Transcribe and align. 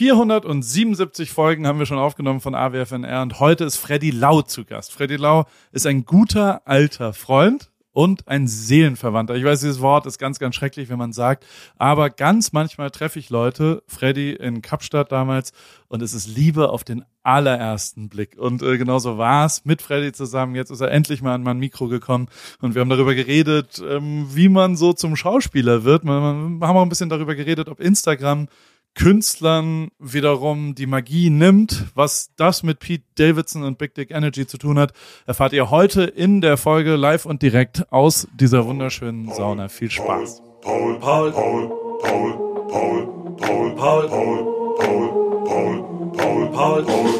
477 0.00 1.30
Folgen 1.30 1.66
haben 1.66 1.78
wir 1.78 1.84
schon 1.84 1.98
aufgenommen 1.98 2.40
von 2.40 2.54
AWFNR 2.54 3.20
und 3.20 3.38
heute 3.38 3.64
ist 3.64 3.76
Freddy 3.76 4.10
Lau 4.10 4.40
zu 4.40 4.64
Gast. 4.64 4.94
Freddy 4.94 5.16
Lau 5.16 5.44
ist 5.72 5.86
ein 5.86 6.06
guter 6.06 6.66
alter 6.66 7.12
Freund 7.12 7.70
und 7.92 8.26
ein 8.26 8.48
Seelenverwandter. 8.48 9.34
Ich 9.34 9.44
weiß, 9.44 9.60
dieses 9.60 9.82
Wort 9.82 10.06
ist 10.06 10.16
ganz, 10.16 10.38
ganz 10.38 10.54
schrecklich, 10.54 10.88
wenn 10.88 10.96
man 10.96 11.12
sagt, 11.12 11.44
aber 11.76 12.08
ganz 12.08 12.54
manchmal 12.54 12.90
treffe 12.90 13.18
ich 13.18 13.28
Leute, 13.28 13.82
Freddy 13.86 14.32
in 14.32 14.62
Kapstadt 14.62 15.12
damals, 15.12 15.52
und 15.88 16.00
es 16.00 16.14
ist 16.14 16.28
Liebe 16.28 16.70
auf 16.70 16.82
den 16.82 17.04
allerersten 17.22 18.08
Blick. 18.08 18.38
Und 18.38 18.62
äh, 18.62 18.78
genauso 18.78 19.18
war 19.18 19.44
es 19.44 19.66
mit 19.66 19.82
Freddy 19.82 20.12
zusammen. 20.12 20.54
Jetzt 20.54 20.70
ist 20.70 20.80
er 20.80 20.92
endlich 20.92 21.20
mal 21.20 21.34
an 21.34 21.42
mein 21.42 21.58
Mikro 21.58 21.88
gekommen 21.88 22.28
und 22.62 22.74
wir 22.74 22.80
haben 22.80 22.88
darüber 22.88 23.14
geredet, 23.14 23.82
ähm, 23.86 24.28
wie 24.30 24.48
man 24.48 24.76
so 24.76 24.94
zum 24.94 25.14
Schauspieler 25.14 25.84
wird. 25.84 26.04
Wir 26.04 26.12
haben 26.12 26.62
auch 26.62 26.82
ein 26.82 26.88
bisschen 26.88 27.10
darüber 27.10 27.34
geredet, 27.34 27.68
ob 27.68 27.80
Instagram 27.80 28.48
Künstlern 28.94 29.88
wiederum 29.98 30.74
die 30.74 30.86
Magie 30.86 31.30
nimmt. 31.30 31.86
Was 31.94 32.32
das 32.36 32.62
mit 32.62 32.80
Pete 32.80 33.04
Davidson 33.16 33.62
und 33.62 33.78
Big 33.78 33.94
Dick 33.94 34.10
Energy 34.10 34.46
zu 34.46 34.58
tun 34.58 34.78
hat, 34.78 34.92
erfahrt 35.26 35.52
ihr 35.52 35.70
heute 35.70 36.02
in 36.02 36.40
der 36.40 36.56
Folge 36.56 36.96
live 36.96 37.26
und 37.26 37.42
direkt 37.42 37.90
aus 37.92 38.28
dieser 38.34 38.66
wunderschönen 38.66 39.32
Sauna. 39.32 39.68
Viel 39.68 39.90
Spaß. 39.90 40.42
Paul, 40.60 40.98
Paul, 40.98 41.32
Paul, 41.32 41.68
Paul, 42.02 42.66
Paul, 42.68 43.36
Paul, 43.38 43.74
Paul, 43.76 44.08
Paul, 44.08 44.08
Paul, 44.08 45.04
Paul, 45.46 45.82
Paul, 46.16 46.50
Paul, 46.50 46.50
Paul, 46.52 46.84
Paul, 46.84 47.10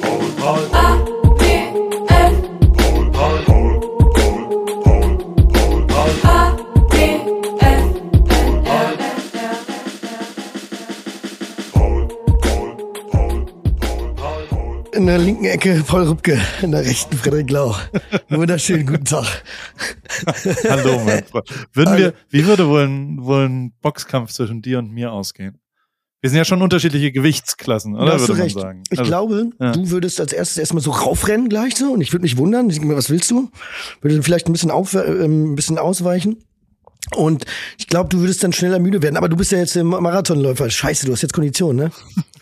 Paul, 0.00 0.30
Paul, 0.40 0.68
Paul. 0.70 1.07
In 14.98 15.06
der 15.06 15.18
linken 15.18 15.44
Ecke 15.44 15.84
Paul 15.86 16.08
Rübke, 16.08 16.40
in 16.60 16.72
der 16.72 16.84
rechten 16.84 17.16
Frederik 17.16 17.48
Lau. 17.50 17.72
Wunderschönen 18.30 18.84
guten 18.84 19.04
Tag. 19.04 19.44
Hallo, 20.68 21.00
mein 21.04 21.22
Freund. 21.22 21.48
Würden 21.72 21.96
wir, 21.96 22.14
wie 22.30 22.44
würde 22.46 22.68
wohl 22.68 22.82
ein, 22.82 23.24
wohl 23.24 23.44
ein 23.44 23.72
Boxkampf 23.80 24.32
zwischen 24.32 24.60
dir 24.60 24.80
und 24.80 24.90
mir 24.90 25.12
ausgehen? 25.12 25.60
Wir 26.20 26.30
sind 26.30 26.38
ja 26.38 26.44
schon 26.44 26.60
unterschiedliche 26.62 27.12
Gewichtsklassen, 27.12 27.94
oder? 27.94 28.06
Da 28.06 28.12
hast 28.14 28.28
du 28.28 28.32
recht. 28.32 28.58
Sagen. 28.58 28.82
Ich 28.90 28.98
also, 28.98 29.08
glaube, 29.08 29.50
ja. 29.60 29.70
du 29.70 29.88
würdest 29.90 30.20
als 30.20 30.32
erstes 30.32 30.58
erstmal 30.58 30.82
so 30.82 30.90
raufrennen 30.90 31.48
gleich 31.48 31.76
so 31.76 31.92
und 31.92 32.00
ich 32.00 32.12
würde 32.12 32.24
mich 32.24 32.36
wundern. 32.36 32.68
Ich 32.68 32.74
denke 32.74 32.88
mir, 32.88 32.96
was 32.96 33.08
willst 33.08 33.30
du? 33.30 33.52
Würde 34.00 34.20
vielleicht 34.24 34.48
ein 34.48 34.52
bisschen, 34.52 34.72
auf, 34.72 34.94
äh, 34.94 34.98
ein 34.98 35.54
bisschen 35.54 35.78
ausweichen. 35.78 36.38
Und 37.14 37.44
ich 37.78 37.86
glaube, 37.86 38.08
du 38.08 38.18
würdest 38.18 38.42
dann 38.42 38.52
schneller 38.52 38.80
müde 38.80 39.00
werden. 39.00 39.16
Aber 39.16 39.28
du 39.28 39.36
bist 39.36 39.52
ja 39.52 39.58
jetzt 39.58 39.76
Marathonläufer. 39.76 40.68
Scheiße, 40.68 41.06
du 41.06 41.12
hast 41.12 41.22
jetzt 41.22 41.34
Kondition, 41.34 41.76
ne? 41.76 41.92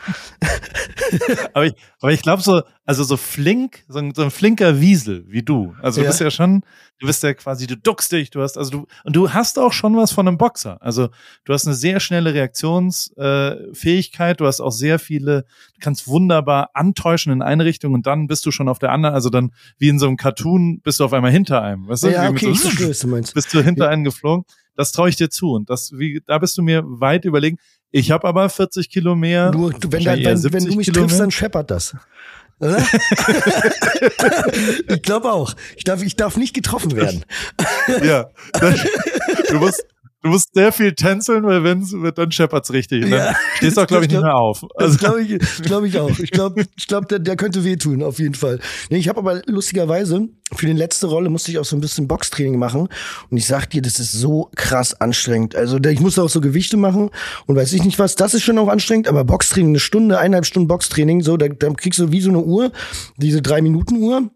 aber 1.54 1.66
ich, 1.66 1.74
aber 2.00 2.12
ich 2.12 2.22
glaube 2.22 2.42
so, 2.42 2.62
also 2.84 3.04
so 3.04 3.16
flink, 3.16 3.84
so 3.88 3.98
ein, 3.98 4.14
so 4.14 4.22
ein 4.22 4.30
flinker 4.30 4.80
Wiesel 4.80 5.24
wie 5.28 5.42
du. 5.42 5.74
Also 5.82 6.00
du 6.00 6.04
ja. 6.04 6.10
bist 6.10 6.20
ja 6.20 6.30
schon, 6.30 6.62
du 6.98 7.06
bist 7.06 7.22
ja 7.22 7.34
quasi, 7.34 7.66
du 7.66 7.76
duckst 7.76 8.10
dich, 8.12 8.30
du 8.30 8.40
hast, 8.42 8.56
also 8.56 8.70
du, 8.70 8.86
und 9.04 9.16
du 9.16 9.32
hast 9.32 9.58
auch 9.58 9.72
schon 9.72 9.96
was 9.96 10.12
von 10.12 10.28
einem 10.28 10.38
Boxer. 10.38 10.80
Also 10.80 11.08
du 11.44 11.52
hast 11.52 11.66
eine 11.66 11.74
sehr 11.74 12.00
schnelle 12.00 12.32
Reaktionsfähigkeit, 12.34 14.36
äh, 14.36 14.38
du 14.38 14.46
hast 14.46 14.60
auch 14.60 14.70
sehr 14.70 14.98
viele, 14.98 15.42
du 15.74 15.80
kannst 15.80 16.08
wunderbar 16.08 16.70
antäuschen 16.74 17.32
in 17.32 17.42
eine 17.42 17.64
Richtung 17.64 17.94
und 17.94 18.06
dann 18.06 18.26
bist 18.26 18.44
du 18.46 18.50
schon 18.50 18.68
auf 18.68 18.78
der 18.78 18.92
anderen, 18.92 19.14
also 19.14 19.30
dann 19.30 19.52
wie 19.78 19.88
in 19.88 19.98
so 19.98 20.06
einem 20.06 20.16
Cartoon 20.16 20.80
bist 20.80 21.00
du 21.00 21.04
auf 21.04 21.12
einmal 21.12 21.32
hinter 21.32 21.62
einem. 21.62 21.88
Weißt 21.88 22.04
du? 22.04 22.12
Ja, 22.12 22.28
okay, 22.28 22.46
so, 22.46 22.52
ich 22.52 22.60
verstehe, 22.60 22.90
was 22.90 23.00
du 23.00 23.08
meinst. 23.08 23.34
Bist 23.34 23.52
du 23.52 23.62
hinter 23.62 23.86
ja. 23.86 23.90
einen 23.90 24.04
geflogen. 24.04 24.44
Das 24.76 24.92
traue 24.92 25.08
ich 25.08 25.16
dir 25.16 25.30
zu. 25.30 25.52
Und 25.52 25.70
das, 25.70 25.92
wie, 25.92 26.22
da 26.26 26.38
bist 26.38 26.56
du 26.58 26.62
mir 26.62 26.82
weit 26.84 27.24
überlegen. 27.24 27.58
Ich 27.96 28.10
habe 28.10 28.28
aber 28.28 28.50
40 28.50 28.90
Kilo 28.90 29.16
mehr. 29.16 29.50
Du, 29.50 29.70
du, 29.70 29.90
wenn, 29.90 30.04
dann, 30.04 30.22
wenn, 30.22 30.52
wenn 30.52 30.64
du 30.66 30.76
mich 30.76 30.88
Kilo 30.88 31.00
triffst, 31.00 31.16
mehr. 31.16 31.22
dann 31.22 31.30
scheppert 31.30 31.70
das. 31.70 31.96
ich 34.88 35.00
glaube 35.00 35.32
auch. 35.32 35.54
Ich 35.76 35.84
darf, 35.84 36.02
ich 36.02 36.14
darf 36.14 36.36
nicht 36.36 36.52
getroffen 36.52 36.94
werden. 36.94 37.24
ja. 38.04 38.28
Du 39.48 39.58
musst, 39.58 39.86
Du 40.22 40.30
musst 40.30 40.54
sehr 40.54 40.72
viel 40.72 40.92
tänzeln, 40.94 41.44
weil 41.44 41.62
wenn 41.62 41.82
es 41.82 41.92
wird, 41.92 42.18
dann 42.18 42.32
scheppert's 42.32 42.72
richtig. 42.72 43.04
Und 43.04 43.10
dann 43.10 43.32
ja, 43.32 43.36
stehst 43.56 43.76
du 43.76 43.82
auch, 43.82 43.86
glaube 43.86 44.06
ich, 44.06 44.10
nicht 44.10 44.22
mehr 44.22 44.34
auf. 44.34 44.64
Also. 44.74 44.92
Das 44.92 44.98
glaube 44.98 45.22
ich, 45.22 45.38
glaub 45.62 45.84
ich 45.84 45.98
auch. 45.98 46.18
Ich 46.18 46.30
glaube, 46.30 46.64
ich 46.76 46.86
glaub, 46.86 47.08
der, 47.08 47.18
der 47.18 47.36
könnte 47.36 47.64
wehtun, 47.64 48.02
auf 48.02 48.18
jeden 48.18 48.34
Fall. 48.34 48.58
Ich 48.88 49.08
habe 49.08 49.18
aber 49.20 49.42
lustigerweise, 49.46 50.28
für 50.52 50.66
die 50.66 50.72
letzte 50.72 51.06
Rolle 51.06 51.28
musste 51.28 51.50
ich 51.50 51.58
auch 51.58 51.64
so 51.64 51.76
ein 51.76 51.80
bisschen 51.80 52.08
Boxtraining 52.08 52.58
machen. 52.58 52.88
Und 53.30 53.36
ich 53.36 53.46
sag 53.46 53.70
dir, 53.70 53.82
das 53.82 54.00
ist 54.00 54.12
so 54.12 54.50
krass 54.56 55.00
anstrengend. 55.00 55.54
Also 55.54 55.78
ich 55.78 56.00
musste 56.00 56.22
auch 56.22 56.30
so 56.30 56.40
Gewichte 56.40 56.76
machen 56.76 57.10
und 57.46 57.56
weiß 57.56 57.72
ich 57.74 57.84
nicht 57.84 57.98
was. 57.98 58.16
Das 58.16 58.34
ist 58.34 58.42
schon 58.42 58.58
auch 58.58 58.68
anstrengend, 58.68 59.08
aber 59.08 59.24
Boxtraining, 59.24 59.72
eine 59.72 59.80
Stunde, 59.80 60.18
eineinhalb 60.18 60.46
Stunden 60.46 60.66
Boxtraining, 60.66 61.20
so, 61.20 61.36
da, 61.36 61.48
da 61.48 61.70
kriegst 61.70 61.98
du 61.98 62.10
wie 62.10 62.20
so 62.20 62.30
eine 62.30 62.40
Uhr, 62.40 62.72
diese 63.16 63.42
drei 63.42 63.60
Minuten 63.62 63.96
Uhr 64.02 64.30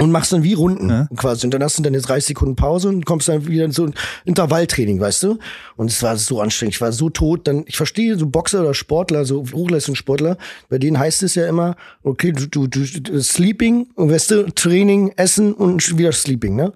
und 0.00 0.12
machst 0.12 0.32
dann 0.32 0.44
wie 0.44 0.54
Runden 0.54 0.88
ja. 0.88 1.08
quasi. 1.16 1.46
Und 1.46 1.52
dann 1.52 1.62
hast 1.62 1.76
du 1.76 1.82
dann 1.82 1.92
jetzt 1.92 2.08
30 2.08 2.28
Sekunden 2.28 2.54
Pause 2.54 2.88
und 2.88 3.04
kommst 3.04 3.28
dann 3.28 3.46
wieder 3.48 3.64
in 3.64 3.72
so 3.72 3.84
ein 3.84 3.94
Intervalltraining, 4.24 5.00
weißt 5.00 5.24
du? 5.24 5.38
Und 5.76 5.90
es 5.90 6.02
war 6.02 6.16
so 6.16 6.40
anstrengend. 6.40 6.76
Ich 6.76 6.80
war 6.80 6.92
so 6.92 7.10
tot. 7.10 7.48
Dann, 7.48 7.64
ich 7.66 7.76
verstehe 7.76 8.16
so 8.16 8.26
Boxer 8.26 8.60
oder 8.60 8.74
Sportler, 8.74 9.24
so 9.24 9.44
Hochleistungssportler, 9.52 10.38
bei 10.68 10.78
denen 10.78 10.98
heißt 10.98 11.24
es 11.24 11.34
ja 11.34 11.48
immer, 11.48 11.74
okay, 12.04 12.32
du, 12.32 12.46
du, 12.46 12.66
du 12.68 13.20
Sleeping, 13.20 13.88
weißt 13.96 14.30
du, 14.30 14.54
Training, 14.54 15.12
Essen 15.16 15.52
und 15.52 15.98
wieder 15.98 16.12
Sleeping, 16.12 16.54
ne? 16.54 16.72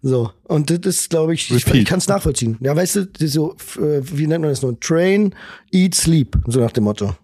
So. 0.00 0.30
Und 0.44 0.70
das 0.70 0.78
ist, 0.84 1.10
glaube 1.10 1.34
ich, 1.34 1.50
Repeat. 1.50 1.74
ich, 1.74 1.80
ich 1.82 1.88
kann 1.88 1.98
es 1.98 2.06
nachvollziehen. 2.06 2.56
Ja, 2.60 2.76
weißt 2.76 2.96
du, 2.96 3.28
so, 3.28 3.56
äh, 3.78 4.00
wie 4.02 4.28
nennt 4.28 4.42
man 4.42 4.50
das 4.50 4.62
nur? 4.62 4.78
Train, 4.78 5.34
eat, 5.72 5.94
sleep, 5.96 6.38
so 6.46 6.60
nach 6.60 6.70
dem 6.70 6.84
Motto. 6.84 7.16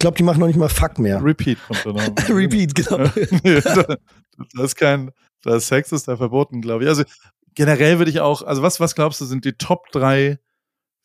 Ich 0.00 0.02
glaube, 0.02 0.16
die 0.16 0.22
machen 0.22 0.40
noch 0.40 0.46
nicht 0.46 0.58
mal 0.58 0.70
Fuck 0.70 0.98
mehr. 0.98 1.22
Repeat 1.22 1.58
kommt 1.66 1.84
da 1.84 1.92
noch. 1.92 2.28
Repeat, 2.30 2.74
genau. 2.74 2.96
das 4.54 4.64
ist 4.64 4.76
kein, 4.76 5.10
das 5.42 5.68
Sex 5.68 5.92
ist 5.92 6.08
da 6.08 6.16
verboten, 6.16 6.62
glaube 6.62 6.84
ich. 6.84 6.88
Also 6.88 7.04
generell 7.54 7.98
würde 7.98 8.10
ich 8.10 8.20
auch, 8.20 8.40
also 8.40 8.62
was, 8.62 8.80
was 8.80 8.94
glaubst 8.94 9.20
du, 9.20 9.26
sind 9.26 9.44
die 9.44 9.52
Top 9.52 9.92
drei 9.92 10.38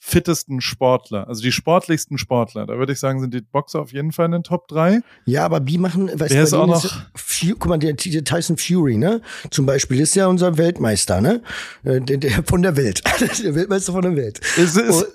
fittesten 0.07 0.61
Sportler, 0.61 1.27
also 1.27 1.41
die 1.41 1.51
sportlichsten 1.51 2.19
Sportler. 2.19 2.67
Da 2.67 2.77
würde 2.77 2.93
ich 2.93 2.99
sagen, 2.99 3.21
sind 3.21 3.33
die 3.33 3.41
Boxer 3.41 3.81
auf 3.81 3.91
jeden 3.91 4.11
Fall 4.11 4.27
in 4.27 4.33
den 4.33 4.43
Top 4.43 4.67
3. 4.67 5.01
Ja, 5.25 5.43
aber 5.43 5.59
die 5.59 5.79
machen, 5.79 6.07
weißt 6.07 6.31
Wer 6.31 6.41
du, 6.41 6.43
ist 6.43 6.53
auch 6.53 6.67
noch? 6.67 6.85
Ist, 6.85 7.55
guck 7.59 7.65
mal, 7.65 7.79
der, 7.79 7.93
der, 7.93 8.23
Tyson 8.23 8.55
Fury, 8.57 8.97
ne? 8.97 9.21
Zum 9.49 9.65
Beispiel 9.65 9.99
ist 9.99 10.15
ja 10.15 10.27
unser 10.27 10.59
Weltmeister, 10.59 11.21
ne? 11.21 11.41
Äh, 11.83 12.01
der, 12.01 12.17
der 12.17 12.43
von 12.43 12.61
der 12.61 12.77
Welt. 12.77 13.01
der 13.43 13.55
Weltmeister 13.55 13.93
von 13.93 14.03
der 14.03 14.15
Welt. 14.15 14.39
Ist, 14.57 14.77
ist. 14.77 15.01
Und, 15.01 15.07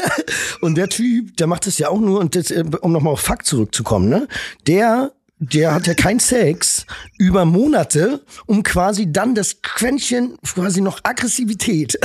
und 0.62 0.74
der 0.74 0.88
Typ, 0.88 1.36
der 1.36 1.46
macht 1.46 1.68
das 1.68 1.78
ja 1.78 1.88
auch 1.88 2.00
nur, 2.00 2.18
und 2.18 2.34
das, 2.34 2.50
äh, 2.50 2.64
um 2.80 2.90
nochmal 2.90 3.12
auf 3.12 3.20
Fakt 3.20 3.46
zurückzukommen, 3.46 4.08
ne? 4.08 4.26
Der 4.66 5.12
der 5.52 5.74
hat 5.74 5.86
ja 5.86 5.94
keinen 5.94 6.20
Sex 6.20 6.86
über 7.18 7.44
Monate, 7.44 8.20
um 8.46 8.62
quasi 8.62 9.10
dann 9.10 9.34
das 9.34 9.62
Quäntchen, 9.62 10.38
quasi 10.42 10.80
noch 10.80 11.00
Aggressivität 11.02 11.98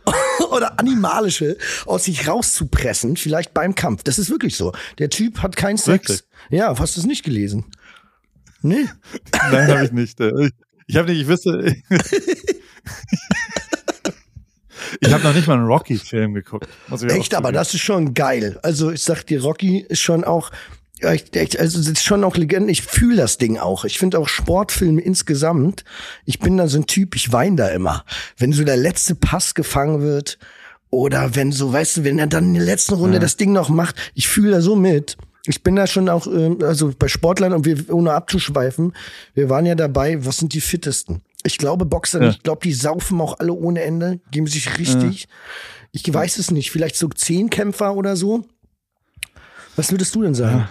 oder 0.50 0.78
animalische 0.78 1.56
aus 1.84 2.04
sich 2.04 2.28
rauszupressen, 2.28 3.16
vielleicht 3.16 3.52
beim 3.54 3.74
Kampf. 3.74 4.02
Das 4.04 4.18
ist 4.18 4.30
wirklich 4.30 4.56
so. 4.56 4.72
Der 4.98 5.10
Typ 5.10 5.42
hat 5.42 5.56
keinen 5.56 5.78
Sex. 5.78 6.08
Wirklich? 6.08 6.24
Ja, 6.50 6.78
hast 6.78 6.96
du 6.96 7.00
es 7.00 7.06
nicht 7.06 7.24
gelesen? 7.24 7.64
Nee. 8.62 8.86
Nein, 9.50 9.68
habe 9.68 9.84
ich 9.84 9.92
nicht. 9.92 10.20
Ich, 10.86 10.96
habe 10.96 11.10
nicht, 11.10 11.20
ich 11.20 11.28
wüsste. 11.28 11.76
Ich 15.00 15.12
habe 15.12 15.24
noch 15.24 15.34
nicht 15.34 15.46
mal 15.46 15.54
einen 15.54 15.66
Rocky-Film 15.66 16.34
geguckt. 16.34 16.68
Echt, 17.08 17.34
aber 17.34 17.52
das 17.52 17.74
ist 17.74 17.80
schon 17.80 18.14
geil. 18.14 18.58
Also 18.62 18.90
ich 18.90 19.02
sag 19.02 19.24
dir, 19.24 19.42
Rocky 19.42 19.80
ist 19.80 20.00
schon 20.00 20.24
auch 20.24 20.50
ja, 21.00 21.12
ich, 21.12 21.34
ich, 21.34 21.60
also 21.60 21.78
das 21.78 21.88
ist 21.88 22.04
schon 22.04 22.24
auch 22.24 22.36
Legende. 22.36 22.70
Ich 22.72 22.82
fühle 22.82 23.16
das 23.16 23.36
Ding 23.36 23.58
auch. 23.58 23.84
Ich 23.84 23.98
finde 23.98 24.18
auch 24.18 24.28
Sportfilme 24.28 25.00
insgesamt. 25.00 25.84
Ich 26.24 26.38
bin 26.38 26.56
da 26.56 26.68
so 26.68 26.78
ein 26.78 26.86
Typ, 26.86 27.14
ich 27.14 27.32
weine 27.32 27.56
da 27.56 27.68
immer. 27.68 28.04
Wenn 28.38 28.52
so 28.52 28.64
der 28.64 28.78
letzte 28.78 29.14
Pass 29.14 29.54
gefangen 29.54 30.00
wird 30.00 30.38
oder 30.88 31.34
wenn 31.34 31.52
so, 31.52 31.72
weißt 31.72 31.98
du, 31.98 32.04
wenn 32.04 32.18
er 32.18 32.26
dann 32.26 32.44
in 32.44 32.54
der 32.54 32.64
letzten 32.64 32.94
Runde 32.94 33.16
ja. 33.16 33.20
das 33.20 33.36
Ding 33.36 33.52
noch 33.52 33.68
macht, 33.68 33.96
ich 34.14 34.26
fühle 34.28 34.52
da 34.52 34.60
so 34.62 34.74
mit. 34.74 35.18
Ich 35.46 35.62
bin 35.62 35.76
da 35.76 35.86
schon 35.86 36.08
auch, 36.08 36.26
äh, 36.26 36.56
also 36.62 36.92
bei 36.98 37.08
Sportlern 37.08 37.52
und 37.52 37.66
wir, 37.66 37.92
ohne 37.92 38.12
abzuschweifen, 38.12 38.94
wir 39.34 39.50
waren 39.50 39.66
ja 39.66 39.74
dabei, 39.74 40.24
was 40.24 40.38
sind 40.38 40.54
die 40.54 40.62
fittesten? 40.62 41.20
Ich 41.44 41.58
glaube 41.58 41.84
Boxer, 41.84 42.22
ja. 42.22 42.30
ich 42.30 42.42
glaube, 42.42 42.62
die 42.64 42.72
saufen 42.72 43.20
auch 43.20 43.38
alle 43.38 43.52
ohne 43.52 43.82
Ende, 43.82 44.20
geben 44.30 44.46
sich 44.46 44.78
richtig. 44.78 45.22
Ja. 45.22 45.28
Ich 45.92 46.12
weiß 46.12 46.38
es 46.38 46.50
nicht, 46.50 46.70
vielleicht 46.70 46.96
so 46.96 47.08
Zehnkämpfer 47.08 47.94
oder 47.94 48.16
so. 48.16 48.44
Was 49.76 49.90
würdest 49.90 50.14
du 50.14 50.22
denn 50.22 50.34
sagen? 50.34 50.68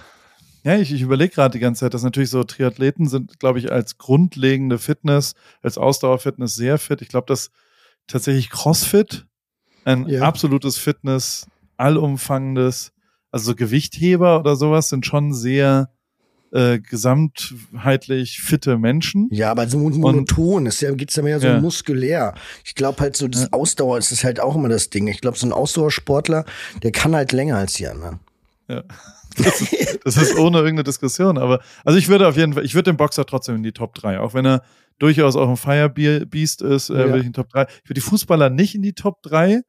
Ja, 0.66 0.78
ich, 0.78 0.92
ich 0.92 1.04
überlege 1.04 1.32
gerade 1.32 1.54
die 1.54 1.60
ganze 1.60 1.82
Zeit, 1.82 1.94
dass 1.94 2.02
natürlich 2.02 2.32
so 2.32 2.44
Triathleten 2.44 3.08
sind, 3.08 3.40
glaube 3.40 3.60
ich, 3.60 3.72
als 3.72 4.00
grundlegende 4.00 4.80
Fitness, 4.80 5.36
als 5.62 5.78
Ausdauerfitness 5.78 6.56
sehr 6.56 6.80
fit. 6.80 7.04
Ich 7.04 7.08
glaube, 7.08 7.28
dass 7.28 7.52
tatsächlich 8.08 8.50
CrossFit 8.50 9.28
ein 9.84 10.08
ja. 10.08 10.24
absolutes 10.24 10.78
Fitness, 10.78 11.46
allumfangendes, 11.78 12.94
also 13.30 13.52
so 13.52 13.56
Gewichtheber 13.56 14.40
oder 14.40 14.56
sowas 14.56 14.90
sind 14.90 15.06
schon 15.06 15.36
sehr 15.36 15.92
äh, 16.52 16.80
gesamtheitlich 16.80 18.40
fitte 18.42 18.80
Menschen. 18.80 19.28
Ja, 19.30 19.52
aber 19.52 19.70
so 19.70 19.78
monoton, 19.78 20.66
es 20.66 20.82
ja, 20.82 20.92
geht's 20.96 21.16
ja 21.16 21.22
mehr 21.22 21.40
so 21.40 21.46
ja. 21.46 21.62
muskulär. 21.62 22.34
Ich 22.64 22.74
glaube 22.74 23.02
halt 23.02 23.16
so, 23.16 23.28
das. 23.28 23.54
Ausdauer 23.54 24.00
ist 24.00 24.24
halt 24.24 24.40
auch 24.40 24.56
immer 24.56 24.70
das 24.70 24.90
Ding. 24.90 25.06
Ich 25.10 25.22
glaube, 25.22 25.38
so 25.38 25.46
ein 25.46 25.54
Ausdauersportler, 25.54 26.44
der 26.82 26.92
kann 26.92 27.14
halt 27.16 27.34
länger 27.34 27.58
als 27.58 27.74
die 27.74 27.88
anderen. 27.88 28.20
Ja. 28.68 28.84
Das 29.38 29.60
ist, 29.60 30.00
das 30.06 30.16
ist 30.16 30.38
ohne 30.38 30.60
irgendeine 30.60 30.86
Diskussion. 30.86 31.38
Aber 31.38 31.60
also 31.84 32.00
ich 32.00 32.08
würde 32.08 32.26
auf 32.26 32.38
jeden 32.38 32.54
Fall, 32.54 32.64
ich 32.64 32.74
würde 32.74 32.90
den 32.90 32.96
Boxer 32.96 33.26
trotzdem 33.26 33.56
in 33.56 33.64
die 33.64 33.74
Top 33.74 33.94
3, 33.96 34.22
auch 34.22 34.34
wenn 34.34 34.46
er 34.46 34.62
durchaus 34.98 35.36
auch 35.36 35.50
ein 35.50 35.58
Firebeast 35.58 36.62
ist, 36.62 36.90
äh, 36.90 36.94
ja. 36.94 37.00
würde 37.00 37.20
ich 37.20 37.26
in 37.26 37.34
die 37.34 37.42
Top 37.42 37.50
3. 37.50 37.64
Ich 37.64 37.90
würde 37.90 38.00
die 38.00 38.08
Fußballer 38.08 38.50
nicht 38.50 38.76
in 38.76 38.82
die 38.82 38.94
Top 38.94 39.22
3. 39.24 39.62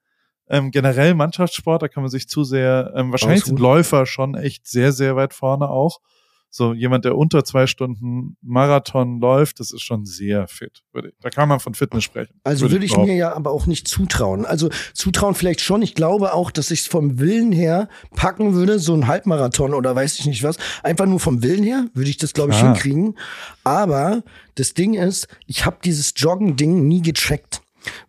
Ähm, 0.48 0.70
generell 0.70 1.14
Mannschaftssport, 1.14 1.82
da 1.82 1.88
kann 1.88 2.04
man 2.04 2.10
sich 2.10 2.28
zu 2.28 2.44
sehr, 2.44 2.93
ähm, 2.94 3.10
wahrscheinlich 3.10 3.43
sind 3.43 3.58
Läufer 3.58 4.06
schon 4.06 4.37
echt 4.37 4.69
sehr, 4.69 4.93
sehr 4.93 5.16
weit 5.16 5.34
vorne 5.34 5.69
auch 5.69 5.99
so 6.56 6.72
jemand, 6.72 7.04
der 7.04 7.16
unter 7.16 7.44
zwei 7.44 7.66
Stunden 7.66 8.36
Marathon 8.40 9.20
läuft, 9.20 9.60
das 9.60 9.72
ist 9.72 9.82
schon 9.82 10.06
sehr 10.06 10.48
fit. 10.48 10.82
Da 11.20 11.30
kann 11.30 11.48
man 11.48 11.60
von 11.60 11.74
Fitness 11.74 12.04
sprechen. 12.04 12.40
Also 12.44 12.62
würde, 12.62 12.76
würde 12.76 12.86
ich, 12.86 12.96
mir 12.96 13.14
ja 13.14 13.34
aber 13.34 13.50
auch 13.50 13.66
nicht 13.66 13.86
zutrauen. 13.86 14.46
Also 14.46 14.70
zutrauen 14.94 15.34
vielleicht 15.34 15.60
schon. 15.60 15.82
Ich 15.82 15.94
glaube 15.94 16.32
auch, 16.32 16.50
dass 16.50 16.70
ich 16.70 16.80
es 16.80 16.86
vom 16.86 17.18
Willen 17.18 17.52
her 17.52 17.88
packen 18.14 18.54
würde, 18.54 18.78
so 18.78 18.94
ein 18.94 19.06
Halbmarathon 19.06 19.74
oder 19.74 19.94
weiß 19.94 20.18
ich 20.18 20.26
nicht 20.26 20.42
was. 20.42 20.56
Einfach 20.82 21.06
nur 21.06 21.20
vom 21.20 21.42
Willen 21.42 21.62
her 21.62 21.86
würde 21.94 22.10
ich 22.10 22.16
das, 22.16 22.32
glaube 22.32 22.52
ich, 22.52 22.58
ah. 22.58 22.72
hinkriegen. 22.72 23.16
Aber 23.62 24.22
das 24.54 24.72
Ding 24.72 24.94
ist, 24.94 25.28
ich 25.46 25.66
habe 25.66 25.76
dieses 25.84 26.14
Joggen-Ding 26.16 26.88
nie 26.88 27.02
gecheckt. 27.02 27.60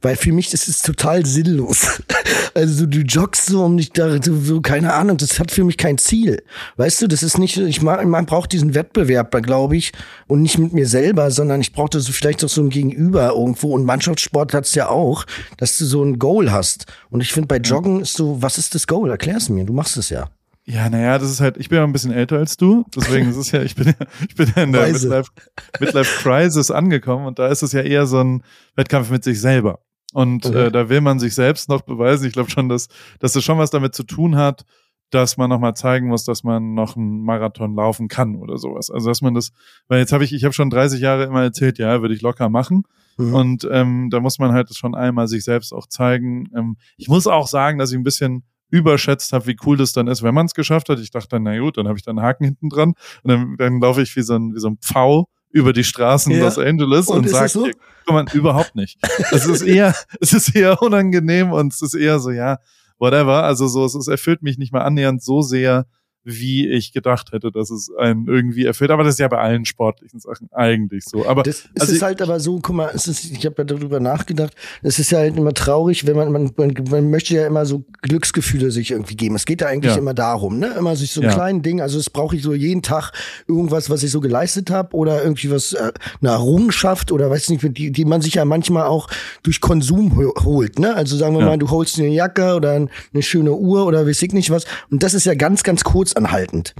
Weil 0.01 0.15
für 0.15 0.31
mich 0.31 0.53
ist 0.53 0.67
es 0.67 0.81
total 0.81 1.25
sinnlos. 1.25 2.01
Also 2.53 2.87
du 2.87 3.01
joggst 3.01 3.45
so 3.45 3.63
um 3.63 3.77
dich 3.77 3.91
da, 3.91 4.17
so, 4.19 4.61
keine 4.61 4.93
Ahnung, 4.93 5.17
das 5.17 5.39
hat 5.39 5.51
für 5.51 5.63
mich 5.63 5.77
kein 5.77 5.99
Ziel. 5.99 6.41
Weißt 6.77 6.99
du, 7.03 7.07
das 7.07 7.21
ist 7.21 7.37
nicht, 7.37 7.57
ich 7.57 7.83
mag, 7.83 8.03
man 8.03 8.25
braucht 8.25 8.51
diesen 8.51 8.73
Wettbewerb, 8.73 9.43
glaube 9.43 9.77
ich, 9.77 9.91
und 10.25 10.41
nicht 10.41 10.57
mit 10.57 10.73
mir 10.73 10.87
selber, 10.87 11.29
sondern 11.29 11.61
ich 11.61 11.71
brauchte 11.71 11.99
so 11.99 12.11
vielleicht 12.11 12.43
auch 12.43 12.49
so 12.49 12.61
ein 12.61 12.69
Gegenüber 12.69 13.29
irgendwo. 13.29 13.75
Und 13.75 13.85
Mannschaftssport 13.85 14.55
hat's 14.55 14.73
ja 14.73 14.89
auch, 14.89 15.25
dass 15.57 15.77
du 15.77 15.85
so 15.85 16.03
ein 16.03 16.17
Goal 16.17 16.51
hast. 16.51 16.85
Und 17.11 17.21
ich 17.21 17.31
finde 17.31 17.47
bei 17.47 17.57
Joggen 17.57 18.01
ist 18.01 18.15
so, 18.15 18.41
was 18.41 18.57
ist 18.57 18.73
das 18.73 18.87
Goal? 18.87 19.11
Erklär's 19.11 19.49
mir, 19.49 19.63
du 19.63 19.73
machst 19.73 19.95
es 19.95 20.09
ja. 20.09 20.27
Ja, 20.69 20.89
naja, 20.89 21.17
das 21.17 21.31
ist 21.31 21.39
halt, 21.39 21.55
ich 21.55 21.69
bin 21.69 21.77
ja 21.77 21.85
ein 21.85 21.93
bisschen 21.93 22.11
älter 22.11 22.37
als 22.37 22.57
du, 22.57 22.85
deswegen 22.93 23.29
ist 23.29 23.37
es 23.37 23.51
ja, 23.51 23.61
ich 23.63 23.75
bin 23.75 23.87
ja, 23.87 24.05
ich 24.27 24.35
bin 24.35 24.51
ja 24.53 24.63
in 24.63 24.73
der 24.73 24.87
Midlife, 24.87 25.31
Midlife 25.79 26.21
Crisis 26.21 26.71
angekommen 26.71 27.25
und 27.25 27.39
da 27.39 27.47
ist 27.47 27.61
es 27.63 27.71
ja 27.71 27.81
eher 27.81 28.05
so 28.05 28.19
ein 28.21 28.43
Wettkampf 28.75 29.09
mit 29.09 29.23
sich 29.23 29.39
selber. 29.39 29.79
Und 30.13 30.45
okay. 30.45 30.65
äh, 30.65 30.71
da 30.71 30.89
will 30.89 30.99
man 30.99 31.19
sich 31.19 31.35
selbst 31.35 31.69
noch 31.69 31.81
beweisen. 31.81 32.27
Ich 32.27 32.33
glaube 32.33 32.49
schon, 32.49 32.67
dass, 32.67 32.87
dass 33.19 33.35
es 33.35 33.43
schon 33.45 33.57
was 33.57 33.69
damit 33.69 33.95
zu 33.95 34.03
tun 34.03 34.35
hat, 34.35 34.65
dass 35.09 35.37
man 35.37 35.49
nochmal 35.49 35.73
zeigen 35.73 36.07
muss, 36.07 36.25
dass 36.25 36.43
man 36.43 36.73
noch 36.73 36.97
einen 36.97 37.23
Marathon 37.23 37.75
laufen 37.75 38.09
kann 38.09 38.35
oder 38.35 38.57
sowas. 38.57 38.89
Also 38.89 39.07
dass 39.07 39.21
man 39.21 39.33
das, 39.33 39.51
weil 39.87 39.99
jetzt 39.99 40.11
habe 40.11 40.25
ich, 40.25 40.33
ich 40.33 40.43
habe 40.43 40.53
schon 40.53 40.69
30 40.69 40.99
Jahre 40.99 41.23
immer 41.23 41.43
erzählt, 41.43 41.77
ja, 41.77 42.01
würde 42.01 42.13
ich 42.13 42.21
locker 42.21 42.49
machen. 42.49 42.83
Mhm. 43.17 43.33
Und 43.33 43.67
ähm, 43.71 44.09
da 44.09 44.19
muss 44.19 44.37
man 44.37 44.51
halt 44.51 44.75
schon 44.75 44.95
einmal 44.95 45.27
sich 45.27 45.43
selbst 45.43 45.73
auch 45.73 45.87
zeigen. 45.87 46.49
Ähm, 46.55 46.77
ich 46.97 47.07
muss 47.07 47.25
auch 47.25 47.47
sagen, 47.47 47.77
dass 47.77 47.91
ich 47.91 47.97
ein 47.97 48.03
bisschen 48.03 48.43
überschätzt 48.69 49.33
habe, 49.33 49.47
wie 49.47 49.57
cool 49.65 49.77
das 49.77 49.93
dann 49.93 50.07
ist, 50.07 50.23
wenn 50.23 50.33
man 50.33 50.45
es 50.45 50.53
geschafft 50.53 50.89
hat. 50.89 50.99
Ich 50.99 51.11
dachte 51.11 51.29
dann, 51.29 51.43
na 51.43 51.57
gut, 51.57 51.77
dann 51.77 51.87
habe 51.87 51.97
ich 51.97 52.03
da 52.03 52.11
einen 52.11 52.21
Haken 52.21 52.43
hinten 52.43 52.69
dran 52.69 52.93
und 53.23 53.31
dann, 53.31 53.55
dann 53.57 53.79
laufe 53.79 54.01
ich 54.01 54.15
wie 54.15 54.21
so 54.21 54.35
ein, 54.35 54.53
wie 54.53 54.59
so 54.59 54.69
ein 54.69 54.77
Pfau 54.77 55.29
über 55.51 55.73
die 55.73 55.83
Straßen 55.83 56.31
ja. 56.31 56.43
Los 56.43 56.57
Angeles 56.57 57.07
und, 57.07 57.19
und 57.19 57.29
sagt, 57.29 57.51
so? 57.51 57.67
man 58.07 58.27
überhaupt 58.33 58.75
nicht. 58.75 58.99
Es 59.31 59.45
ist 59.45 59.61
eher, 59.61 59.95
es 60.21 60.33
ist 60.33 60.55
eher 60.55 60.81
unangenehm 60.81 61.51
und 61.51 61.73
es 61.73 61.81
ist 61.81 61.93
eher 61.93 62.19
so, 62.19 62.31
ja, 62.31 62.57
whatever. 62.99 63.43
Also 63.43 63.67
so, 63.67 63.85
es, 63.85 63.95
es 63.95 64.07
erfüllt 64.07 64.41
mich 64.41 64.57
nicht 64.57 64.73
mal 64.73 64.81
annähernd 64.81 65.21
so 65.21 65.41
sehr, 65.41 65.85
wie 66.27 66.67
ich 66.67 66.91
gedacht 66.91 67.31
hätte, 67.31 67.51
dass 67.51 67.69
es 67.69 67.89
einen 67.97 68.27
irgendwie 68.27 68.65
erfüllt. 68.65 68.91
Aber 68.91 69.03
das 69.03 69.13
ist 69.13 69.19
ja 69.19 69.29
bei 69.29 69.37
allen 69.37 69.63
sportlichen 69.63 70.19
Sachen 70.19 70.49
eigentlich 70.51 71.05
so. 71.05 71.25
Aber 71.25 71.43
das, 71.43 71.69
es 71.73 71.81
also 71.81 71.93
ist 71.93 72.01
halt 72.01 72.21
aber 72.21 72.41
so, 72.41 72.59
guck 72.59 72.75
mal, 72.75 72.91
es 72.93 73.07
ist, 73.07 73.31
ich 73.31 73.45
habe 73.45 73.55
ja 73.59 73.63
darüber 73.63 74.01
nachgedacht, 74.01 74.53
es 74.83 74.99
ist 74.99 75.11
ja 75.11 75.19
halt 75.19 75.37
immer 75.37 75.53
traurig, 75.53 76.05
wenn 76.05 76.17
man, 76.17 76.31
man, 76.33 76.51
man, 76.57 76.73
man 76.89 77.09
möchte 77.09 77.33
ja 77.33 77.47
immer 77.47 77.65
so 77.65 77.85
Glücksgefühle 78.01 78.71
sich 78.71 78.91
irgendwie 78.91 79.15
geben. 79.15 79.35
Es 79.35 79.45
geht 79.45 79.61
ja 79.61 79.67
eigentlich 79.67 79.93
ja. 79.93 79.99
immer 79.99 80.13
darum, 80.13 80.59
ne? 80.59 80.75
Immer 80.77 80.97
sich 80.97 81.11
so 81.11 81.21
ein 81.21 81.27
ja. 81.27 81.33
kleinen 81.33 81.61
Ding, 81.61 81.79
also 81.79 81.97
es 81.97 82.09
brauche 82.09 82.35
ich 82.35 82.43
so 82.43 82.53
jeden 82.53 82.81
Tag 82.81 83.13
irgendwas, 83.47 83.89
was 83.89 84.03
ich 84.03 84.11
so 84.11 84.19
geleistet 84.19 84.69
habe 84.69 84.93
oder 84.95 85.23
irgendwie 85.23 85.49
was, 85.49 85.71
äh, 85.73 85.93
eine 86.21 86.31
Errungenschaft 86.31 87.13
oder 87.13 87.29
weiß 87.29 87.49
nicht, 87.49 87.77
die, 87.77 87.91
die 87.91 88.05
man 88.05 88.21
sich 88.21 88.33
ja 88.33 88.43
manchmal 88.43 88.87
auch 88.87 89.07
durch 89.43 89.61
Konsum 89.61 90.17
holt, 90.43 90.77
ne? 90.77 90.93
Also 90.93 91.15
sagen 91.15 91.35
wir 91.35 91.41
ja. 91.41 91.47
mal, 91.47 91.57
du 91.57 91.69
holst 91.69 91.97
eine 91.99 92.09
Jacke 92.09 92.55
oder 92.55 92.73
eine 92.73 93.21
schöne 93.21 93.53
Uhr 93.53 93.85
oder 93.85 94.05
weiß 94.05 94.21
ich 94.21 94.33
nicht 94.33 94.49
was. 94.49 94.65
Und 94.91 95.03
das 95.03 95.13
ist 95.13 95.25
ja 95.25 95.33
ganz, 95.33 95.63
ganz 95.63 95.85
kurz 95.85 96.16
anhaltend. 96.17 96.75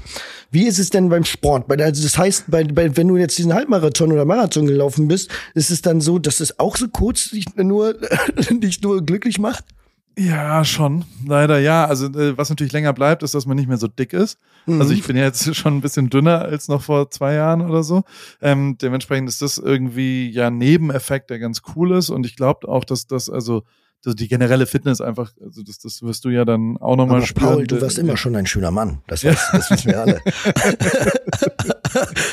Wie 0.51 0.68
ist 0.68 0.80
es 0.80 0.89
denn 0.89 1.10
beim 1.10 1.24
Sport? 1.24 1.72
Also 1.81 2.04
das 2.04 2.18
heißt, 2.18 2.45
bei, 2.48 2.63
bei, 2.63 2.98
wenn 2.98 3.07
du 3.07 3.18
jetzt 3.18 3.38
diesen 3.38 3.54
Halbmarathon 3.54 4.12
oder 4.12 4.25
Marathon 4.25 4.68
gelaufen 4.68 5.07
bist, 5.07 5.31
ist 5.54 5.72
es 5.72 5.81
dann 5.81 6.01
so, 6.01 6.19
dass 6.19 6.39
es 6.39 6.60
auch 6.60 6.75
so 6.75 6.88
kurz 6.89 7.30
dich 7.30 7.45
nur, 7.56 7.95
dich 8.51 8.81
nur 8.81 9.06
glücklich 9.06 9.39
macht? 9.39 9.63
Ja, 10.19 10.66
schon. 10.66 11.06
Leider 11.28 11.60
ja. 11.60 11.86
Also 11.86 12.07
äh, 12.07 12.36
was 12.36 12.50
natürlich 12.50 12.74
länger 12.74 12.92
bleibt, 12.92 13.22
ist, 13.22 13.36
dass 13.36 13.45
man 13.45 13.56
nicht 13.56 13.68
mehr 13.68 13.78
so 13.78 13.88
dick 13.88 14.13
ist. 14.13 14.39
Mhm. 14.66 14.81
Also 14.81 14.94
ich 14.94 15.06
bin 15.06 15.16
ja 15.16 15.24
jetzt 15.24 15.56
schon 15.56 15.78
ein 15.78 15.81
bisschen 15.81 16.10
dünner 16.10 16.42
als 16.42 16.68
noch 16.68 16.81
vor 16.81 17.12
zwei 17.12 17.36
Jahren 17.36 17.62
oder 17.62 17.84
so. 17.84 18.04
Ähm, 18.42 18.78
dementsprechend 18.81 19.30
ist 19.30 19.44
das 19.44 19.60
irgendwie 19.60 20.30
ja 20.31 20.50
Nebeneffekt, 20.50 21.30
der 21.30 21.38
ganz 21.38 21.62
cool 21.75 21.92
ist. 21.92 22.10
Und 22.10 22.25
ich 22.25 22.36
glaube 22.36 22.68
auch, 22.68 22.84
dass 22.84 23.06
das 23.06 23.30
also 23.30 23.63
also 24.07 24.15
die 24.15 24.30
generelle 24.30 24.65
Fitness 24.65 25.01
einfach, 25.01 25.33
also 25.44 25.63
das, 25.63 25.80
das 25.80 26.01
wirst 26.01 26.24
du 26.24 26.30
ja 26.30 26.45
dann 26.45 26.77
auch 26.77 26.95
nochmal 26.95 27.25
spüren. 27.25 27.56
Paul, 27.56 27.68
du 27.68 27.81
warst 27.81 27.98
immer 27.98 28.15
schon 28.15 28.38
ein 28.38 28.45
schöner 28.45 28.71
Mann. 28.71 29.01
Das, 29.07 29.25
weiß, 29.25 29.50
das 29.51 29.69
wissen 29.69 29.92
wir 29.92 30.00
alle. 30.00 30.21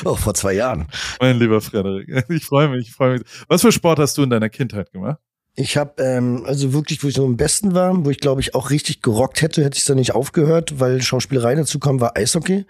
auch 0.05 0.17
vor 0.19 0.33
zwei 0.35 0.53
Jahren. 0.53 0.87
Mein 1.19 1.37
lieber 1.37 1.59
Frederik, 1.59 2.07
ich 2.29 2.45
freue 2.45 2.69
mich, 2.69 2.87
ich 2.87 2.93
freue 2.93 3.17
mich. 3.17 3.23
Was 3.49 3.61
für 3.61 3.73
Sport 3.73 3.99
hast 3.99 4.17
du 4.17 4.23
in 4.23 4.29
deiner 4.29 4.47
Kindheit 4.47 4.93
gemacht? 4.93 5.19
Ich 5.57 5.75
habe 5.75 6.01
ähm, 6.01 6.43
also 6.45 6.71
wirklich, 6.71 7.03
wo 7.03 7.07
ich 7.09 7.15
so 7.15 7.25
am 7.25 7.35
besten 7.35 7.73
war, 7.73 8.05
wo 8.05 8.09
ich 8.09 8.19
glaube 8.19 8.39
ich 8.39 8.55
auch 8.55 8.69
richtig 8.69 9.01
gerockt 9.01 9.41
hätte, 9.41 9.63
hätte 9.63 9.77
ich 9.77 9.83
da 9.83 9.95
nicht 9.95 10.15
aufgehört, 10.15 10.79
weil 10.79 11.01
Schauspielerei 11.01 11.55
dazu 11.55 11.79
kam, 11.79 11.99
war 11.99 12.15
Eishockey. 12.15 12.65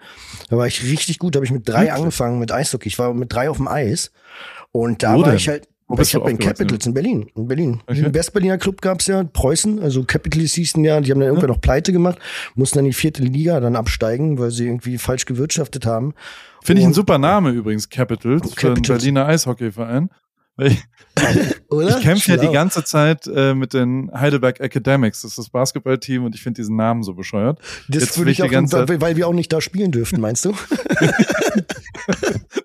Da 0.50 0.56
war 0.56 0.66
ich 0.66 0.82
richtig 0.82 1.20
gut, 1.20 1.34
da 1.34 1.38
habe 1.38 1.46
ich 1.46 1.52
mit 1.52 1.68
drei 1.68 1.92
angefangen 1.92 2.40
mit 2.40 2.50
Eishockey. 2.50 2.88
Ich 2.88 2.98
war 2.98 3.14
mit 3.14 3.32
drei 3.32 3.50
auf 3.50 3.58
dem 3.58 3.68
Eis 3.68 4.10
und 4.72 5.04
da 5.04 5.14
Wo 5.14 5.20
war 5.20 5.28
denn? 5.28 5.36
ich 5.36 5.48
halt 5.48 5.68
wo 5.88 6.02
ich 6.02 6.14
habe 6.14 6.30
in 6.30 6.38
Capitals 6.38 6.86
in 6.86 6.94
Berlin. 6.94 7.30
In 7.34 7.46
Berlin. 7.46 7.80
Okay. 7.86 8.00
Im 8.00 8.14
Westberliner 8.14 8.58
Club 8.58 8.80
gab's 8.80 9.06
ja 9.06 9.22
Preußen, 9.22 9.80
also 9.80 10.02
Capitals 10.04 10.54
hießen 10.54 10.82
ja, 10.84 11.00
die 11.00 11.10
haben 11.12 11.20
dann 11.20 11.28
irgendwann 11.28 11.50
ja. 11.50 11.54
noch 11.54 11.60
pleite 11.60 11.92
gemacht, 11.92 12.18
mussten 12.54 12.78
dann 12.78 12.86
in 12.86 12.90
die 12.90 12.96
vierte 12.96 13.22
Liga 13.22 13.60
dann 13.60 13.76
absteigen, 13.76 14.38
weil 14.38 14.50
sie 14.50 14.66
irgendwie 14.66 14.98
falsch 14.98 15.26
gewirtschaftet 15.26 15.86
haben. 15.86 16.14
Finde 16.62 16.82
ich 16.82 16.88
ein 16.88 16.94
super 16.94 17.18
Name 17.18 17.50
übrigens, 17.50 17.88
Capitals, 17.88 18.42
Capitals. 18.42 18.60
für 18.60 18.66
einen 18.72 18.82
Berliner 18.82 19.26
Eishockeyverein. 19.26 20.10
Ich, 20.58 20.82
ich 21.18 22.00
kämpfe 22.00 22.32
ja 22.32 22.36
die 22.38 22.52
ganze 22.52 22.82
Zeit 22.84 23.26
äh, 23.26 23.54
mit 23.54 23.74
den 23.74 24.10
Heidelberg 24.12 24.60
Academics. 24.60 25.22
Das 25.22 25.32
ist 25.32 25.38
das 25.38 25.50
Basketballteam 25.50 26.24
und 26.24 26.34
ich 26.34 26.42
finde 26.42 26.60
diesen 26.60 26.76
Namen 26.76 27.02
so 27.02 27.14
bescheuert. 27.14 27.60
Das 27.88 28.16
würde 28.16 28.30
ich 28.30 28.42
auch, 28.42 28.50
ganze 28.50 28.88
weil, 28.88 29.00
weil 29.00 29.16
wir 29.16 29.28
auch 29.28 29.34
nicht 29.34 29.52
da 29.52 29.60
spielen 29.60 29.92
dürften, 29.92 30.20
meinst 30.20 30.44
du? 30.44 30.54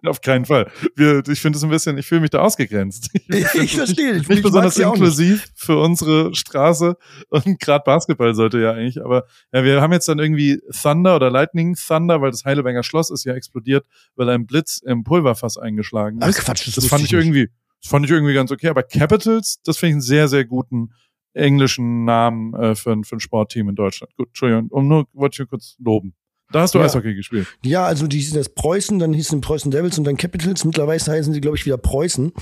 Auf 0.05 0.21
keinen 0.21 0.45
Fall. 0.45 0.71
Wir, 0.95 1.21
ich 1.27 1.39
finde 1.39 1.57
es 1.57 1.63
ein 1.63 1.69
bisschen, 1.69 1.97
ich 1.97 2.07
fühle 2.07 2.21
mich 2.21 2.31
da 2.31 2.39
ausgegrenzt. 2.39 3.09
Ich, 3.31 3.53
ich 3.55 3.75
verstehe. 3.75 4.17
Ich, 4.17 4.27
nicht 4.27 4.43
besonders 4.43 4.77
inklusiv 4.77 5.47
für 5.55 5.77
unsere 5.77 6.35
Straße 6.35 6.97
und 7.29 7.59
gerade 7.59 7.83
Basketball 7.85 8.33
sollte 8.35 8.59
ja 8.59 8.71
eigentlich. 8.71 9.01
Aber 9.01 9.25
ja, 9.53 9.63
wir 9.63 9.81
haben 9.81 9.93
jetzt 9.93 10.07
dann 10.07 10.19
irgendwie 10.19 10.61
Thunder 10.81 11.15
oder 11.15 11.31
Lightning 11.31 11.75
Thunder, 11.75 12.21
weil 12.21 12.31
das 12.31 12.43
Heidelberger 12.43 12.83
Schloss 12.83 13.09
ist 13.09 13.23
ja 13.23 13.33
explodiert, 13.33 13.85
weil 14.15 14.29
ein 14.29 14.45
Blitz 14.45 14.81
im 14.83 15.03
Pulverfass 15.03 15.57
eingeschlagen 15.57 16.21
ist. 16.21 16.39
Ach 16.39 16.45
Quatsch, 16.45 16.67
das, 16.67 16.75
das 16.75 16.87
fand 16.87 17.05
ich 17.05 17.13
irgendwie. 17.13 17.49
Das 17.81 17.89
fand 17.89 18.05
ich 18.05 18.11
irgendwie 18.11 18.33
ganz 18.33 18.51
okay. 18.51 18.69
Aber 18.69 18.83
Capitals, 18.83 19.59
das 19.63 19.77
finde 19.77 19.89
ich 19.89 19.93
einen 19.95 20.01
sehr, 20.01 20.27
sehr 20.27 20.45
guten 20.45 20.91
englischen 21.33 22.05
Namen 22.05 22.53
äh, 22.53 22.75
für, 22.75 22.91
ein, 22.91 23.03
für 23.03 23.15
ein 23.15 23.19
Sportteam 23.19 23.69
in 23.69 23.75
Deutschland. 23.75 24.15
Gut, 24.15 24.29
Entschuldigung, 24.29 24.67
um 24.69 24.87
nur 24.87 25.07
wollte 25.13 25.41
ich 25.41 25.49
kurz 25.49 25.75
loben. 25.79 26.13
Da 26.51 26.61
hast 26.61 26.75
du 26.75 26.79
ja. 26.79 26.85
Eishockey 26.85 27.15
gespielt. 27.15 27.47
Ja, 27.63 27.85
also 27.85 28.07
die 28.07 28.17
hießen 28.17 28.35
jetzt 28.35 28.55
Preußen, 28.55 28.99
dann 28.99 29.13
hießen 29.13 29.39
Preußen 29.39 29.71
Devils 29.71 29.97
und 29.97 30.03
dann 30.03 30.17
Capitals. 30.17 30.65
Mittlerweile 30.65 30.99
heißen 30.99 31.33
sie, 31.33 31.41
glaube 31.41 31.55
ich, 31.55 31.65
wieder 31.65 31.77
Preußen. 31.77 32.33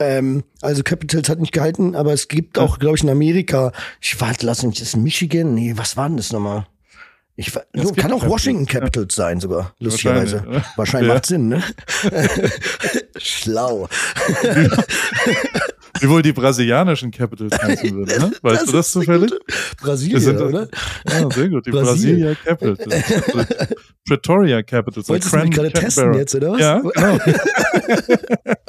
Ähm, 0.00 0.42
also 0.60 0.82
Capitals 0.82 1.28
hat 1.28 1.38
nicht 1.38 1.52
gehalten, 1.52 1.94
aber 1.94 2.12
es 2.12 2.28
gibt 2.28 2.58
auch, 2.58 2.78
glaube 2.80 2.96
ich, 2.96 3.04
in 3.04 3.10
Amerika, 3.10 3.72
ich 4.00 4.20
warte, 4.20 4.44
lass 4.46 4.64
mich, 4.64 4.78
das 4.78 4.88
ist 4.88 4.96
Michigan? 4.96 5.54
Nee, 5.54 5.74
was 5.76 5.96
war 5.96 6.08
denn 6.08 6.16
das 6.16 6.32
nochmal? 6.32 6.66
Ich, 7.34 7.50
so, 7.72 7.92
kann 7.92 8.12
auch 8.12 8.26
Washington 8.26 8.66
Capitals 8.66 9.16
ja. 9.16 9.24
sein 9.24 9.40
sogar, 9.40 9.74
lustigerweise. 9.78 10.44
Wahrscheinlich, 10.44 10.76
Wahrscheinlich 10.76 11.08
ja. 11.08 11.14
macht 11.14 11.26
Sinn, 11.26 11.48
ne? 11.48 11.62
Schlau. 13.16 13.88
Wie 16.00 16.08
wohl 16.08 16.22
die 16.22 16.32
brasilianischen 16.32 17.10
Capitals 17.10 17.56
heißen 17.56 17.94
würden, 17.94 18.20
ne? 18.20 18.32
Weißt 18.42 18.62
das 18.62 18.66
du 18.66 18.72
das 18.72 18.92
zufällig? 18.92 19.32
Brasilien, 19.80 20.20
sind, 20.20 20.40
oder? 20.40 20.68
Ja, 21.08 21.30
sehr 21.30 21.48
gut. 21.48 21.66
Die 21.66 21.70
Brasilia 21.70 22.34
Capitals. 22.34 22.78
Pretoria 24.06 24.62
Capitals. 24.62 25.08
Wolltest 25.08 25.32
du 25.32 25.38
mich 25.38 25.50
gerade 25.52 25.72
testen 25.72 26.14
jetzt, 26.14 26.34
oder 26.34 26.52
was? 26.52 26.60
Ja, 26.60 26.80
genau. 26.80 27.18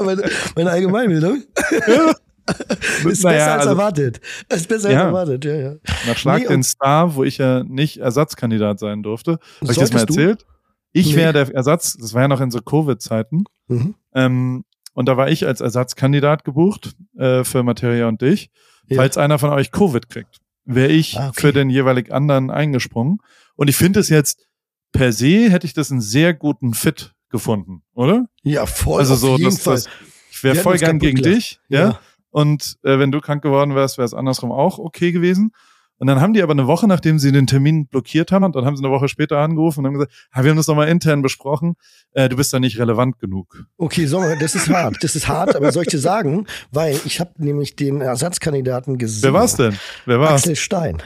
meine, 0.05 0.23
meine 0.55 0.71
Allgemeinbildung? 0.71 1.43
Ja. 1.87 2.15
ist 3.09 3.23
naja, 3.23 3.37
besser 3.37 3.51
als 3.51 3.59
also, 3.61 3.69
erwartet. 3.69 4.21
Ist 4.49 4.67
besser 4.67 4.91
ja, 4.91 4.99
als 4.99 5.07
erwartet, 5.07 5.45
ja, 5.45 5.55
ja. 5.55 5.75
Nach 6.07 6.17
Schlag 6.17 6.41
nee, 6.41 6.47
den 6.47 6.63
Star, 6.63 7.15
wo 7.15 7.23
ich 7.23 7.37
ja 7.37 7.63
nicht 7.63 7.97
Ersatzkandidat 7.97 8.79
sein 8.79 9.03
durfte. 9.03 9.39
Habe 9.61 9.71
ich 9.71 9.77
das 9.77 9.93
mal 9.93 10.01
erzählt? 10.01 10.41
Du? 10.41 10.45
Ich 10.93 11.07
nee. 11.07 11.15
wäre 11.15 11.33
der 11.33 11.53
Ersatz, 11.53 11.97
das 11.97 12.13
war 12.13 12.23
ja 12.23 12.27
noch 12.27 12.41
in 12.41 12.51
so 12.51 12.61
Covid-Zeiten. 12.61 13.45
Mhm. 13.67 13.95
Ähm, 14.13 14.65
und 14.93 15.07
da 15.07 15.17
war 15.17 15.29
ich 15.29 15.45
als 15.47 15.59
Ersatzkandidat 15.59 16.43
gebucht 16.43 16.95
äh, 17.17 17.43
für 17.43 17.63
Materia 17.63 18.07
und 18.07 18.21
dich. 18.21 18.51
Ja. 18.87 18.97
Falls 18.97 19.17
einer 19.17 19.39
von 19.39 19.49
euch 19.49 19.71
Covid 19.71 20.07
kriegt, 20.09 20.37
wäre 20.65 20.91
ich 20.91 21.17
ah, 21.17 21.29
okay. 21.29 21.41
für 21.41 21.53
den 21.53 21.69
jeweilig 21.69 22.13
anderen 22.13 22.51
eingesprungen. 22.51 23.17
Und 23.55 23.69
ich 23.69 23.75
finde 23.75 23.99
es 23.99 24.09
jetzt 24.09 24.47
per 24.91 25.11
se 25.11 25.49
hätte 25.49 25.65
ich 25.65 25.73
das 25.73 25.91
einen 25.91 26.01
sehr 26.01 26.33
guten 26.33 26.73
Fit 26.73 27.13
gefunden, 27.29 27.81
oder? 27.93 28.27
Ja, 28.43 28.65
voll. 28.65 28.99
Also 28.99 29.15
so, 29.15 29.37
das, 29.37 29.61
Fall. 29.61 29.75
das, 29.75 29.89
ich 30.31 30.43
wäre 30.43 30.55
voll 30.55 30.77
gern 30.77 30.99
gegen 30.99 31.21
gelacht. 31.21 31.35
dich, 31.35 31.59
ja. 31.67 31.79
Ja. 31.79 31.99
Und 32.33 32.77
äh, 32.81 32.97
wenn 32.97 33.11
du 33.11 33.21
krank 33.21 33.43
geworden 33.43 33.75
wärst, 33.75 33.99
wäre 33.99 34.05
es 34.05 34.13
andersrum 34.15 34.51
auch 34.51 34.79
okay 34.79 35.11
gewesen. 35.11 35.51
Und 35.99 36.07
dann 36.07 36.19
haben 36.19 36.33
die 36.33 36.41
aber 36.41 36.53
eine 36.53 36.65
Woche, 36.65 36.87
nachdem 36.87 37.19
sie 37.19 37.31
den 37.31 37.45
Termin 37.45 37.85
blockiert 37.85 38.31
haben, 38.31 38.43
und 38.43 38.55
dann 38.55 38.65
haben 38.65 38.75
sie 38.75 38.83
eine 38.83 38.91
Woche 38.91 39.07
später 39.07 39.37
angerufen 39.37 39.81
und 39.81 39.85
haben 39.85 39.93
gesagt, 39.93 40.11
ah, 40.31 40.43
wir 40.43 40.49
haben 40.49 40.57
das 40.57 40.67
nochmal 40.67 40.89
intern 40.89 41.21
besprochen, 41.21 41.75
äh, 42.13 42.27
du 42.27 42.35
bist 42.35 42.51
da 42.51 42.59
nicht 42.59 42.79
relevant 42.79 43.19
genug. 43.19 43.63
Okay, 43.77 44.07
so, 44.07 44.19
das 44.39 44.55
ist 44.55 44.67
hart. 44.67 44.97
Das 45.01 45.15
ist 45.15 45.27
hart, 45.27 45.55
aber 45.55 45.71
soll 45.71 45.83
ich 45.83 45.89
dir 45.89 45.99
sagen, 45.99 46.47
weil 46.71 46.99
ich 47.05 47.19
habe 47.19 47.31
nämlich 47.37 47.75
den 47.75 48.01
Ersatzkandidaten 48.01 48.97
gesehen. 48.97 49.23
Wer 49.23 49.33
war's 49.33 49.55
denn? 49.55 49.77
Wer 50.07 50.19
war's? 50.19 50.41
Axel 50.41 50.55
Stein. 50.55 51.03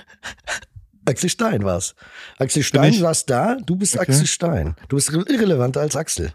Axel 1.08 1.30
Stein 1.30 1.64
war's. 1.64 1.96
Axel 2.38 2.64
Stein 2.64 2.94
saß 2.94 3.26
da, 3.26 3.56
du 3.66 3.76
bist 3.78 3.96
Okay. 3.98 4.12
Axel 4.12 4.28
Stein. 4.28 4.76
Du 4.90 4.98
bist 4.98 5.10
irrelevanter 5.12 5.80
als 5.82 5.96
Axel. 5.96 6.34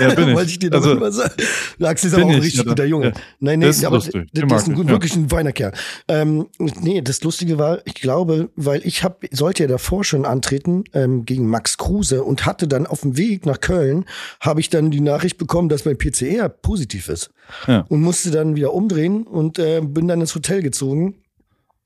Ja, 0.00 0.14
bin 0.14 0.28
ich. 0.30 0.34
Wollte 0.36 0.50
ich 0.52 0.58
dir 0.60 0.72
Also, 0.72 0.94
mal 0.94 1.10
sagen. 1.12 1.34
Axel 1.82 2.08
ist 2.08 2.14
aber 2.14 2.24
auch 2.26 2.28
ein 2.30 2.38
ich, 2.38 2.44
richtig 2.44 2.66
guter 2.66 2.84
Junge. 2.84 3.06
ja. 3.06 3.12
Nein, 3.40 3.58
nee, 3.58 3.68
ist 3.68 3.84
aber 3.84 3.96
lustig. 3.96 4.30
der 4.32 4.44
ist 4.46 4.68
ein, 4.68 4.88
wirklich 4.88 5.14
ein 5.16 5.28
feiner 5.28 5.52
Kerl. 5.52 5.72
Ähm, 6.08 6.46
nee, 6.58 7.02
das 7.02 7.22
Lustige 7.24 7.58
war, 7.58 7.80
ich 7.84 7.94
glaube, 7.94 8.48
weil 8.54 8.80
ich 8.86 9.02
hab, 9.02 9.24
sollte 9.32 9.64
ja 9.64 9.68
davor 9.68 10.04
schon 10.04 10.24
antreten 10.24 10.84
ähm, 10.94 11.24
gegen 11.26 11.48
Max 11.48 11.76
Kruse 11.76 12.22
und 12.22 12.46
hatte 12.46 12.68
dann 12.68 12.86
auf 12.86 13.00
dem 13.00 13.16
Weg 13.16 13.44
nach 13.44 13.60
Köln, 13.60 14.04
habe 14.40 14.60
ich 14.60 14.70
dann 14.70 14.90
die 14.92 15.00
Nachricht 15.00 15.36
bekommen, 15.36 15.68
dass 15.68 15.84
mein 15.84 15.98
PCR 15.98 16.48
positiv 16.48 17.08
ist. 17.08 17.30
Ja. 17.66 17.84
Und 17.88 18.00
musste 18.02 18.30
dann 18.30 18.54
wieder 18.54 18.72
umdrehen 18.72 19.24
und 19.24 19.58
äh, 19.58 19.80
bin 19.82 20.06
dann 20.06 20.20
ins 20.20 20.34
Hotel 20.34 20.62
gezogen 20.62 21.16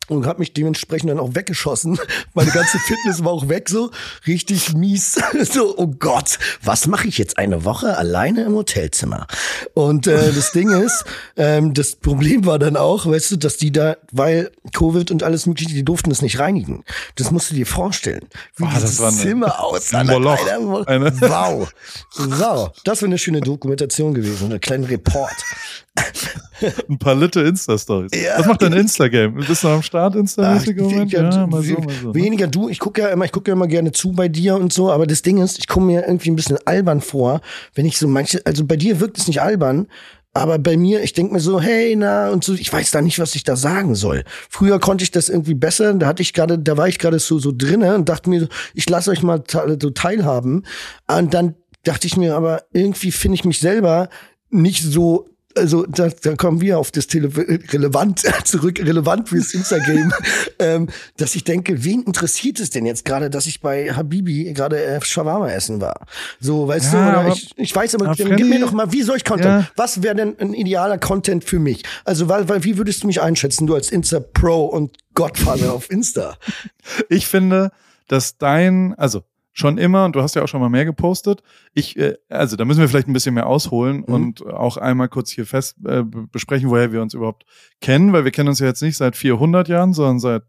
und 0.08 0.26
habe 0.26 0.38
mich 0.40 0.52
dementsprechend 0.52 1.10
dann 1.10 1.18
auch 1.18 1.34
weggeschossen. 1.34 1.98
Meine 2.34 2.50
ganze 2.50 2.78
Fitness 2.78 3.25
war 3.25 3.32
auch 3.32 3.48
weg, 3.48 3.68
so 3.68 3.90
richtig 4.26 4.75
mies. 4.75 5.20
So, 5.56 5.76
oh 5.78 5.86
Gott, 5.86 6.38
was 6.62 6.86
mache 6.86 7.06
ich 7.08 7.18
jetzt 7.18 7.38
eine 7.38 7.64
Woche 7.64 7.96
alleine 7.96 8.44
im 8.44 8.54
Hotelzimmer? 8.54 9.26
Und 9.75 10.06
äh, 10.06 10.32
das 10.32 10.52
Ding 10.52 10.70
ist, 10.70 11.04
ähm, 11.36 11.72
das 11.72 11.94
Problem 11.96 12.44
war 12.46 12.58
dann 12.58 12.76
auch, 12.76 13.06
weißt 13.06 13.30
du, 13.32 13.36
dass 13.36 13.56
die 13.56 13.70
da, 13.70 13.96
weil 14.12 14.50
Covid 14.72 15.10
und 15.10 15.22
alles 15.22 15.46
mögliche, 15.46 15.70
die 15.72 15.84
durften 15.84 16.10
das 16.10 16.20
nicht 16.22 16.38
reinigen. 16.38 16.84
Das 17.14 17.30
musst 17.30 17.50
du 17.50 17.54
dir 17.54 17.66
vorstellen, 17.66 18.26
wie 18.56 18.64
das 18.64 18.80
dieses 18.82 19.00
eine- 19.00 19.16
Zimmer 19.16 19.60
aussah. 19.62 19.98
Wow, 21.20 21.72
wow, 22.16 22.70
das 22.84 23.00
wäre 23.02 23.06
eine 23.08 23.18
schöne 23.18 23.40
Dokumentation 23.40 24.14
gewesen, 24.14 24.52
ein 24.52 24.60
kleiner 24.60 24.88
Report. 24.88 25.32
Ein 26.88 26.99
paar 26.99 27.15
Litte 27.15 27.41
Insta-Stories. 27.43 28.12
Ja. 28.15 28.38
Was 28.38 28.47
macht 28.47 28.62
dein 28.62 28.73
Instagram? 28.73 29.35
Bist 29.35 29.62
du 29.65 29.69
am 29.69 29.83
Start 29.83 30.15
Insta-mäßig 30.15 30.81
Moment? 30.81 31.12
ja, 31.12 31.31
Ja, 31.31 31.47
mal 31.47 31.62
so, 31.62 31.75
mal 31.75 31.95
so. 32.03 32.09
ne? 32.09 32.15
Weniger 32.15 32.47
du, 32.47 32.69
ich 32.69 32.79
gucke 32.79 33.03
ja 33.03 33.09
immer, 33.09 33.25
ich 33.25 33.33
gucke 33.33 33.50
ja 33.50 33.55
immer 33.55 33.67
gerne 33.67 33.93
zu 33.93 34.12
bei 34.12 34.29
dir 34.29 34.57
und 34.57 34.73
so, 34.73 34.91
aber 34.91 35.07
das 35.07 35.23
Ding 35.23 35.38
ist, 35.38 35.59
ich 35.59 35.67
komme 35.69 35.87
mir 35.87 36.07
irgendwie 36.07 36.31
ein 36.31 36.37
bisschen 36.37 36.59
albern 36.65 37.00
vor, 37.00 37.41
wenn 37.75 37.87
ich 37.87 37.99
so 37.99 38.09
manche, 38.09 38.41
also 38.45 38.65
bei 38.65 38.76
dir 38.76 39.00
wirkt 39.00 39.19
es 39.19 39.26
nicht 39.26 39.43
albern, 39.43 39.87
aber 40.33 40.59
bei 40.59 40.76
mir, 40.76 41.03
ich 41.03 41.15
denke 41.15 41.33
mir 41.33 41.41
so, 41.41 41.61
hey, 41.62 41.97
na, 41.97 42.29
und 42.29 42.45
so, 42.45 42.53
ich 42.53 42.71
weiß 42.71 42.91
da 42.91 43.00
nicht, 43.00 43.19
was 43.19 43.35
ich 43.35 43.45
da 43.45 43.57
sagen 43.57 43.95
soll. 43.95 44.23
Früher 44.50 44.79
konnte 44.79 45.03
ich 45.03 45.11
das 45.11 45.31
irgendwie 45.31 45.55
besser, 45.55 45.95
da 45.95 46.07
hatte 46.07 46.21
ich 46.21 46.35
gerade, 46.35 46.59
da 46.59 46.76
war 46.76 46.88
ich 46.88 46.99
gerade 46.99 47.19
so, 47.19 47.38
so 47.38 47.53
drinne 47.57 47.95
und 47.95 48.09
dachte 48.11 48.29
mir, 48.29 48.49
ich 48.75 48.88
lasse 48.88 49.11
euch 49.11 49.23
mal 49.23 49.43
so 49.81 49.91
teilhaben. 49.91 50.67
Und 51.07 51.33
dann 51.33 51.55
dachte 51.85 52.07
ich 52.07 52.19
mir, 52.19 52.37
aber 52.37 52.65
irgendwie 52.75 53.12
finde 53.12 53.37
ich 53.37 53.45
mich 53.47 53.61
selber 53.61 54.11
nicht 54.50 54.83
so 54.83 55.26
also 55.56 55.86
da, 55.86 56.08
da 56.08 56.36
kommen 56.36 56.60
wir 56.60 56.78
auf 56.78 56.90
das 56.90 57.06
Tele 57.06 57.30
relevant 57.72 58.22
zurück, 58.44 58.78
relevant 58.80 59.28
fürs 59.28 59.54
Instagram, 59.54 60.12
ähm, 60.58 60.88
dass 61.16 61.34
ich 61.34 61.44
denke, 61.44 61.84
wen 61.84 62.02
interessiert 62.02 62.60
es 62.60 62.70
denn 62.70 62.86
jetzt 62.86 63.04
gerade, 63.04 63.30
dass 63.30 63.46
ich 63.46 63.60
bei 63.60 63.92
Habibi 63.92 64.52
gerade 64.52 64.82
äh, 64.82 65.00
Shawarma 65.02 65.50
essen 65.50 65.80
war? 65.80 66.06
So, 66.40 66.68
weißt 66.68 66.92
Ja, 66.92 67.22
du, 67.22 67.32
ich, 67.32 67.52
ich 67.56 67.75
weiß 67.75 67.94
aber, 67.96 68.14
gib 68.14 68.46
mir 68.46 68.60
doch 68.60 68.72
mal, 68.72 68.92
wie 68.92 69.02
soll 69.02 69.16
ich 69.16 69.25
Content? 69.25 69.46
Ja. 69.62 69.70
Was 69.76 70.02
wäre 70.02 70.14
denn 70.14 70.36
ein 70.38 70.54
idealer 70.54 70.98
Content 70.98 71.44
für 71.44 71.58
mich? 71.58 71.82
Also, 72.04 72.28
weil, 72.28 72.48
weil, 72.48 72.64
wie 72.64 72.78
würdest 72.78 73.02
du 73.02 73.06
mich 73.06 73.20
einschätzen, 73.20 73.66
du 73.66 73.75
als 73.75 73.90
Insta-Pro 73.90 74.66
und 74.66 74.96
Godfather 75.14 75.72
auf 75.72 75.90
Insta? 75.90 76.36
Ich 77.08 77.26
finde, 77.26 77.70
dass 78.08 78.38
dein, 78.38 78.94
also 78.94 79.22
schon 79.58 79.78
immer, 79.78 80.04
und 80.04 80.14
du 80.14 80.20
hast 80.20 80.34
ja 80.34 80.42
auch 80.42 80.48
schon 80.48 80.60
mal 80.60 80.68
mehr 80.68 80.84
gepostet, 80.84 81.42
ich, 81.72 81.96
äh, 81.98 82.14
also 82.28 82.56
da 82.56 82.66
müssen 82.66 82.80
wir 82.80 82.88
vielleicht 82.90 83.08
ein 83.08 83.14
bisschen 83.14 83.32
mehr 83.34 83.46
ausholen 83.46 84.04
Mhm. 84.06 84.14
und 84.14 84.46
auch 84.46 84.76
einmal 84.76 85.08
kurz 85.08 85.30
hier 85.30 85.46
fest 85.46 85.76
äh, 85.86 86.02
be- 86.02 86.26
besprechen, 86.30 86.68
woher 86.68 86.92
wir 86.92 87.00
uns 87.00 87.14
überhaupt 87.14 87.46
kennen, 87.80 88.12
weil 88.12 88.25
wir 88.25 88.32
kennen 88.32 88.50
uns 88.50 88.58
ja 88.58 88.66
jetzt 88.66 88.82
nicht 88.82 88.98
seit 88.98 89.16
400 89.16 89.66
Jahren, 89.68 89.94
sondern 89.94 90.18
seit 90.20 90.42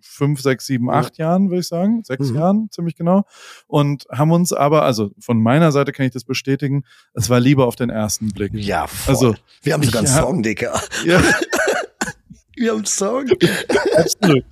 fünf, 0.00 0.40
sechs, 0.40 0.64
sieben, 0.64 0.86
Ja. 0.86 0.92
acht 0.94 1.18
Jahren, 1.18 1.50
würde 1.50 1.60
ich 1.60 1.68
sagen, 1.68 2.02
sechs 2.04 2.30
Mhm. 2.30 2.36
Jahren, 2.36 2.68
ziemlich 2.70 2.96
genau, 2.96 3.24
und 3.66 4.06
haben 4.10 4.32
uns 4.32 4.54
aber, 4.54 4.82
also 4.84 5.10
von 5.18 5.42
meiner 5.42 5.70
Seite 5.70 5.92
kann 5.92 6.06
ich 6.06 6.12
das 6.12 6.24
bestätigen, 6.24 6.84
es 7.12 7.28
war 7.28 7.40
Liebe 7.40 7.66
auf 7.66 7.76
den 7.76 7.90
ersten 7.90 8.28
Blick. 8.28 8.52
Ja, 8.54 8.86
voll. 8.86 9.14
Also, 9.14 9.34
wir 9.62 9.74
haben 9.74 9.82
sogar 9.82 9.98
einen 10.00 10.08
Song, 10.08 10.42
Dicker. 10.42 10.80
Ja, 11.04 11.20
Wir 12.56 12.70
haben 12.70 12.78
einen 12.78 12.86
Song. 12.86 13.26
absolut. 13.96 14.44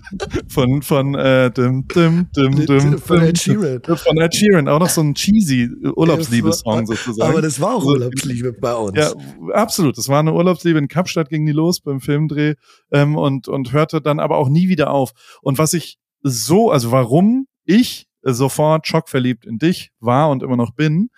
Von, 0.49 0.83
von, 0.83 1.15
äh, 1.15 1.51
dim, 1.51 1.87
dim, 1.89 2.29
dim, 2.35 2.67
dim, 2.67 2.99
Von 2.99 3.23
Ed 3.23 3.39
Sheeran. 3.39 3.81
Von 3.83 4.17
Ed 4.19 4.35
Sheeran, 4.35 4.69
auch 4.69 4.81
noch 4.81 4.89
so 4.89 5.01
ein 5.03 5.15
cheesy 5.15 5.69
Urlaubsliebessong 5.95 6.87
sozusagen. 6.87 7.31
Aber 7.31 7.43
das 7.43 7.61
war 7.61 7.77
auch 7.77 7.85
Urlaubsliebe 7.85 8.53
bei 8.53 8.75
uns. 8.75 8.99
Ja, 8.99 9.13
absolut. 9.53 9.97
Das 9.99 10.09
war 10.09 10.21
eine 10.21 10.33
Urlaubsliebe 10.33 10.79
in 10.79 10.89
Kapstadt 10.89 11.29
ging 11.29 11.47
die 11.47 11.53
los 11.53 11.81
beim 11.81 12.01
Filmdreh 12.01 12.55
ähm, 12.91 13.17
und 13.17 13.49
und 13.49 13.73
hörte 13.73 14.01
dann 14.01 14.21
aber 14.21 14.37
auch 14.37 14.49
nie 14.49 14.69
wieder 14.69 14.91
auf. 14.91 15.13
Und 15.43 15.59
was 15.59 15.73
ich 15.73 15.99
so, 16.23 16.71
also 16.71 16.91
warum 16.91 17.47
ich 17.65 18.07
sofort 18.23 18.87
schockverliebt 18.87 19.45
in 19.45 19.59
dich 19.59 19.91
war 20.01 20.31
und 20.31 20.43
immer 20.43 20.57
noch 20.57 20.73
bin, 20.73 21.09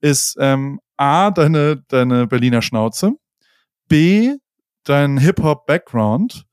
ist 0.00 0.36
ähm, 0.40 0.80
a 0.96 1.30
deine 1.30 1.82
deine 1.88 2.26
Berliner 2.26 2.62
Schnauze, 2.62 3.12
b 3.88 4.36
dein 4.84 5.18
Hip 5.18 5.42
Hop 5.42 5.66
Background 5.66 6.46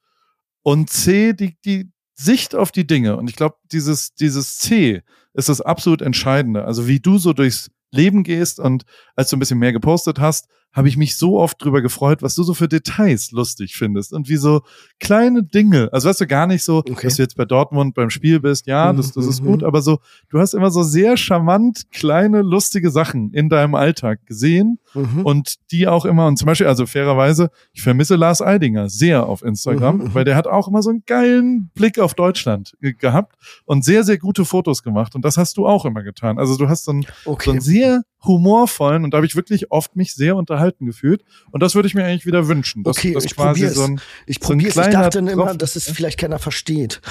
und 0.63 0.89
c 0.89 1.33
die 1.33 1.57
die 1.65 1.91
Sicht 2.15 2.55
auf 2.55 2.71
die 2.71 2.87
Dinge. 2.87 3.17
Und 3.17 3.29
ich 3.29 3.35
glaube, 3.35 3.57
dieses 3.71 4.13
dieses 4.15 4.57
C 4.57 5.03
ist 5.33 5.49
das 5.49 5.61
absolut 5.61 6.01
Entscheidende. 6.01 6.65
Also 6.65 6.87
wie 6.87 6.99
du 6.99 7.17
so 7.17 7.33
durchs 7.33 7.69
Leben 7.91 8.23
gehst 8.23 8.59
und 8.59 8.83
als 9.15 9.29
du 9.29 9.37
ein 9.37 9.39
bisschen 9.39 9.59
mehr 9.59 9.71
gepostet 9.71 10.19
hast, 10.19 10.47
habe 10.77 10.87
ich 10.87 10.95
mich 10.95 11.17
so 11.17 11.37
oft 11.39 11.61
drüber 11.61 11.81
gefreut, 11.81 12.21
was 12.21 12.35
du 12.35 12.43
so 12.43 12.53
für 12.53 12.67
Details 12.69 13.31
lustig 13.31 13.75
findest 13.75 14.13
und 14.13 14.29
wie 14.29 14.37
so 14.37 14.61
kleine 14.99 15.43
Dinge, 15.43 15.89
also 15.91 16.07
weißt 16.07 16.21
du 16.21 16.27
gar 16.27 16.47
nicht 16.47 16.63
so, 16.63 16.77
Okay. 16.77 16.95
dass 17.03 17.15
du 17.17 17.23
jetzt 17.23 17.35
bei 17.35 17.43
Dortmund 17.45 17.95
beim 17.95 18.09
Spiel 18.09 18.39
bist, 18.39 18.67
ja, 18.67 18.93
das, 18.93 19.11
das 19.11 19.25
ist 19.25 19.41
Mhm. 19.41 19.45
gut, 19.47 19.63
aber 19.63 19.81
so, 19.81 19.99
du 20.29 20.39
hast 20.39 20.53
immer 20.53 20.71
so 20.71 20.83
sehr 20.83 21.17
charmant 21.17 21.91
kleine, 21.91 22.41
lustige 22.43 22.91
Sachen 22.91 23.33
in 23.33 23.49
deinem 23.49 23.75
Alltag 23.75 24.25
gesehen 24.25 24.79
Mhm. 24.93 25.25
und 25.25 25.55
die 25.71 25.87
auch 25.87 26.05
immer, 26.05 26.27
und 26.27 26.37
zum 26.37 26.45
Beispiel, 26.45 26.67
also 26.67 26.85
fairerweise, 26.85 27.49
ich 27.73 27.81
vermisse 27.81 28.15
Lars 28.15 28.41
Eidinger 28.41 28.87
sehr 28.89 29.25
auf 29.25 29.41
Instagram, 29.43 29.97
Mhm, 29.97 30.03
mhm. 30.05 30.13
weil 30.13 30.23
der 30.23 30.35
hat 30.35 30.47
auch 30.47 30.67
immer 30.67 30.81
so 30.83 30.91
einen 30.91 31.03
geilen 31.05 31.71
Blick 31.73 31.97
auf 31.99 32.13
Deutschland 32.13 32.75
ge- 32.81 32.93
gehabt 32.93 33.35
und 33.65 33.83
sehr, 33.83 34.03
sehr 34.03 34.17
gute 34.19 34.45
Fotos 34.45 34.83
gemacht 34.83 35.15
und 35.15 35.25
das 35.25 35.37
hast 35.37 35.57
du 35.57 35.65
auch 35.67 35.85
immer 35.85 36.03
getan. 36.03 36.37
Also 36.37 36.55
du 36.55 36.69
hast 36.69 36.85
so 36.85 36.91
einen, 36.91 37.01
so 37.25 37.31
okay. 37.31 37.49
einen 37.51 37.61
sehr 37.61 38.03
humorvollen 38.25 39.03
und 39.03 39.11
da 39.13 39.17
habe 39.17 39.25
ich 39.25 39.35
wirklich 39.35 39.71
oft 39.71 39.95
mich 39.95 40.13
sehr 40.13 40.35
unterhalten 40.35 40.66
gefühlt 40.85 41.23
und 41.51 41.63
das 41.63 41.75
würde 41.75 41.87
ich 41.87 41.95
mir 41.95 42.03
eigentlich 42.03 42.25
wieder 42.25 42.47
wünschen. 42.47 42.83
Dass, 42.83 42.97
Okay, 42.97 43.13
dass 43.13 43.25
ich 43.25 43.35
quasi 43.35 43.61
probier's. 43.61 43.75
so 43.75 43.83
ein, 43.83 44.01
Ich 44.25 44.37
so 44.41 44.47
probiere 44.47 44.69
es. 44.69 44.75
Ich 44.77 44.93
dachte 44.93 45.17
dann 45.19 45.27
immer, 45.27 45.53
dass 45.55 45.75
es 45.75 45.89
vielleicht 45.89 46.19
keiner 46.19 46.39
versteht. 46.39 47.01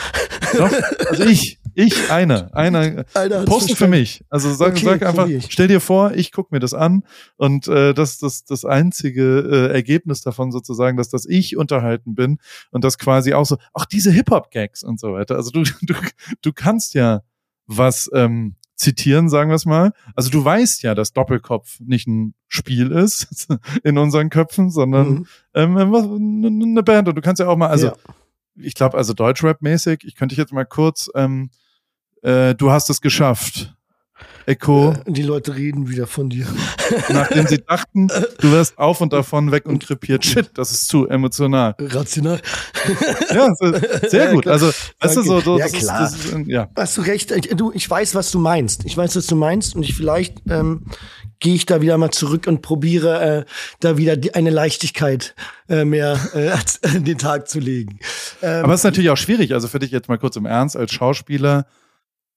doch, 0.56 0.70
also 1.08 1.24
ich, 1.24 1.58
ich, 1.74 2.10
einer, 2.10 2.54
einer, 2.54 3.04
Einer 3.14 3.40
hat's 3.40 3.44
Poste 3.50 3.76
für 3.76 3.88
mich. 3.88 4.24
Also 4.30 4.52
sag, 4.54 4.72
Okay, 4.72 4.84
sag 4.84 5.02
einfach, 5.04 5.28
stell 5.48 5.68
dir 5.68 5.80
vor, 5.80 6.12
ich 6.14 6.32
gucke 6.32 6.54
mir 6.54 6.60
das 6.60 6.74
an 6.74 7.02
und 7.36 7.68
äh, 7.68 7.92
das 7.94 8.18
das 8.18 8.44
das 8.44 8.64
einzige 8.64 9.40
äh, 9.40 9.74
Ergebnis 9.74 10.22
davon 10.22 10.52
sozusagen, 10.52 10.96
dass 10.96 11.08
das 11.08 11.26
ich 11.26 11.56
unterhalten 11.56 12.14
bin 12.14 12.38
und 12.70 12.84
das 12.84 12.98
quasi 12.98 13.34
auch 13.34 13.44
so, 13.46 13.56
auch 13.72 13.84
diese 13.84 14.10
Hip 14.10 14.30
Hop 14.30 14.50
Gags 14.50 14.82
und 14.82 14.98
so 15.00 15.12
weiter. 15.12 15.36
Also 15.36 15.50
du 15.50 15.64
du 15.82 15.94
du 16.42 16.52
kannst 16.52 16.94
ja 16.94 17.22
was 17.66 18.08
ähm, 18.14 18.54
zitieren, 18.76 19.28
sagen 19.28 19.50
wir 19.50 19.54
es 19.56 19.64
mal. 19.66 19.92
Also 20.14 20.30
du 20.30 20.44
weißt 20.44 20.82
ja, 20.82 20.94
dass 20.94 21.12
Doppelkopf 21.12 21.80
nicht 21.80 22.06
ein 22.06 22.34
Spiel 22.48 22.92
ist 22.92 23.48
in 23.84 23.98
unseren 23.98 24.30
Köpfen, 24.30 24.70
sondern 24.70 25.08
Mhm. 25.08 25.26
ähm, 25.54 25.76
eine 25.76 26.82
Band. 26.82 27.08
Und 27.08 27.14
du 27.16 27.20
kannst 27.22 27.40
ja 27.40 27.48
auch 27.48 27.56
mal, 27.56 27.68
also 27.68 27.86
Ja. 27.88 27.92
ich 28.56 28.74
glaube, 28.74 28.96
also 28.98 29.14
Deutschrap-mäßig, 29.14 30.04
ich 30.04 30.14
könnte 30.14 30.34
dich 30.34 30.38
jetzt 30.38 30.52
mal 30.52 30.64
kurz, 30.66 31.10
ähm, 31.14 31.50
äh, 32.22 32.54
du 32.54 32.70
hast 32.70 32.90
es 32.90 33.00
geschafft. 33.00 33.74
Echo, 34.46 34.92
Äh, 34.92 35.12
Die 35.12 35.22
Leute 35.22 35.56
reden 35.56 35.88
wieder 35.88 36.06
von 36.06 36.28
dir. 36.30 36.46
nachdem 37.08 37.46
sie 37.46 37.58
dachten, 37.58 38.08
du 38.40 38.52
wärst 38.52 38.78
auf 38.78 39.00
und 39.00 39.12
davon 39.12 39.50
weg 39.52 39.66
und 39.66 39.84
krepiert. 39.84 40.24
Shit, 40.24 40.50
das 40.54 40.70
ist 40.70 40.88
zu 40.88 41.08
emotional. 41.08 41.74
Rational. 41.80 42.40
Ja, 43.34 43.52
sehr 44.08 44.32
gut. 44.32 44.46
Also, 44.46 44.70
weißt 45.00 45.16
du, 45.16 45.22
so, 45.22 45.40
so 45.40 45.58
Ja, 45.58 45.64
das, 45.64 45.72
ist, 45.74 45.78
klar. 45.80 46.00
das 46.00 46.14
ist, 46.14 46.36
ja. 46.46 46.68
Hast 46.76 46.96
du 46.96 47.00
recht. 47.02 47.30
Ich- 47.32 47.46
Du, 47.56 47.72
ich 47.72 47.88
weiß, 47.88 48.14
was 48.14 48.30
du 48.30 48.38
meinst. 48.38 48.84
Ich 48.84 48.96
weiß, 48.96 49.16
was 49.16 49.26
du 49.26 49.34
meinst. 49.36 49.74
Und 49.76 49.82
ich 49.82 49.94
vielleicht 49.94 50.42
ähm, 50.48 50.84
gehe 51.40 51.54
ich 51.54 51.66
da 51.66 51.80
wieder 51.80 51.96
mal 51.98 52.10
zurück 52.10 52.46
und 52.46 52.60
probiere 52.62 53.38
äh, 53.40 53.44
da 53.80 53.96
wieder 53.96 54.16
die, 54.16 54.34
eine 54.34 54.50
Leichtigkeit 54.50 55.34
äh, 55.68 55.84
mehr 55.84 56.18
äh, 56.34 56.50
an 56.88 57.04
den 57.04 57.18
Tag 57.18 57.48
zu 57.48 57.58
legen. 57.58 57.98
Ähm, 58.42 58.64
Aber 58.64 58.74
es 58.74 58.80
ist 58.80 58.84
natürlich 58.84 59.10
auch 59.10 59.16
schwierig. 59.16 59.54
Also 59.54 59.68
für 59.68 59.78
dich 59.78 59.90
jetzt 59.90 60.08
mal 60.08 60.18
kurz 60.18 60.36
im 60.36 60.46
Ernst, 60.46 60.76
als 60.76 60.92
Schauspieler 60.92 61.66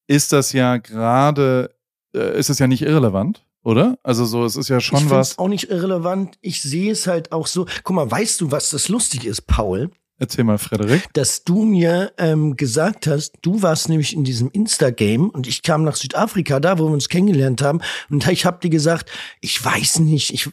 ist 0.10 0.34
das 0.34 0.54
ja 0.54 0.78
gerade 0.78 1.70
äh, 2.16 2.38
ist 2.38 2.50
es 2.50 2.60
ja 2.60 2.68
nicht 2.68 2.82
irrelevant, 2.82 3.46
oder? 3.64 3.98
Also 4.04 4.26
so, 4.26 4.44
es 4.44 4.56
ist 4.56 4.68
ja 4.68 4.80
schon 4.80 5.06
ich 5.06 5.10
was. 5.10 5.38
auch 5.38 5.48
nicht 5.48 5.70
irrelevant. 5.70 6.38
Ich 6.42 6.62
sehe 6.64 6.92
es 6.92 7.06
halt 7.08 7.32
auch 7.32 7.46
so. 7.48 7.68
Guck 7.84 7.96
mal, 7.96 8.10
weißt 8.10 8.42
du, 8.42 8.52
was 8.52 8.70
das 8.70 8.90
lustig 8.90 9.26
ist, 9.26 9.44
Paul? 9.44 9.92
Erzähl 10.20 10.44
mal, 10.44 10.58
Frederik. 10.58 11.08
Dass 11.14 11.46
du 11.46 11.64
mir 11.64 12.12
ähm, 12.18 12.58
gesagt 12.58 13.08
hast, 13.08 13.34
du 13.42 13.62
warst 13.62 13.88
nämlich 13.88 14.14
in 14.14 14.26
diesem 14.26 14.52
Insta-Game 14.52 15.30
und 15.30 15.48
ich 15.48 15.64
kam 15.64 15.84
nach 15.84 15.96
Südafrika, 15.96 16.60
da 16.60 16.78
wo 16.78 16.88
wir 16.88 16.92
uns 16.92 17.08
kennengelernt 17.08 17.62
haben, 17.62 17.80
und 18.10 18.28
ich 18.28 18.46
habe 18.46 18.60
dir 18.62 18.70
gesagt, 18.70 19.10
ich 19.40 19.64
weiß 19.64 20.00
nicht, 20.00 20.34
ich 20.34 20.50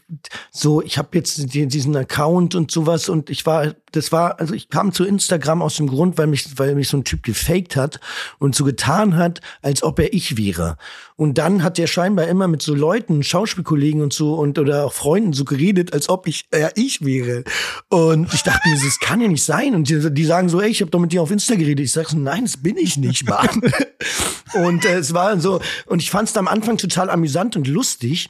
so, 0.53 0.83
ich 0.83 0.99
habe 0.99 1.09
jetzt 1.15 1.53
diesen 1.53 1.97
Account 1.97 2.55
und 2.55 2.71
sowas 2.71 3.09
und 3.09 3.29
ich 3.29 3.45
war 3.45 3.75
das 3.97 4.13
war, 4.13 4.39
also 4.39 4.55
ich 4.55 4.69
kam 4.69 4.93
zu 4.93 5.05
Instagram 5.05 5.63
aus 5.63 5.77
dem 5.77 5.87
Grund, 5.87 6.19
weil 6.19 6.27
mich, 6.27 6.59
weil 6.59 6.75
mich 6.75 6.89
so 6.89 6.99
ein 6.99 7.05
Typ 7.05 7.23
gefaked 7.23 7.77
hat 7.77 7.99
und 8.39 8.55
so 8.55 8.65
getan 8.65 9.17
hat, 9.17 9.41
als 9.63 9.83
ob 9.83 9.99
er 9.99 10.13
ich 10.13 10.37
wäre. 10.37 10.77
Und 11.17 11.39
dann 11.39 11.63
hat 11.63 11.79
der 11.79 11.87
scheinbar 11.87 12.29
immer 12.29 12.47
mit 12.47 12.61
so 12.61 12.75
Leuten, 12.75 13.23
Schauspielkollegen 13.23 14.03
und 14.03 14.13
so 14.13 14.35
und 14.35 14.59
oder 14.59 14.85
auch 14.85 14.93
Freunden 14.93 15.33
so 15.33 15.45
geredet, 15.45 15.95
als 15.95 16.11
ob 16.11 16.27
ich 16.27 16.45
er 16.51 16.73
ich 16.77 17.05
wäre. 17.05 17.45
Und 17.89 18.33
ich 18.35 18.43
dachte 18.43 18.69
mir, 18.69 18.75
das 18.75 19.01
kann 19.01 19.23
ja 19.23 19.29
nicht 19.29 19.45
sein. 19.45 19.75
Und 19.75 19.89
die, 19.89 20.13
die 20.13 20.25
sagen 20.27 20.51
so, 20.51 20.61
ey, 20.61 20.69
ich 20.69 20.83
habe 20.83 20.91
doch 20.91 21.01
mit 21.01 21.13
dir 21.13 21.23
auf 21.23 21.31
Insta 21.31 21.55
geredet. 21.55 21.85
Ich 21.87 21.93
sag 21.93 22.11
so, 22.11 22.19
nein, 22.19 22.45
das 22.45 22.59
bin 22.59 22.77
ich 22.77 22.99
nicht, 22.99 23.27
Mann. 23.27 23.63
und 24.67 24.85
äh, 24.85 24.99
es 24.99 25.15
war 25.15 25.41
so, 25.41 25.61
und 25.87 26.03
ich 26.03 26.11
fand 26.11 26.29
es 26.29 26.37
am 26.37 26.49
Anfang 26.49 26.77
total 26.77 27.09
amüsant 27.09 27.57
und 27.57 27.67
lustig. 27.67 28.29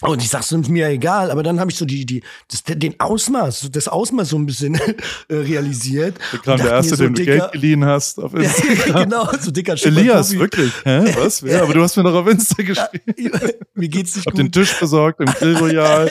Und 0.00 0.22
ich 0.22 0.28
sag's 0.28 0.52
mir 0.52 0.88
egal, 0.90 1.32
aber 1.32 1.42
dann 1.42 1.58
habe 1.58 1.72
ich 1.72 1.76
so 1.76 1.84
die, 1.84 2.06
die, 2.06 2.22
das, 2.48 2.62
den 2.62 3.00
Ausmaß, 3.00 3.70
das 3.72 3.88
Ausmaß 3.88 4.28
so 4.28 4.38
ein 4.38 4.46
bisschen 4.46 4.76
äh, 4.76 5.34
realisiert. 5.34 6.18
Da 6.30 6.38
kam 6.38 6.56
der 6.58 6.70
erste, 6.70 6.94
so 6.94 7.02
dem 7.02 7.14
du 7.14 7.24
Geld 7.24 7.50
geliehen 7.50 7.84
hast 7.84 8.20
auf 8.20 8.32
Instagram. 8.34 9.02
genau, 9.10 9.28
so 9.40 9.50
dicker 9.50 9.74
Elias, 9.84 10.38
wirklich. 10.38 10.72
Hä? 10.84 11.16
Was? 11.18 11.42
Wer? 11.42 11.62
Aber 11.64 11.74
du 11.74 11.82
hast 11.82 11.96
mir 11.96 12.04
doch 12.04 12.14
auf 12.14 12.28
Insta 12.28 12.62
geschrieben. 12.62 13.12
Ja, 13.16 13.30
mir 13.74 13.88
geht's 13.88 14.14
nicht 14.14 14.26
Hab 14.26 14.34
gut. 14.34 14.38
den 14.40 14.52
Tisch 14.52 14.78
besorgt 14.78 15.18
im 15.18 15.26
Grill 15.26 15.56
Royal. 15.56 16.08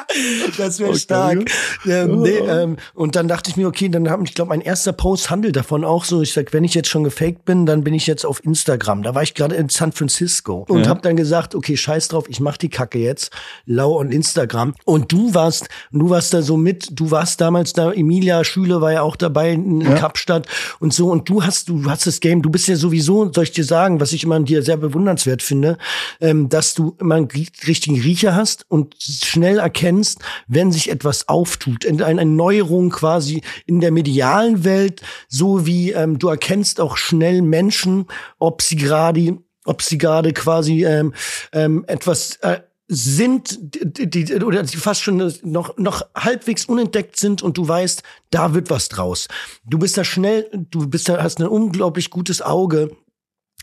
das 0.58 0.78
wäre 0.78 0.90
okay. 0.90 0.98
stark. 0.98 1.50
Ähm, 1.86 2.20
nee, 2.20 2.30
ähm, 2.30 2.76
und 2.94 3.16
dann 3.16 3.28
dachte 3.28 3.50
ich 3.50 3.56
mir, 3.56 3.66
okay, 3.66 3.88
dann 3.88 4.08
habe 4.10 4.24
ich 4.24 4.34
glaube, 4.34 4.50
mein 4.50 4.60
erster 4.60 4.92
Post 4.92 5.30
handelt 5.30 5.56
davon 5.56 5.84
auch 5.84 6.04
so. 6.04 6.22
Ich 6.22 6.32
sag, 6.32 6.52
wenn 6.52 6.64
ich 6.64 6.74
jetzt 6.74 6.88
schon 6.88 7.04
gefaked 7.04 7.44
bin, 7.44 7.66
dann 7.66 7.84
bin 7.84 7.94
ich 7.94 8.06
jetzt 8.06 8.24
auf 8.24 8.44
Instagram. 8.44 9.02
Da 9.02 9.14
war 9.14 9.22
ich 9.22 9.34
gerade 9.34 9.54
in 9.54 9.68
San 9.68 9.92
Francisco 9.92 10.64
und 10.68 10.84
ja. 10.84 10.88
habe 10.88 11.00
dann 11.00 11.16
gesagt, 11.16 11.54
okay, 11.54 11.76
scheiß 11.76 12.08
drauf, 12.08 12.24
ich 12.28 12.40
mach 12.40 12.56
die 12.56 12.68
Kacke 12.68 12.98
jetzt, 12.98 13.32
lau 13.66 13.98
und 13.98 14.12
Instagram. 14.12 14.74
Und 14.84 15.12
du 15.12 15.34
warst, 15.34 15.68
du 15.92 16.10
warst 16.10 16.34
da 16.34 16.42
so 16.42 16.56
mit, 16.56 16.88
du 16.92 17.10
warst 17.10 17.40
damals 17.40 17.72
da, 17.72 17.92
Emilia 17.92 18.44
Schüle 18.44 18.80
war 18.80 18.92
ja 18.92 19.02
auch 19.02 19.16
dabei 19.16 19.52
in 19.52 19.80
ja. 19.80 19.94
Kapstadt 19.94 20.46
und 20.80 20.92
so. 20.92 21.10
Und 21.10 21.28
du 21.28 21.44
hast, 21.44 21.68
du 21.68 21.90
hast 21.90 22.06
das 22.06 22.20
Game, 22.20 22.42
du 22.42 22.50
bist 22.50 22.68
ja 22.68 22.76
sowieso, 22.76 23.32
soll 23.32 23.44
ich 23.44 23.52
dir 23.52 23.64
sagen, 23.64 24.00
was 24.00 24.12
ich 24.12 24.24
immer 24.24 24.36
an 24.36 24.44
dir 24.44 24.62
sehr 24.62 24.76
bewundernswert 24.76 25.42
finde, 25.42 25.78
ähm, 26.20 26.48
dass 26.48 26.74
du 26.74 26.96
immer 27.00 27.16
einen 27.16 27.28
richtigen 27.66 28.00
Riecher 28.00 28.34
hast 28.34 28.64
und 28.68 28.94
schnell 28.98 29.60
erkennst, 29.82 30.20
wenn 30.46 30.70
sich 30.70 30.90
etwas 30.90 31.28
auftut, 31.28 31.84
eine 31.86 32.24
Neuerung 32.24 32.90
quasi 32.90 33.42
in 33.66 33.80
der 33.80 33.90
medialen 33.90 34.64
Welt, 34.64 35.02
so 35.28 35.66
wie 35.66 35.90
ähm, 35.90 36.18
du 36.18 36.28
erkennst 36.28 36.80
auch 36.80 36.96
schnell 36.96 37.42
Menschen, 37.42 38.06
ob 38.38 38.62
sie 38.62 38.76
gerade, 38.76 39.38
ob 39.64 39.82
sie 39.82 39.98
gerade 39.98 40.32
quasi 40.32 40.84
ähm, 40.84 41.14
ähm, 41.52 41.84
etwas 41.88 42.36
äh, 42.42 42.60
sind, 42.86 43.58
die, 43.60 44.08
die, 44.08 44.34
oder 44.36 44.62
die 44.62 44.76
fast 44.76 45.02
schon 45.02 45.32
noch, 45.42 45.76
noch 45.78 46.02
halbwegs 46.14 46.66
unentdeckt 46.66 47.16
sind 47.16 47.42
und 47.42 47.56
du 47.56 47.66
weißt, 47.66 48.02
da 48.30 48.54
wird 48.54 48.70
was 48.70 48.88
draus. 48.88 49.28
Du 49.64 49.78
bist 49.78 49.96
da 49.96 50.04
schnell, 50.04 50.48
du 50.52 50.86
bist 50.88 51.08
da, 51.08 51.22
hast 51.22 51.40
ein 51.40 51.48
unglaublich 51.48 52.10
gutes 52.10 52.42
Auge 52.42 52.90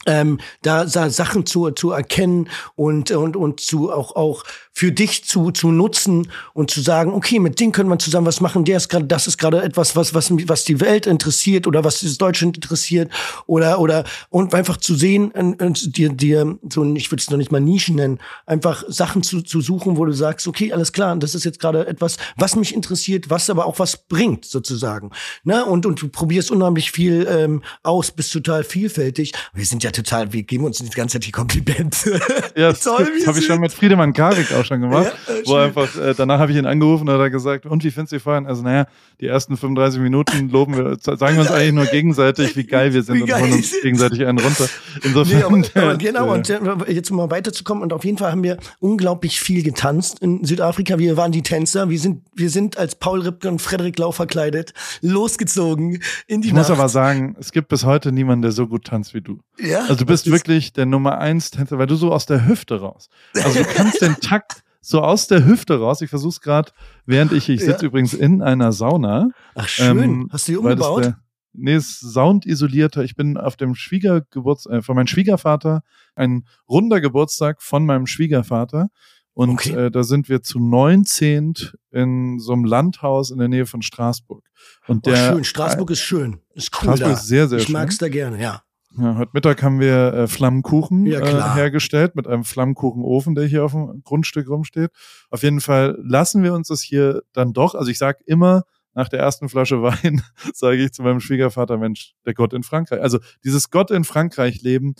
ähm, 0.05 0.39
da, 0.61 0.85
da 0.85 1.09
Sachen 1.09 1.45
zu, 1.45 1.71
zu 1.71 1.91
erkennen 1.91 2.49
und, 2.75 3.11
und, 3.11 3.35
und 3.35 3.59
zu 3.59 3.91
auch, 3.91 4.15
auch 4.15 4.43
für 4.71 4.93
dich 4.93 5.25
zu, 5.25 5.51
zu 5.51 5.71
nutzen 5.71 6.31
und 6.53 6.71
zu 6.71 6.79
sagen, 6.79 7.11
okay, 7.13 7.39
mit 7.39 7.59
dem 7.59 7.73
können 7.73 7.89
wir 7.89 7.99
zusammen 7.99 8.27
was 8.27 8.39
machen, 8.39 8.63
der 8.63 8.77
ist 8.77 8.87
gerade, 8.87 9.05
das 9.05 9.27
ist 9.27 9.37
gerade 9.37 9.61
etwas, 9.61 9.97
was, 9.97 10.13
was, 10.13 10.31
was 10.31 10.63
die 10.63 10.79
Welt 10.79 11.05
interessiert 11.05 11.67
oder 11.67 11.83
was 11.83 11.99
das 11.99 12.17
Deutschland 12.17 12.55
interessiert 12.55 13.11
oder, 13.45 13.79
oder, 13.79 14.05
und 14.29 14.53
einfach 14.55 14.77
zu 14.77 14.95
sehen, 14.95 15.31
und 15.31 15.97
dir, 15.97 16.09
dir, 16.09 16.57
so, 16.69 16.83
ich 16.95 17.11
würde 17.11 17.21
es 17.21 17.29
noch 17.29 17.37
nicht 17.37 17.51
mal 17.51 17.59
Nischen 17.59 17.95
nennen, 17.95 18.19
einfach 18.45 18.83
Sachen 18.87 19.21
zu, 19.21 19.41
zu 19.41 19.59
suchen, 19.59 19.97
wo 19.97 20.05
du 20.05 20.13
sagst, 20.13 20.47
okay, 20.47 20.71
alles 20.71 20.93
klar, 20.93 21.13
das 21.17 21.35
ist 21.35 21.43
jetzt 21.43 21.59
gerade 21.59 21.85
etwas, 21.85 22.15
was 22.37 22.55
mich 22.55 22.73
interessiert, 22.73 23.29
was 23.29 23.49
aber 23.49 23.65
auch 23.65 23.79
was 23.79 24.07
bringt, 24.07 24.45
sozusagen. 24.45 25.11
Ne? 25.43 25.65
Und, 25.65 25.85
und 25.85 26.01
du 26.01 26.07
probierst 26.07 26.51
unheimlich 26.51 26.91
viel 26.91 27.27
ähm, 27.29 27.63
aus, 27.83 28.11
bist 28.11 28.31
total 28.31 28.63
vielfältig. 28.63 29.33
Wir 29.53 29.65
sind 29.65 29.83
ja 29.83 29.91
total, 30.03 30.33
wir 30.33 30.43
geben 30.43 30.65
uns 30.65 30.79
die 30.79 30.89
ganze 30.89 31.13
Zeit 31.13 31.25
die 31.25 31.31
Komplimente. 31.31 32.19
Ja, 32.55 32.69
das, 32.69 32.85
habe 32.85 33.39
ich 33.39 33.45
schon 33.45 33.59
mit 33.59 33.71
Friedemann 33.71 34.11
Karik 34.11 34.51
auch 34.53 34.65
schon 34.65 34.81
gemacht. 34.81 35.11
Ja, 35.27 35.33
äh, 35.35 35.43
wo 35.45 35.55
einfach, 35.55 35.95
äh, 35.95 36.13
danach 36.15 36.39
habe 36.39 36.51
ich 36.51 36.57
ihn 36.57 36.65
angerufen 36.65 37.07
und 37.07 37.13
hat 37.13 37.19
er 37.19 37.29
gesagt, 37.29 37.65
und 37.65 37.83
wie 37.83 37.91
findest 37.91 38.11
du 38.11 38.17
die 38.17 38.19
Feiern? 38.21 38.45
Also, 38.45 38.63
naja, 38.63 38.85
die 39.21 39.27
ersten 39.27 39.55
35 39.55 40.01
Minuten 40.01 40.49
loben 40.49 40.75
wir, 40.77 40.97
sagen 40.99 41.35
wir 41.35 41.41
uns 41.41 41.51
eigentlich 41.51 41.73
nur 41.73 41.85
gegenseitig, 41.85 42.55
wie 42.55 42.63
geil 42.63 42.93
wir 42.93 43.03
sind 43.03 43.21
und 43.21 43.33
holen 43.33 43.53
uns 43.53 43.73
gegenseitig 43.81 44.25
einen 44.25 44.39
runter. 44.39 44.67
Insofern. 45.03 45.37
Nee, 45.37 45.67
aber, 45.75 45.81
aber 45.83 45.97
genau, 45.97 46.33
und 46.33 46.47
jetzt 46.87 47.11
um 47.11 47.17
mal 47.17 47.29
weiterzukommen, 47.29 47.83
und 47.83 47.93
auf 47.93 48.03
jeden 48.03 48.17
Fall 48.17 48.31
haben 48.31 48.43
wir 48.43 48.57
unglaublich 48.79 49.39
viel 49.39 49.63
getanzt 49.63 50.19
in 50.19 50.43
Südafrika. 50.43 50.97
Wir 50.97 51.17
waren 51.17 51.31
die 51.31 51.43
Tänzer. 51.43 51.89
Wir 51.89 51.99
sind, 51.99 52.23
wir 52.35 52.49
sind 52.49 52.77
als 52.77 52.95
Paul 52.95 53.21
Ripke 53.21 53.47
und 53.47 53.61
Frederik 53.61 53.97
Lau 53.99 54.11
verkleidet, 54.11 54.73
losgezogen 55.01 56.01
in 56.27 56.41
die 56.41 56.49
Ich 56.49 56.53
Nacht. 56.53 56.69
muss 56.69 56.77
aber 56.77 56.89
sagen, 56.89 57.35
es 57.39 57.51
gibt 57.51 57.67
bis 57.69 57.85
heute 57.85 58.11
niemanden, 58.11 58.41
der 58.41 58.51
so 58.51 58.67
gut 58.67 58.85
tanzt 58.85 59.13
wie 59.13 59.21
du. 59.21 59.39
Ja? 59.59 59.78
Also 59.81 59.95
du 59.95 60.05
bist 60.05 60.29
wirklich 60.29 60.73
der 60.73 60.85
Nummer 60.85 61.17
eins 61.19 61.51
Tänzer, 61.51 61.77
weil 61.77 61.87
du 61.87 61.95
so 61.95 62.11
aus 62.11 62.25
der 62.25 62.47
Hüfte 62.47 62.79
raus. 62.79 63.09
Also 63.33 63.59
du 63.59 63.65
kannst 63.65 64.01
den 64.01 64.15
Takt 64.15 64.63
so 64.81 65.01
aus 65.01 65.27
der 65.27 65.45
Hüfte 65.45 65.79
raus. 65.79 66.01
Ich 66.01 66.09
versuche 66.09 66.29
es 66.29 66.41
gerade, 66.41 66.71
während 67.05 67.31
ich, 67.31 67.49
ich 67.49 67.61
sitze 67.61 67.81
ja. 67.81 67.87
übrigens 67.87 68.13
in 68.13 68.41
einer 68.41 68.71
Sauna. 68.71 69.29
Ach 69.55 69.67
schön, 69.67 69.99
ähm, 69.99 70.29
hast 70.31 70.47
du 70.47 70.53
die 70.53 70.57
umgebaut? 70.57 71.05
Der, 71.05 71.19
nee, 71.53 71.75
ist 71.75 71.99
soundisolierter. 71.99 73.03
Ich 73.03 73.15
bin 73.15 73.37
auf 73.37 73.55
dem 73.55 73.75
Schwiegergeburtstag, 73.75 74.73
äh, 74.73 74.81
von 74.81 74.95
meinem 74.95 75.07
Schwiegervater, 75.07 75.83
ein 76.15 76.45
runder 76.67 77.01
Geburtstag 77.01 77.61
von 77.61 77.85
meinem 77.85 78.07
Schwiegervater. 78.07 78.89
Und 79.33 79.51
okay. 79.51 79.85
äh, 79.85 79.91
da 79.91 80.03
sind 80.03 80.27
wir 80.27 80.41
zu 80.41 80.59
19 80.59 81.53
in 81.91 82.39
so 82.39 82.51
einem 82.51 82.65
Landhaus 82.65 83.31
in 83.31 83.37
der 83.37 83.47
Nähe 83.47 83.65
von 83.65 83.81
Straßburg. 83.81 84.43
Und 84.87 85.05
der, 85.05 85.13
oh, 85.31 85.35
schön, 85.35 85.43
Straßburg 85.43 85.91
ist 85.91 86.01
schön. 86.01 86.41
Ist 86.53 86.71
cool 86.73 86.95
Straßburg 86.95 87.09
da. 87.09 87.13
ist 87.13 87.27
sehr, 87.27 87.47
sehr 87.47 87.59
ich 87.59 87.65
schön. 87.65 87.75
Ich 87.75 87.79
mag's 87.79 87.97
da 87.99 88.09
gerne, 88.09 88.41
ja. 88.41 88.63
Ja, 88.97 89.15
heute 89.17 89.31
Mittag 89.33 89.61
haben 89.61 89.79
wir 89.79 90.13
äh, 90.13 90.27
Flammkuchen 90.27 91.05
ja, 91.05 91.19
äh, 91.19 91.55
hergestellt 91.55 92.15
mit 92.15 92.27
einem 92.27 92.43
Flammkuchenofen, 92.43 93.35
der 93.35 93.45
hier 93.45 93.63
auf 93.63 93.71
dem 93.71 94.01
Grundstück 94.03 94.49
rumsteht. 94.49 94.89
Auf 95.29 95.43
jeden 95.43 95.61
Fall 95.61 95.97
lassen 96.01 96.43
wir 96.43 96.53
uns 96.53 96.69
das 96.69 96.81
hier 96.81 97.21
dann 97.33 97.53
doch. 97.53 97.75
Also 97.75 97.91
ich 97.91 97.99
sag 97.99 98.21
immer, 98.25 98.63
nach 98.95 99.07
der 99.07 99.19
ersten 99.19 99.47
Flasche 99.47 99.81
Wein 99.83 100.23
sage 100.53 100.83
ich 100.83 100.91
zu 100.91 101.03
meinem 101.03 101.19
Schwiegervater, 101.19 101.77
Mensch, 101.77 102.15
der 102.25 102.33
Gott 102.33 102.53
in 102.53 102.63
Frankreich. 102.63 103.01
Also 103.01 103.19
dieses 103.43 103.69
Gott 103.69 103.91
in 103.91 104.03
Frankreich 104.03 104.61
leben, 104.61 104.95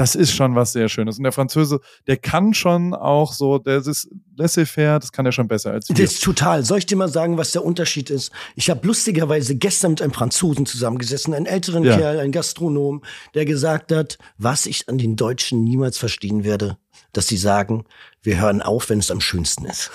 das 0.00 0.14
ist 0.14 0.32
schon 0.32 0.54
was 0.54 0.72
sehr 0.72 0.88
Schönes. 0.88 1.18
Und 1.18 1.24
der 1.24 1.32
Franzose, 1.32 1.78
der 2.06 2.16
kann 2.16 2.54
schon 2.54 2.94
auch 2.94 3.34
so, 3.34 3.58
der 3.58 3.86
ist 3.86 4.08
laissez-faire, 4.34 4.98
das 4.98 5.12
kann 5.12 5.26
er 5.26 5.32
schon 5.32 5.46
besser 5.46 5.72
als 5.72 5.90
wir. 5.90 5.94
Das 5.94 6.14
ist 6.14 6.24
total. 6.24 6.64
Soll 6.64 6.78
ich 6.78 6.86
dir 6.86 6.96
mal 6.96 7.10
sagen, 7.10 7.36
was 7.36 7.52
der 7.52 7.62
Unterschied 7.62 8.08
ist? 8.08 8.32
Ich 8.56 8.70
habe 8.70 8.86
lustigerweise 8.86 9.56
gestern 9.56 9.90
mit 9.90 10.00
einem 10.00 10.14
Franzosen 10.14 10.64
zusammengesessen, 10.64 11.34
einen 11.34 11.44
älteren 11.44 11.84
ja. 11.84 11.98
Kerl, 11.98 12.18
ein 12.18 12.32
Gastronom, 12.32 13.02
der 13.34 13.44
gesagt 13.44 13.92
hat, 13.92 14.16
was 14.38 14.64
ich 14.64 14.88
an 14.88 14.96
den 14.96 15.16
Deutschen 15.16 15.64
niemals 15.64 15.98
verstehen 15.98 16.44
werde, 16.44 16.78
dass 17.12 17.26
sie 17.26 17.36
sagen, 17.36 17.84
wir 18.22 18.40
hören 18.40 18.62
auf, 18.62 18.88
wenn 18.88 19.00
es 19.00 19.10
am 19.10 19.20
schönsten 19.20 19.66
ist. 19.66 19.90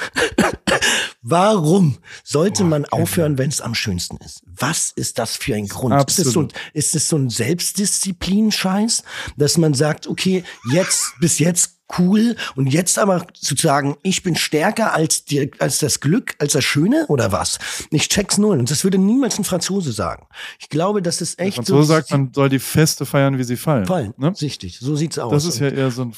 Warum 1.27 1.97
sollte 2.23 2.61
Boah, 2.61 2.69
man 2.69 2.85
aufhören, 2.85 3.39
wenn 3.39 3.49
es 3.49 3.59
am 3.59 3.73
schönsten 3.73 4.17
ist? 4.17 4.43
Was 4.45 4.91
ist 4.95 5.17
das 5.17 5.35
für 5.35 5.55
ein 5.55 5.67
Grund? 5.67 5.95
Ist 6.07 6.19
es, 6.19 6.31
so, 6.31 6.47
ist 6.73 6.93
es 6.93 7.09
so 7.09 7.17
ein 7.17 7.31
Selbstdisziplin-Scheiß, 7.31 9.01
dass 9.35 9.57
man 9.57 9.73
sagt, 9.73 10.05
okay, 10.05 10.43
jetzt 10.71 11.13
bis 11.19 11.39
jetzt 11.39 11.79
cool 11.97 12.35
und 12.55 12.67
jetzt 12.67 12.99
aber 12.99 13.25
zu 13.33 13.55
sagen, 13.55 13.95
ich 14.03 14.21
bin 14.21 14.35
stärker 14.35 14.93
als 14.93 15.25
die, 15.25 15.51
als 15.57 15.79
das 15.79 15.99
Glück, 15.99 16.35
als 16.38 16.53
das 16.53 16.63
Schöne 16.63 17.07
oder 17.07 17.31
was? 17.31 17.57
Ich 17.89 18.07
check's 18.07 18.38
null 18.38 18.59
und 18.59 18.69
das 18.69 18.83
würde 18.83 18.99
niemals 18.99 19.39
ein 19.39 19.45
Franzose 19.45 19.93
sagen. 19.93 20.27
Ich 20.59 20.69
glaube, 20.69 21.01
das 21.01 21.21
ist 21.21 21.39
echt. 21.39 21.57
Der 21.57 21.63
Franzose 21.63 21.88
so, 21.88 21.93
sagt, 21.93 22.11
man 22.11 22.31
soll 22.35 22.49
die 22.49 22.59
Feste 22.59 23.03
feiern, 23.03 23.39
wie 23.39 23.43
sie 23.43 23.57
fallen. 23.57 23.88
Fallen, 23.88 24.13
ne? 24.17 24.31
richtig. 24.39 24.77
So 24.79 24.95
sieht's 24.95 25.17
aus. 25.17 25.31
Das 25.31 25.45
ist 25.45 25.59
ja 25.59 25.69
eher 25.69 25.89
so 25.89 26.03
ein 26.03 26.13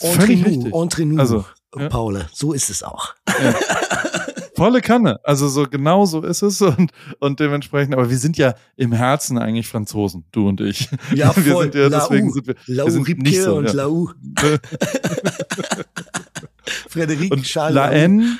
Entre 0.00 0.36
nous, 0.36 0.72
entre 0.72 1.06
nous, 1.06 1.18
also, 1.18 1.44
ja. 1.78 1.88
Paul, 1.88 2.26
so 2.32 2.52
ist 2.52 2.70
es 2.70 2.82
auch. 2.82 3.14
Ja. 3.28 3.54
Volle 4.56 4.80
Kanne. 4.80 5.20
Also 5.22 5.48
so 5.48 5.66
genau 5.68 6.06
so 6.06 6.22
ist 6.22 6.40
es 6.40 6.62
und, 6.62 6.90
und 7.20 7.40
dementsprechend, 7.40 7.94
aber 7.94 8.08
wir 8.08 8.16
sind 8.16 8.38
ja 8.38 8.54
im 8.76 8.92
Herzen 8.92 9.36
eigentlich 9.36 9.68
Franzosen, 9.68 10.24
du 10.32 10.48
und 10.48 10.62
ich. 10.62 10.88
Ja, 11.14 11.32
voll. 11.32 11.44
Wir 11.44 11.58
sind 11.58 11.74
ja, 11.74 11.88
deswegen 11.90 12.32
sind 12.32 12.46
wir, 12.46 12.54
Lau 12.66 12.86
wir 12.86 12.92
sind 12.92 13.06
Ripke 13.06 13.22
nicht 13.22 13.42
so, 13.42 13.56
und 13.56 13.66
ja. 13.66 13.72
Lau. 13.72 14.08
Frederik 16.88 17.32
und 17.32 17.42
Charles. 17.42 17.74
La 17.74 17.90
N, 17.90 18.38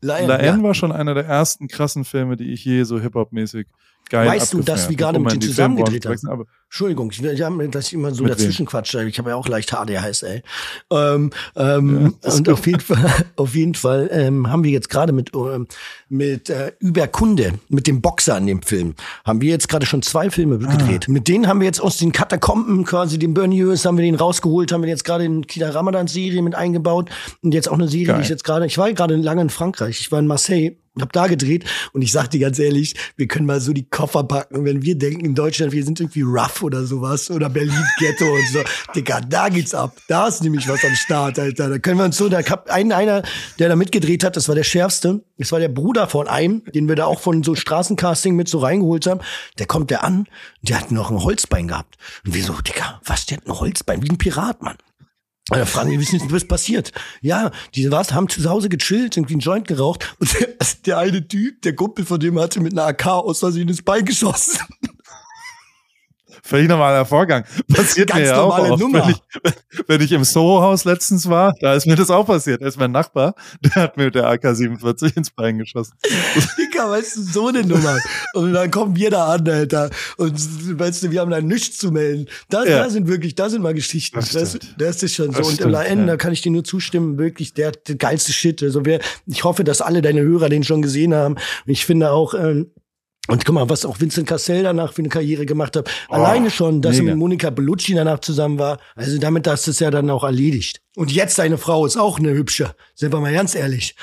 La 0.00 0.18
N, 0.18 0.26
La 0.26 0.36
N 0.36 0.58
ja. 0.58 0.62
war 0.64 0.74
schon 0.74 0.90
einer 0.90 1.14
der 1.14 1.26
ersten 1.26 1.68
krassen 1.68 2.04
Filme, 2.04 2.36
die 2.36 2.52
ich 2.52 2.64
je 2.64 2.82
so 2.82 2.98
Hip-Hop-mäßig 2.98 3.68
geil 4.10 4.28
Weißt 4.28 4.52
du, 4.52 4.62
dass 4.62 4.88
wir 4.88 4.96
gerade 4.96 5.18
mit 5.18 5.30
denen 5.30 5.40
die 5.40 5.46
zusammen 5.48 5.76
Filmbranche 5.76 6.00
gedreht 6.00 6.20
zu 6.20 6.28
haben? 6.28 6.44
Entschuldigung, 6.72 7.10
ich, 7.10 7.22
ich 7.22 7.42
hab, 7.42 7.52
dass 7.70 7.88
ich 7.88 7.92
immer 7.92 8.14
so 8.14 8.22
Mit 8.22 8.32
wem? 8.32 8.38
dazwischen 8.38 8.64
quatsche. 8.64 9.04
Ich 9.04 9.18
habe 9.18 9.28
ja 9.28 9.36
auch 9.36 9.46
leicht 9.46 9.74
ADHS, 9.74 10.22
ey. 10.22 10.42
Ähm, 10.90 11.28
ähm, 11.54 12.14
ist 12.22 12.38
und 12.38 12.48
auf 12.48 12.66
jeden 12.66 12.80
Fall, 12.80 13.26
auf 13.36 13.54
jeden 13.54 13.74
Fall 13.74 14.08
ähm, 14.10 14.50
haben 14.50 14.64
wir 14.64 14.70
jetzt 14.70 14.88
gerade 14.88 15.12
mit 15.12 15.32
ähm, 15.34 15.66
mit 16.08 16.48
äh, 16.48 16.72
Überkunde, 16.78 17.58
mit 17.68 17.86
dem 17.86 18.00
Boxer 18.00 18.38
in 18.38 18.46
dem 18.46 18.62
Film, 18.62 18.94
haben 19.26 19.42
wir 19.42 19.50
jetzt 19.50 19.68
gerade 19.68 19.84
schon 19.84 20.00
zwei 20.00 20.30
Filme 20.30 20.60
Ah. 20.66 20.74
gedreht. 20.74 21.08
Mit 21.08 21.28
denen 21.28 21.46
haben 21.46 21.60
wir 21.60 21.66
jetzt 21.66 21.80
aus 21.80 21.98
den 21.98 22.10
Katakomben 22.10 22.84
quasi 22.84 23.18
den 23.18 23.34
Bernie 23.34 23.62
Hughes 23.62 23.84
haben 23.84 23.98
wir 23.98 24.04
den 24.06 24.14
rausgeholt, 24.14 24.72
haben 24.72 24.80
wir 24.82 24.88
jetzt 24.88 25.04
gerade 25.04 25.24
in 25.24 25.46
Kida 25.46 25.68
Ramadan 25.68 26.06
Serie 26.06 26.40
mit 26.40 26.54
eingebaut 26.54 27.10
und 27.42 27.52
jetzt 27.52 27.68
auch 27.68 27.74
eine 27.74 27.88
Serie, 27.88 28.06
Geil. 28.06 28.16
die 28.16 28.22
ich 28.22 28.28
jetzt 28.30 28.44
gerade, 28.44 28.64
ich 28.64 28.78
war 28.78 28.90
gerade 28.94 29.16
lange 29.16 29.42
in 29.42 29.50
Frankreich, 29.50 30.00
ich 30.00 30.10
war 30.10 30.20
in 30.20 30.26
Marseille 30.26 30.76
hab 31.00 31.12
da 31.12 31.26
gedreht 31.26 31.64
und 31.94 32.02
ich 32.02 32.12
sag 32.12 32.28
dir 32.28 32.40
ganz 32.40 32.58
ehrlich, 32.58 32.94
wir 33.16 33.26
können 33.26 33.46
mal 33.46 33.60
so 33.60 33.72
die 33.72 33.88
Koffer 33.88 34.24
packen, 34.24 34.64
wenn 34.66 34.82
wir 34.82 34.94
denken 34.96 35.24
in 35.24 35.34
Deutschland, 35.34 35.72
wir 35.72 35.84
sind 35.84 36.00
irgendwie 36.00 36.20
rough 36.20 36.61
oder 36.62 36.84
sowas 36.84 37.30
oder 37.30 37.48
Berlin 37.48 37.84
Ghetto 37.98 38.24
und 38.24 38.48
so. 38.52 38.60
Digga, 38.94 39.20
da 39.20 39.48
geht's 39.48 39.74
ab. 39.74 39.96
Da 40.08 40.28
ist 40.28 40.42
nämlich 40.42 40.68
was 40.68 40.84
am 40.84 40.94
Start, 40.94 41.38
Alter. 41.38 41.68
Da 41.68 41.78
können 41.78 41.98
wir 41.98 42.04
uns 42.04 42.16
so, 42.16 42.28
da 42.28 42.42
gab 42.42 42.70
einen 42.70 42.92
einer, 42.92 43.22
der 43.58 43.68
da 43.68 43.76
mitgedreht 43.76 44.24
hat, 44.24 44.36
das 44.36 44.48
war 44.48 44.54
der 44.54 44.64
schärfste. 44.64 45.22
Das 45.38 45.52
war 45.52 45.60
der 45.60 45.68
Bruder 45.68 46.06
von 46.08 46.28
einem, 46.28 46.62
den 46.74 46.88
wir 46.88 46.96
da 46.96 47.06
auch 47.06 47.20
von 47.20 47.42
so 47.42 47.54
Straßencasting 47.54 48.36
mit 48.36 48.48
so 48.48 48.58
reingeholt 48.58 49.06
haben. 49.06 49.20
Der 49.58 49.66
kommt 49.66 49.90
der 49.90 50.04
an, 50.04 50.26
der 50.62 50.80
hat 50.80 50.92
noch 50.92 51.10
ein 51.10 51.22
Holzbein 51.22 51.68
gehabt. 51.68 51.96
Und 52.24 52.34
wir 52.34 52.44
so, 52.44 52.54
Digga, 52.54 53.00
was, 53.04 53.26
der 53.26 53.38
hat 53.38 53.46
ein 53.46 53.58
Holzbein? 53.58 54.02
Wie 54.02 54.10
ein 54.10 54.18
Pirat, 54.18 54.62
Mann. 54.62 54.76
Und 55.50 55.58
Da 55.58 55.66
fragen 55.66 55.90
wie 55.90 56.02
ist 56.02 56.12
denn 56.12 56.30
was 56.30 56.46
passiert? 56.46 56.92
Ja, 57.20 57.50
die 57.74 57.90
was, 57.90 58.12
haben 58.12 58.28
zu 58.28 58.48
Hause 58.48 58.68
gechillt, 58.68 59.16
irgendwie 59.16 59.34
einen 59.34 59.40
Joint 59.40 59.66
geraucht 59.66 60.14
und 60.18 60.32
der, 60.40 60.48
der 60.86 60.98
eine 60.98 61.26
Typ, 61.26 61.62
der 61.62 61.74
Kumpel 61.74 62.04
von 62.04 62.20
dem 62.20 62.38
hatte 62.38 62.60
mit 62.60 62.72
einer 62.72 62.86
AK 62.86 63.06
aus 63.06 63.40
Versehen 63.40 63.68
ins 63.68 63.82
Bein 63.82 64.04
geschossen. 64.04 64.60
Völlig 66.44 66.68
normaler 66.68 67.06
Vorgang. 67.06 67.44
Passiert 67.72 68.08
Ganz 68.08 68.20
mir 68.20 68.26
ja 68.26 68.40
auch 68.40 68.58
oft, 68.58 68.80
Nummer. 68.80 69.06
Wenn 69.06 69.10
ich, 69.10 69.84
wenn 69.86 70.00
ich 70.00 70.10
im 70.10 70.24
Soho-Haus 70.24 70.84
letztens 70.84 71.28
war, 71.28 71.54
da 71.60 71.74
ist 71.74 71.86
mir 71.86 71.94
das 71.94 72.10
auch 72.10 72.26
passiert. 72.26 72.62
Da 72.62 72.66
ist 72.66 72.78
mein 72.78 72.90
Nachbar, 72.90 73.36
der 73.62 73.74
hat 73.84 73.96
mir 73.96 74.06
mit 74.06 74.16
der 74.16 74.28
AK-47 74.28 75.16
ins 75.16 75.30
Bein 75.30 75.58
geschossen. 75.58 75.94
Digga, 76.58 76.90
weißt 76.90 77.16
du, 77.16 77.22
so 77.22 77.46
eine 77.48 77.62
Nummer. 77.64 77.96
Und 78.34 78.52
dann 78.54 78.70
kommen 78.72 78.96
wir 78.96 79.10
da 79.10 79.26
an, 79.34 79.48
Alter. 79.48 79.90
Und 80.16 80.78
weißt 80.78 81.04
du, 81.04 81.10
wir 81.12 81.20
haben 81.20 81.30
da 81.30 81.40
nichts 81.40 81.78
zu 81.78 81.92
melden. 81.92 82.26
Da, 82.48 82.64
Ja. 82.64 82.82
da 82.82 82.90
sind 82.90 83.06
wirklich, 83.06 83.36
da 83.36 83.48
sind 83.48 83.62
mal 83.62 83.74
Geschichten. 83.74 84.18
Das 84.18 84.30
Das, 84.30 84.58
das, 84.76 85.02
ist 85.04 85.14
schon 85.14 85.26
so. 85.30 85.38
Das 85.38 85.46
und 85.46 85.54
stimmt, 85.54 85.74
im 85.74 85.80
Ende, 85.80 86.04
ja. 86.04 86.10
da 86.12 86.16
kann 86.16 86.32
ich 86.32 86.42
dir 86.42 86.50
nur 86.50 86.64
zustimmen, 86.64 87.18
wirklich 87.18 87.54
der, 87.54 87.70
der 87.70 87.94
geilste 87.94 88.32
Shit. 88.32 88.62
Also 88.64 88.84
wer, 88.84 88.98
ich 89.26 89.44
hoffe, 89.44 89.62
dass 89.62 89.80
alle 89.80 90.02
deine 90.02 90.22
Hörer 90.22 90.48
den 90.48 90.64
schon 90.64 90.82
gesehen 90.82 91.14
haben. 91.14 91.34
Und 91.34 91.42
ich 91.66 91.86
finde 91.86 92.10
auch, 92.10 92.34
ähm, 92.34 92.72
und 93.28 93.44
guck 93.44 93.54
mal, 93.54 93.68
was 93.68 93.84
auch 93.84 94.00
Vincent 94.00 94.26
Cassel 94.28 94.64
danach 94.64 94.92
für 94.92 95.00
eine 95.02 95.08
Karriere 95.08 95.46
gemacht 95.46 95.76
hat. 95.76 95.88
Alleine 96.08 96.50
schon, 96.50 96.82
dass 96.82 96.96
er 96.96 97.02
mega. 97.02 97.12
mit 97.14 97.20
Monika 97.20 97.50
Bellucci 97.50 97.94
danach 97.94 98.18
zusammen 98.18 98.58
war. 98.58 98.78
Also 98.96 99.16
damit 99.18 99.46
hast 99.46 99.66
du 99.66 99.70
es 99.70 99.78
ja 99.78 99.90
dann 99.92 100.10
auch 100.10 100.24
erledigt. 100.24 100.80
Und 100.96 101.12
jetzt 101.12 101.36
seine 101.36 101.56
Frau 101.56 101.86
ist 101.86 101.96
auch 101.96 102.18
eine 102.18 102.32
hübsche. 102.32 102.74
Sind 102.94 103.12
wir 103.12 103.20
mal 103.20 103.32
ganz 103.32 103.54
ehrlich. 103.54 103.94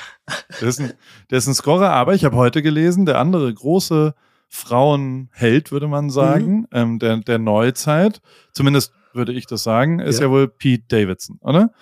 Der 0.60 0.68
ist 0.68 0.80
ein, 0.80 0.94
der 1.30 1.38
ist 1.38 1.46
ein 1.46 1.54
Scorer, 1.54 1.90
aber 1.90 2.14
ich 2.14 2.24
habe 2.24 2.36
heute 2.36 2.62
gelesen, 2.62 3.04
der 3.04 3.18
andere 3.18 3.52
große 3.52 4.14
Frauenheld, 4.48 5.70
würde 5.70 5.86
man 5.86 6.10
sagen, 6.10 6.66
ähm, 6.72 6.98
der, 6.98 7.18
der 7.18 7.38
Neuzeit, 7.38 8.20
zumindest 8.52 8.92
würde 9.12 9.32
ich 9.32 9.46
das 9.46 9.62
sagen, 9.62 10.00
ist 10.00 10.18
ja, 10.18 10.26
Ja. 10.26 10.30
wohl 10.30 10.48
Pete 10.48 10.84
Davidson, 10.88 11.38
oder? 11.40 11.72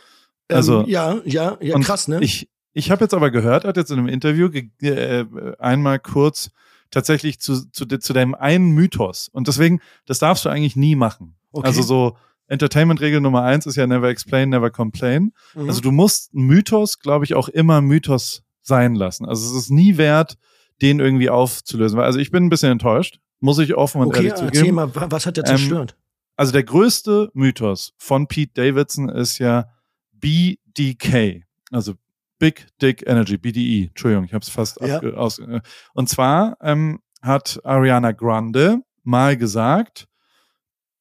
Also, 0.48 0.80
ähm, 0.80 0.88
ja, 0.88 1.20
ja, 1.24 1.56
ja, 1.60 1.78
krass, 1.78 2.08
ne? 2.08 2.18
Ich, 2.20 2.48
ich 2.72 2.90
habe 2.90 3.04
jetzt 3.04 3.14
aber 3.14 3.30
gehört, 3.30 3.64
er 3.64 3.68
hat 3.68 3.76
jetzt 3.76 3.90
in 3.90 3.98
einem 3.98 4.08
Interview 4.08 4.48
äh, 4.82 5.24
einmal 5.58 5.98
kurz 5.98 6.50
tatsächlich 6.90 7.40
zu, 7.40 7.70
zu, 7.70 7.86
zu 7.86 8.12
deinem 8.12 8.34
einen 8.34 8.70
Mythos. 8.72 9.28
Und 9.28 9.48
deswegen, 9.48 9.80
das 10.06 10.18
darfst 10.18 10.44
du 10.44 10.48
eigentlich 10.48 10.76
nie 10.76 10.94
machen. 10.96 11.36
Okay. 11.52 11.66
Also 11.66 11.82
so 11.82 12.16
Entertainment-Regel 12.46 13.20
Nummer 13.20 13.42
eins 13.42 13.66
ist 13.66 13.76
ja 13.76 13.86
never 13.86 14.08
explain, 14.08 14.48
never 14.48 14.70
complain. 14.70 15.32
Mhm. 15.54 15.68
Also 15.68 15.80
du 15.80 15.90
musst 15.92 16.34
Mythos, 16.34 16.98
glaube 16.98 17.24
ich, 17.24 17.34
auch 17.34 17.48
immer 17.48 17.80
Mythos 17.82 18.42
sein 18.62 18.94
lassen. 18.94 19.26
Also 19.26 19.46
es 19.56 19.64
ist 19.64 19.70
nie 19.70 19.96
wert, 19.96 20.36
den 20.80 21.00
irgendwie 21.00 21.28
aufzulösen. 21.30 21.98
Also 22.00 22.18
ich 22.18 22.30
bin 22.30 22.44
ein 22.44 22.48
bisschen 22.48 22.72
enttäuscht, 22.72 23.18
muss 23.40 23.58
ich 23.58 23.74
offen 23.74 24.00
und 24.00 24.08
okay, 24.08 24.18
ehrlich 24.28 24.32
erzähl 24.32 24.52
zugeben. 24.54 24.76
mal, 24.76 24.94
wa- 24.94 25.06
was 25.10 25.26
hat 25.26 25.36
der 25.36 25.44
Ähm, 25.44 25.56
zerstört? 25.56 25.96
Also 26.36 26.52
der 26.52 26.62
größte 26.64 27.30
Mythos 27.34 27.92
von 27.98 28.28
Pete 28.28 28.52
Davidson 28.54 29.08
ist 29.08 29.38
ja 29.38 29.66
BDK, 30.12 31.44
also 31.70 31.94
Big 32.38 32.66
Dick 32.80 33.04
Energy, 33.06 33.36
BDE. 33.36 33.88
Entschuldigung, 33.88 34.24
ich 34.24 34.32
habe 34.34 34.42
es 34.42 34.48
fast 34.48 34.80
Ja. 34.80 34.96
abge 34.96 35.16
aus. 35.16 35.38
äh, 35.38 35.60
Und 35.94 36.08
zwar 36.08 36.56
ähm, 36.60 37.00
hat 37.22 37.60
Ariana 37.64 38.12
Grande 38.12 38.80
mal 39.02 39.36
gesagt, 39.36 40.06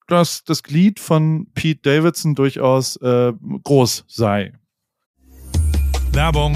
dass 0.08 0.44
das 0.44 0.64
Glied 0.64 1.00
von 1.00 1.48
Pete 1.54 1.82
Davidson 1.82 2.34
durchaus 2.34 2.96
äh, 2.98 3.34
groß 3.64 4.06
sei. 4.08 4.54
Werbung. 6.14 6.56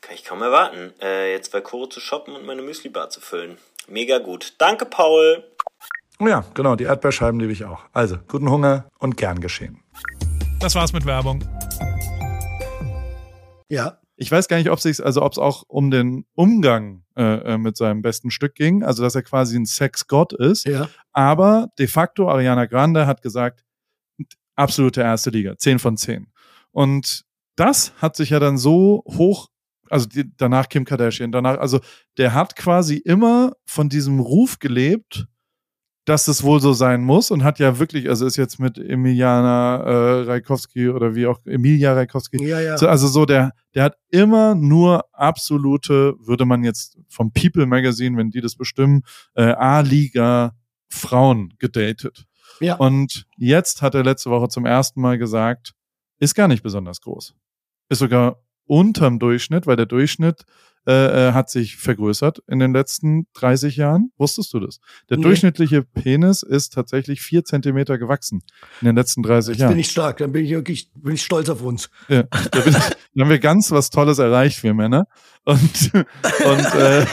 Kann 0.00 0.14
ich 0.14 0.24
kaum 0.24 0.42
erwarten, 0.42 0.94
äh, 1.00 1.32
jetzt 1.32 1.50
bei 1.50 1.60
Koro 1.60 1.86
zu 1.86 2.00
shoppen 2.00 2.34
und 2.36 2.46
meine 2.46 2.62
Müsli-Bar 2.62 3.10
zu 3.10 3.20
füllen. 3.20 3.58
Mega 3.88 4.18
gut. 4.18 4.54
Danke, 4.58 4.86
Paul. 4.86 5.44
Oh 6.20 6.28
ja, 6.28 6.44
genau, 6.54 6.76
die 6.76 6.84
Erdbeerscheiben 6.84 7.40
liebe 7.40 7.52
ich 7.52 7.64
auch. 7.64 7.80
Also, 7.92 8.18
guten 8.28 8.48
Hunger 8.50 8.88
und 8.98 9.16
gern 9.16 9.40
geschehen. 9.40 9.82
Das 10.60 10.74
war's 10.74 10.92
mit 10.92 11.04
Werbung. 11.04 11.44
Ja. 13.68 13.98
Ich 14.20 14.32
weiß 14.32 14.48
gar 14.48 14.56
nicht, 14.56 14.70
ob 14.70 14.84
es 14.84 15.00
also 15.00 15.22
ob 15.22 15.30
es 15.32 15.38
auch 15.38 15.62
um 15.68 15.92
den 15.92 16.26
Umgang 16.34 17.04
äh, 17.16 17.54
äh, 17.54 17.58
mit 17.58 17.76
seinem 17.76 18.02
besten 18.02 18.32
Stück 18.32 18.56
ging, 18.56 18.82
also 18.82 19.04
dass 19.04 19.14
er 19.14 19.22
quasi 19.22 19.56
ein 19.56 19.64
Sexgott 19.64 20.32
ist. 20.32 20.66
Ja. 20.66 20.88
Aber 21.12 21.68
de 21.78 21.86
facto 21.86 22.28
Ariana 22.28 22.66
Grande 22.66 23.06
hat 23.06 23.22
gesagt, 23.22 23.64
absolute 24.56 25.02
erste 25.02 25.30
Liga, 25.30 25.56
10 25.56 25.78
von 25.78 25.96
10. 25.96 26.32
Und 26.72 27.24
das 27.54 27.92
hat 27.98 28.16
sich 28.16 28.30
ja 28.30 28.40
dann 28.40 28.58
so 28.58 29.04
hoch, 29.06 29.48
also 29.90 30.06
die, 30.06 30.24
danach 30.36 30.68
Kim 30.68 30.84
Kardashian, 30.84 31.32
danach, 31.32 31.58
also 31.58 31.80
der 32.16 32.34
hat 32.34 32.56
quasi 32.56 32.96
immer 32.96 33.52
von 33.64 33.88
diesem 33.88 34.20
Ruf 34.20 34.58
gelebt, 34.58 35.26
dass 36.08 36.26
es 36.26 36.42
wohl 36.42 36.60
so 36.60 36.72
sein 36.72 37.02
muss 37.02 37.30
und 37.30 37.44
hat 37.44 37.58
ja 37.58 37.78
wirklich, 37.78 38.08
also 38.08 38.24
ist 38.24 38.36
jetzt 38.36 38.58
mit 38.58 38.78
Emiliana 38.78 39.76
äh, 39.76 40.22
Reikowski 40.22 40.88
oder 40.88 41.14
wie 41.14 41.26
auch 41.26 41.38
Emilia 41.44 41.92
Reikowski, 41.92 42.42
Ja, 42.42 42.60
ja. 42.60 42.78
so, 42.78 42.88
also 42.88 43.08
so 43.08 43.26
der, 43.26 43.52
der 43.74 43.84
hat 43.84 43.96
immer 44.08 44.54
nur 44.54 45.04
absolute, 45.12 46.14
würde 46.18 46.46
man 46.46 46.64
jetzt 46.64 46.98
vom 47.08 47.30
People 47.32 47.66
Magazine, 47.66 48.16
wenn 48.16 48.30
die 48.30 48.40
das 48.40 48.56
bestimmen, 48.56 49.02
äh, 49.34 49.52
A-Liga 49.52 50.56
Frauen 50.88 51.52
gedatet. 51.58 52.24
Ja. 52.60 52.76
Und 52.76 53.26
jetzt 53.36 53.82
hat 53.82 53.94
er 53.94 54.02
letzte 54.02 54.30
Woche 54.30 54.48
zum 54.48 54.64
ersten 54.64 55.02
Mal 55.02 55.18
gesagt, 55.18 55.74
ist 56.18 56.34
gar 56.34 56.48
nicht 56.48 56.62
besonders 56.62 57.02
groß. 57.02 57.34
Ist 57.90 57.98
sogar 57.98 58.42
unterm 58.68 59.18
Durchschnitt, 59.18 59.66
weil 59.66 59.76
der 59.76 59.86
Durchschnitt 59.86 60.44
äh, 60.86 61.28
äh, 61.28 61.32
hat 61.32 61.50
sich 61.50 61.76
vergrößert 61.76 62.42
in 62.48 62.60
den 62.60 62.72
letzten 62.72 63.26
30 63.34 63.76
Jahren. 63.76 64.10
Wusstest 64.16 64.54
du 64.54 64.60
das? 64.60 64.78
Der 65.10 65.18
Nee. 65.18 65.24
durchschnittliche 65.24 65.82
Penis 65.82 66.42
ist 66.42 66.72
tatsächlich 66.72 67.20
vier 67.20 67.44
Zentimeter 67.44 67.98
gewachsen 67.98 68.42
in 68.80 68.86
den 68.86 68.96
letzten 68.96 69.22
30 69.22 69.54
Jetzt 69.54 69.60
Jahren. 69.60 69.72
bin 69.72 69.80
ich 69.80 69.90
stark, 69.90 70.16
dann 70.18 70.32
bin 70.32 70.44
ich 70.46 70.50
wirklich 70.52 70.90
bin 70.94 71.14
ich 71.14 71.22
stolz 71.22 71.50
auf 71.50 71.62
uns. 71.62 71.90
Ja, 72.08 72.22
da, 72.22 72.60
bin 72.60 72.72
ich, 72.72 72.78
da 73.14 73.22
haben 73.22 73.28
wir 73.30 73.38
ganz 73.38 73.70
was 73.70 73.90
Tolles 73.90 74.18
erreicht, 74.18 74.62
wir 74.62 74.72
Männer. 74.72 75.06
Und, 75.44 75.92
und 75.94 76.74
äh, 76.74 77.04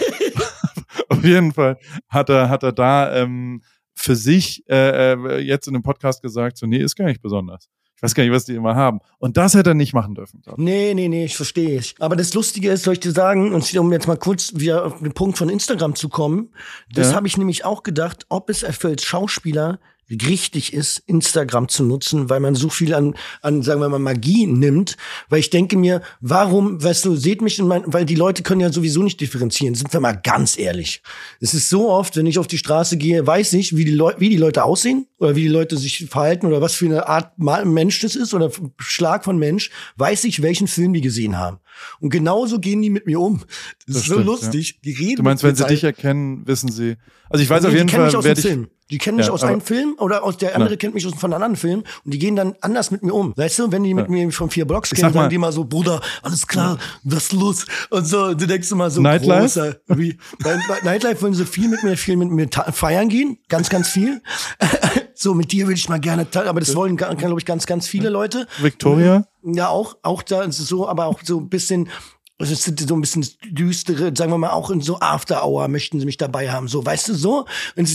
auf 1.10 1.24
jeden 1.24 1.52
Fall 1.54 1.78
hat 2.08 2.30
er, 2.30 2.50
hat 2.50 2.63
er 2.63 2.72
da 2.72 3.13
ähm, 3.15 3.62
für 3.94 4.15
sich 4.15 4.63
äh, 4.70 5.13
äh, 5.13 5.39
jetzt 5.39 5.68
in 5.68 5.74
dem 5.74 5.84
Podcast 5.84 6.22
gesagt, 6.22 6.58
so, 6.58 6.65
nee, 6.65 6.78
ist 6.78 6.96
gar 6.96 7.06
nicht 7.06 7.22
besonders. 7.22 7.68
Ich 7.95 8.03
weiß 8.03 8.13
gar 8.13 8.23
nicht, 8.23 8.31
was 8.34 8.45
die 8.45 8.55
immer 8.55 8.75
haben. 8.75 8.99
Und 9.19 9.38
das 9.38 9.53
hätte 9.53 9.71
er 9.71 9.73
nicht 9.73 9.93
machen 9.93 10.15
dürfen. 10.15 10.41
glaub. 10.41 10.58
Nee, 10.58 10.93
nee, 10.93 11.08
nee, 11.08 11.25
ich 11.25 11.36
verstehe 11.38 11.79
ich. 11.79 11.95
Aber 11.99 12.15
das 12.15 12.34
Lustige 12.34 12.69
ist, 12.71 12.84
soll 12.84 12.93
ich 12.93 12.99
dir 12.99 13.12
sagen, 13.13 13.53
und 13.53 13.73
um 13.77 13.91
jetzt 13.93 14.08
mal 14.08 14.17
kurz 14.17 14.51
wieder 14.55 14.86
auf 14.86 14.99
den 14.99 15.13
Punkt 15.13 15.38
von 15.38 15.49
Instagram 15.49 15.95
zu 15.95 16.10
kommen, 16.10 16.49
das 16.93 17.12
Ja. 17.12 17.15
habe 17.15 17.27
ich 17.27 17.38
nämlich 17.38 17.63
auch 17.63 17.84
gedacht, 17.84 18.25
ob 18.29 18.49
es 18.49 18.60
für 18.77 18.89
als 18.89 19.03
Schauspieler 19.03 19.79
richtig 20.10 20.74
ist, 20.74 21.02
Instagram 21.08 21.68
zu 21.68 21.84
nutzen, 21.84 22.30
weil 22.30 22.39
man 22.39 22.56
so 22.56 22.70
viel 22.70 22.94
an, 22.94 23.15
an, 23.41 23.63
sagen 23.63 23.82
wir 23.82 23.89
mal, 23.89 24.00
Magie 24.00 24.46
nimmt. 24.46 24.98
Weil 25.30 25.39
ich 25.39 25.50
denke 25.50 25.78
mir, 25.78 26.02
warum, 26.22 26.84
weißt 26.84 27.06
du, 27.06 27.15
seht 27.15 27.41
mich 27.41 27.60
in 27.60 27.68
mein, 27.68 27.84
weil 27.86 28.06
die 28.06 28.15
Leute 28.15 28.44
können 28.44 28.62
ja 28.62 28.72
sowieso 28.72 29.04
nicht 29.04 29.20
differenzieren, 29.20 29.76
sind 29.76 29.91
wir 29.91 30.00
mal 30.00 30.13
ganz 30.13 30.58
ehrlich. 30.58 31.02
Es 31.39 31.54
ist 31.54 31.70
so 31.70 31.89
oft, 31.89 32.15
wenn 32.18 32.26
ich 32.26 32.39
auf 32.39 32.48
die 32.48 32.58
Straße 32.58 32.98
gehe, 32.98 33.26
weiß 33.26 33.54
ich, 33.54 33.76
wie 33.76 33.86
die, 33.86 33.91
Leu 33.91 34.13
wie 34.18 34.30
die 34.30 34.38
Leute 34.38 34.63
aussehen 34.63 35.08
oder 35.18 35.36
wie 35.36 35.44
die 35.44 35.48
Leute 35.48 35.78
sich 35.78 36.06
verhalten 36.10 36.46
oder 36.46 36.62
was 36.62 36.76
für 36.76 36.86
eine 36.86 37.08
Art 37.08 37.38
Mensch 37.38 38.00
das 38.02 38.15
ist 38.15 38.34
oder 38.34 38.52
Schlag 38.78 39.24
von 39.24 39.38
Mensch, 39.38 39.72
weiß 39.98 40.26
ich, 40.26 40.41
welchen 40.41 40.68
Film 40.68 40.94
die 40.94 41.02
gesehen 41.02 41.38
haben. 41.38 41.60
Und 42.00 42.10
genauso 42.10 42.60
gehen 42.60 42.82
die 42.82 42.89
mit 42.89 43.06
mir 43.06 43.20
um. 43.20 43.39
Das, 43.39 43.48
Das 43.88 43.96
ist 43.98 44.06
so 44.06 44.13
stimmt, 44.13 44.26
lustig. 44.26 44.80
Die 44.84 44.91
reden 44.94 45.18
Du 45.18 45.24
meinst, 45.24 45.44
wenn 45.44 45.56
sie 45.56 45.65
dich 45.65 45.84
erkennen, 45.84 46.46
wissen 46.48 46.72
sie. 46.72 46.96
Also 47.30 47.44
ich 47.44 47.50
weiß 47.50 47.65
auf 47.65 47.74
jeden 47.74 47.89
Fall, 47.89 48.06
mich 48.06 48.15
aus 48.15 48.24
werde 48.24 48.41
dem 48.41 48.48
ich. 48.48 48.54
Film. 48.54 48.70
Die 48.91 49.00
kennen 49.00 49.17
mich 49.17 49.26
Ja, 49.28 49.34
aus 49.34 49.43
einem 49.43 49.62
Film 49.62 49.95
oder 49.98 50.24
aus 50.24 50.38
der 50.38 50.56
andere 50.56 50.78
kennt 50.78 50.93
mich 50.93 51.08
aus 51.08 51.13
von 51.15 51.34
einem 51.34 51.41
anderen 51.41 51.56
Film 51.56 51.84
und 52.04 52.13
die 52.13 52.19
gehen 52.19 52.36
dann 52.36 52.56
anders 52.62 52.91
mit 52.91 53.02
mir 53.02 53.13
um. 53.13 53.34
Weißt 53.36 53.58
du, 53.58 53.71
wenn 53.71 53.84
die 53.84 53.93
mit 53.95 54.10
mir 54.10 54.32
von 54.32 54.50
vier 54.52 54.65
Blocks 54.65 54.91
kennen, 54.91 55.08
mal- 55.08 55.13
sagen 55.13 55.30
die 55.32 55.38
mal 55.39 55.52
so, 55.52 55.65
Bruder, 55.65 56.02
alles 56.21 56.45
klar, 56.45 56.78
was 57.04 57.24
ist 57.24 57.34
los? 57.34 57.65
Und 57.89 58.06
so, 58.06 58.36
du 58.36 58.45
denkst 58.45 58.69
immer 58.71 58.91
so, 58.91 59.02
Nightlife? 59.02 59.41
großer, 59.41 59.76
wie, 59.98 60.17
bei, 60.43 60.60
bei 60.67 60.82
Nightlife 60.84 61.21
wollen 61.24 61.34
sie 61.34 61.45
viel 61.45 61.67
mit 61.67 61.84
mir, 61.84 61.98
viel 61.98 62.15
mit 62.15 62.30
mir 62.30 62.48
feiern 62.74 63.10
gehen, 63.10 63.39
ganz, 63.50 63.69
ganz 63.69 63.89
viel. 63.89 64.21
so, 65.15 65.34
mit 65.34 65.52
dir 65.52 65.65
würde 65.65 65.80
ich 65.80 65.89
mal 65.89 66.00
gerne, 66.00 66.30
ta- 66.30 66.45
aber 66.45 66.60
das 66.60 66.76
wollen, 66.76 66.95
glaube 66.98 67.39
ich, 67.39 67.45
ganz, 67.45 67.65
ganz 67.65 67.88
viele 67.88 68.10
Leute. 68.10 68.48
Victoria? 68.60 69.26
Ja, 69.43 69.69
auch, 69.69 69.95
auch 70.04 70.21
da 70.24 70.43
ist 70.43 70.60
es 70.60 70.67
so, 70.67 70.88
aber 70.88 71.06
auch 71.06 71.19
so 71.24 71.39
ein 71.39 71.50
bisschen, 71.50 71.89
also 72.38 72.52
es 72.54 72.63
sind 72.63 72.80
so 72.80 72.95
ein 72.95 73.02
bisschen 73.02 73.26
düstere, 73.50 74.12
sagen 74.15 74.32
wir 74.32 74.38
mal, 74.38 74.50
auch 74.52 74.69
in 74.69 74.82
so 74.82 75.00
After 75.00 75.45
Hour 75.45 75.67
möchten 75.69 76.00
sie 76.00 76.06
mich 76.06 76.17
dabei 76.17 76.52
haben, 76.52 76.67
so, 76.67 76.86
weißt 76.86 77.10
du, 77.10 77.13
so. 77.13 77.45
Und, 77.78 77.89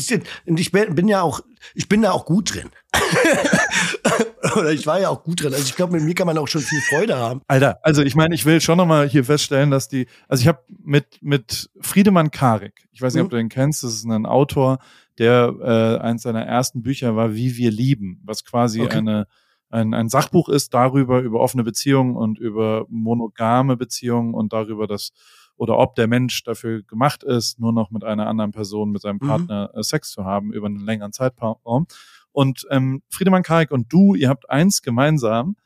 ich 0.58 0.72
bin 0.72 1.08
ja 1.08 1.22
auch, 1.22 1.40
ich 1.74 1.88
bin 1.88 2.02
da 2.02 2.12
auch 2.12 2.24
gut 2.24 2.54
drin. 2.54 2.70
Oder 4.56 4.72
ich 4.72 4.86
war 4.86 5.00
ja 5.00 5.10
auch 5.10 5.22
gut 5.22 5.42
drin. 5.42 5.52
Also 5.52 5.64
ich 5.64 5.76
glaube, 5.76 5.92
mit 5.94 6.02
mir 6.02 6.14
kann 6.14 6.26
man 6.26 6.38
auch 6.38 6.48
schon 6.48 6.62
viel 6.62 6.80
Freude 6.88 7.16
haben. 7.16 7.42
Alter, 7.46 7.78
also 7.82 8.02
ich 8.02 8.14
meine, 8.14 8.34
ich 8.34 8.46
will 8.46 8.60
schon 8.60 8.78
nochmal 8.78 9.08
hier 9.08 9.24
feststellen, 9.24 9.70
dass 9.70 9.88
die, 9.88 10.06
also 10.28 10.40
ich 10.40 10.48
habe 10.48 10.60
mit, 10.82 11.18
mit 11.20 11.70
Friedemann 11.80 12.30
Karik, 12.30 12.86
ich 12.92 13.02
weiß 13.02 13.14
nicht, 13.14 13.22
ob 13.22 13.28
Mhm. 13.28 13.30
du 13.30 13.36
den 13.36 13.48
kennst, 13.48 13.84
das 13.84 13.94
ist 13.94 14.04
ein 14.04 14.26
Autor, 14.26 14.78
der 15.18 15.54
äh, 15.62 16.02
eins 16.02 16.22
seiner 16.22 16.44
ersten 16.46 16.82
Bücher 16.82 17.14
war, 17.14 17.34
Wie 17.34 17.56
wir 17.56 17.70
lieben, 17.70 18.20
was 18.24 18.44
quasi 18.44 18.80
Okay. 18.80 18.96
eine, 18.98 19.26
ein, 19.70 19.94
ein 19.94 20.08
Sachbuch 20.08 20.48
ist 20.48 20.74
darüber, 20.74 21.20
über 21.20 21.40
offene 21.40 21.64
Beziehungen 21.64 22.16
und 22.16 22.38
über 22.38 22.84
monogame 22.88 23.76
Beziehungen 23.76 24.34
und 24.34 24.52
darüber, 24.52 24.86
dass 24.86 25.10
oder 25.56 25.78
ob 25.78 25.94
der 25.94 26.06
Mensch 26.06 26.42
dafür 26.44 26.82
gemacht 26.82 27.22
ist, 27.22 27.60
nur 27.60 27.72
noch 27.72 27.90
mit 27.90 28.02
einer 28.02 28.26
anderen 28.28 28.50
Person, 28.50 28.90
mit 28.92 29.02
seinem 29.02 29.18
Mhm. 29.20 29.26
Partner 29.26 29.70
äh, 29.74 29.82
Sex 29.82 30.10
zu 30.10 30.24
haben 30.24 30.52
über 30.52 30.66
einen 30.66 30.80
längeren 30.80 31.12
Zeitraum. 31.12 31.86
Und 32.32 32.66
ähm, 32.70 33.02
Friedemann 33.10 33.42
Karik 33.42 33.70
und 33.70 33.92
du, 33.92 34.14
ihr 34.14 34.28
habt 34.30 34.48
eins 34.48 34.80
gemeinsam, 34.82 35.56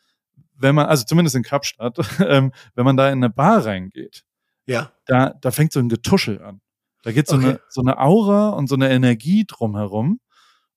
wenn 0.57 0.75
man, 0.75 0.87
also 0.87 1.05
zumindest 1.05 1.37
in 1.37 1.43
Kapstadt, 1.45 1.97
ähm, 2.27 2.53
wenn 2.75 2.85
man 2.85 2.97
da 2.97 3.09
in 3.09 3.19
eine 3.19 3.31
Bar 3.31 3.65
reingeht, 3.65 4.25
Ja. 4.67 4.93
da, 5.07 5.31
da 5.41 5.51
fängt 5.53 5.73
so 5.73 5.79
ein 5.81 5.89
Getuschel 5.89 6.43
an. 6.43 6.61
Da 7.03 7.13
geht 7.13 7.29
so, 7.29 7.37
Okay. 7.37 7.47
eine, 7.51 7.61
so 7.69 7.81
eine 7.81 7.99
Aura 8.01 8.49
und 8.51 8.67
so 8.69 8.75
eine 8.75 8.91
Energie 8.91 9.45
drumherum. 9.47 10.19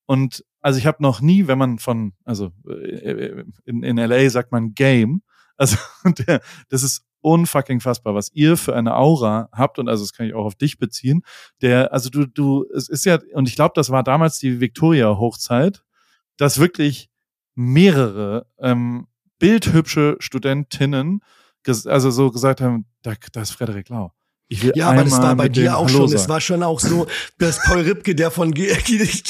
Und 0.06 0.44
also 0.68 0.80
ich 0.80 0.86
habe 0.86 1.02
noch 1.02 1.22
nie, 1.22 1.48
wenn 1.48 1.58
man 1.58 1.80
von, 1.80 2.12
also 2.26 2.52
äh, 2.68 3.46
in, 3.64 3.84
in 3.84 3.96
LA 3.96 4.30
sagt 4.30 4.52
man 4.52 4.74
Game, 4.74 5.22
also 5.56 5.78
der, 6.28 6.42
das 6.68 6.84
ist 6.84 7.06
unfucking 7.22 7.80
fassbar, 7.80 8.16
was 8.16 8.34
ihr 8.34 8.58
für 8.58 8.76
eine 8.76 8.98
Aura 8.98 9.48
habt 9.54 9.80
und 9.80 9.88
also 9.88 10.04
das 10.04 10.12
kann 10.12 10.26
ich 10.26 10.34
auch 10.34 10.44
auf 10.44 10.56
dich 10.56 10.78
beziehen. 10.78 11.22
Der, 11.62 11.94
also 11.94 12.10
du, 12.10 12.26
du, 12.26 12.66
es 12.76 12.90
ist 12.90 13.06
ja, 13.06 13.18
und 13.34 13.48
ich 13.48 13.56
glaube, 13.56 13.72
das 13.76 13.92
war 13.92 14.04
damals 14.04 14.40
die 14.40 14.60
Victoria-Hochzeit, 14.60 15.86
dass 16.36 16.60
wirklich 16.60 17.10
mehrere 17.56 18.46
ähm, 18.60 19.08
bildhübsche 19.40 20.18
Studentinnen 20.20 21.22
also 21.86 22.12
so 22.12 22.30
gesagt 22.30 22.60
haben, 22.60 22.88
da, 23.04 23.14
da 23.32 23.42
ist 23.42 23.52
Frederik 23.52 23.88
Lau. 23.88 24.12
Ich 24.50 24.64
Ja, 24.76 24.90
aber 24.92 25.04
das 25.04 25.22
war 25.22 25.36
bei 25.36 25.50
dir 25.50 25.78
auch 25.78 25.88
Hallo 25.88 25.98
schon. 26.08 26.14
Es 26.14 26.22
sagen. 26.22 26.30
war 26.30 26.42
schon 26.42 26.64
auch 26.64 26.80
so, 26.80 27.06
dass 27.38 27.60
Paul 27.64 27.82
Ripke, 27.82 28.16
der 28.16 28.32
von 28.32 28.54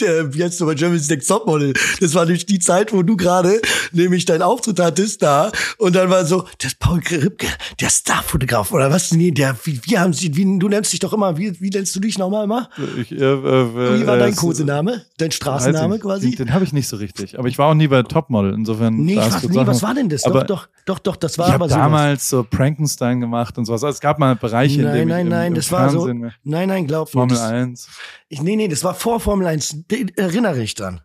äh, 0.03 0.29
du 0.59 0.65
bei 0.67 0.75
Germany's 0.75 1.09
Next 1.09 1.27
Topmodel, 1.27 1.73
das 1.99 2.13
war 2.13 2.27
durch 2.27 2.45
die 2.45 2.59
Zeit, 2.59 2.93
wo 2.93 3.01
du 3.01 3.17
gerade 3.17 3.59
nämlich 3.91 4.25
deinen 4.25 4.43
Auftritt 4.43 4.79
hattest 4.79 5.23
da 5.23 5.51
und 5.79 5.95
dann 5.95 6.11
war 6.11 6.23
so, 6.25 6.45
das 6.59 6.75
Paul 6.75 6.99
Ripke, 7.09 7.47
der 7.81 7.89
Starfotograf 7.89 8.71
oder 8.71 8.91
was? 8.91 9.11
Nee, 9.11 9.31
der, 9.31 9.55
wie, 9.63 9.79
wie 9.85 9.97
haben 9.97 10.13
sie, 10.13 10.35
wie, 10.35 10.59
du 10.59 10.69
nennst 10.69 10.93
dich 10.93 10.99
doch 10.99 11.13
immer, 11.13 11.35
wie, 11.37 11.59
wie 11.59 11.69
nennst 11.69 11.95
du 11.95 11.99
dich 11.99 12.19
nochmal 12.19 12.43
immer? 12.43 12.69
Ich, 13.01 13.11
äh, 13.11 13.15
äh, 13.15 13.99
Wie 13.99 14.05
war 14.05 14.17
äh, 14.17 14.19
dein 14.19 14.29
es- 14.33 14.35
Kosename? 14.37 15.01
Dein 15.17 15.31
Straßenname 15.31 15.95
ich, 15.95 16.01
quasi? 16.01 16.29
Den, 16.29 16.45
den 16.47 16.53
habe 16.53 16.63
ich 16.63 16.73
nicht 16.73 16.87
so 16.87 16.97
richtig. 16.97 17.39
Aber 17.39 17.47
ich 17.47 17.57
war 17.57 17.67
auch 17.67 17.73
nie 17.73 17.87
bei 17.87 18.03
Topmodel. 18.03 18.53
Insofern. 18.53 18.95
Nee, 18.97 19.13
ich 19.19 19.35
du 19.41 19.49
nee, 19.49 19.65
was 19.65 19.81
war 19.81 19.95
denn 19.95 20.09
das? 20.09 20.25
Aber 20.25 20.43
doch, 20.43 20.67
doch, 20.85 20.99
doch, 20.99 20.99
doch, 20.99 21.15
das 21.15 21.31
ich 21.33 21.37
war 21.39 21.47
habe 21.47 21.55
aber 21.55 21.69
sowas. 21.69 21.81
damals 21.81 22.29
so 22.29 22.43
Prankenstein 22.43 23.19
gemacht 23.19 23.57
und 23.57 23.65
sowas. 23.65 23.83
Also 23.83 23.95
es 23.95 23.99
gab 23.99 24.19
mal 24.19 24.35
Bereiche, 24.35 24.81
in 24.81 24.85
Nein, 24.85 24.95
denen 24.95 25.06
nein, 25.07 25.27
nein, 25.27 25.47
im 25.47 25.55
das 25.55 25.71
war 25.71 25.89
so. 25.89 25.99
Fernsehen, 26.05 26.19
ne, 26.19 26.33
Nein, 26.43 26.69
nein, 26.69 26.87
glaub 26.87 27.07
mir. 27.07 27.11
Formel 27.11 27.35
Das, 27.35 27.41
1. 27.45 27.89
ich, 28.29 28.41
nee, 28.41 28.55
nee, 28.55 28.67
das 28.67 28.83
war 28.83 28.93
vor 28.93 29.19
Formel 29.19 29.47
1. 29.47 29.87
De- 29.87 30.07
Erinnere 30.15 30.61
ich 30.61 30.75
dran. 30.75 31.01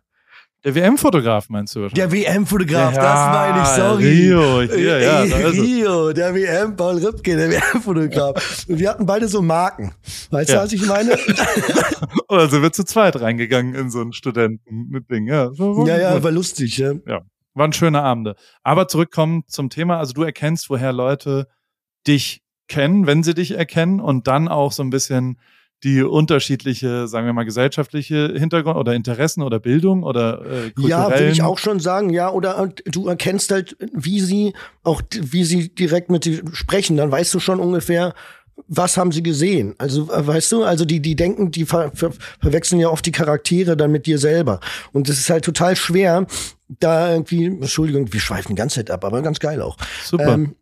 Der 0.65 0.75
WM-Fotograf 0.75 1.49
meinst 1.49 1.75
du? 1.75 1.89
Der 1.89 2.09
WM-Fotograf, 2.09 2.95
Ja, 2.95 3.01
das 3.01 3.35
meine 3.35 3.61
ich, 3.63 3.67
sorry. 3.67 4.05
Rio, 4.07 4.61
hier, 4.73 4.99
ja, 5.01 5.25
da. 5.25 5.49
Rio, 5.49 6.13
der 6.13 6.33
WM, 6.33 6.77
Paul 6.77 7.05
Ripke, 7.05 7.35
der 7.35 7.49
WM-Fotograf. 7.51 8.65
Und 8.69 8.79
wir 8.79 8.89
hatten 8.89 9.05
beide 9.05 9.27
so 9.27 9.41
Marken. 9.41 9.93
Weißt 10.31 10.51
Ja. 10.51 10.59
du, 10.59 10.63
was 10.63 10.71
ich 10.71 10.85
meine? 10.85 11.17
Oder 12.29 12.47
sind 12.49 12.61
wir 12.61 12.71
zu 12.71 12.83
zweit 12.85 13.19
reingegangen 13.19 13.75
in 13.75 13.89
so 13.89 14.01
ein 14.01 14.13
Studenten-Ding. 14.13 15.27
Ja, 15.27 15.49
ja, 15.85 15.97
ja, 15.97 16.23
war 16.23 16.31
lustig, 16.31 16.77
ja. 16.77 16.93
waren 17.53 17.73
schöne 17.73 18.01
Abende. 18.01 18.35
Aber 18.63 18.87
zurückkommen 18.87 19.43
zum 19.47 19.69
Thema. 19.69 19.97
Also 19.99 20.13
du 20.13 20.23
erkennst, 20.23 20.69
woher 20.69 20.93
Leute 20.93 21.47
dich 22.07 22.41
kennen, 22.73 23.05
wenn 23.05 23.21
sie 23.21 23.35
dich 23.35 23.51
erkennen 23.51 23.99
und 23.99 24.25
dann 24.27 24.47
auch 24.47 24.71
so 24.71 24.81
ein 24.81 24.89
bisschen 24.89 25.37
die 25.83 26.01
unterschiedliche, 26.01 27.07
sagen 27.07 27.27
wir 27.27 27.33
mal, 27.33 27.43
gesellschaftliche 27.43 28.33
Hintergrund 28.35 28.77
oder 28.77 28.93
Interessen 28.93 29.43
oder 29.43 29.59
Bildung 29.59 30.03
oder 30.03 30.41
äh. 30.45 30.71
Ja, 30.77 31.09
würde 31.09 31.29
ich 31.29 31.43
auch 31.43 31.59
schon 31.59 31.79
sagen, 31.79 32.09
ja, 32.09 32.31
oder 32.31 32.57
und 32.57 32.81
du 32.85 33.07
erkennst 33.07 33.51
halt, 33.51 33.75
wie 33.91 34.21
sie 34.21 34.53
auch, 34.83 35.01
wie 35.13 35.43
sie 35.43 35.69
direkt 35.69 36.09
mit 36.09 36.25
dir 36.25 36.41
sprechen, 36.53 36.97
dann 36.97 37.11
weißt 37.11 37.33
du 37.33 37.39
schon 37.39 37.59
ungefähr, 37.59 38.15
was 38.67 38.97
haben 38.97 39.11
sie 39.11 39.23
gesehen? 39.23 39.75
Also, 39.77 40.11
äh, 40.11 40.25
weißt 40.25 40.51
du, 40.53 40.63
also 40.63 40.85
die, 40.85 40.99
die 40.99 41.15
denken, 41.15 41.51
die 41.51 41.65
ver 41.65 41.91
ver 41.93 42.11
verwechseln 42.39 42.79
ja 42.79 42.89
oft 42.89 43.05
die 43.05 43.11
Charaktere 43.11 43.77
dann 43.77 43.91
mit 43.91 44.05
dir 44.07 44.17
selber. 44.17 44.61
Und 44.93 45.09
es 45.09 45.19
ist 45.19 45.29
halt 45.29 45.45
total 45.45 45.75
schwer, 45.75 46.25
da 46.79 47.11
irgendwie, 47.11 47.45
Entschuldigung, 47.45 48.11
wir 48.11 48.19
schweifen 48.19 48.55
die 48.55 48.59
ganze 48.59 48.75
Zeit 48.75 48.89
ab, 48.89 49.05
aber 49.05 49.21
ganz 49.21 49.39
geil 49.39 49.61
auch. 49.61 49.77
Super. 50.03 50.33
Ähm, 50.33 50.55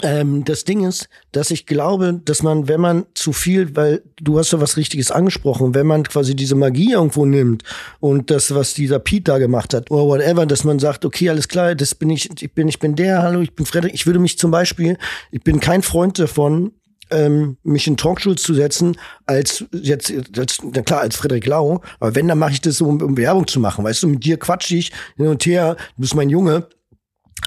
ähm, 0.00 0.44
das 0.44 0.64
Ding 0.64 0.86
ist, 0.86 1.08
dass 1.32 1.50
ich 1.50 1.66
glaube, 1.66 2.20
dass 2.24 2.42
man, 2.42 2.66
wenn 2.66 2.80
man 2.80 3.06
zu 3.14 3.32
viel, 3.32 3.76
weil 3.76 4.02
du 4.20 4.38
hast 4.38 4.52
ja 4.52 4.60
was 4.60 4.76
Richtiges 4.76 5.10
angesprochen, 5.10 5.74
wenn 5.74 5.86
man 5.86 6.04
quasi 6.04 6.34
diese 6.34 6.54
Magie 6.54 6.92
irgendwo 6.92 7.26
nimmt 7.26 7.62
und 8.00 8.30
das, 8.30 8.54
was 8.54 8.72
dieser 8.72 8.98
Pete 8.98 9.24
da 9.24 9.38
gemacht 9.38 9.74
hat 9.74 9.90
oder 9.90 10.04
whatever, 10.04 10.46
dass 10.46 10.64
man 10.64 10.78
sagt, 10.78 11.04
okay, 11.04 11.28
alles 11.28 11.48
klar, 11.48 11.74
das 11.74 11.94
bin 11.94 12.08
ich, 12.08 12.30
ich 12.40 12.52
bin, 12.52 12.68
ich 12.68 12.78
bin 12.78 12.96
der, 12.96 13.22
hallo, 13.22 13.40
ich 13.40 13.54
bin 13.54 13.66
Frederik. 13.66 13.94
Ich 13.94 14.06
würde 14.06 14.18
mich 14.18 14.38
zum 14.38 14.50
Beispiel, 14.50 14.96
ich 15.30 15.42
bin 15.42 15.60
kein 15.60 15.82
Freund 15.82 16.18
davon, 16.18 16.72
ähm, 17.10 17.58
mich 17.62 17.86
in 17.86 17.96
Talkshows 17.96 18.42
zu 18.42 18.54
setzen, 18.54 18.96
als 19.26 19.64
jetzt, 19.72 20.12
als, 20.38 20.58
na 20.62 20.82
klar, 20.82 21.00
als 21.00 21.16
Frederik 21.16 21.46
Lau, 21.46 21.82
aber 22.00 22.14
wenn, 22.14 22.28
dann 22.28 22.38
mache 22.38 22.52
ich 22.52 22.60
das 22.60 22.78
so, 22.78 22.86
um, 22.86 23.00
um 23.02 23.16
Werbung 23.16 23.46
zu 23.46 23.60
machen. 23.60 23.84
Weißt 23.84 24.02
du, 24.02 24.08
mit 24.08 24.24
dir 24.24 24.38
quatsch 24.38 24.70
ich 24.72 24.90
hin 25.16 25.26
und 25.26 25.44
her, 25.44 25.76
du 25.96 26.00
bist 26.00 26.14
mein 26.14 26.30
Junge. 26.30 26.66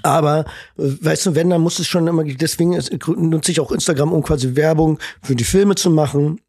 Aber 0.03 0.45
äh, 0.77 0.83
weißt 1.01 1.27
du, 1.27 1.35
wenn, 1.35 1.49
dann 1.49 1.61
muss 1.61 1.79
es 1.79 1.87
schon 1.87 2.07
immer, 2.07 2.23
deswegen 2.23 2.77
nutze 3.17 3.51
ich 3.51 3.59
auch 3.59 3.71
Instagram, 3.71 4.13
um 4.13 4.23
quasi 4.23 4.55
Werbung 4.55 4.99
für 5.21 5.35
die 5.35 5.43
Filme 5.43 5.75
zu 5.75 5.89
machen 5.89 6.39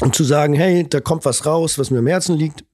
und 0.00 0.14
zu 0.14 0.24
sagen, 0.24 0.54
hey, 0.54 0.86
da 0.88 1.00
kommt 1.00 1.24
was 1.24 1.46
raus, 1.46 1.78
was 1.78 1.90
mir 1.90 1.98
am 1.98 2.06
Herzen 2.06 2.36
liegt. 2.36 2.64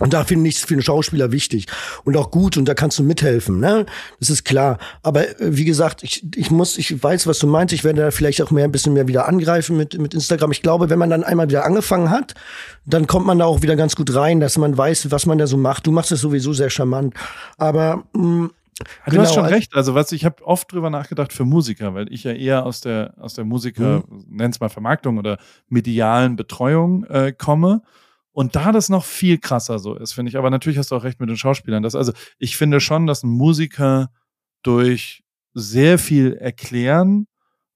Und 0.00 0.12
da 0.12 0.24
finde 0.24 0.48
ich 0.48 0.56
es 0.56 0.64
für 0.64 0.74
einen 0.74 0.82
Schauspieler 0.82 1.32
wichtig 1.32 1.66
und 2.04 2.16
auch 2.16 2.30
gut 2.30 2.56
und 2.56 2.66
da 2.66 2.74
kannst 2.74 2.98
du 3.00 3.02
mithelfen, 3.02 3.58
ne? 3.58 3.84
Das 4.20 4.30
ist 4.30 4.44
klar. 4.44 4.78
Aber 5.02 5.28
äh, 5.28 5.56
wie 5.56 5.64
gesagt, 5.64 6.04
ich, 6.04 6.24
ich 6.36 6.50
muss, 6.52 6.78
ich 6.78 7.02
weiß, 7.02 7.26
was 7.26 7.40
du 7.40 7.48
meinst. 7.48 7.74
Ich 7.74 7.82
werde 7.82 8.02
da 8.02 8.10
vielleicht 8.12 8.40
auch 8.40 8.52
mehr 8.52 8.64
ein 8.64 8.70
bisschen 8.70 8.92
mehr 8.92 9.08
wieder 9.08 9.26
angreifen 9.26 9.76
mit, 9.76 9.98
mit 9.98 10.14
Instagram. 10.14 10.52
Ich 10.52 10.62
glaube, 10.62 10.88
wenn 10.88 11.00
man 11.00 11.10
dann 11.10 11.24
einmal 11.24 11.48
wieder 11.48 11.64
angefangen 11.64 12.10
hat, 12.10 12.34
dann 12.86 13.08
kommt 13.08 13.26
man 13.26 13.40
da 13.40 13.46
auch 13.46 13.62
wieder 13.62 13.74
ganz 13.74 13.96
gut 13.96 14.14
rein, 14.14 14.38
dass 14.38 14.56
man 14.56 14.78
weiß, 14.78 15.10
was 15.10 15.26
man 15.26 15.38
da 15.38 15.48
so 15.48 15.56
macht. 15.56 15.86
Du 15.86 15.90
machst 15.90 16.12
es 16.12 16.20
sowieso 16.20 16.52
sehr 16.52 16.70
charmant. 16.70 17.14
Aber 17.56 18.04
mh, 18.12 18.22
mm, 18.22 18.50
Du 18.78 19.10
genau, 19.10 19.22
hast 19.22 19.34
schon 19.34 19.44
recht. 19.44 19.74
Also 19.74 19.94
was 19.94 20.12
ich 20.12 20.24
habe 20.24 20.44
oft 20.44 20.72
drüber 20.72 20.90
nachgedacht 20.90 21.32
für 21.32 21.44
Musiker, 21.44 21.94
weil 21.94 22.12
ich 22.12 22.24
ja 22.24 22.32
eher 22.32 22.64
aus 22.64 22.80
der 22.80 23.14
aus 23.18 23.34
der 23.34 23.44
Musiker, 23.44 24.04
mhm. 24.08 24.24
nenn's 24.28 24.60
mal 24.60 24.68
Vermarktung 24.68 25.18
oder 25.18 25.38
medialen 25.68 26.36
Betreuung 26.36 27.04
äh, 27.04 27.32
komme. 27.32 27.82
Und 28.32 28.54
da 28.54 28.70
das 28.70 28.88
noch 28.88 29.04
viel 29.04 29.38
krasser 29.38 29.80
so 29.80 29.94
ist, 29.94 30.12
finde 30.12 30.30
ich. 30.30 30.38
Aber 30.38 30.50
natürlich 30.50 30.78
hast 30.78 30.92
du 30.92 30.96
auch 30.96 31.02
recht 31.02 31.18
mit 31.18 31.28
den 31.28 31.36
Schauspielern. 31.36 31.82
Das, 31.82 31.96
also 31.96 32.12
ich 32.38 32.56
finde 32.56 32.78
schon, 32.78 33.08
dass 33.08 33.24
ein 33.24 33.30
Musiker 33.30 34.10
durch 34.62 35.24
sehr 35.54 35.98
viel 35.98 36.34
erklären, 36.34 37.26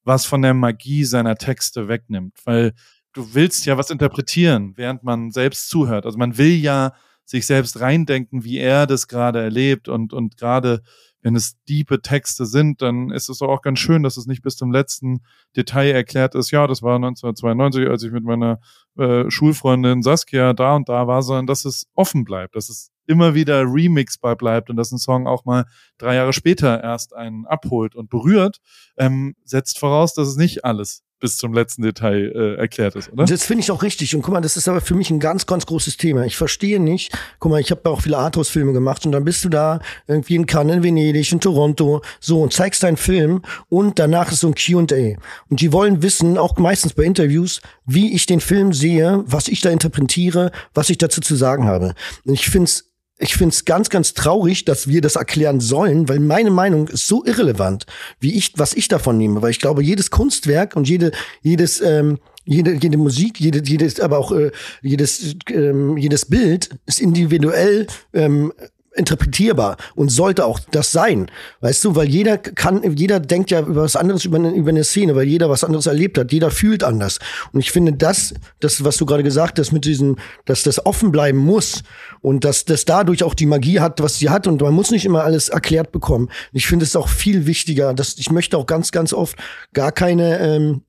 was 0.05 0.25
von 0.25 0.43
der 0.43 0.55
Magie 0.55 1.05
seiner 1.05 1.35
Texte 1.35 1.89
wegnimmt. 1.89 2.39
Weil 2.45 2.75
du 3.13 3.35
willst 3.35 3.67
ja 3.67 3.77
was 3.77 3.91
interpretieren, 3.91 4.75
während 4.77 5.03
man 5.03 5.33
selbst 5.33 5.69
zuhört. 5.69 6.07
Also 6.07 6.17
man 6.17 6.39
will 6.39 6.55
ja 6.55 6.93
sich 7.25 7.47
selbst 7.47 7.81
reindenken, 7.81 8.45
wie 8.45 8.59
er 8.59 8.87
das 8.87 9.09
gerade 9.09 9.41
erlebt. 9.41 9.89
Und, 9.89 10.13
und 10.13 10.37
gerade 10.37 10.83
wenn 11.23 11.37
es 11.37 11.55
diepe 11.69 12.03
Texte 12.03 12.47
sind, 12.47 12.83
dann 12.83 13.11
ist 13.11 13.29
es 13.29 13.43
auch 13.43 13.63
ganz 13.63 13.79
schön, 13.79 14.03
dass 14.03 14.17
es 14.17 14.27
nicht 14.27 14.43
bis 14.43 14.57
zum 14.57 14.73
letzten 14.73 15.23
Detail 15.57 15.93
erklärt 15.93 16.35
ist, 16.35 16.51
ja, 16.51 16.67
das 16.67 16.83
war 16.83 16.97
1992, 16.97 17.89
als 17.89 18.03
ich 18.03 18.11
mit 18.11 18.25
meiner 18.25 18.61
äh, 18.99 19.31
Schulfreundin 19.31 20.03
Saskia 20.03 20.53
da 20.53 20.75
und 20.75 20.89
da 20.89 21.07
war, 21.07 21.23
sondern 21.23 21.47
dass 21.47 21.65
es 21.65 21.87
offen 21.95 22.25
bleibt, 22.25 22.57
dass 22.57 22.69
es 22.69 22.91
immer 23.07 23.35
wieder 23.35 23.63
remixbar 23.63 24.37
bleibt 24.37 24.69
und 24.69 24.77
dass 24.77 24.93
ein 24.93 24.99
Song 24.99 25.27
auch 25.27 25.45
mal 25.45 25.67
drei 25.99 26.17
Jahre 26.17 26.33
später 26.33 26.83
erst 26.83 27.15
einen 27.15 27.47
abholt 27.47 27.95
und 27.95 28.11
berührt, 28.11 28.59
ähm, 28.97 29.35
setzt 29.45 29.79
voraus, 29.79 30.15
dass 30.15 30.29
es 30.29 30.37
nicht 30.37 30.65
alles 30.65 31.05
bis 31.23 31.37
zum 31.37 31.55
letzten 31.55 31.83
Detail 31.83 32.33
äh, 32.35 32.55
erklärt 32.57 32.97
ist, 32.97 33.13
oder? 33.13 33.25
Das 33.25 33.45
finde 33.45 33.63
ich 33.63 33.71
auch 33.71 33.83
richtig. 33.83 34.15
Und 34.17 34.23
guck 34.23 34.35
mal, 34.35 34.41
das 34.41 34.57
ist 34.57 34.67
aber 34.67 34.81
für 34.81 34.97
mich 34.97 35.09
ein 35.09 35.21
ganz, 35.21 35.47
ganz 35.47 35.67
großes 35.67 35.97
Thema. 35.97 36.25
Ich 36.25 36.37
verstehe 36.37 36.81
nicht, 36.81 37.17
guck 37.39 37.53
mal, 37.53 37.61
ich 37.61 37.71
habe 37.71 37.89
auch 37.89 38.03
viele 38.03 38.19
Arthouse-Filme 38.19 38.73
gemacht 38.73 39.07
und 39.07 39.13
dann 39.13 39.25
bist 39.25 39.45
du 39.45 39.49
da 39.49 39.79
irgendwie 40.09 40.35
in 40.35 40.47
Cannes, 40.47 40.77
in 40.77 40.83
Venedig, 40.83 41.31
in 41.31 41.39
Toronto, 41.39 42.03
so 42.19 42.43
und 42.43 42.53
zeigst 42.53 42.83
deinen 42.83 42.97
Film 42.97 43.43
und 43.69 44.01
danach 44.01 44.33
ist 44.33 44.41
so 44.41 44.49
ein 44.49 44.55
Q&A. 44.57 45.17
Und 45.49 45.61
die 45.61 45.73
wollen 45.73 46.03
wissen, 46.03 46.37
auch 46.39 46.57
meistens 46.57 46.93
bei 46.93 47.05
Interviews, 47.05 47.61
wie 47.87 48.13
ich 48.13 48.27
den 48.27 48.41
Film 48.41 48.73
sehe, 48.73 49.23
was 49.25 49.47
ich 49.47 49.61
da 49.61 49.71
interpretiere, 49.71 50.51
was 50.75 50.91
ich 50.91 50.99
dazu 50.99 51.21
zu 51.21 51.37
sagen 51.37 51.67
habe. 51.67 51.95
Und 52.25 52.35
ich 52.35 52.51
finde 52.51 52.65
es 52.65 52.92
ich 53.23 53.37
finde 53.37 53.55
es 53.55 53.65
ganz, 53.65 53.89
ganz 53.89 54.15
traurig, 54.15 54.65
dass 54.65 54.89
wir 54.89 55.01
das 55.01 55.17
erklären 55.17 55.61
sollen, 55.61 56.09
weil 56.09 56.19
meine 56.19 56.51
Meinung 56.51 56.89
ist 56.89 57.07
so 57.07 57.25
irrelevant, 57.25 57.87
wie 58.19 58.35
ich, 58.35 58.53
was 58.57 58.75
ich 58.75 58.89
davon 58.89 59.17
nehme. 59.17 59.41
Weil 59.43 59.53
ich 59.53 59.61
glaube, 59.61 59.83
jedes 59.83 60.11
Kunstwerk 60.11 60.75
und 60.75 60.89
jede, 60.89 61.13
jedes, 61.41 61.81
ähm, 61.81 62.19
jede, 62.45 62.75
jede 62.75 62.99
Musik, 62.99 63.39
jede, 63.39 63.63
jedes, 63.65 64.01
aber 64.01 64.19
auch 64.19 64.33
äh, 64.33 64.51
jedes, 64.83 65.37
ähm, 65.49 65.97
jedes 65.97 66.27
Bild 66.27 66.71
ist 66.87 67.01
individuell 67.01 67.87
ähm, 68.13 68.53
interpretierbar 68.95 69.77
und 69.95 70.11
sollte 70.11 70.45
auch 70.45 70.61
das 70.71 70.93
sein. 70.93 71.31
Weißt 71.61 71.85
du, 71.85 71.95
weil 71.95 72.09
jeder 72.09 72.39
kann, 72.39 72.97
jeder 72.97 73.21
denkt 73.21 73.51
ja 73.51 73.61
über 73.61 73.83
was 73.83 73.97
anderes 73.97 74.25
über 74.25 74.37
eine, 74.37 74.51
über 74.51 74.71
eine 74.71 74.85
Szene, 74.85 75.15
weil 75.15 75.27
jeder 75.27 75.49
was 75.49 75.65
anderes 75.65 75.87
erlebt 75.87 76.19
hat. 76.19 76.33
Jeder 76.33 76.51
fühlt 76.51 76.85
anders. 76.85 77.19
Und 77.53 77.61
ich 77.61 77.71
finde 77.71 77.93
das, 77.95 78.35
das, 78.61 78.85
was 78.85 78.97
du 78.97 79.07
gerade 79.07 79.23
gesagt 79.23 79.59
hast, 79.59 79.73
mit 79.73 79.85
diesem, 79.85 80.17
dass 80.45 80.63
das 80.63 80.85
offen 80.85 81.11
bleiben 81.11 81.39
muss 81.39 81.83
und 82.21 82.45
dass 82.45 82.65
das 82.65 82.85
dadurch 82.85 83.25
auch 83.25 83.35
die 83.35 83.47
Magie 83.47 83.81
hat, 83.81 84.03
was 84.03 84.19
sie 84.19 84.31
hat 84.31 84.47
und 84.47 84.61
man 84.61 84.75
muss 84.75 84.91
nicht 84.91 85.05
immer 85.05 85.25
alles 85.25 85.49
erklärt 85.49 85.93
bekommen. 85.93 86.29
Ich 86.53 86.67
finde 86.67 86.85
es 86.85 86.97
auch 86.97 87.09
viel 87.09 87.47
wichtiger, 87.47 87.95
dass 87.95 88.17
ich 88.19 88.31
möchte 88.31 88.59
auch 88.59 88.67
ganz, 88.67 88.93
ganz 88.93 89.13
oft 89.13 89.37
gar 89.73 89.93
keine, 89.93 90.39
ähm, 90.39 90.83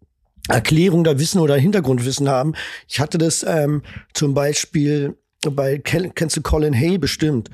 Erklärung 0.50 1.06
da 1.06 1.20
Wissen 1.20 1.40
oder 1.40 1.56
Hintergrundwissen 1.56 2.28
haben. 2.28 2.54
Ich 2.90 3.00
hatte 3.00 3.18
das 3.18 3.46
ähm, 3.48 3.82
zum 4.14 4.34
Beispiel 4.34 5.16
bei, 5.52 5.78
kennst 5.80 6.38
du 6.38 6.42
Colin 6.42 6.74
Hay 6.74 6.98
bestimmt? 6.98 7.50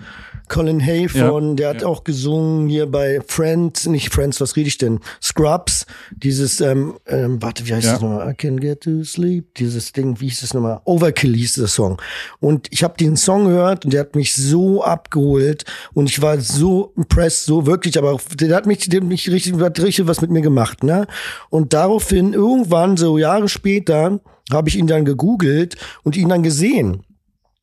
Colin 0.49 0.83
Hay 0.85 1.07
von, 1.07 1.49
ja, 1.49 1.55
der 1.55 1.69
hat 1.69 1.81
ja. 1.81 1.87
auch 1.87 2.03
gesungen 2.03 2.67
hier 2.67 2.87
bei 2.87 3.21
Friends, 3.25 3.85
nicht 3.85 4.13
Friends, 4.13 4.41
was 4.41 4.55
rede 4.55 4.67
ich 4.67 4.77
denn? 4.77 4.99
Scrubs, 5.21 5.85
dieses, 6.11 6.59
ähm, 6.59 6.95
ähm, 7.07 7.41
warte, 7.41 7.65
wie 7.67 7.73
heißt 7.73 7.85
ja. 7.85 7.93
das 7.93 8.01
nochmal? 8.01 8.29
I 8.29 8.33
can 8.33 8.59
get 8.59 8.81
to 8.81 9.03
sleep, 9.03 9.55
dieses 9.55 9.93
Ding, 9.93 10.19
wie 10.19 10.27
hieß 10.27 10.41
das 10.41 10.53
nochmal? 10.53 10.81
Overkill 10.83 11.35
hieß 11.35 11.53
der 11.53 11.67
Song. 11.67 12.01
Und 12.39 12.67
ich 12.71 12.83
habe 12.83 12.97
den 12.97 13.15
Song 13.15 13.45
gehört 13.45 13.85
und 13.85 13.93
der 13.93 14.01
hat 14.01 14.15
mich 14.15 14.33
so 14.33 14.83
abgeholt 14.83 15.63
und 15.93 16.09
ich 16.09 16.21
war 16.21 16.39
so 16.39 16.93
impressed, 16.97 17.45
so 17.45 17.65
wirklich, 17.65 17.97
aber 17.97 18.17
der 18.33 18.55
hat 18.55 18.65
mich, 18.65 18.89
der 18.89 19.01
hat 19.01 19.07
mich 19.07 19.29
richtig, 19.31 19.55
hat 19.61 19.79
richtig 19.79 20.07
was 20.07 20.21
mit 20.21 20.31
mir 20.31 20.41
gemacht, 20.41 20.83
ne? 20.83 21.07
Und 21.49 21.73
daraufhin 21.73 22.33
irgendwann, 22.33 22.97
so 22.97 23.17
Jahre 23.17 23.47
später, 23.47 24.19
habe 24.51 24.69
ich 24.69 24.77
ihn 24.77 24.87
dann 24.87 25.05
gegoogelt 25.05 25.77
und 26.03 26.17
ihn 26.17 26.29
dann 26.29 26.43
gesehen. 26.43 27.03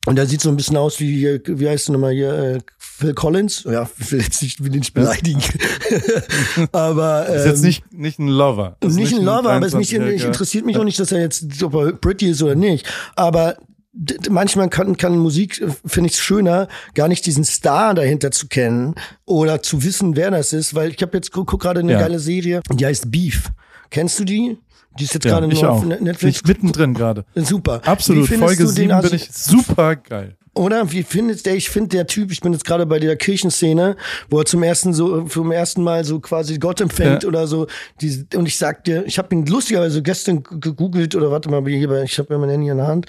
Und 0.06 0.18
er 0.18 0.26
sieht 0.26 0.40
so 0.40 0.48
ein 0.48 0.56
bisschen 0.56 0.76
aus 0.76 1.00
wie, 1.00 1.40
wie 1.44 1.68
heißt 1.68 1.88
du 1.88 1.92
nochmal 1.92 2.12
hier, 2.12 2.32
äh, 2.32 2.58
Phil 2.98 3.12
Collins. 3.12 3.64
Ja, 3.64 3.88
ich 3.98 4.10
will 4.12 4.22
jetzt 4.22 4.42
nicht, 4.42 4.64
will 4.64 4.70
nicht 4.70 4.94
beleidigen. 4.94 5.42
aber. 6.72 7.28
Ähm, 7.28 7.34
ist 7.34 7.44
jetzt 7.44 7.58
ähm, 7.58 7.66
nicht, 7.66 7.92
nicht 7.92 8.18
ein 8.18 8.28
Lover. 8.28 8.76
Nicht, 8.82 8.96
nicht, 8.96 9.14
ein 9.14 9.24
Lover, 9.24 9.52
aber 9.52 9.66
es 9.66 9.74
mich, 9.74 9.92
ich 9.92 10.24
interessiert 10.24 10.64
mich 10.64 10.78
auch 10.78 10.84
nicht, 10.84 10.98
dass 10.98 11.12
er 11.12 11.20
jetzt, 11.20 11.62
ob 11.62 11.74
er 11.74 11.92
pretty 11.92 12.30
ist 12.30 12.42
oder 12.42 12.54
nicht. 12.54 12.86
Aber 13.14 13.58
manchmal 14.30 14.70
kann, 14.70 14.96
kann 14.96 15.18
Musik, 15.18 15.60
äh, 15.60 15.68
finde 15.84 16.08
ich 16.08 16.14
es 16.14 16.20
schöner, 16.20 16.68
gar 16.94 17.08
nicht 17.08 17.26
diesen 17.26 17.44
Star 17.44 17.92
dahinter 17.92 18.30
zu 18.30 18.48
kennen 18.48 18.94
oder 19.26 19.62
zu 19.62 19.84
wissen, 19.84 20.16
wer 20.16 20.30
das 20.30 20.54
ist, 20.54 20.74
weil 20.74 20.90
ich 20.90 21.02
habe 21.02 21.16
jetzt 21.18 21.32
guck, 21.32 21.48
guck 21.48 21.60
gerade 21.60 21.80
eine 21.80 21.92
ja. 21.92 22.00
geile 22.00 22.18
Serie, 22.18 22.62
die 22.72 22.86
heißt 22.86 23.10
Beef. 23.10 23.50
Kennst 23.90 24.18
du 24.18 24.24
die? 24.24 24.56
Die 24.98 25.04
ist 25.04 25.12
jetzt 25.12 25.24
ja, 25.24 25.32
gerade 25.32 25.48
nur 25.48 25.70
auf 25.70 25.84
Netflix. 25.84 26.38
Ich 26.38 26.46
mittendrin 26.46 26.94
gerade. 26.94 27.26
Super. 27.34 27.82
Absolut. 27.84 28.28
Folge 28.28 28.66
7 28.66 29.02
bin 29.02 29.14
ich 29.14 29.28
super 29.30 29.96
geil. 29.96 30.38
Oder 30.56 30.90
wie 30.90 31.02
findet 31.02 31.44
der? 31.44 31.54
Ich 31.54 31.68
finde 31.68 31.90
der 31.90 32.06
Typ. 32.06 32.32
Ich 32.32 32.40
bin 32.40 32.52
jetzt 32.52 32.64
gerade 32.64 32.86
bei 32.86 32.98
der 32.98 33.16
Kirchenszene, 33.16 33.96
wo 34.30 34.38
er 34.38 34.46
zum 34.46 34.62
ersten 34.62 34.94
so 34.94 35.22
zum 35.24 35.52
ersten 35.52 35.82
Mal 35.82 36.04
so 36.04 36.18
quasi 36.18 36.58
Gott 36.58 36.80
empfängt 36.80 37.24
ja. 37.24 37.28
oder 37.28 37.46
so. 37.46 37.66
Die, 38.00 38.26
und 38.34 38.46
ich 38.46 38.56
sag 38.56 38.84
dir, 38.84 39.04
ich 39.06 39.18
habe 39.18 39.34
ihn 39.34 39.44
lustigerweise 39.44 40.02
gestern 40.02 40.42
gegoogelt 40.42 41.14
oder 41.14 41.30
warte 41.30 41.50
mal, 41.50 41.66
ich 41.68 42.18
habe 42.18 42.34
ja 42.34 42.38
mein 42.38 42.48
Handy 42.48 42.68
in 42.68 42.78
der 42.78 42.86
Hand. 42.86 43.06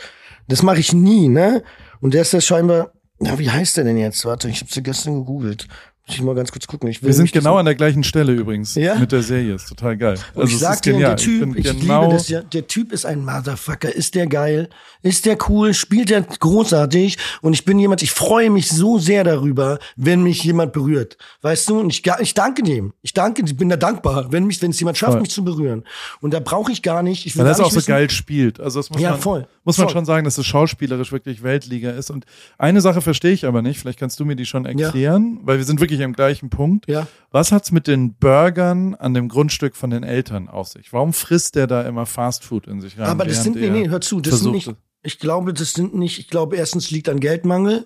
Das 0.50 0.62
mache 0.62 0.80
ich 0.80 0.92
nie, 0.92 1.30
ne? 1.30 1.64
Und 2.02 2.14
der 2.14 2.24
ist 2.24 2.34
ja 2.34 2.42
scheinbar. 2.42 2.92
Ja, 3.20 3.40
wie 3.40 3.50
heißt 3.50 3.78
der 3.78 3.86
denn 3.86 3.98
jetzt? 3.98 4.26
Warte, 4.26 4.50
ich 4.50 4.60
habe 4.60 4.72
sie 4.72 4.84
gestern 4.84 5.16
gegoogelt. 5.16 5.68
Muss 6.08 6.16
ich 6.16 6.22
mal 6.22 6.36
ganz 6.36 6.54
kurz 6.54 6.66
gucken. 6.68 6.96
Wir 7.02 7.14
sind 7.14 7.34
genau 7.34 7.58
an 7.58 7.66
der 7.66 7.76
gleichen 7.76 8.02
Stelle 8.02 8.32
übrigens 8.32 8.76
ja? 8.76 8.96
mit 8.96 9.12
der 9.12 9.24
Serie. 9.24 9.56
Ist 9.56 9.68
total 9.68 9.98
geil. 9.98 10.18
Also 10.36 10.48
ich 10.48 10.58
sag 10.58 10.82
dir, 10.82 10.98
der 10.98 11.18
Typ, 11.18 11.58
ich, 11.58 11.66
ich 11.66 11.82
genau 11.82 12.04
liebe 12.04 12.14
das 12.14 12.30
ja. 12.30 12.42
Der 12.42 12.66
Typ 12.66 12.94
ist 12.94 13.06
ein 13.06 13.26
Motherfucker. 13.26 13.94
Ist 13.94 14.16
der 14.16 14.28
geil? 14.28 14.70
Ist 15.02 15.26
der 15.26 15.38
cool? 15.50 15.74
Spielt 15.74 16.10
der 16.10 16.22
großartig? 16.22 17.18
Und 17.42 17.52
ich 17.52 17.66
bin 17.66 17.78
jemand, 17.78 18.04
ich 18.04 18.12
freue 18.12 18.50
mich 18.50 18.70
so 18.70 19.00
sehr 19.00 19.26
darüber, 19.26 19.80
wenn 19.98 20.24
mich 20.24 20.44
jemand 20.46 20.72
berührt. 20.72 21.18
Weißt 21.42 21.68
du? 21.70 21.82
Und 21.82 21.90
ich, 21.90 22.04
ich 22.20 22.34
danke 22.34 22.64
dem. 22.64 22.94
Ich 23.02 23.14
danke, 23.14 23.44
ich 23.46 23.58
bin 23.58 23.68
da 23.68 23.76
dankbar, 23.76 24.32
wenn 24.32 24.46
mich, 24.46 24.62
wenn 24.62 24.72
es 24.72 24.80
jemand 24.80 24.98
schafft, 24.98 25.14
voll. 25.14 25.22
mich 25.22 25.32
zu 25.32 25.44
berühren. 25.44 25.84
Und 26.22 26.34
da 26.34 26.40
brauche 26.40 26.72
ich 26.72 26.84
gar 26.84 27.04
nicht. 27.04 27.26
Ich 27.26 27.36
will 27.36 27.44
Weil 27.44 27.50
das 27.50 27.60
auch 27.60 27.70
so 27.70 27.82
geil 27.82 28.10
spielt. 28.10 28.62
Also 28.62 28.80
das 28.80 28.90
muss 28.90 29.02
ja, 29.02 29.12
man, 29.12 29.20
voll. 29.20 29.48
muss 29.66 29.78
man 29.78 29.90
schon 29.90 30.06
sagen, 30.06 30.24
dass 30.24 30.38
es 30.38 30.46
schauspielerisch 30.46 31.12
wirklich 31.12 31.44
Weltliga 31.44 31.92
ist. 31.92 32.12
Und 32.12 32.26
eine 32.58 32.80
Sache 32.80 33.02
verstehe 33.02 33.34
ich 33.34 33.46
aber 33.46 33.62
nicht. 33.62 33.78
Vielleicht 33.78 34.00
kannst 34.00 34.20
du 34.22 34.26
mir 34.26 34.38
die 34.38 34.46
schon 34.46 34.66
erklären, 34.66 35.40
ja. 35.40 35.48
weil 35.48 35.58
wir 35.58 35.66
sind 35.66 35.82
wirklich 35.82 35.97
am 36.04 36.14
gleichen 36.14 36.50
Punkt. 36.50 36.88
Ja. 36.90 37.08
Was 37.32 37.52
hat's 37.52 37.72
mit 37.72 37.88
den 37.88 38.16
Burgern 38.16 38.96
an 38.96 39.14
dem 39.14 39.30
Grundstück 39.30 39.76
von 39.76 39.90
den 39.90 40.04
Eltern 40.04 40.48
auf 40.48 40.68
sich? 40.68 40.94
Warum 40.94 41.14
frisst 41.14 41.56
der 41.56 41.68
da 41.68 41.82
immer 41.84 42.06
Fastfood 42.06 42.68
in 42.68 42.82
sich 42.82 42.98
rein? 42.98 43.08
Aber 43.08 43.26
das 43.26 43.44
sind, 43.44 43.56
nee, 43.56 43.70
nee, 43.70 43.90
hör 43.90 44.02
zu, 44.02 44.22
das 44.22 44.40
sind 44.40 44.52
nicht, 44.52 44.74
Ich 45.04 45.20
glaube, 45.20 45.54
das 45.54 45.74
sind 45.74 45.96
nicht, 45.96 46.20
ich 46.20 46.28
glaube, 46.28 46.58
erstens 46.58 46.92
liegt 46.92 47.08
an 47.08 47.20
Geldmangel. 47.20 47.86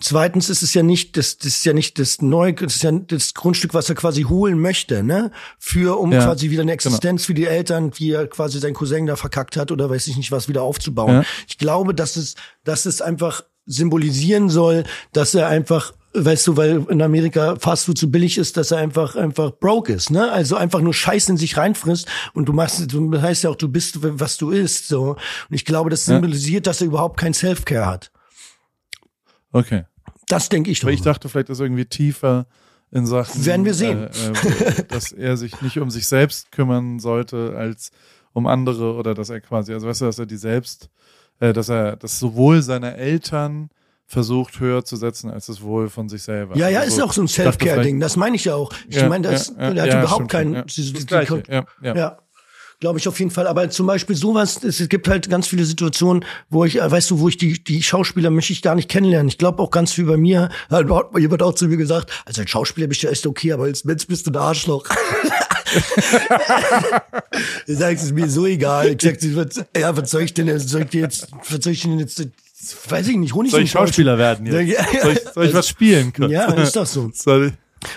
Zweitens 0.00 0.48
ist 0.48 0.62
es 0.62 0.72
ja 0.72 0.82
nicht, 0.82 1.16
das, 1.16 1.36
das 1.36 1.48
ist 1.48 1.64
ja 1.64 1.72
nicht 1.72 1.98
das 1.98 2.22
neue, 2.22 2.54
das 2.54 2.76
ist 2.76 2.82
ja 2.82 2.92
das 2.92 3.34
Grundstück, 3.34 3.74
was 3.74 3.88
er 3.88 3.94
quasi 3.94 4.22
holen 4.22 4.58
möchte, 4.58 5.02
ne? 5.02 5.32
Für, 5.58 5.98
um 5.98 6.12
Ja, 6.12 6.24
quasi 6.24 6.50
wieder 6.50 6.62
eine 6.62 6.72
Existenz 6.72 7.22
genau. 7.22 7.26
für 7.26 7.34
die 7.34 7.46
Eltern, 7.46 7.92
wie 7.96 8.12
er 8.12 8.26
quasi 8.26 8.58
sein 8.58 8.74
Cousin 8.74 9.06
da 9.06 9.16
verkackt 9.16 9.56
hat 9.56 9.70
oder 9.70 9.90
weiß 9.90 10.06
ich 10.06 10.16
nicht 10.16 10.32
was, 10.32 10.48
wieder 10.48 10.62
aufzubauen. 10.62 11.14
Ja. 11.16 11.24
Ich 11.48 11.58
glaube, 11.58 11.94
dass 11.94 12.16
es, 12.16 12.36
dass 12.64 12.86
es 12.86 13.02
einfach 13.02 13.44
symbolisieren 13.66 14.48
soll, 14.48 14.84
dass 15.12 15.34
er 15.34 15.48
einfach 15.48 15.92
Weißt 16.14 16.46
du, 16.46 16.56
weil 16.58 16.84
in 16.90 17.00
Amerika 17.00 17.56
Fastfood 17.56 17.96
so 17.96 18.06
billig 18.08 18.36
ist, 18.36 18.58
dass 18.58 18.70
er 18.70 18.78
einfach 18.78 19.16
einfach 19.16 19.50
broke 19.52 19.92
ist, 19.94 20.10
ne? 20.10 20.30
Also 20.30 20.56
einfach 20.56 20.80
nur 20.80 20.92
Scheiß 20.92 21.30
in 21.30 21.38
sich 21.38 21.56
reinfrisst 21.56 22.06
und 22.34 22.46
du 22.50 22.52
machst, 22.52 22.92
du 22.92 23.20
heißt 23.20 23.44
ja 23.44 23.50
auch, 23.50 23.56
du 23.56 23.68
bist, 23.68 23.98
was 24.02 24.36
du 24.36 24.50
isst, 24.50 24.88
so. 24.88 25.12
Und 25.12 25.18
ich 25.54 25.64
glaube, 25.64 25.88
das 25.88 26.06
Ja. 26.06 26.14
symbolisiert, 26.14 26.66
dass 26.66 26.82
er 26.82 26.88
überhaupt 26.88 27.18
kein 27.18 27.32
Self-Care 27.32 27.86
hat. 27.86 28.10
Okay. 29.52 29.84
Das 30.28 30.48
denke 30.48 30.70
ich 30.70 30.80
doch. 30.80 30.86
Aber 30.88 30.92
ich 30.92 31.02
dachte, 31.02 31.28
vielleicht 31.28 31.50
ist 31.50 31.60
irgendwie 31.60 31.84
tiefer 31.84 32.46
in 32.90 33.06
Sachen. 33.06 33.44
Werden 33.46 33.64
wir 33.64 33.74
sehen. 33.74 34.02
Äh, 34.02 34.06
äh, 34.06 34.84
dass 34.88 35.12
er 35.12 35.36
sich 35.36 35.60
nicht 35.62 35.78
um 35.78 35.90
sich 35.90 36.06
selbst 36.06 36.52
kümmern 36.52 36.98
sollte 37.00 37.54
als 37.56 37.90
um 38.34 38.46
andere 38.46 38.94
oder 38.94 39.14
dass 39.14 39.30
er 39.30 39.40
quasi, 39.40 39.72
also 39.72 39.86
weißt 39.88 40.02
du, 40.02 40.04
dass 40.06 40.18
er 40.18 40.26
die 40.26 40.36
selbst, 40.36 40.90
äh, 41.40 41.52
dass 41.52 41.68
er 41.70 41.96
das 41.96 42.18
sowohl 42.18 42.62
seiner 42.62 42.96
Eltern 42.96 43.70
versucht 44.06 44.60
höher 44.60 44.84
zu 44.84 44.96
setzen 44.96 45.30
als 45.30 45.46
das 45.46 45.62
Wohl 45.62 45.88
von 45.88 46.08
sich 46.08 46.22
selber. 46.22 46.56
ja, 46.56 46.68
ja, 46.68 46.80
Also, 46.80 46.96
ist 46.96 47.02
auch 47.02 47.12
so 47.12 47.22
ein 47.22 47.28
Self-Care-Ding. 47.28 47.98
Das 48.00 48.16
meine 48.16 48.36
ich 48.36 48.44
ja 48.44 48.54
auch. 48.54 48.72
Ich 48.88 48.96
Ja, 48.96 49.08
meine, 49.08 49.30
das, 49.30 49.52
ja, 49.58 49.72
ja, 49.72 49.82
hat 49.82 49.88
überhaupt 50.02 50.28
keinen. 50.30 50.54
ja. 50.54 50.62
die- 50.62 50.92
die- 50.92 51.06
die- 51.06 51.42
ja, 51.48 51.64
ja. 51.94 52.18
Glaube 52.80 52.98
ich 52.98 53.06
auf 53.06 53.18
jeden 53.20 53.30
Fall. 53.30 53.46
Aber 53.46 53.70
zum 53.70 53.86
Beispiel 53.86 54.16
sowas, 54.16 54.64
es 54.64 54.88
gibt 54.88 55.06
halt 55.06 55.30
ganz 55.30 55.46
viele 55.46 55.64
Situationen, 55.64 56.24
wo 56.50 56.64
ich, 56.64 56.80
äh, 56.80 56.90
weißt 56.90 57.12
du, 57.12 57.20
wo 57.20 57.28
ich 57.28 57.36
die, 57.36 57.62
die 57.62 57.80
Schauspieler 57.80 58.28
möchte 58.30 58.52
ich 58.52 58.60
gar 58.60 58.74
nicht 58.74 58.88
kennenlernen. 58.90 59.28
Ich 59.28 59.38
glaube 59.38 59.62
auch 59.62 59.70
ganz 59.70 59.92
viel 59.92 60.04
bei 60.04 60.16
mir, 60.16 60.48
hier 60.68 61.30
wird 61.30 61.42
auch 61.44 61.54
zu 61.54 61.68
mir 61.68 61.76
gesagt, 61.76 62.10
also 62.26 62.40
als 62.40 62.50
Schauspieler 62.50 62.88
bist 62.88 63.04
du 63.04 63.08
echt 63.08 63.24
okay, 63.24 63.52
aber 63.52 63.64
als 63.64 63.84
Mensch 63.84 64.08
bist 64.08 64.26
du 64.26 64.32
ein 64.32 64.36
Arschloch. 64.36 64.84
ich 67.66 67.78
sag, 67.78 67.94
es 67.94 68.02
ist 68.02 68.12
mir 68.14 68.28
so 68.28 68.46
egal. 68.46 68.88
Ich 68.88 69.00
sag, 69.00 69.16
was, 69.36 69.64
ja, 69.76 69.96
was 69.96 70.10
soll 70.10 70.22
ich 70.22 70.34
denn, 70.34 70.48
jetzt- 70.48 70.68
soll 70.68 70.82
ich 70.82 70.92
jetzt, 70.92 71.28
was 71.48 71.62
soll 71.62 71.72
ich 71.72 71.82
denn 71.82 71.98
jetzt, 71.98 72.20
weiß 72.88 73.08
ich 73.08 73.16
nicht, 73.16 73.34
Honig 73.34 73.50
Soll 73.50 73.62
ich 73.62 73.70
Schauspieler 73.70 74.18
werden 74.18 74.46
jetzt? 74.46 74.54
Ja, 74.54 74.60
ja. 74.60 75.02
Soll 75.02 75.12
ich, 75.12 75.20
soll 75.34 75.46
ich 75.46 75.54
was 75.54 75.68
spielen 75.68 76.12
können? 76.12 76.30
Ja, 76.32 76.50
ist 76.52 76.76
doch 76.76 76.86
so. 76.86 77.10
Soll 77.12 77.46
ich, 77.46 77.52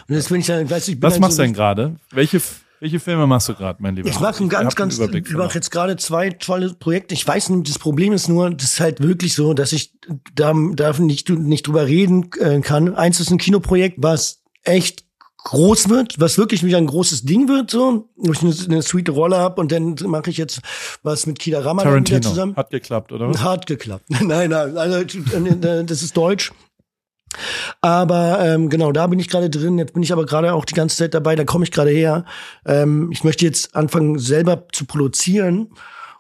Und 0.08 0.16
jetzt 0.16 0.30
bin 0.30 0.40
ich 0.40 0.48
dann, 0.48 0.70
weißt 0.70 0.88
du, 0.88 0.92
ich 0.94 1.00
bin 1.00 1.10
was 1.10 1.20
machst 1.20 1.38
so, 1.38 1.44
du 1.44 1.48
denn 1.48 1.54
gerade? 1.54 1.96
Welche, 2.12 2.42
welche 2.80 3.00
Filme 3.00 3.28
machst 3.28 3.48
du 3.50 3.54
gerade, 3.54 3.82
mein 3.82 3.96
Lieber? 3.96 4.10
Ich 4.10 4.20
mache 4.20 4.48
ganz, 4.48 4.76
ganz, 4.76 5.00
ich 5.00 5.32
mache 5.32 5.56
jetzt 5.56 5.72
gerade 5.72 5.98
zwei 5.98 6.32
tolle 6.32 6.74
Projekte. 6.74 7.14
Ich 7.14 7.28
weiß 7.28 7.50
nicht, 7.50 7.70
das 7.70 7.80
Problem 7.80 8.14
ist 8.14 8.28
nur, 8.28 8.50
das 8.50 8.74
ist 8.74 8.80
halt 8.80 9.02
wirklich 9.02 9.36
so, 9.36 9.54
dass 9.54 9.72
ich 9.72 9.94
da, 10.34 10.54
da 10.74 10.94
nicht, 11.00 11.30
nicht 11.30 11.68
drüber 11.68 11.86
reden 11.88 12.30
äh, 12.40 12.60
kann. 12.62 12.96
Eins 12.96 13.20
ist 13.20 13.32
ein 13.32 13.38
Kinoprojekt, 13.38 13.98
was 14.00 14.42
echt 14.64 15.05
groß 15.46 15.90
wird, 15.90 16.20
was 16.20 16.38
wirklich 16.38 16.64
wieder 16.64 16.80
ein 16.80 16.88
großes 16.88 17.24
Ding 17.24 17.48
wird, 17.48 17.70
so, 17.70 18.10
wo 18.16 18.32
ich 18.34 18.42
eine, 18.42 18.54
eine 18.66 18.82
sweete 18.82 19.12
Rolle 19.12 19.38
hab 19.38 19.60
und 19.60 19.72
dann 19.72 19.96
mache 20.06 20.32
ich 20.32 20.38
jetzt 20.38 20.60
was 21.04 21.28
mit 21.28 21.40
Kida 21.40 21.60
Ramadan 21.60 22.06
wieder 22.06 22.22
zusammen. 22.22 22.56
Hat 22.56 22.72
geklappt, 22.72 23.12
oder 23.12 23.30
was? 23.30 23.42
Hart 23.42 23.68
geklappt. 23.68 24.06
nein, 24.10 24.50
nein, 24.50 24.78
also 24.78 24.98
äh, 24.98 25.86
das 25.86 26.02
ist 26.02 26.18
Deutsch. 26.18 26.52
Aber 27.82 28.40
ähm, 28.44 28.70
genau, 28.70 28.92
da 28.92 29.08
bin 29.08 29.20
ich 29.20 29.30
gerade 29.30 29.50
drin. 29.50 29.78
Jetzt 29.78 29.94
bin 29.94 30.02
ich 30.02 30.12
aber 30.14 30.26
gerade 30.26 30.54
auch 30.54 30.66
die 30.66 30.74
ganze 30.74 30.98
Zeit 30.98 31.14
dabei. 31.14 31.36
Da 31.36 31.44
komme 31.44 31.64
ich 31.66 31.72
gerade 31.72 31.92
her. 31.92 32.26
Ähm, 32.66 33.12
ich 33.12 33.24
möchte 33.24 33.46
jetzt 33.46 33.76
anfangen, 33.76 34.18
selber 34.20 34.68
zu 34.72 34.86
produzieren 34.86 35.70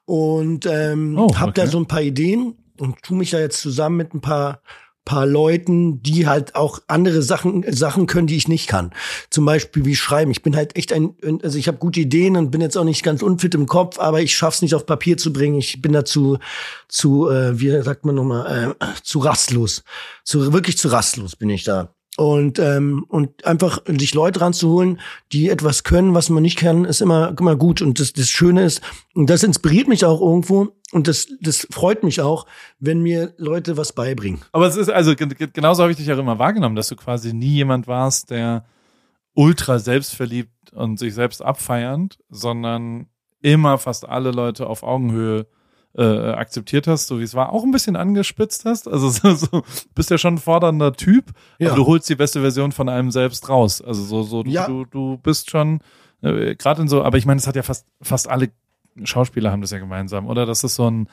und 0.05 0.65
ähm, 0.65 1.17
Oh, 1.17 1.36
habe 1.38 1.53
da 1.53 1.67
so 1.67 1.80
ein 1.80 1.88
paar 1.88 2.01
Ideen 2.01 2.55
und 2.78 3.01
tu 3.01 3.15
mich 3.15 3.32
da 3.32 3.39
jetzt 3.39 3.61
zusammen 3.61 3.97
mit 3.97 4.13
ein 4.13 4.21
paar 4.21 4.61
paar 5.05 5.25
Leuten, 5.25 6.01
die 6.01 6.27
halt 6.27 6.55
auch 6.55 6.79
andere 6.87 7.21
Sachen 7.21 7.63
Sachen 7.71 8.07
können, 8.07 8.27
die 8.27 8.35
ich 8.35 8.47
nicht 8.47 8.67
kann. 8.67 8.91
Zum 9.29 9.45
Beispiel 9.45 9.85
wie 9.85 9.95
schreiben. 9.95 10.31
Ich 10.31 10.43
bin 10.43 10.55
halt 10.55 10.75
echt 10.75 10.91
ein, 10.91 11.15
also 11.43 11.57
ich 11.57 11.67
habe 11.67 11.77
gute 11.77 12.01
Ideen 12.01 12.35
und 12.35 12.51
bin 12.51 12.61
jetzt 12.61 12.77
auch 12.77 12.83
nicht 12.83 13.03
ganz 13.03 13.21
unfit 13.21 13.55
im 13.55 13.67
Kopf, 13.67 13.99
aber 13.99 14.21
ich 14.21 14.35
schaff's 14.35 14.61
nicht 14.61 14.75
auf 14.75 14.85
Papier 14.85 15.17
zu 15.17 15.31
bringen. 15.31 15.55
Ich 15.55 15.81
bin 15.81 15.93
dazu 15.93 16.39
zu, 16.89 17.29
äh, 17.29 17.59
wie 17.59 17.81
sagt 17.81 18.05
man 18.05 18.15
nochmal, 18.15 18.75
äh, 18.79 18.85
zu 19.03 19.19
rastlos. 19.19 19.83
Zu 20.23 20.51
wirklich 20.51 20.77
zu 20.77 20.89
rastlos 20.89 21.35
bin 21.35 21.49
ich 21.49 21.63
da. 21.63 21.94
Und 22.18 22.59
ähm, 22.59 23.05
und 23.09 23.45
einfach 23.45 23.80
sich 23.88 24.13
Leute 24.13 24.39
ranzuholen, 24.39 25.01
die 25.34 25.49
etwas 25.49 25.84
können, 25.84 26.13
was 26.13 26.30
man 26.30 26.43
nicht 26.43 26.57
kann, 26.57 26.86
ist 26.86 27.01
immer 27.01 27.36
immer 27.38 27.57
gut. 27.57 27.82
Und 27.82 27.99
das 27.99 28.13
das 28.13 28.30
Schöne 28.30 28.63
ist, 28.63 28.82
und 29.16 29.30
das 29.30 29.43
inspiriert 29.43 29.89
mich 29.89 30.05
auch 30.05 30.22
irgendwo. 30.22 30.70
Und 30.93 31.09
das 31.09 31.28
das 31.41 31.68
freut 31.72 32.03
mich 32.03 32.22
auch, 32.22 32.45
wenn 32.80 33.01
mir 33.01 33.34
Leute 33.38 33.76
was 33.76 33.91
beibringen. 33.91 34.39
Aber 34.53 34.66
es 34.66 34.78
ist, 34.78 34.89
also 34.89 35.13
ge- 35.13 35.28
ge- 35.28 35.49
genauso 35.51 35.82
habe 35.84 35.91
ich 35.91 35.97
dich 35.97 36.09
auch 36.13 36.18
immer 36.18 36.39
wahrgenommen, 36.39 36.78
dass 36.78 36.88
du 36.88 36.95
quasi 36.95 37.34
nie 37.34 37.53
jemand 37.55 37.86
warst, 37.88 38.30
der 38.30 38.63
ultra 39.34 39.80
selbstverliebt 39.80 40.72
und 40.72 40.97
sich 40.97 41.13
selbst 41.13 41.43
abfeiernd, 41.43 42.18
sondern 42.30 43.07
immer 43.41 43.78
fast 43.78 44.07
alle 44.07 44.32
Leute 44.32 44.68
auf 44.68 44.84
Augenhöhe 44.84 45.47
äh, 45.97 46.03
akzeptiert 46.31 46.87
hast, 46.87 47.07
so 47.07 47.19
wie 47.19 47.23
es 47.23 47.35
war, 47.35 47.53
auch 47.53 47.63
ein 47.63 47.71
bisschen 47.71 47.95
angespitzt 47.95 48.65
hast. 48.65 48.87
Also 48.87 49.09
so, 49.09 49.33
so 49.33 49.63
bist 49.93 50.09
ja 50.09 50.17
schon 50.17 50.35
ein 50.35 50.39
fordernder 50.39 50.93
Typ, 50.93 51.31
Ja. 51.57 51.69
aber 51.69 51.77
du 51.77 51.85
holst 51.85 52.09
die 52.09 52.15
beste 52.15 52.41
Version 52.41 52.71
von 52.71 52.89
einem 52.89 53.11
selbst 53.11 53.47
raus. 53.49 53.81
Also 53.81 54.03
so, 54.03 54.23
so 54.23 54.43
du, 54.43 54.49
Ja. 54.51 54.67
du, 54.67 54.85
du 54.85 55.17
bist 55.17 55.49
schon 55.49 55.79
äh, 56.21 56.55
gerade 56.55 56.81
in 56.81 56.87
so, 56.87 57.03
aber 57.03 57.17
ich 57.17 57.25
meine, 57.25 57.39
es 57.39 57.47
hat 57.47 57.55
ja 57.55 57.63
fast 57.63 57.85
fast 58.01 58.29
alle 58.29 58.49
Schauspieler 59.03 59.51
haben 59.51 59.61
das 59.61 59.71
ja 59.71 59.79
gemeinsam, 59.79 60.27
oder? 60.27 60.45
Das 60.45 60.63
ist 60.63 60.75
so 60.75 60.89
ein 60.89 61.07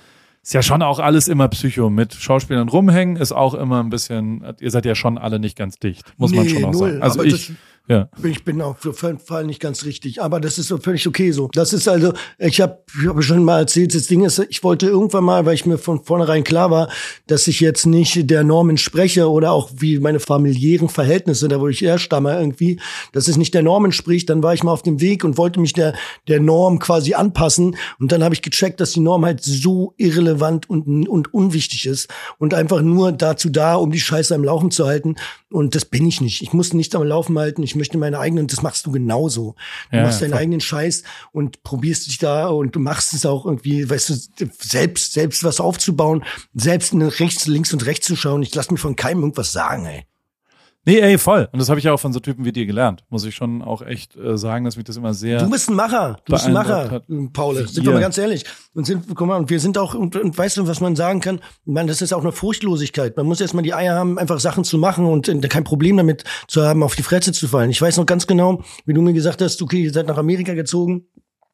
ist 0.45 0.55
ja 0.55 0.63
schon 0.63 0.83
auch 0.83 0.99
alles 0.99 1.29
immer 1.29 1.47
Psycho. 1.47 1.89
Mit 1.89 2.15
Schauspielern 2.15 2.69
rumhängen 2.69 3.15
ist 3.15 3.31
auch 3.31 3.55
immer 3.55 3.79
ein 3.81 3.91
bisschen, 3.91 4.45
ihr 4.59 4.73
seid 4.73 4.85
ja 4.85 4.97
schon 4.97 5.17
alle 5.17 5.39
nicht 5.39 5.57
ganz 5.57 5.79
dicht, 5.79 6.13
muss 6.17 6.33
man 6.33 6.45
Nee, 6.47 6.51
schon 6.51 6.65
auch 6.65 6.73
null, 6.73 6.91
sagen. 6.91 7.03
Also 7.03 7.21
aber 7.21 7.29
ich, 7.29 7.53
ja. 7.89 8.09
Ich 8.23 8.45
bin 8.45 8.63
auf 8.63 8.85
jeden 8.85 9.19
Fall 9.19 9.45
nicht 9.45 9.61
ganz 9.61 9.85
richtig, 9.85 10.23
aber 10.23 10.41
das 10.41 10.57
ist 10.57 10.69
so 10.69 10.79
völlig 10.79 11.07
okay 11.09 11.33
so. 11.33 11.49
Das 11.53 11.73
ist 11.73 11.89
also, 11.89 12.13
ich 12.39 12.61
habe 12.61 12.79
ich 13.01 13.09
hab 13.09 13.23
schon 13.25 13.45
mal 13.45 13.59
erzählt, 13.59 13.93
das 13.95 14.07
Ding 14.07 14.25
ist, 14.25 14.39
ich 14.39 14.63
wollte 14.63 14.87
irgendwann 14.87 15.25
mal, 15.25 15.47
weil 15.47 15.55
ich 15.55 15.67
mir 15.67 15.79
von 15.79 16.05
vornherein 16.05 16.45
klar 16.45 16.71
war, 16.71 16.89
dass 17.27 17.49
ich 17.49 17.59
jetzt 17.59 17.85
nicht 17.87 18.31
der 18.31 18.45
Norm 18.45 18.71
entspreche 18.71 19.29
oder 19.29 19.51
auch 19.51 19.71
wie 19.79 19.99
meine 19.99 20.21
familiären 20.21 20.89
Verhältnisse, 20.89 21.49
da 21.49 21.61
wo 21.61 21.67
ich 21.67 21.81
herstamme 21.81 22.33
irgendwie, 22.39 22.79
dass 23.13 23.27
es 23.27 23.37
nicht 23.37 23.53
der 23.53 23.65
Norm 23.65 23.85
entspricht, 23.85 24.31
dann 24.31 24.45
war 24.45 24.55
ich 24.55 24.63
mal 24.63 24.73
auf 24.73 24.83
dem 24.83 25.01
Weg 25.01 25.25
und 25.25 25.37
wollte 25.37 25.59
mich 25.59 25.73
der, 25.73 25.95
der 26.29 26.39
Norm 26.39 26.79
quasi 26.79 27.15
anpassen 27.15 27.77
und 27.99 28.13
dann 28.13 28.23
habe 28.23 28.35
ich 28.35 28.43
gecheckt, 28.43 28.81
dass 28.81 28.93
die 28.93 29.01
Norm 29.01 29.25
halt 29.25 29.43
so 29.43 29.95
irrelevant 29.97 30.71
und, 30.71 31.09
und 31.09 31.35
unwichtig 31.35 31.87
ist 31.87 32.09
und 32.39 32.55
einfach 32.55 32.81
nur 32.81 33.11
dazu 33.11 33.51
da, 33.51 33.75
um 33.75 33.91
die 33.91 34.01
Scheiße 34.01 34.33
am 34.35 34.45
Laufen 34.45 34.71
zu 34.71 34.87
halten 34.87 35.17
und 35.53 35.75
das 35.75 35.85
bin 35.85 36.07
ich 36.07 36.21
nicht. 36.21 36.43
Ich 36.43 36.53
muss 36.53 36.73
nicht 36.73 36.95
am 36.95 37.03
Laufen 37.03 37.39
halten, 37.39 37.63
ich 37.63 37.72
möchte 37.77 37.99
meine 37.99 38.19
eigenen, 38.19 38.47
das 38.47 38.63
machst 38.63 38.87
du 38.87 38.93
genauso. 38.93 39.55
Du 39.91 39.97
Ja, 39.99 40.03
machst 40.05 40.23
deinen 40.23 40.31
voll. 40.31 40.39
eigenen 40.41 40.61
Scheiß 40.61 41.03
und 41.33 41.63
probierst 41.63 42.07
dich 42.07 42.19
da 42.19 42.49
und 42.49 42.75
du 42.75 42.81
machst 42.81 43.15
es 43.15 43.27
auch 43.27 43.47
irgendwie, 43.47 43.89
weißt 43.89 44.11
du, 44.11 44.47
selbst, 44.59 45.13
selbst 45.13 45.45
was 45.45 45.61
aufzubauen, 45.61 46.25
selbst 46.55 46.93
in 46.93 47.03
rechts, 47.03 47.47
links 47.47 47.73
und 47.73 47.85
rechts 47.87 48.07
zu 48.07 48.17
schauen. 48.17 48.43
Ich 48.43 48.55
lass 48.55 48.71
mir 48.71 48.79
von 48.79 48.97
keinem 48.97 49.21
irgendwas 49.21 49.53
sagen, 49.53 49.87
ey. 49.87 50.05
Nee, 50.85 50.99
ey, 50.99 51.17
voll. 51.17 51.49
Und 51.53 51.61
das 51.61 51.69
habe 51.69 51.79
ich 51.79 51.85
ja 51.85 51.93
auch 51.93 52.01
von 52.01 52.13
so 52.13 52.19
Typen 52.19 52.45
wie 52.45 52.51
dir 52.51 52.67
gelernt. 52.67 53.05
Muss 53.09 53.25
ich 53.25 53.37
schon 53.37 53.63
auch 53.63 53.83
echt 53.83 54.17
äh, 54.17 54.37
sagen, 54.37 54.65
dass 54.65 54.77
mich 54.77 54.85
das 54.85 54.97
immer 54.97 55.15
sehr. 55.15 55.39
Du 55.39 55.49
bist 55.49 55.71
ein 55.71 55.77
Macher. 55.77 56.19
Du 56.25 56.33
bist 56.33 56.47
ein 56.47 56.53
Macher, 56.53 56.91
hat. 56.91 57.05
Paul. 57.33 57.55
Sind 57.69 57.85
wir 57.85 57.93
mal 57.93 58.01
ganz 58.01 58.19
ehrlich. 58.19 58.45
Und 58.75 58.87
sind, 58.87 59.07
guck 59.15 59.29
mal, 59.29 59.37
und 59.37 59.49
wir 59.49 59.61
sind 59.61 59.79
auch, 59.79 59.95
und, 59.95 60.17
und 60.17 60.37
weißt 60.37 60.57
du, 60.57 60.67
was 60.67 60.81
man 60.81 60.97
sagen 60.97 61.21
kann? 61.21 61.37
Ich 61.37 61.73
meine, 61.73 61.87
das 61.87 62.03
ist 62.03 62.13
auch 62.13 62.23
eine 62.23 62.33
Furchtlosigkeit. 62.33 63.17
Man 63.17 63.27
muss 63.27 63.41
erstmal 63.41 63.63
die 63.63 63.75
Eier 63.75 63.95
haben, 63.95 64.19
einfach 64.19 64.41
Sachen 64.41 64.65
zu 64.65 64.77
machen 64.77 65.07
und 65.07 65.29
äh, 65.29 65.39
kein 65.49 65.63
Problem 65.63 65.97
damit 65.97 66.25
zu 66.49 66.65
haben, 66.65 66.83
auf 66.83 66.97
die 66.97 67.05
Fresse 67.05 67.31
zu 67.33 67.47
fallen. 67.47 67.71
Ich 67.71 67.81
weiß 67.81 67.97
noch 67.99 68.07
ganz 68.07 68.27
genau, 68.27 68.63
wie 68.85 68.93
du 68.93 69.03
mir 69.03 69.13
gesagt 69.13 69.41
hast, 69.41 69.63
okay, 69.63 69.83
ihr 69.83 69.93
seid 69.93 70.09
nach 70.09 70.19
Amerika 70.19 70.55
gezogen. 70.55 71.07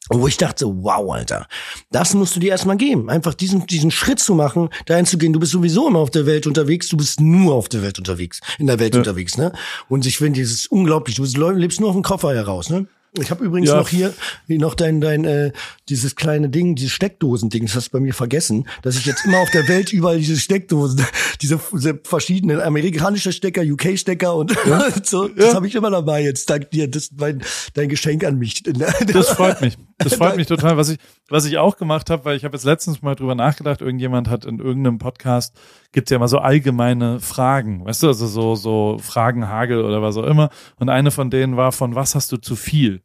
Und 0.08 0.20
wo 0.20 0.26
ich 0.26 0.36
dachte, 0.36 0.66
wow, 0.66 1.12
Alter, 1.12 1.46
das 1.90 2.14
musst 2.14 2.36
du 2.36 2.40
dir 2.40 2.50
erstmal 2.50 2.76
geben. 2.76 3.10
Einfach 3.10 3.34
diesen, 3.34 3.66
diesen 3.66 3.90
Schritt 3.90 4.20
zu 4.20 4.34
machen, 4.34 4.70
dahin 4.86 5.06
zu 5.06 5.18
gehen. 5.18 5.32
Du 5.32 5.40
bist 5.40 5.52
sowieso 5.52 5.88
immer 5.88 5.98
auf 5.98 6.10
der 6.10 6.26
Welt 6.26 6.46
unterwegs. 6.46 6.88
Du 6.88 6.96
bist 6.96 7.20
nur 7.20 7.54
auf 7.54 7.68
der 7.68 7.82
Welt 7.82 7.98
unterwegs, 7.98 8.40
in 8.58 8.66
der 8.66 8.78
Welt 8.78 8.96
unterwegs, 8.96 9.36
ne? 9.36 9.52
Und 9.88 10.06
ich 10.06 10.18
finde, 10.18 10.40
das 10.40 10.50
ist 10.50 10.70
unglaublich. 10.70 11.16
Du 11.16 11.24
lebst 11.52 11.80
nur 11.80 11.90
auf 11.90 11.96
dem 11.96 12.02
Koffer 12.02 12.34
heraus, 12.34 12.70
ne? 12.70 12.86
Ich 13.18 13.30
habe 13.30 13.44
übrigens 13.44 13.70
Ja. 13.70 13.76
noch 13.76 13.88
hier 13.88 14.12
noch 14.48 14.74
dein 14.74 15.00
dein 15.00 15.24
äh, 15.24 15.52
dieses 15.88 16.14
kleine 16.16 16.48
Ding, 16.50 16.74
dieses 16.74 16.92
Steckdosending, 16.92 17.66
das 17.66 17.74
hast 17.74 17.88
du 17.88 17.92
bei 17.92 18.00
mir 18.00 18.12
vergessen, 18.14 18.68
dass 18.82 18.96
ich 18.96 19.06
jetzt 19.06 19.24
immer 19.24 19.38
auf 19.38 19.50
der 19.50 19.66
Welt 19.68 19.92
überall 19.92 20.18
diese 20.18 20.36
Steckdosen, 20.36 21.04
diese, 21.40 21.58
diese 21.72 21.98
verschiedenen 22.04 22.60
amerikanische 22.60 23.32
Stecker, 23.32 23.62
UK 23.62 23.98
Stecker 23.98 24.34
und 24.34 24.54
so, 25.04 25.28
das 25.28 25.54
habe 25.54 25.66
ich 25.66 25.74
immer 25.74 25.90
dabei 25.90 26.22
jetzt. 26.22 26.50
Dank 26.50 26.70
dir, 26.70 26.88
das 26.88 27.04
ist 27.04 27.18
mein 27.20 27.42
dein 27.74 27.88
Geschenk 27.88 28.24
an 28.24 28.38
mich. 28.38 28.62
Das 29.12 29.30
freut 29.30 29.60
mich. 29.60 29.76
Das 29.98 30.14
freut 30.14 30.36
mich 30.36 30.46
total. 30.46 30.76
Was 30.76 30.90
ich, 30.90 30.98
was 31.28 31.44
ich 31.44 31.58
auch 31.58 31.76
gemacht 31.76 32.10
habe, 32.10 32.24
weil 32.24 32.36
ich 32.36 32.44
habe 32.44 32.56
jetzt 32.56 32.64
letztens 32.64 33.02
mal 33.02 33.14
drüber 33.14 33.34
nachgedacht, 33.34 33.80
irgendjemand 33.80 34.28
hat 34.28 34.44
in 34.44 34.58
irgendeinem 34.58 34.98
Podcast, 34.98 35.54
gibt's 35.92 36.10
ja 36.10 36.16
immer 36.16 36.28
so 36.28 36.38
allgemeine 36.38 37.20
Fragen, 37.20 37.84
weißt 37.84 38.02
du, 38.04 38.08
also 38.08 38.26
so, 38.26 38.54
so 38.54 38.98
Fragenhagel 39.00 39.82
oder 39.82 40.02
was 40.02 40.16
auch 40.16 40.24
immer. 40.24 40.50
Und 40.76 40.88
eine 40.88 41.10
von 41.10 41.30
denen 41.30 41.56
war, 41.56 41.72
von 41.72 41.94
was 41.94 42.14
hast 42.14 42.30
du 42.32 42.36
zu 42.36 42.54
viel? 42.54 43.02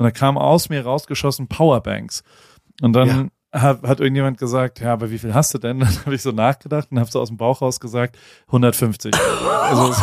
Und 0.00 0.04
da 0.04 0.10
kam 0.12 0.38
aus 0.38 0.70
mir 0.70 0.82
rausgeschossen 0.82 1.46
Powerbanks. 1.46 2.22
Und 2.80 2.94
dann 2.94 3.30
Ja. 3.52 3.60
hab, 3.60 3.86
hat 3.86 4.00
irgendjemand 4.00 4.38
gesagt, 4.38 4.80
ja, 4.80 4.94
aber 4.94 5.10
wie 5.10 5.18
viel 5.18 5.34
hast 5.34 5.52
du 5.52 5.58
denn? 5.58 5.78
Dann 5.80 5.94
habe 6.06 6.14
ich 6.14 6.22
so 6.22 6.32
nachgedacht 6.32 6.88
und 6.90 6.98
habe 6.98 7.10
so 7.10 7.20
aus 7.20 7.28
dem 7.28 7.36
Bauch 7.36 7.60
raus 7.60 7.80
gesagt, 7.80 8.16
150. 8.46 9.12
also, 9.14 9.94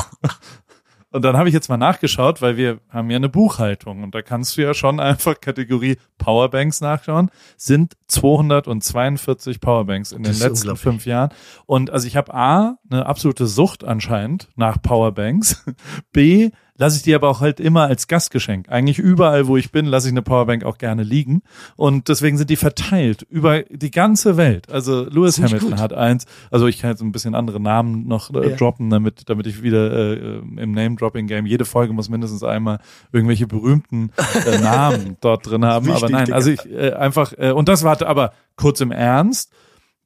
und 1.12 1.26
dann 1.26 1.36
habe 1.36 1.48
ich 1.50 1.56
jetzt 1.56 1.68
mal 1.68 1.78
nachgeschaut, 1.78 2.44
weil 2.44 2.58
wir 2.58 2.80
haben 2.90 3.10
ja 3.10 3.16
eine 3.16 3.28
Buchhaltung 3.30 4.04
und 4.04 4.14
da 4.14 4.22
kannst 4.22 4.56
du 4.56 4.62
ja 4.62 4.76
schon 4.76 5.00
einfach 5.00 5.42
Kategorie 5.42 5.98
Powerbanks 6.20 6.80
nachschauen. 6.82 7.32
Sind 7.56 7.94
242 8.08 9.60
Powerbanks 9.60 10.12
in 10.12 10.22
den 10.24 10.38
letzten 10.38 10.76
fünf 10.76 11.06
Jahren. 11.08 11.32
Und 11.66 11.90
also 11.90 12.06
ich 12.06 12.16
habe 12.18 12.34
A, 12.36 12.78
eine 12.92 13.06
absolute 13.08 13.48
Sucht 13.48 13.84
anscheinend 13.84 14.50
nach 14.56 14.80
Powerbanks. 14.82 15.66
B, 16.12 16.52
lasse 16.78 16.98
ich 16.98 17.04
die 17.04 17.14
aber 17.14 17.30
auch 17.30 17.42
halt 17.42 17.60
immer 17.60 17.84
als 17.84 18.08
Gastgeschenk. 18.08 18.70
Eigentlich 18.70 19.00
überall, 19.00 19.48
wo 19.48 19.58
ich 19.58 19.72
bin, 19.72 19.86
lasse 19.86 20.08
ich 20.08 20.14
eine 20.14 20.22
Powerbank 20.22 20.64
auch 20.64 20.78
gerne 20.78 21.04
liegen. 21.04 21.42
Und 21.76 22.08
deswegen 22.08 22.38
sind 22.38 22.50
die 22.50 22.56
verteilt 22.56 23.26
über 23.30 23.64
die 23.64 23.92
ganze 23.92 24.38
Welt. 24.38 24.70
Also 24.72 25.04
Lewis 25.04 25.42
Hamilton 25.42 25.72
gut. 25.72 25.80
hat 25.80 25.94
eins. 25.94 26.26
Also 26.52 26.68
ich 26.68 26.80
kann 26.80 26.92
jetzt 26.92 27.02
ein 27.02 27.12
bisschen 27.12 27.36
andere 27.36 27.60
Namen 27.60 28.08
noch 28.08 28.34
äh, 28.34 28.52
ja. 28.52 28.56
droppen, 28.56 28.90
damit, 28.90 29.30
damit 29.30 29.48
ich 29.48 29.64
wieder 29.64 29.92
äh, 29.92 30.38
im 30.38 30.72
Name-Dropping-Game 30.72 31.46
jede 31.46 31.66
Folge 31.66 31.94
muss 31.94 32.10
mindestens 32.10 32.44
einmal 32.44 32.80
irgendwelche 33.12 33.48
berühmten 33.48 34.12
äh, 34.46 34.58
Namen 34.62 35.18
dort 35.22 35.48
drin 35.48 35.66
haben. 35.66 35.88
Wichtig, 35.88 36.04
aber 36.04 36.12
nein, 36.12 36.32
also 36.32 36.52
ich 36.52 36.66
äh, 36.72 36.94
einfach, 36.94 37.34
äh, 37.38 37.52
und 37.52 37.68
das 37.68 37.84
war 37.84 38.02
aber 38.02 38.34
kurz 38.56 38.82
im 38.82 38.92
Ernst. 38.92 39.52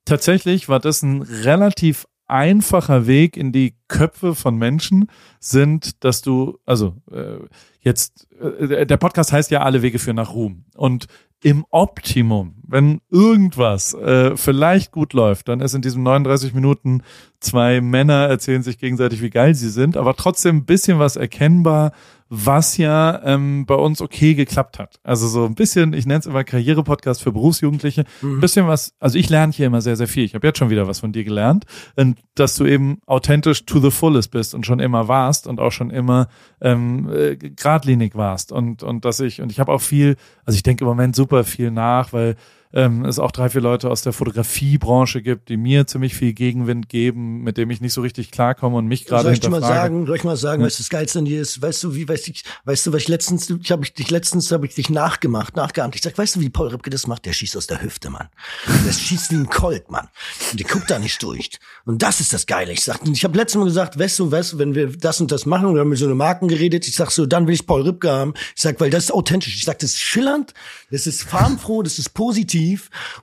Tatsächlich 0.05 0.67
war 0.67 0.79
das 0.79 1.03
ein 1.03 1.21
relativ 1.21 2.07
einfacher 2.31 3.07
Weg 3.07 3.37
in 3.37 3.51
die 3.51 3.75
Köpfe 3.87 4.35
von 4.35 4.57
Menschen 4.57 5.07
sind, 5.39 6.03
dass 6.03 6.21
du, 6.21 6.57
also 6.65 6.95
äh, 7.11 7.39
jetzt, 7.81 8.27
äh, 8.39 8.85
der 8.85 8.97
Podcast 8.97 9.33
heißt 9.33 9.51
ja 9.51 9.63
alle 9.63 9.81
Wege 9.81 9.99
führen 9.99 10.15
nach 10.15 10.33
Ruhm. 10.33 10.65
Und 10.75 11.07
im 11.43 11.65
Optimum, 11.69 12.60
wenn 12.71 13.01
irgendwas 13.09 13.93
äh, 13.93 14.35
vielleicht 14.37 14.91
gut 14.91 15.13
läuft, 15.13 15.49
dann 15.49 15.59
ist 15.59 15.73
in 15.73 15.81
diesen 15.81 16.03
39 16.03 16.53
Minuten 16.53 17.03
zwei 17.41 17.81
Männer 17.81 18.27
erzählen 18.27 18.63
sich 18.63 18.77
gegenseitig, 18.77 19.21
wie 19.21 19.29
geil 19.29 19.55
sie 19.55 19.69
sind, 19.69 19.97
aber 19.97 20.15
trotzdem 20.15 20.57
ein 20.57 20.65
bisschen 20.65 20.99
was 20.99 21.15
erkennbar, 21.15 21.91
was 22.33 22.77
ja 22.77 23.21
ähm, 23.25 23.65
bei 23.65 23.75
uns 23.75 23.99
okay 23.99 24.35
geklappt 24.35 24.79
hat. 24.79 25.01
Also 25.03 25.27
so 25.27 25.43
ein 25.43 25.53
bisschen, 25.53 25.91
ich 25.91 26.05
nenne 26.05 26.21
es 26.21 26.25
immer 26.27 26.45
Karriere-Podcast 26.45 27.21
für 27.21 27.33
Berufsjugendliche, 27.33 28.05
mhm. 28.21 28.37
ein 28.37 28.39
bisschen 28.39 28.67
was, 28.67 28.93
also 29.01 29.17
ich 29.17 29.29
lerne 29.29 29.51
hier 29.51 29.67
immer 29.67 29.81
sehr, 29.81 29.97
sehr 29.97 30.07
viel. 30.07 30.23
Ich 30.23 30.33
habe 30.33 30.47
jetzt 30.47 30.57
schon 30.57 30.69
wieder 30.69 30.87
was 30.87 31.01
von 31.01 31.11
dir 31.11 31.25
gelernt, 31.25 31.65
und 31.97 32.19
dass 32.35 32.55
du 32.55 32.65
eben 32.65 33.01
authentisch 33.05 33.65
to 33.65 33.81
the 33.81 33.91
fullest 33.91 34.31
bist 34.31 34.55
und 34.55 34.65
schon 34.65 34.79
immer 34.79 35.09
warst 35.09 35.45
und 35.45 35.59
auch 35.59 35.73
schon 35.73 35.89
immer 35.89 36.29
ähm, 36.61 37.11
äh, 37.13 37.35
geradlinig 37.35 38.15
warst. 38.15 38.53
Und, 38.53 38.81
und 38.81 39.03
dass 39.03 39.19
ich, 39.19 39.41
und 39.41 39.51
ich 39.51 39.59
habe 39.59 39.73
auch 39.73 39.81
viel, 39.81 40.15
also 40.45 40.55
ich 40.55 40.63
denke 40.63 40.85
im 40.85 40.87
Moment 40.87 41.17
super 41.17 41.43
viel 41.43 41.69
nach, 41.69 42.13
weil 42.13 42.37
ähm, 42.73 43.05
es 43.05 43.19
auch 43.19 43.31
drei, 43.31 43.49
vier 43.49 43.61
Leute 43.61 43.89
aus 43.89 44.01
der 44.01 44.13
Fotografiebranche 44.13 45.21
gibt, 45.21 45.49
die 45.49 45.57
mir 45.57 45.87
ziemlich 45.87 46.15
viel 46.15 46.33
Gegenwind 46.33 46.87
geben, 46.87 47.41
mit 47.41 47.57
dem 47.57 47.69
ich 47.69 47.81
nicht 47.81 47.93
so 47.93 48.01
richtig 48.01 48.31
klarkomme 48.31 48.77
und 48.77 48.87
mich 48.87 49.05
gerade 49.05 49.23
Soll 49.23 49.33
ich 49.33 49.39
dir 49.41 49.49
mal 49.49 49.61
sagen, 49.61 50.05
soll 50.05 50.15
ich 50.15 50.23
mal 50.23 50.37
sagen, 50.37 50.61
ja. 50.61 50.67
was 50.67 50.77
das 50.77 50.89
Geilste 50.89 51.19
an 51.19 51.25
dir 51.25 51.41
ist? 51.41 51.61
Weißt 51.61 51.83
du, 51.83 51.95
wie, 51.95 52.07
weißt 52.07 52.27
du, 52.27 52.31
weißt 52.65 52.85
du, 52.85 52.93
was 52.93 53.01
ich 53.01 53.07
letztens, 53.09 53.49
ich 53.49 53.71
habe 53.71 53.85
dich 53.89 54.09
letztens, 54.09 54.51
habe 54.51 54.65
ich 54.65 54.75
dich 54.75 54.89
nachgemacht, 54.89 55.55
nachgeahmt. 55.55 55.95
Ich 55.95 56.01
sag, 56.01 56.17
weißt 56.17 56.37
du, 56.37 56.39
wie 56.39 56.49
Paul 56.49 56.69
Ripke 56.69 56.89
das 56.89 57.07
macht? 57.07 57.25
Der 57.25 57.33
schießt 57.33 57.57
aus 57.57 57.67
der 57.67 57.81
Hüfte, 57.81 58.09
Mann. 58.09 58.29
Der 58.85 58.93
schießt 58.93 59.31
wie 59.31 59.35
ein 59.35 59.49
Colt, 59.49 59.91
Mann. 59.91 60.07
Und 60.51 60.59
der 60.59 60.67
guckt 60.67 60.89
da 60.89 60.97
nicht 60.97 61.21
durch. 61.23 61.49
Und 61.85 62.01
das 62.01 62.21
ist 62.21 62.31
das 62.31 62.45
Geile. 62.45 62.71
Ich 62.71 62.83
sag, 62.83 62.99
ich 63.05 63.23
habe 63.25 63.37
letztes 63.37 63.59
Mal 63.59 63.65
gesagt, 63.65 63.99
weißt 63.99 64.19
du, 64.19 64.31
weißt 64.31 64.53
du, 64.53 64.59
wenn 64.59 64.75
wir 64.75 64.95
das 64.95 65.19
und 65.19 65.31
das 65.31 65.45
machen, 65.45 65.73
wir 65.73 65.81
haben 65.81 65.89
mit 65.89 65.99
so 65.99 66.05
eine 66.05 66.15
Marken 66.15 66.47
geredet, 66.47 66.87
ich 66.87 66.95
sag 66.95 67.11
so, 67.11 67.25
dann 67.25 67.47
will 67.47 67.53
ich 67.53 67.67
Paul 67.67 67.81
Ripke 67.81 68.09
haben. 68.09 68.33
Ich 68.55 68.61
sag, 68.61 68.79
weil 68.79 68.89
das 68.89 69.05
ist 69.05 69.11
authentisch. 69.11 69.55
Ich 69.55 69.65
sag, 69.65 69.79
das 69.79 69.91
ist 69.91 69.99
schillernd, 69.99 70.53
das 70.89 71.05
ist 71.05 71.23
farbenfroh, 71.23 71.83
das 71.83 71.99
ist 71.99 72.13
positiv 72.13 72.60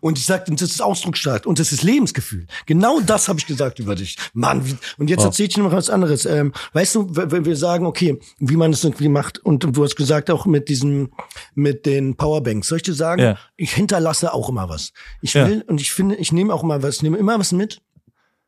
und 0.01 0.19
ich 0.19 0.27
sagte, 0.27 0.53
das 0.53 0.63
ist 0.63 0.83
ausdrucksstark 0.83 1.47
und 1.47 1.59
das 1.59 1.73
ist 1.73 1.83
Lebensgefühl. 1.83 2.47
Genau 2.67 3.01
das 3.01 3.29
habe 3.29 3.39
ich 3.39 3.47
gesagt 3.47 3.79
über 3.79 3.95
dich. 3.95 4.17
Mann, 4.33 4.67
wie, 4.67 4.77
und 4.99 5.11
jetzt 5.11 5.23
oh. 5.23 5.27
erzähl 5.27 5.47
ich 5.47 5.55
dir 5.55 5.63
noch 5.63 5.73
was 5.73 5.91
anderes. 5.91 6.27
Ähm, 6.27 6.53
weißt 6.73 6.95
du, 6.95 7.07
wenn 7.11 7.45
wir 7.45 7.57
sagen, 7.57 7.87
okay, 7.87 8.19
wie 8.39 8.57
man 8.57 8.73
es 8.73 8.85
irgendwie 8.85 9.09
macht 9.09 9.39
und, 9.39 9.65
und 9.65 9.77
du 9.77 9.85
hast 9.85 9.97
gesagt 9.97 10.31
auch 10.31 10.47
mit 10.47 10.69
diesem, 10.69 11.11
mit 11.55 11.87
den 11.87 12.17
Powerbanks. 12.17 12.69
Soll 12.69 12.77
ich 12.77 12.83
dir 12.83 12.95
sagen, 12.95 13.23
ja. 13.23 13.39
ich 13.57 13.73
hinterlasse 13.73 14.33
auch 14.33 14.49
immer 14.49 14.69
was. 14.69 14.93
Ich 15.23 15.35
will 15.35 15.59
ja. 15.59 15.65
und 15.67 15.81
ich 15.81 15.93
finde, 15.93 16.17
ich 16.17 16.33
nehme 16.33 16.53
auch 16.53 16.63
immer 16.63 16.83
was, 16.83 17.03
nehme 17.03 17.19
immer 17.19 17.39
was 17.39 17.53
mit 17.53 17.81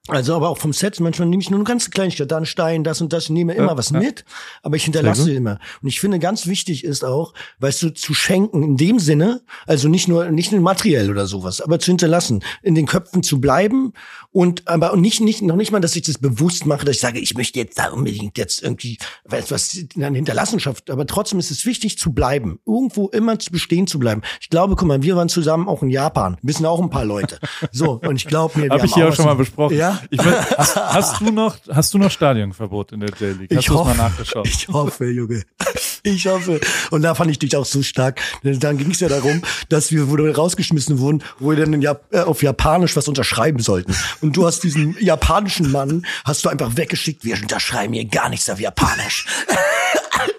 also 0.08 0.34
aber 0.34 0.48
auch 0.48 0.56
vom 0.56 0.72
Set, 0.72 0.98
manchmal 0.98 1.28
nehme 1.28 1.42
ich 1.42 1.50
nur 1.50 1.58
eine 1.58 1.64
ganz 1.64 1.90
Kleinigkeit, 1.90 2.30
da 2.30 2.38
ein 2.38 2.46
Stein, 2.46 2.84
das 2.84 3.02
und 3.02 3.12
das, 3.12 3.24
ich 3.24 3.30
nehme 3.30 3.52
immer 3.54 3.72
ja, 3.72 3.76
was 3.76 3.90
ja. 3.90 4.00
mit, 4.00 4.24
aber 4.62 4.76
ich 4.76 4.84
hinterlasse 4.84 5.30
immer. 5.30 5.58
Und 5.82 5.88
ich 5.88 6.00
finde, 6.00 6.18
ganz 6.18 6.46
wichtig 6.46 6.84
ist 6.84 7.04
auch, 7.04 7.34
weißt 7.58 7.82
du, 7.82 7.90
zu 7.90 8.14
schenken 8.14 8.62
in 8.62 8.76
dem 8.78 8.98
Sinne, 8.98 9.42
also 9.66 9.88
nicht 9.88 10.08
nur, 10.08 10.30
nicht 10.30 10.52
nur 10.52 10.60
materiell 10.62 11.10
oder 11.10 11.26
sowas, 11.26 11.60
aber 11.60 11.78
zu 11.78 11.90
hinterlassen, 11.90 12.42
in 12.62 12.74
den 12.74 12.86
Köpfen 12.86 13.22
zu 13.22 13.42
bleiben 13.42 13.92
und 14.30 14.66
aber 14.68 14.96
nicht, 14.96 15.20
nicht, 15.20 15.42
noch 15.42 15.56
nicht 15.56 15.70
mal, 15.70 15.80
dass 15.80 15.94
ich 15.94 16.02
das 16.02 16.16
bewusst 16.16 16.64
mache, 16.64 16.86
dass 16.86 16.96
ich 16.96 17.02
sage, 17.02 17.18
ich 17.18 17.34
möchte 17.34 17.58
jetzt 17.58 17.78
da 17.78 17.90
unbedingt 17.90 18.38
jetzt 18.38 18.62
irgendwie 18.62 18.96
was, 19.24 19.50
was 19.50 19.74
in 19.74 20.02
einer 20.02 20.16
Hinterlassenschaft, 20.16 20.90
aber 20.90 21.06
trotzdem 21.06 21.38
ist 21.38 21.50
es 21.50 21.66
wichtig 21.66 21.98
zu 21.98 22.12
bleiben, 22.12 22.58
irgendwo 22.66 23.08
immer 23.08 23.36
bestehen 23.50 23.86
zu 23.86 23.98
bleiben. 23.98 24.22
Ich 24.40 24.48
glaube, 24.48 24.76
guck 24.76 24.88
mal, 24.88 25.02
wir 25.02 25.14
waren 25.14 25.28
zusammen 25.28 25.68
auch 25.68 25.82
in 25.82 25.90
Japan, 25.90 26.38
wissen 26.42 26.64
auch 26.64 26.80
ein 26.80 26.90
paar 26.90 27.04
Leute. 27.04 27.38
So, 27.70 28.00
und 28.02 28.16
ich 28.16 28.26
glaube 28.26 28.58
mir, 28.58 28.64
wir 28.64 28.72
Hab 28.72 28.84
ich 28.84 28.94
hier 28.94 29.08
auch 29.08 29.14
schon 29.14 29.26
mal 29.26 29.34
besprochen. 29.34 29.76
Ja? 29.76 29.89
Ich 30.10 30.22
mein, 30.22 30.34
hast, 30.58 30.76
hast, 30.76 31.20
du 31.20 31.30
noch, 31.30 31.56
hast 31.70 31.94
du 31.94 31.98
noch 31.98 32.10
Stadionverbot 32.10 32.92
in 32.92 33.00
der 33.00 33.10
J-League? 33.10 33.50
Hast 33.50 33.60
ich 33.60 33.70
hoffe, 33.70 33.88
mal 33.88 33.96
nachgeschaut? 33.96 34.46
Ich 34.46 34.68
hoffe, 34.68 35.06
Junge. 35.06 35.42
Ich 36.02 36.26
hoffe. 36.26 36.60
Und 36.90 37.02
da 37.02 37.14
fand 37.14 37.30
ich 37.30 37.38
dich 37.38 37.56
auch 37.56 37.64
so 37.64 37.82
stark. 37.82 38.20
Dann 38.42 38.78
ging 38.78 38.90
es 38.90 39.00
ja 39.00 39.08
darum, 39.08 39.42
dass 39.68 39.92
wir, 39.92 40.10
wo 40.10 40.16
wir 40.16 40.34
rausgeschmissen 40.34 40.98
wurden, 40.98 41.22
wo 41.38 41.50
wir 41.50 41.56
dann 41.56 41.80
Jap 41.80 42.04
äh, 42.12 42.20
auf 42.20 42.42
Japanisch 42.42 42.96
was 42.96 43.08
unterschreiben 43.08 43.60
sollten. 43.60 43.94
Und 44.20 44.36
du 44.36 44.46
hast 44.46 44.60
diesen 44.62 44.96
japanischen 45.00 45.70
Mann, 45.70 46.06
hast 46.24 46.44
du 46.44 46.48
einfach 46.48 46.76
weggeschickt, 46.76 47.24
wir 47.24 47.36
unterschreiben 47.40 47.92
hier 47.94 48.06
gar 48.06 48.28
nichts 48.28 48.48
auf 48.50 48.60
Japanisch. 48.60 49.26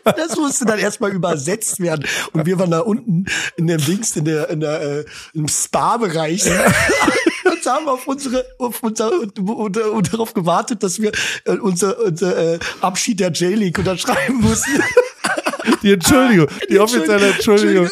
Das 0.03 0.35
musste 0.35 0.65
dann 0.65 0.79
erstmal 0.79 1.11
übersetzt 1.11 1.79
werden. 1.79 2.05
Und 2.33 2.45
wir 2.45 2.59
waren 2.59 2.71
da 2.71 2.79
unten 2.79 3.25
in 3.55 3.67
dem 3.67 3.83
Dings, 3.83 4.15
in 4.15 4.25
der, 4.25 4.49
in 4.49 4.59
der, 4.59 4.81
äh, 4.81 5.05
im 5.33 5.47
Spa-Bereich. 5.47 6.43
und 7.51 7.65
haben 7.65 7.87
auf 7.87 8.07
unsere, 8.07 8.45
auf 8.57 8.81
unser, 8.83 9.11
und, 9.19 9.39
und, 9.39 9.77
und 9.77 10.13
darauf 10.13 10.33
gewartet, 10.33 10.83
dass 10.83 11.01
wir 11.01 11.11
äh, 11.45 11.57
unser, 11.57 11.99
unser 11.99 12.55
äh, 12.55 12.59
Abschied 12.81 13.19
der 13.19 13.31
J-League 13.31 13.77
unterschreiben 13.77 14.41
mussten. 14.41 14.81
Die 15.83 15.91
Entschuldigung, 15.93 16.47
die, 16.63 16.73
die 16.73 16.79
offizielle 16.79 17.31
Entschuldigung. 17.31 17.87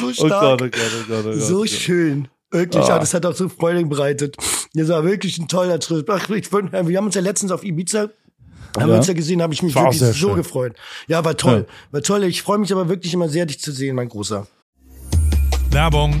so 0.00 0.12
stark. 0.12 0.32
Oh 0.32 0.56
Gott, 0.56 0.62
oh 0.62 0.68
Gott, 0.68 0.72
oh 0.72 1.04
Gott, 1.08 1.24
oh 1.26 1.30
Gott. 1.30 1.40
So 1.40 1.66
schön. 1.66 2.28
Wirklich, 2.50 2.84
oh. 2.84 2.88
ja, 2.88 2.98
das 2.98 3.14
hat 3.14 3.26
auch 3.26 3.34
so 3.34 3.48
Freude 3.48 3.84
bereitet. 3.84 4.36
Das 4.74 4.88
war 4.88 5.04
wirklich 5.04 5.38
ein 5.38 5.48
toller 5.48 5.78
Trip. 5.78 6.08
Ach, 6.10 6.28
ich, 6.30 6.50
wir 6.52 6.98
haben 6.98 7.06
uns 7.06 7.14
ja 7.14 7.20
letztens 7.20 7.52
auf 7.52 7.64
Ibiza 7.64 8.08
haben 8.76 8.88
ja. 8.88 8.94
wir 8.94 8.98
uns 8.98 9.06
ja 9.06 9.14
gesehen, 9.14 9.40
habe 9.42 9.54
ich 9.54 9.62
mich 9.62 9.74
war 9.74 9.84
wirklich 9.84 10.00
so 10.00 10.12
schön. 10.12 10.36
gefreut. 10.36 10.74
Ja, 11.06 11.24
war 11.24 11.36
toll. 11.36 11.66
Ja. 11.66 11.92
War 11.92 12.02
toll. 12.02 12.24
Ich 12.24 12.42
freue 12.42 12.58
mich 12.58 12.72
aber 12.72 12.88
wirklich 12.88 13.14
immer 13.14 13.28
sehr, 13.28 13.46
dich 13.46 13.58
zu 13.58 13.72
sehen, 13.72 13.96
mein 13.96 14.08
Großer. 14.08 14.46
Werbung. 15.70 16.20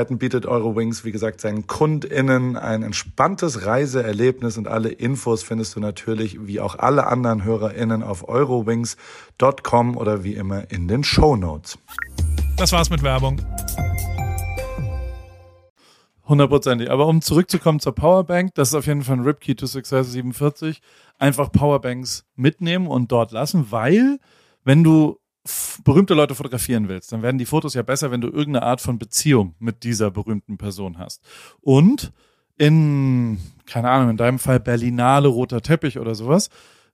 bietet 0.09 0.45
Eurowings, 0.45 1.05
wie 1.05 1.11
gesagt, 1.11 1.41
seinen 1.41 1.67
KundInnen 1.67 2.57
ein 2.57 2.83
entspanntes 2.83 3.65
Reiseerlebnis 3.65 4.57
und 4.57 4.67
alle 4.67 4.89
Infos 4.89 5.43
findest 5.43 5.75
du 5.75 5.79
natürlich 5.79 6.47
wie 6.47 6.59
auch 6.59 6.77
alle 6.77 7.07
anderen 7.07 7.43
HörerInnen 7.43 8.03
auf 8.03 8.27
eurowings.com 8.27 9.97
oder 9.97 10.23
wie 10.23 10.33
immer 10.33 10.71
in 10.71 10.87
den 10.87 11.03
Show 11.03 11.35
Notes. 11.35 11.77
Das 12.57 12.71
war's 12.71 12.89
mit 12.89 13.03
Werbung. 13.03 13.39
Hundertprozentig. 16.25 16.89
Aber 16.89 17.07
um 17.07 17.21
zurückzukommen 17.21 17.79
zur 17.79 17.93
Powerbank, 17.93 18.55
das 18.55 18.69
ist 18.69 18.75
auf 18.75 18.87
jeden 18.87 19.03
Fall 19.03 19.17
ein 19.17 19.23
Ripkey 19.23 19.55
to 19.55 19.67
Success 19.67 20.11
47. 20.11 20.81
Einfach 21.19 21.51
Powerbanks 21.51 22.25
mitnehmen 22.35 22.87
und 22.87 23.11
dort 23.11 23.31
lassen, 23.31 23.67
weil 23.69 24.17
wenn 24.63 24.83
du 24.83 25.20
berühmte 25.83 26.13
Leute 26.13 26.35
fotografieren 26.35 26.87
willst, 26.87 27.11
dann 27.11 27.21
werden 27.21 27.37
die 27.37 27.45
Fotos 27.45 27.73
ja 27.73 27.81
besser, 27.81 28.11
wenn 28.11 28.21
du 28.21 28.27
irgendeine 28.27 28.63
Art 28.63 28.81
von 28.81 28.99
Beziehung 28.99 29.55
mit 29.59 29.83
dieser 29.83 30.11
berühmten 30.11 30.57
Person 30.57 30.97
hast. 30.99 31.23
Und 31.61 32.11
in, 32.57 33.39
keine 33.65 33.89
Ahnung, 33.89 34.11
in 34.11 34.17
deinem 34.17 34.39
Fall 34.39 34.59
Berlinale, 34.59 35.27
roter 35.27 35.61
Teppich 35.61 35.97
oder 35.97 36.13
sowas, 36.13 36.49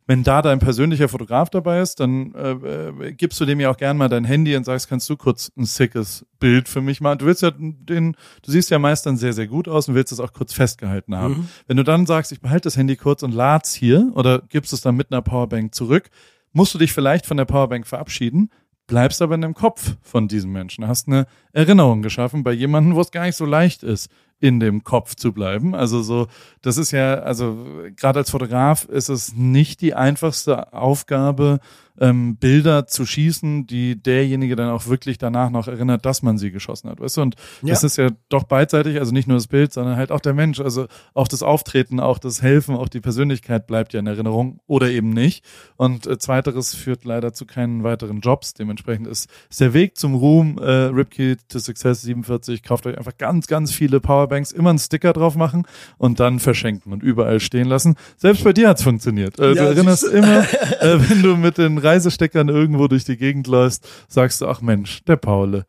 wenn 0.10 0.24
da 0.24 0.42
dein 0.42 0.60
persönlicher 0.60 1.10
Fotograf 1.10 1.50
dabei 1.50 1.82
ist, 1.82 2.00
dann 2.00 2.34
äh, 2.34 2.52
äh, 2.52 3.14
gibst 3.14 3.42
du 3.42 3.46
dem 3.46 3.60
ja 3.60 3.70
auch 3.70 3.76
gern 3.76 3.98
mal 3.98 4.08
dein 4.08 4.24
Handy 4.24 4.56
und 4.56 4.64
sagst, 4.64 4.88
kannst 4.88 5.10
du 5.10 5.18
kurz 5.18 5.52
ein 5.58 5.66
sickes 5.66 6.26
Bild 6.40 6.70
für 6.70 6.80
mich 6.80 7.02
machen. 7.02 7.20
Du 7.20 7.26
willst 7.26 7.42
ja 7.42 7.52
den, 7.52 8.16
du 8.42 8.52
siehst 8.52 8.70
ja 8.70 8.80
meist 8.80 9.06
dann 9.06 9.18
sehr, 9.18 9.34
sehr 9.34 9.48
gut 9.48 9.68
aus 9.68 9.90
und 9.90 9.96
willst 9.96 10.14
es 10.14 10.22
auch 10.22 10.32
kurz 10.32 10.54
festgehalten 10.54 11.14
haben. 11.14 11.34
Mhm. 11.34 11.50
Wenn 11.68 11.76
du 11.76 11.84
dann 11.84 12.06
sagst, 12.06 12.32
ich 12.32 12.40
behalte 12.40 12.64
das 12.64 12.78
Handy 12.78 12.96
kurz 12.96 13.22
und 13.22 13.34
lad's 13.34 13.74
hier 13.74 14.10
oder 14.16 14.44
gibst 14.48 14.72
es 14.72 14.80
dann 14.80 14.96
mit 14.96 15.12
einer 15.12 15.22
Powerbank 15.22 15.76
zurück, 15.76 16.10
musst 16.54 16.74
du 16.74 16.78
dich 16.78 16.94
vielleicht 16.94 17.26
von 17.26 17.38
der 17.38 17.46
Powerbank 17.46 17.88
verabschieden, 17.88 18.50
bleibst 18.88 19.22
aber 19.22 19.36
in 19.36 19.42
dem 19.42 19.54
Kopf 19.54 19.98
von 20.02 20.28
diesem 20.28 20.52
Menschen, 20.52 20.88
hast 20.88 21.08
eine 21.08 21.28
Erinnerung 21.52 22.02
geschaffen 22.02 22.44
bei 22.44 22.54
jemandem, 22.54 22.96
wo 22.96 23.02
es 23.02 23.12
gar 23.12 23.26
nicht 23.26 23.36
so 23.36 23.46
leicht 23.46 23.84
ist, 23.84 24.10
in 24.40 24.60
dem 24.60 24.84
Kopf 24.84 25.16
zu 25.16 25.34
bleiben. 25.34 25.76
Also 25.76 26.02
so, 26.02 26.28
das 26.62 26.78
ist 26.78 26.92
ja, 26.92 27.16
also 27.16 27.58
gerade 27.96 28.20
als 28.20 28.30
Fotograf 28.30 28.86
ist 28.86 29.10
es 29.10 29.34
nicht 29.36 29.82
die 29.82 29.94
einfachste 29.94 30.74
Aufgabe, 30.74 31.60
ähm, 32.00 32.38
Bilder 32.38 32.88
zu 32.88 33.06
schießen, 33.06 33.68
die 33.68 34.02
derjenige 34.02 34.56
dann 34.56 34.70
auch 34.70 34.88
wirklich 34.88 35.18
danach 35.18 35.50
noch 35.50 35.68
erinnert, 35.68 36.06
dass 36.06 36.22
man 36.22 36.38
sie 36.38 36.52
geschossen 36.52 36.90
hat. 36.90 37.00
Weißt 37.00 37.18
du? 37.18 37.22
Und 37.22 37.36
ja. 37.62 37.70
das 37.70 37.84
ist 37.84 37.98
ja 37.98 38.10
doch 38.30 38.44
beidseitig, 38.44 39.00
also 39.00 39.12
nicht 39.12 39.28
nur 39.28 39.38
das 39.38 39.48
Bild, 39.48 39.74
sondern 39.74 39.98
halt 39.98 40.12
auch 40.12 40.20
der 40.20 40.34
Mensch. 40.34 40.60
Also 40.60 40.88
auch 41.14 41.28
das 41.28 41.44
Auftreten, 41.44 42.00
auch 42.00 42.20
das 42.20 42.42
Helfen, 42.42 42.76
auch 42.76 42.90
die 42.90 43.02
Persönlichkeit 43.02 43.68
bleibt 43.68 43.94
ja 43.94 44.00
in 44.00 44.08
Erinnerung 44.08 44.60
oder 44.68 44.90
eben 44.90 45.10
nicht. 45.10 45.44
Und 45.76 46.08
äh, 46.08 46.18
zweiteres 46.18 46.76
führt 46.76 47.06
leider 47.06 47.34
zu 47.34 47.46
keinen 47.46 47.84
weiteren 47.84 48.22
Jobs. 48.22 48.54
Dementsprechend 48.54 49.08
ist, 49.08 49.30
ist 49.50 49.62
der 49.62 49.74
Weg 49.74 49.98
zum 49.98 50.16
Ruhm, 50.16 50.58
äh, 50.60 50.70
Ripkey 50.70 51.38
to 51.48 51.60
Success 51.60 52.02
47. 52.02 52.64
Kauft 52.64 52.86
euch 52.86 52.98
einfach 52.98 53.18
ganz, 53.18 53.48
ganz 53.48 53.72
viele 53.72 54.00
Powerbanks, 54.00 54.52
immer 54.52 54.70
einen 54.70 54.80
Sticker 54.80 55.14
drauf 55.14 55.36
machen 55.36 55.66
und 55.98 56.20
dann 56.20 56.40
verschenken 56.40 56.94
und 56.94 57.04
überall 57.04 57.40
stehen 57.40 57.68
lassen. 57.68 57.96
Selbst 58.18 58.44
bei 58.44 58.54
dir 58.54 58.70
hat's 58.70 58.84
funktioniert. 58.84 59.40
Äh, 59.40 59.50
ja, 59.50 59.54
du 59.54 59.70
erinnerst 59.70 60.04
immer, 60.04 60.40
äh, 60.82 61.10
wenn 61.10 61.22
du 61.22 61.36
mit 61.36 61.58
den 61.58 61.78
Reisesteckern 61.88 62.50
irgendwo 62.50 62.88
durch 62.88 63.06
die 63.06 63.18
Gegend 63.18 63.48
läufst, 63.48 63.88
sagst 64.08 64.42
du, 64.42 64.48
ach 64.48 64.62
Mensch, 64.62 65.04
der 65.06 65.16
Paule, 65.16 65.66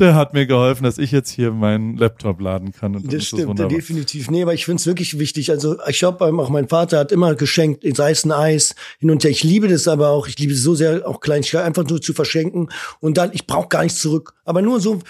der 0.00 0.14
hat 0.14 0.32
mir 0.32 0.46
geholfen, 0.46 0.84
dass 0.84 0.98
ich 0.98 1.12
jetzt 1.12 1.30
hier 1.30 1.52
meinen 1.52 1.96
Laptop 1.96 2.40
laden 2.40 2.72
kann. 2.72 2.96
Und 2.96 3.12
das 3.12 3.26
stimmt, 3.26 3.58
das 3.58 3.68
definitiv. 3.68 4.30
Nee, 4.30 4.42
aber 4.42 4.54
ich 4.54 4.64
finde 4.64 4.80
es 4.80 4.86
wirklich 4.86 5.18
wichtig. 5.18 5.50
Also 5.50 5.76
ich 5.86 6.02
habe 6.02 6.24
auch 6.24 6.48
mein 6.48 6.68
Vater 6.68 6.98
hat 6.98 7.12
immer 7.12 7.34
geschenkt, 7.34 7.84
sei 7.96 8.12
es 8.12 8.24
ein 8.24 8.32
Eis, 8.32 8.74
hin 8.98 9.10
und 9.10 9.22
her. 9.22 9.30
Ich 9.30 9.44
liebe 9.44 9.68
das 9.68 9.86
aber 9.86 10.08
auch. 10.08 10.26
Ich 10.26 10.38
liebe 10.38 10.54
es 10.54 10.62
so 10.62 10.74
sehr, 10.74 11.06
auch 11.06 11.20
Kleinigkeit 11.20 11.64
einfach 11.64 11.86
nur 11.86 12.00
zu 12.00 12.14
verschenken. 12.14 12.70
Und 13.00 13.18
dann, 13.18 13.30
ich 13.34 13.46
brauche 13.46 13.68
gar 13.68 13.82
nichts 13.82 14.00
zurück. 14.00 14.32
Aber 14.44 14.62
nur 14.62 14.80
so 14.80 15.00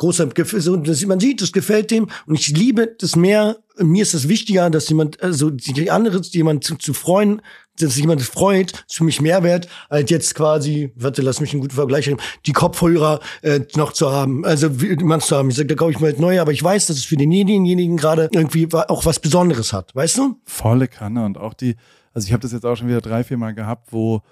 großer 0.00 0.26
das, 0.26 1.06
man 1.06 1.20
sieht, 1.20 1.42
das 1.42 1.52
gefällt 1.52 1.90
dem 1.90 2.08
und 2.26 2.34
ich 2.34 2.48
liebe 2.48 2.96
das 2.98 3.16
mehr. 3.16 3.58
Mir 3.78 4.02
ist 4.02 4.14
es 4.14 4.28
wichtiger, 4.28 4.68
dass 4.70 4.88
jemand, 4.88 5.22
also 5.22 5.50
die 5.50 5.90
andere, 5.90 6.20
jemand 6.22 6.64
zu, 6.64 6.76
zu 6.76 6.94
freuen, 6.94 7.42
dass 7.78 7.94
sich 7.94 8.02
jemand 8.02 8.22
freut, 8.22 8.72
ist 8.88 8.96
für 8.96 9.04
mich 9.04 9.20
mehr 9.20 9.42
wert, 9.42 9.68
als 9.90 10.10
jetzt 10.10 10.34
quasi, 10.34 10.90
warte, 10.96 11.20
lass 11.20 11.40
mich 11.40 11.52
einen 11.52 11.60
guten 11.60 11.74
Vergleich 11.74 12.08
haben, 12.08 12.16
die 12.46 12.52
Kopfhörer 12.52 13.20
äh, 13.42 13.60
noch 13.76 13.92
zu 13.92 14.10
haben, 14.10 14.44
also 14.44 14.70
man 15.02 15.20
zu 15.20 15.36
haben. 15.36 15.50
Ich 15.50 15.56
sag, 15.56 15.68
da 15.68 15.74
kaufe 15.74 15.92
ich 15.92 16.00
mir 16.00 16.06
halt 16.06 16.20
neue, 16.20 16.40
aber 16.40 16.52
ich 16.52 16.62
weiß, 16.62 16.86
dass 16.86 16.96
es 16.96 17.04
für 17.04 17.16
denjenigen 17.16 17.96
gerade 17.98 18.30
irgendwie 18.32 18.68
auch 18.72 19.04
was 19.04 19.20
Besonderes 19.20 19.74
hat, 19.74 19.94
weißt 19.94 20.16
du? 20.16 20.40
Volle 20.44 20.88
Kanne 20.88 21.26
und 21.26 21.36
auch 21.36 21.52
die, 21.52 21.76
also 22.14 22.26
ich 22.26 22.32
habe 22.32 22.40
das 22.40 22.52
jetzt 22.52 22.64
auch 22.64 22.76
schon 22.76 22.88
wieder 22.88 23.02
drei, 23.02 23.22
vier 23.22 23.36
Mal 23.36 23.54
gehabt, 23.54 23.92
wo 23.92 24.22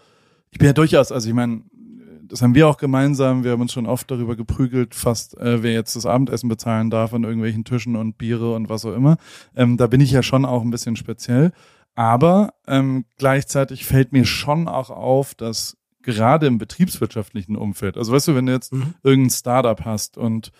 ich 0.50 0.58
bin 0.58 0.66
ja 0.66 0.72
durchaus, 0.72 1.12
also 1.12 1.28
ich 1.28 1.34
meine, 1.34 1.62
das 2.28 2.42
haben 2.42 2.54
wir 2.54 2.68
auch 2.68 2.76
gemeinsam. 2.76 3.44
Wir 3.44 3.52
haben 3.52 3.60
uns 3.60 3.72
schon 3.72 3.86
oft 3.86 4.10
darüber 4.10 4.36
geprügelt, 4.36 4.94
fast 4.94 5.36
äh, 5.38 5.62
wer 5.62 5.72
jetzt 5.72 5.96
das 5.96 6.06
Abendessen 6.06 6.48
bezahlen 6.48 6.90
darf 6.90 7.14
an 7.14 7.24
irgendwelchen 7.24 7.64
Tischen 7.64 7.96
und 7.96 8.18
Biere 8.18 8.54
und 8.54 8.68
was 8.68 8.84
auch 8.84 8.94
immer. 8.94 9.16
Ähm, 9.56 9.76
da 9.76 9.86
bin 9.86 10.00
ich 10.00 10.10
ja 10.10 10.22
schon 10.22 10.44
auch 10.44 10.62
ein 10.62 10.70
bisschen 10.70 10.96
speziell. 10.96 11.52
Aber 11.94 12.54
ähm, 12.68 13.06
gleichzeitig 13.16 13.84
fällt 13.84 14.12
mir 14.12 14.24
schon 14.24 14.68
auch 14.68 14.90
auf, 14.90 15.34
dass 15.34 15.76
gerade 16.02 16.46
im 16.46 16.58
betriebswirtschaftlichen 16.58 17.56
Umfeld, 17.56 17.96
also 17.96 18.12
weißt 18.12 18.28
du, 18.28 18.34
wenn 18.34 18.46
du 18.46 18.52
jetzt 18.52 18.72
mhm. 18.72 18.94
irgendein 19.02 19.30
Startup 19.30 19.84
hast 19.84 20.16
und 20.16 20.52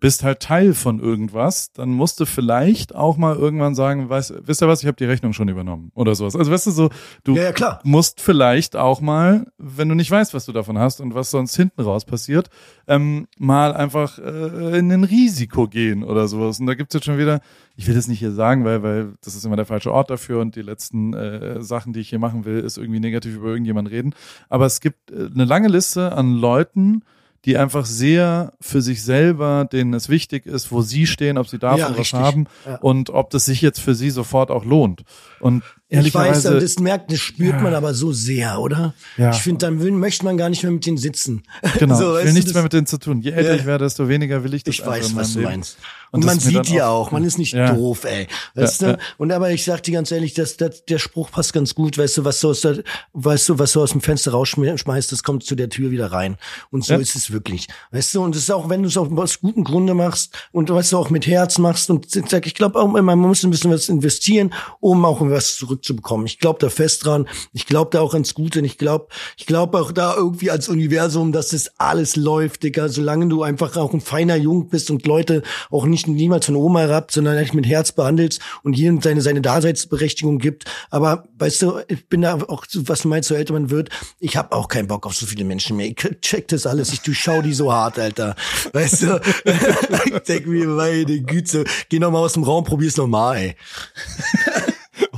bist 0.00 0.24
halt 0.24 0.40
Teil 0.40 0.72
von 0.72 0.98
irgendwas, 0.98 1.72
dann 1.72 1.90
musst 1.90 2.18
du 2.20 2.24
vielleicht 2.24 2.94
auch 2.94 3.18
mal 3.18 3.36
irgendwann 3.36 3.74
sagen, 3.74 4.08
weißt, 4.08 4.34
wisst 4.46 4.62
ihr 4.62 4.68
was, 4.68 4.80
ich 4.80 4.86
habe 4.86 4.96
die 4.96 5.04
Rechnung 5.04 5.34
schon 5.34 5.48
übernommen 5.48 5.92
oder 5.94 6.14
sowas. 6.14 6.34
Also 6.34 6.50
weißt 6.50 6.66
du 6.66 6.70
so, 6.70 6.90
du 7.22 7.36
ja, 7.36 7.52
ja, 7.56 7.80
musst 7.84 8.20
vielleicht 8.20 8.76
auch 8.76 9.02
mal, 9.02 9.46
wenn 9.58 9.90
du 9.90 9.94
nicht 9.94 10.10
weißt, 10.10 10.32
was 10.32 10.46
du 10.46 10.52
davon 10.52 10.78
hast 10.78 11.00
und 11.00 11.14
was 11.14 11.30
sonst 11.30 11.54
hinten 11.54 11.82
raus 11.82 12.06
passiert, 12.06 12.48
ähm, 12.88 13.28
mal 13.38 13.74
einfach 13.74 14.18
äh, 14.18 14.78
in 14.78 14.90
ein 14.90 15.04
Risiko 15.04 15.68
gehen 15.68 16.02
oder 16.02 16.28
sowas. 16.28 16.58
Und 16.60 16.66
da 16.66 16.74
gibt's 16.74 16.94
jetzt 16.94 17.04
schon 17.04 17.18
wieder, 17.18 17.40
ich 17.76 17.86
will 17.86 17.94
das 17.94 18.08
nicht 18.08 18.20
hier 18.20 18.32
sagen, 18.32 18.64
weil, 18.64 18.82
weil 18.82 19.12
das 19.22 19.34
ist 19.34 19.44
immer 19.44 19.56
der 19.56 19.66
falsche 19.66 19.92
Ort 19.92 20.08
dafür 20.08 20.40
und 20.40 20.56
die 20.56 20.62
letzten 20.62 21.12
äh, 21.12 21.62
Sachen, 21.62 21.92
die 21.92 22.00
ich 22.00 22.08
hier 22.08 22.18
machen 22.18 22.46
will, 22.46 22.60
ist 22.60 22.78
irgendwie 22.78 23.00
negativ 23.00 23.36
über 23.36 23.48
irgendjemanden 23.48 23.92
reden. 23.92 24.14
Aber 24.48 24.64
es 24.64 24.80
gibt 24.80 25.10
äh, 25.10 25.28
eine 25.32 25.44
lange 25.44 25.68
Liste 25.68 26.12
an 26.12 26.36
Leuten, 26.36 27.02
die 27.44 27.56
einfach 27.56 27.86
sehr 27.86 28.52
für 28.60 28.82
sich 28.82 29.02
selber, 29.02 29.66
denen 29.70 29.94
es 29.94 30.08
wichtig 30.08 30.46
ist, 30.46 30.70
wo 30.70 30.82
sie 30.82 31.06
stehen, 31.06 31.38
ob 31.38 31.48
sie 31.48 31.58
davon 31.58 31.78
ja, 31.78 31.98
was 31.98 32.12
haben 32.12 32.46
ja. 32.66 32.76
und 32.76 33.10
ob 33.10 33.30
das 33.30 33.46
sich 33.46 33.62
jetzt 33.62 33.80
für 33.80 33.94
sie 33.94 34.10
sofort 34.10 34.50
auch 34.50 34.64
lohnt. 34.64 35.04
Und 35.40 35.62
ich 35.88 36.14
weiß, 36.14 36.42
das 36.42 36.78
merkt, 36.78 37.10
das 37.10 37.18
spürt 37.18 37.56
ja. 37.56 37.60
man 37.60 37.74
aber 37.74 37.94
so 37.94 38.12
sehr, 38.12 38.60
oder? 38.60 38.94
Ja. 39.16 39.30
Ich 39.30 39.38
finde, 39.38 39.66
dann 39.66 39.80
will, 39.80 39.90
möchte 39.90 40.24
man 40.24 40.36
gar 40.36 40.50
nicht 40.50 40.62
mehr 40.62 40.72
mit 40.72 40.84
denen 40.84 40.98
sitzen. 40.98 41.42
Genau, 41.78 41.94
so, 41.98 42.18
ich 42.18 42.26
will 42.26 42.32
nichts 42.34 42.52
mehr 42.52 42.62
mit 42.62 42.72
denen 42.72 42.86
zu 42.86 42.98
tun. 42.98 43.22
Je 43.22 43.30
älter 43.30 43.56
ich 43.56 43.64
werde, 43.64 43.84
desto 43.84 44.08
weniger 44.08 44.44
will 44.44 44.54
ich 44.54 44.62
das 44.62 44.74
Ich 44.74 44.86
weiß, 44.86 45.16
was 45.16 45.32
du 45.32 45.40
meinst. 45.40 45.78
Und, 46.12 46.20
und 46.20 46.26
man 46.26 46.40
sieht 46.40 46.68
die 46.68 46.82
auch, 46.82 47.06
auch, 47.06 47.10
man 47.10 47.24
ist 47.24 47.38
nicht 47.38 47.52
ja. 47.52 47.72
doof, 47.72 48.04
ey. 48.04 48.26
Weißt 48.54 48.82
ja, 48.82 48.92
du? 48.94 48.98
Und 49.18 49.32
aber 49.32 49.50
ich 49.50 49.64
sag 49.64 49.82
dir 49.82 49.92
ganz 49.92 50.10
ehrlich, 50.10 50.34
dass, 50.34 50.56
dass 50.56 50.84
der 50.84 50.98
Spruch 50.98 51.30
passt 51.30 51.52
ganz 51.52 51.74
gut, 51.74 51.98
weißt 51.98 52.18
du, 52.18 52.24
was 52.24 52.40
du 52.40 52.50
aus 52.50 52.60
der, 52.62 52.82
weißt 53.12 53.48
du, 53.48 53.58
was 53.58 53.72
du 53.72 53.82
aus 53.82 53.92
dem 53.92 54.00
Fenster 54.00 54.32
rausschmeißt, 54.32 55.12
das 55.12 55.22
kommt 55.22 55.44
zu 55.44 55.54
der 55.54 55.68
Tür 55.68 55.90
wieder 55.90 56.12
rein. 56.12 56.36
Und 56.70 56.84
so 56.84 56.94
ist 56.94 57.14
es 57.14 57.30
wirklich. 57.30 57.68
Weißt 57.92 58.14
du, 58.14 58.22
und 58.22 58.34
es 58.34 58.42
ist 58.42 58.50
auch, 58.50 58.68
wenn 58.68 58.82
du 58.82 58.88
es 58.88 58.96
aus 58.96 59.40
gutem 59.40 59.64
Grunde 59.64 59.94
machst 59.94 60.34
und 60.52 60.70
weißt 60.70 60.92
du 60.92 60.98
auch 60.98 61.10
mit 61.10 61.26
Herz 61.26 61.58
machst 61.58 61.90
und 61.90 62.10
sag, 62.10 62.46
ich 62.46 62.54
glaube 62.54 62.78
auch, 62.78 62.88
man 62.88 63.18
muss 63.18 63.44
ein 63.44 63.50
bisschen 63.50 63.70
was 63.70 63.88
investieren, 63.88 64.52
um 64.80 65.04
auch 65.04 65.20
was 65.20 65.56
zurückzubekommen. 65.56 66.26
Ich 66.26 66.38
glaube 66.38 66.58
da 66.58 66.68
fest 66.70 67.04
dran. 67.04 67.28
Ich 67.52 67.66
glaube 67.66 67.90
da 67.92 68.00
auch 68.00 68.14
ans 68.14 68.34
Gute. 68.34 68.60
Und 68.60 68.64
ich 68.64 68.78
glaube, 68.78 69.08
ich 69.36 69.46
glaube 69.46 69.78
auch 69.78 69.92
da 69.92 70.14
irgendwie 70.16 70.50
als 70.50 70.68
Universum, 70.68 71.32
dass 71.32 71.48
das 71.48 71.70
alles 71.78 72.16
läuft, 72.16 72.62
Digga. 72.62 72.88
Solange 72.88 73.28
du 73.28 73.42
einfach 73.42 73.76
auch 73.76 73.92
ein 73.92 74.00
feiner 74.00 74.36
Jung 74.36 74.68
bist 74.68 74.90
und 74.90 75.06
Leute 75.06 75.42
auch 75.70 75.86
nicht 75.86 75.99
nicht 76.06 76.16
niemals 76.16 76.46
von 76.46 76.56
Oma 76.56 76.80
herab, 76.80 77.12
sondern 77.12 77.36
eigentlich 77.36 77.54
mit 77.54 77.66
Herz 77.66 77.92
behandelst 77.92 78.40
und 78.62 78.76
jedem 78.76 79.00
seine, 79.00 79.20
seine 79.20 79.40
Daseinsberechtigung 79.40 80.38
gibt. 80.38 80.64
Aber 80.90 81.24
weißt 81.38 81.62
du, 81.62 81.80
ich 81.88 82.08
bin 82.08 82.22
da 82.22 82.34
auch, 82.34 82.66
was 82.74 83.02
du 83.02 83.08
meinst, 83.08 83.28
so 83.28 83.34
älter 83.34 83.52
man 83.52 83.70
wird, 83.70 83.90
ich 84.18 84.36
habe 84.36 84.52
auch 84.52 84.68
keinen 84.68 84.88
Bock 84.88 85.06
auf 85.06 85.14
so 85.14 85.26
viele 85.26 85.44
Menschen 85.44 85.76
mehr. 85.76 85.86
Ich 85.86 85.96
check 86.20 86.48
das 86.48 86.66
alles, 86.66 86.92
ich 86.92 87.00
durchschau 87.00 87.42
die 87.42 87.52
so 87.52 87.72
hart, 87.72 87.98
Alter. 87.98 88.36
Weißt 88.72 89.02
du? 89.02 89.20
ich 89.44 90.18
denk 90.20 90.46
mir, 90.46 90.66
meine 90.66 91.20
Güte, 91.22 91.64
geh 91.88 91.98
noch 91.98 92.10
mal 92.10 92.18
aus 92.18 92.34
dem 92.34 92.44
Raum, 92.44 92.64
probier's 92.64 92.96
noch 92.96 93.06
mal, 93.06 93.36
ey. 93.36 93.56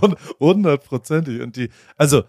Hundertprozentig. 0.40 1.40
Und 1.40 1.56
die, 1.56 1.68
also, 1.96 2.24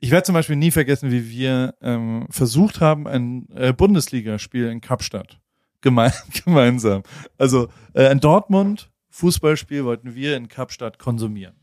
ich 0.00 0.10
werde 0.10 0.24
zum 0.24 0.34
Beispiel 0.34 0.56
nie 0.56 0.70
vergessen, 0.70 1.10
wie 1.10 1.28
wir 1.30 1.74
ähm, 1.82 2.26
versucht 2.30 2.80
haben, 2.80 3.06
ein 3.06 3.48
äh, 3.54 3.72
Bundesligaspiel 3.72 4.68
in 4.68 4.80
Kapstadt 4.80 5.40
geme 5.80 6.12
gemeinsam. 6.44 7.02
Also 7.36 7.68
äh, 7.94 8.10
in 8.10 8.20
Dortmund 8.20 8.90
Fußballspiel 9.10 9.84
wollten 9.84 10.14
wir 10.14 10.36
in 10.36 10.48
Kapstadt 10.48 10.98
konsumieren. 10.98 11.54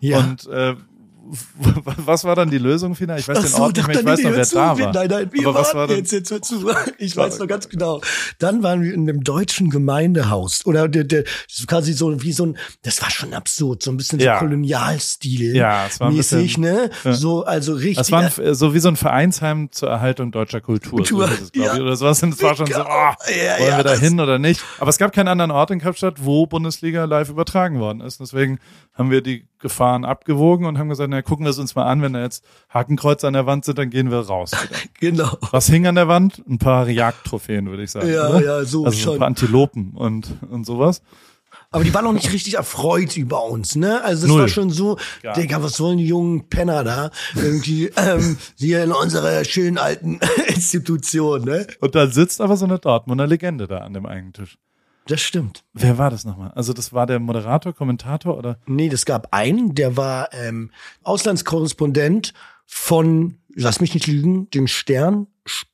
Ja. 0.00 0.18
Und 0.18 0.46
äh, 0.46 0.76
was 1.96 2.24
war 2.24 2.36
dann 2.36 2.50
die 2.50 2.58
Lösung 2.58 2.94
final? 2.94 3.18
Ich 3.18 3.26
weiß 3.26 3.38
Ach 3.38 3.42
den 3.42 3.50
so, 3.50 3.62
Ort 3.62 3.76
nicht 3.76 3.88
mehr, 3.88 3.98
ich 4.00 4.04
weiß 4.04 4.22
noch, 4.22 4.32
wer 4.32 4.44
da 4.44 4.78
war. 4.78 4.92
Nein, 4.92 5.08
nein, 5.08 5.28
wir 5.32 5.48
Aber 5.48 5.58
was 5.60 5.74
war 5.74 5.90
jetzt, 5.90 6.12
jetzt 6.12 6.30
hör 6.30 6.42
zu. 6.42 6.70
Ich 6.98 7.16
weiß 7.16 7.38
noch 7.38 7.46
ganz 7.46 7.68
genau. 7.68 8.00
Dann 8.38 8.62
waren 8.62 8.82
wir 8.82 8.92
in 8.92 9.06
dem 9.06 9.24
deutschen 9.24 9.70
Gemeindehaus. 9.70 10.64
Oder 10.66 10.88
der, 10.88 11.04
der, 11.04 11.24
quasi 11.66 11.92
so 11.92 12.22
wie 12.22 12.32
so 12.32 12.46
ein, 12.46 12.58
das 12.82 13.00
war 13.02 13.10
schon 13.10 13.32
absurd, 13.34 13.82
so 13.82 13.90
ein 13.90 13.96
bisschen 13.96 14.20
Ja. 14.20 14.34
so 14.38 14.44
Kolonialstil. 14.44 15.56
Ja, 15.56 15.86
es 15.86 16.00
war 16.00 16.08
ein 16.08 16.16
mäßig, 16.16 16.56
bisschen- 16.56 16.62
ne? 16.62 16.90
Ja. 17.04 17.12
So, 17.12 17.44
also 17.44 17.74
richtig. 17.74 17.96
Das 17.96 18.12
war 18.12 18.20
ein, 18.22 18.54
so 18.54 18.74
wie 18.74 18.78
so 18.80 18.88
ein 18.88 18.96
Vereinsheim 18.96 19.70
zur 19.72 19.88
Erhaltung 19.90 20.32
deutscher 20.32 20.60
Kultur. 20.60 20.90
Kultur, 20.98 21.28
so 21.28 21.34
es, 21.34 21.50
ja. 21.54 21.74
ich. 21.74 21.80
Oder 21.80 21.96
sowas. 21.96 22.22
Und 22.22 22.34
es 22.34 22.42
war 22.42 22.54
schon 22.54 22.66
so, 22.66 22.80
oh, 22.80 22.84
Ja, 22.84 23.58
wollen 23.58 23.76
wir 23.78 23.84
da 23.84 23.94
hin 23.94 24.20
oder 24.20 24.38
nicht? 24.38 24.60
Aber 24.78 24.90
es 24.90 24.98
gab 24.98 25.12
keinen 25.12 25.28
anderen 25.28 25.50
Ort 25.50 25.70
in 25.70 25.80
Kapstadt, 25.80 26.24
wo 26.24 26.46
Bundesliga 26.46 27.04
live 27.04 27.28
übertragen 27.30 27.80
worden 27.80 28.00
ist. 28.00 28.20
Deswegen 28.20 28.58
haben 28.94 29.10
wir 29.10 29.22
die 29.22 29.46
Gefahren 29.62 30.04
abgewogen 30.04 30.66
und 30.66 30.76
haben 30.78 30.90
gesagt, 30.90 31.08
na, 31.08 31.22
gucken 31.22 31.46
wir 31.46 31.50
es 31.50 31.58
uns 31.58 31.74
mal 31.74 31.84
an. 31.86 32.02
Wenn 32.02 32.12
da 32.12 32.20
jetzt 32.20 32.44
Hakenkreuze 32.68 33.26
an 33.26 33.32
der 33.32 33.46
Wand 33.46 33.64
sind, 33.64 33.78
dann 33.78 33.88
gehen 33.88 34.10
wir 34.10 34.18
raus. 34.20 34.50
Genau. 35.00 35.36
Was 35.50 35.66
hing 35.66 35.86
an 35.88 35.96
der 35.96 36.06
Wand? 36.06 36.42
Ein 36.48 36.58
paar 36.58 36.88
Jagdtrophäen, 36.88 37.68
würde 37.68 37.82
ich 37.82 37.90
sagen. 37.90 38.08
Ja, 38.08 38.28
oder? 38.28 38.44
ja, 38.44 38.64
so 38.64 38.84
also 38.84 38.90
so 38.90 38.92
schon. 38.92 39.12
ein 39.14 39.18
paar 39.18 39.26
Antilopen 39.26 39.92
und, 39.94 40.36
und 40.48 40.64
sowas. 40.64 41.02
Aber 41.72 41.82
die 41.84 41.92
waren 41.92 42.06
auch 42.06 42.12
nicht 42.12 42.32
richtig 42.32 42.54
erfreut 42.54 43.16
über 43.16 43.44
uns, 43.44 43.74
ne? 43.76 44.04
Also 44.04 44.26
es 44.26 44.28
Null. 44.28 44.40
war 44.42 44.48
schon 44.48 44.70
so, 44.70 44.98
Ja. 45.22 45.32
Digga, 45.32 45.62
was 45.62 45.80
wollen 45.80 45.98
die 45.98 46.06
jungen 46.06 46.48
Penner 46.48 46.84
da? 46.84 47.10
Irgendwie, 47.34 47.86
ähm, 47.96 48.36
hier 48.56 48.84
in 48.84 48.92
unserer 48.92 49.42
schönen 49.44 49.78
alten 49.78 50.20
Institution, 50.46 51.44
ne? 51.44 51.66
Und 51.80 51.94
dann 51.94 52.12
sitzt 52.12 52.40
aber 52.40 52.56
so 52.56 52.66
eine 52.66 52.78
Dortmunder 52.78 53.26
Legende 53.26 53.66
da 53.66 53.78
an 53.78 53.94
dem 53.94 54.06
eigenen 54.06 54.32
Tisch. 54.34 54.58
Das 55.06 55.20
stimmt. 55.20 55.64
Wer 55.72 55.98
war 55.98 56.10
das 56.10 56.24
nochmal? 56.24 56.52
Also 56.54 56.72
das 56.72 56.92
war 56.92 57.06
der 57.06 57.18
Moderator, 57.18 57.72
Kommentator 57.72 58.36
oder? 58.38 58.58
Nee, 58.66 58.88
das 58.88 59.04
gab 59.04 59.32
einen, 59.34 59.74
der 59.74 59.96
war 59.96 60.32
ähm, 60.32 60.70
Auslandskorrespondent 61.02 62.32
von, 62.66 63.38
lass 63.54 63.80
mich 63.80 63.94
nicht 63.94 64.06
lügen, 64.06 64.48
dem 64.50 64.66
Stern 64.66 65.26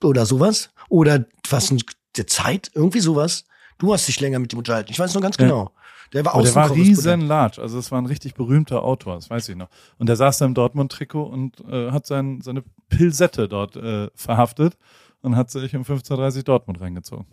oder 0.03 0.26
sowas. 0.26 0.70
Oder 0.89 1.26
was, 1.51 1.74
der 2.16 2.26
Zeit, 2.26 2.70
irgendwie 2.74 3.01
sowas. 3.01 3.45
Du 3.79 3.93
hast 3.93 4.09
dich 4.09 4.20
länger 4.20 4.39
mit 4.39 4.53
ihm 4.53 4.59
unterhalten. 4.59 4.91
Ich 4.91 4.99
weiß 4.99 5.14
noch 5.14 5.22
ganz 5.22 5.37
Ja. 5.39 5.45
genau. 5.47 5.72
Der 6.14 6.24
war 6.24 6.43
der 6.43 6.55
war 6.55 6.74
riesen 6.74 7.20
large, 7.20 7.61
also 7.61 7.79
es 7.79 7.91
war 7.93 8.01
ein 8.01 8.07
richtig 8.07 8.33
berühmter 8.33 8.83
Autor, 8.83 9.16
das 9.16 9.29
weiß 9.29 9.51
ich 9.51 9.57
noch. 9.57 9.68
Und 9.99 10.09
der 10.09 10.16
saß 10.16 10.39
da 10.39 10.47
im 10.47 10.55
Dortmund-Trikot 10.55 11.22
und 11.22 11.61
äh, 11.70 11.91
hat 11.91 12.07
sein, 12.07 12.41
seine 12.41 12.64
Pilsette 12.89 13.47
dort 13.47 13.76
äh, 13.76 14.09
verhaftet 14.14 14.79
und 15.23 15.37
hat 15.37 15.51
sich 15.51 15.75
um 15.77 15.83
15.30 15.83 16.37
Uhr 16.39 16.43
Dortmund 16.45 16.81
reingezogen. 16.81 17.27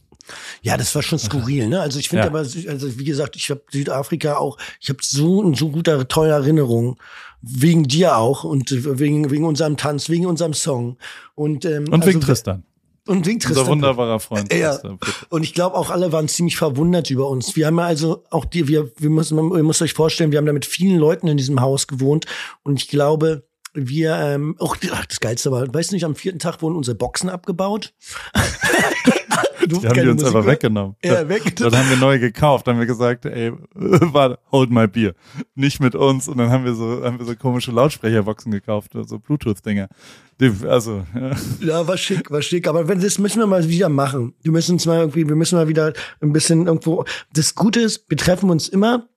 Ja, 0.64 0.76
das 0.76 0.94
war 0.96 1.04
schon 1.04 1.20
skurril, 1.20 1.68
ne? 1.68 1.82
Also 1.82 2.00
ich 2.00 2.10
finde 2.10 2.24
Ja. 2.24 2.30
aber, 2.30 2.40
also 2.40 3.00
wie 3.00 3.04
gesagt, 3.04 3.36
ich 3.36 3.50
habe 3.52 3.62
Südafrika 3.72 4.38
auch, 4.38 4.58
ich 4.80 4.90
habe 4.90 5.00
so 5.02 5.54
so 5.54 5.70
gute 5.70 6.08
tolle 6.08 6.32
Erinnerungen 6.32 6.96
wegen 7.42 7.84
dir 7.84 8.18
auch 8.18 8.44
und 8.44 8.72
wegen 9.00 9.30
wegen 9.30 9.46
unserem 9.46 9.78
Tanz, 9.78 10.10
wegen 10.10 10.26
unserem 10.26 10.54
Song 10.54 10.98
und 11.36 11.64
ähm, 11.66 11.86
Und 11.92 12.06
wegen 12.08 12.18
also- 12.18 12.28
Tristan, 12.28 12.64
und 13.08 13.28
wegen 13.28 13.36
unser 13.38 13.50
Tristan. 13.50 13.68
wunderbarer 13.68 14.20
Freund. 14.20 14.52
Ja. 14.52 14.80
Und 15.30 15.44
ich 15.44 15.54
glaube 15.54 15.76
auch 15.78 15.92
alle 15.92 16.12
waren 16.12 16.28
ziemlich 16.28 16.58
verwundert 16.58 17.12
über 17.12 17.30
uns. 17.30 17.56
Wir 17.56 17.68
haben 17.68 17.78
ja 17.78 17.86
also 17.86 18.24
auch 18.32 18.46
die, 18.46 18.68
wir, 18.68 18.92
wir 18.98 19.12
müssen, 19.12 19.38
ihr 19.38 19.62
müsst 19.64 19.84
euch 19.84 19.94
vorstellen, 19.94 20.32
wir 20.32 20.40
haben 20.40 20.48
da 20.48 20.54
mit 20.54 20.66
vielen 20.66 20.98
Leuten 20.98 21.28
in 21.28 21.38
diesem 21.38 21.62
Haus 21.62 21.86
gewohnt 21.86 22.26
und 22.64 22.82
ich 22.82 22.88
glaube, 22.88 23.48
wir, 23.76 24.16
ähm, 24.16 24.56
auch 24.60 24.78
ach, 24.92 25.06
das 25.06 25.20
Geilste 25.20 25.52
war, 25.52 25.72
weißt 25.74 25.92
du 25.92 25.96
nicht, 25.96 26.06
am 26.06 26.16
vierten 26.16 26.40
Tag 26.40 26.62
wurden 26.62 26.76
unsere 26.76 26.96
Boxen 26.96 27.30
abgebaut. 27.30 27.94
Die 29.68 29.88
haben 29.88 30.02
die 30.02 30.08
uns 30.08 30.24
aber 30.24 30.46
weggenommen. 30.46 30.96
Ja, 31.04 31.28
weg. 31.28 31.56
Dann 31.56 31.76
haben 31.76 31.90
wir 31.90 31.98
neu 31.98 32.20
gekauft, 32.20 32.68
dann 32.68 32.76
haben 32.76 32.82
wir 32.82 32.88
gesagt, 32.88 33.26
ey, 33.26 33.52
warte, 33.74 34.40
hold 34.52 34.70
my 34.70 34.88
beer. 34.88 35.14
Nicht 35.56 35.80
mit 35.80 35.96
uns. 35.96 36.28
Und 36.28 36.38
dann 36.38 36.50
haben 36.50 36.66
wir 36.66 36.76
so, 36.76 37.04
haben 37.04 37.20
wir 37.20 37.26
so 37.26 37.36
komische 37.36 37.72
Lautsprecherboxen 37.72 38.52
gekauft, 38.52 38.92
so 38.94 39.20
Bluetooth-Dinger. 39.20 39.88
Also, 40.68 41.04
ja. 41.16 41.32
Ja, 41.62 41.88
war 41.88 41.98
schick, 41.98 42.30
war 42.30 42.42
schick. 42.42 42.68
Aber 42.68 42.88
wenn 42.88 43.02
das 43.02 43.18
müssen 43.18 43.40
wir 43.40 43.48
mal 43.48 43.68
wieder 43.68 43.90
machen. 43.90 44.34
Wir 44.42 44.52
müssen 44.52 44.74
uns 44.74 44.86
mal 44.86 45.00
irgendwie, 45.00 45.28
wir 45.28 45.36
müssen 45.36 45.56
mal 45.56 45.68
wieder 45.68 45.94
ein 46.22 46.34
bisschen 46.34 46.68
irgendwo. 46.68 47.06
Das 47.34 47.56
Gute 47.56 47.82
ist, 47.82 48.06
wir 48.10 48.18
treffen 48.18 48.50
uns 48.50 48.68
immer. 48.68 49.08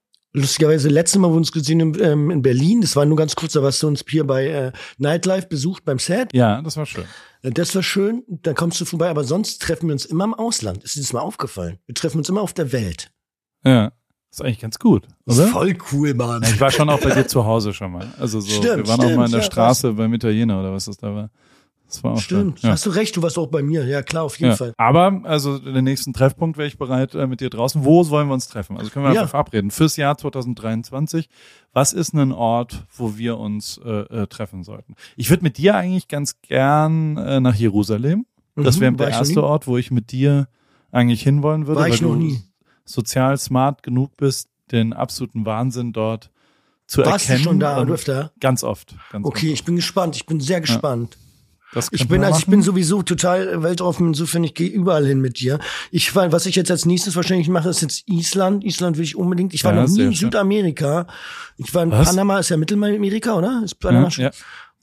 Lustigerweise, 0.40 0.88
letztes 0.88 1.18
Mal, 1.18 1.28
wo 1.28 1.32
wir 1.34 1.38
uns 1.38 1.52
gesehen 1.52 1.80
haben, 1.80 2.00
ähm, 2.00 2.30
in 2.30 2.42
Berlin, 2.42 2.80
das 2.80 2.96
war 2.96 3.04
nur 3.04 3.16
ganz 3.16 3.34
kurz, 3.36 3.52
da 3.52 3.62
warst 3.62 3.82
du 3.82 3.88
uns 3.88 4.04
hier 4.08 4.26
bei 4.26 4.46
äh, 4.46 4.72
Nightlife 4.98 5.48
besucht 5.48 5.84
beim 5.84 5.98
Set. 5.98 6.32
ja, 6.32 6.62
das 6.62 6.76
war 6.76 6.86
schön. 6.86 7.04
Äh, 7.42 7.50
Das 7.50 7.74
war 7.74 7.82
schön, 7.82 8.24
dann 8.28 8.54
kommst 8.54 8.80
du 8.80 8.84
vorbei, 8.84 9.08
aber 9.08 9.24
sonst 9.24 9.60
treffen 9.62 9.88
wir 9.88 9.92
uns 9.92 10.04
immer 10.04 10.24
im 10.24 10.34
Ausland. 10.34 10.84
Ist 10.84 10.96
dir 10.96 11.00
das 11.00 11.12
mal 11.12 11.20
aufgefallen? 11.20 11.78
Wir 11.86 11.94
treffen 11.94 12.18
uns 12.18 12.28
immer 12.28 12.40
auf 12.40 12.52
der 12.52 12.72
Welt. 12.72 13.10
Ja. 13.64 13.92
Ist 14.30 14.42
eigentlich 14.42 14.60
ganz 14.60 14.78
gut, 14.78 15.08
oder? 15.24 15.46
voll 15.46 15.76
cool, 15.90 16.12
Mann. 16.12 16.42
Ich 16.42 16.60
war 16.60 16.70
schon 16.70 16.90
auch 16.90 17.00
bei 17.00 17.10
dir 17.14 17.26
zu 17.26 17.46
Hause 17.46 17.72
schon 17.72 17.92
mal. 17.92 18.06
Also 18.18 18.40
so, 18.40 18.50
Stimmt, 18.50 18.76
wir 18.76 18.88
waren 18.88 19.00
auch 19.00 19.04
stimmt, 19.04 19.16
mal 19.16 19.24
in 19.24 19.30
der 19.30 19.40
ja, 19.40 19.46
Straße 19.46 19.92
beim 19.94 20.12
Italiener 20.12 20.60
oder 20.60 20.70
was 20.72 20.84
das 20.84 20.98
da 20.98 21.14
war. 21.14 21.30
Das 21.88 22.04
war 22.04 22.12
auch 22.12 22.20
Stimmt. 22.20 22.60
Ja. 22.60 22.70
hast 22.72 22.84
du 22.84 22.90
recht, 22.90 23.16
du 23.16 23.22
warst 23.22 23.38
auch 23.38 23.46
bei 23.46 23.62
mir. 23.62 23.84
Ja, 23.86 24.02
klar, 24.02 24.24
auf 24.24 24.38
jeden 24.38 24.50
Ja. 24.50 24.56
Fall. 24.56 24.74
Aber, 24.76 25.22
also 25.24 25.58
den 25.58 25.84
nächsten 25.84 26.12
Treffpunkt 26.12 26.58
wäre 26.58 26.68
ich 26.68 26.76
bereit 26.76 27.14
äh, 27.14 27.26
mit 27.26 27.40
dir 27.40 27.48
draußen. 27.48 27.82
Wo 27.82 28.06
wollen 28.10 28.28
wir 28.28 28.34
uns 28.34 28.46
treffen? 28.46 28.76
Also 28.76 28.90
können 28.90 29.06
wir 29.06 29.12
Ja. 29.14 29.22
einfach 29.22 29.30
verabreden. 29.30 29.70
Fürs 29.70 29.96
Jahr 29.96 30.18
2023. 30.18 31.30
Was 31.72 31.94
ist 31.94 32.12
ein 32.12 32.32
Ort, 32.32 32.84
wo 32.94 33.16
wir 33.16 33.38
uns 33.38 33.80
äh, 33.82 33.90
äh, 33.90 34.26
treffen 34.26 34.64
sollten? 34.64 34.96
Ich 35.16 35.30
würde 35.30 35.42
mit 35.42 35.56
dir 35.56 35.76
eigentlich 35.76 36.08
ganz 36.08 36.40
gern 36.42 37.16
äh, 37.16 37.40
nach 37.40 37.54
Jerusalem. 37.54 38.26
Das 38.54 38.76
Mhm, 38.76 38.80
wäre 38.82 38.92
der 38.92 39.08
erste. 39.08 39.42
Ort, 39.42 39.66
wo 39.66 39.78
ich 39.78 39.90
mit 39.90 40.12
dir 40.12 40.48
eigentlich 40.92 41.22
hinwollen 41.22 41.66
würde. 41.66 41.80
War 41.80 41.86
weil 41.86 41.94
ich 41.94 42.02
noch 42.02 42.10
du 42.10 42.16
nie. 42.16 42.40
sozial 42.84 43.38
smart 43.38 43.82
genug 43.82 44.16
bist, 44.16 44.48
den 44.72 44.92
absoluten 44.92 45.46
Wahnsinn 45.46 45.92
dort 45.94 46.30
zu 46.86 47.00
Warst 47.04 47.28
du 47.28 47.32
erkennen. 47.32 47.44
schon 47.44 47.60
da 47.60 47.78
und 47.80 47.90
öfter? 47.90 48.32
Ganz 48.40 48.62
oft. 48.64 48.94
Ganz 49.10 49.26
Okay, 49.26 49.52
ich 49.52 49.64
bin 49.64 49.76
gespannt. 49.76 50.16
Ich 50.16 50.26
bin 50.26 50.40
sehr 50.40 50.60
gespannt. 50.60 51.16
oft. 51.16 51.27
Ich 51.90 52.08
bin, 52.08 52.24
also 52.24 52.38
ich 52.38 52.46
bin 52.46 52.62
sowieso 52.62 53.02
total 53.02 53.62
weltoffen, 53.62 54.08
insofern 54.08 54.42
ich 54.44 54.54
gehe 54.54 54.68
überall 54.68 55.06
hin 55.06 55.20
mit 55.20 55.38
dir. 55.38 55.58
Ich 55.90 56.14
was 56.14 56.46
ich 56.46 56.56
jetzt 56.56 56.70
als 56.70 56.86
nächstes 56.86 57.14
wahrscheinlich 57.14 57.48
mache, 57.48 57.68
ist 57.68 57.82
jetzt 57.82 58.08
Island. 58.08 58.64
Island 58.64 58.96
will 58.96 59.04
ich 59.04 59.16
unbedingt. 59.16 59.52
Ich 59.52 59.64
war 59.64 59.74
Ja, 59.74 59.82
noch 59.82 59.88
nie 59.88 60.02
in. 60.04 60.12
Südamerika. 60.14 61.06
Ich 61.58 61.74
war 61.74 61.82
in 61.82 61.90
Was? 61.90 62.08
Panama, 62.08 62.38
ist 62.38 62.48
ja 62.48 62.56
Mittelamerika, 62.56 63.34
oder? 63.34 63.62
Ist 63.64 63.74
Panama 63.80 64.04
ja, 64.04 64.10
schon? 64.10 64.24
ja. 64.24 64.30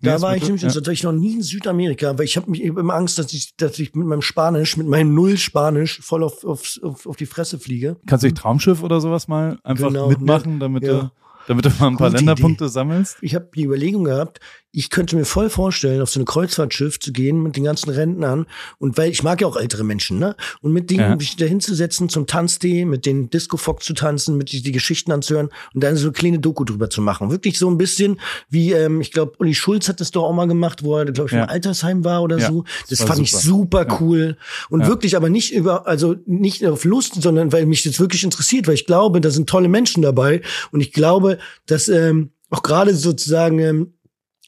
Da 0.02 0.10
Nee, 0.12 0.16
ist 0.18 0.22
war 0.22 0.36
ich 0.36 0.44
nämlich, 0.44 0.62
ja. 0.62 0.68
also, 0.68 0.92
ich 0.92 1.04
noch 1.04 1.14
nie 1.14 1.34
in 1.36 1.42
Südamerika, 1.42 2.18
weil 2.18 2.26
ich 2.26 2.38
habe 2.38 2.52
mich 2.52 2.62
immer 2.62 2.94
Angst, 2.94 3.18
dass 3.18 3.34
ich, 3.34 3.56
dass 3.56 3.80
ich 3.80 3.96
mit 3.96 4.06
meinem 4.06 4.22
Spanisch, 4.22 4.78
mit 4.78 4.88
meinem 4.88 5.16
Null 5.16 5.38
Spanisch 5.38 6.00
voll 6.02 6.24
auf, 6.24 6.44
auf, 6.44 6.80
auf, 6.84 7.08
auf 7.08 7.16
die 7.16 7.26
Fresse 7.26 7.60
fliege. 7.60 7.96
Kannst 8.06 8.24
du 8.24 8.28
nicht 8.28 8.38
Traumschiff 8.38 8.84
oder 8.84 9.00
sowas 9.02 9.28
mal 9.28 9.58
einfach 9.64 9.88
Genau, 9.88 10.10
mitmachen, 10.10 10.60
damit 10.60 10.84
ja. 10.84 10.94
du 11.02 11.12
damit 11.48 11.66
du 11.66 11.70
mal 11.80 11.88
ein 11.88 11.98
paar 11.98 12.10
Gute 12.10 12.18
Länderpunkte 12.18 12.70
sammelst? 12.70 13.18
Ich 13.22 13.36
habe 13.36 13.50
die 13.56 13.64
Überlegung 13.64 14.04
gehabt, 14.04 14.40
ich 14.78 14.90
könnte 14.90 15.16
mir 15.16 15.26
voll 15.26 15.50
vorstellen, 15.50 16.02
auf 16.02 16.10
so 16.10 16.20
eine 16.20 16.26
Kreuzfahrtschiff 16.26 17.00
zu 17.00 17.12
gehen 17.12 17.42
mit 17.42 17.56
den 17.56 17.64
ganzen 17.64 17.90
Rentnern 17.90 18.46
und 18.78 18.98
weil 18.98 19.10
ich 19.12 19.24
mag 19.24 19.42
ja 19.42 19.48
auch 19.48 19.58
ältere 19.58 19.84
Menschen, 19.84 20.20
ne? 20.20 20.36
Und 20.62 20.72
mit 20.74 20.90
denen 20.90 21.00
Ja. 21.00 21.16
mich 21.16 21.36
da 21.38 21.46
hinzusetzen 21.46 22.10
zum 22.10 22.28
Tanztee, 22.28 22.86
mit 22.86 23.06
den 23.06 23.30
Disco-Fock 23.30 23.84
zu 23.84 23.94
tanzen, 23.94 24.38
mit 24.38 24.52
die, 24.52 24.62
die 24.62 24.72
Geschichten 24.72 25.12
anzuhören 25.12 25.50
und 25.74 25.84
dann 25.84 25.96
so 25.96 26.08
eine 26.08 26.12
kleine 26.14 26.40
Doku 26.40 26.64
drüber 26.64 26.90
zu 26.90 27.02
machen. 27.02 27.32
Wirklich 27.32 27.58
so 27.58 27.70
ein 27.70 27.78
bisschen 27.78 28.20
wie, 28.50 28.72
ähm, 28.74 29.02
ich 29.02 29.12
glaube, 29.12 29.34
Uli 29.40 29.56
Schulz 29.56 29.88
hat 29.90 30.00
das 30.02 30.12
doch 30.12 30.24
auch 30.24 30.34
mal 30.34 30.48
gemacht, 30.48 30.84
wo 30.84 30.98
er, 30.98 31.06
glaube 31.06 31.30
ich, 31.30 31.34
Ja. 31.36 31.44
im 31.44 31.50
Altersheim 31.50 32.04
war 32.04 32.22
oder 32.24 32.38
Ja, 32.38 32.48
so. 32.50 32.64
das 32.90 33.00
Das 33.00 33.08
fand 33.08 33.22
ich 33.22 33.32
super. 33.32 33.86
super 33.86 33.98
cool. 34.02 34.38
Und 34.70 34.86
wirklich 34.88 35.16
aber 35.16 35.30
nicht 35.30 35.54
über, 35.54 35.88
also 35.88 36.16
nicht 36.26 36.66
auf 36.66 36.84
Lust, 36.86 37.22
sondern 37.22 37.52
weil 37.52 37.66
mich 37.66 37.84
das 37.84 38.00
wirklich 38.00 38.24
interessiert, 38.24 38.68
weil 38.68 38.74
ich 38.76 38.86
glaube, 38.86 39.22
da 39.22 39.30
sind 39.32 39.50
tolle 39.50 39.68
Menschen 39.70 40.02
dabei 40.02 40.42
und 40.72 40.82
ich 40.82 40.92
glaube, 40.92 41.38
dass 41.66 41.88
ähm, 41.88 42.32
auch 42.50 42.62
gerade 42.64 42.94
sozusagen 42.96 43.60
ähm, 43.60 43.94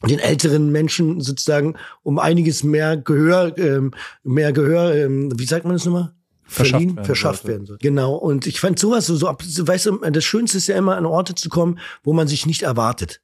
den 0.06 0.20
älteren 0.20 0.72
Menschen 0.72 1.22
sozusagen 1.22 1.76
um 2.04 2.20
einiges 2.20 2.64
mehr 2.64 2.98
Gehör, 2.98 3.58
ähm, 3.58 3.92
mehr 4.24 4.54
Gehör, 4.54 4.94
ähm, 4.96 5.32
wie 5.38 5.46
sagt 5.46 5.66
man 5.66 5.74
das 5.74 5.86
nochmal? 5.86 6.14
Verschafft 6.44 6.72
Verliehen, 6.72 6.96
werden 6.96 7.06
verschafft 7.06 7.42
sollte. 7.42 7.52
werden 7.52 7.66
soll. 7.66 7.78
Genau. 7.82 8.16
Und 8.16 8.48
ich 8.48 8.60
fand 8.60 8.80
sowas 8.80 9.08
so, 9.08 9.16
so 9.16 9.68
weißt 9.68 9.86
du, 9.88 9.98
das 9.98 10.24
Schönste 10.24 10.60
ist 10.60 10.68
ja 10.68 10.78
immer 10.78 10.96
an 10.96 11.06
Orte 11.06 11.36
zu 11.36 11.50
kommen, 11.50 11.80
wo 12.04 12.14
man 12.14 12.28
sich 12.28 12.46
nicht 12.46 12.62
erwartet. 12.62 13.22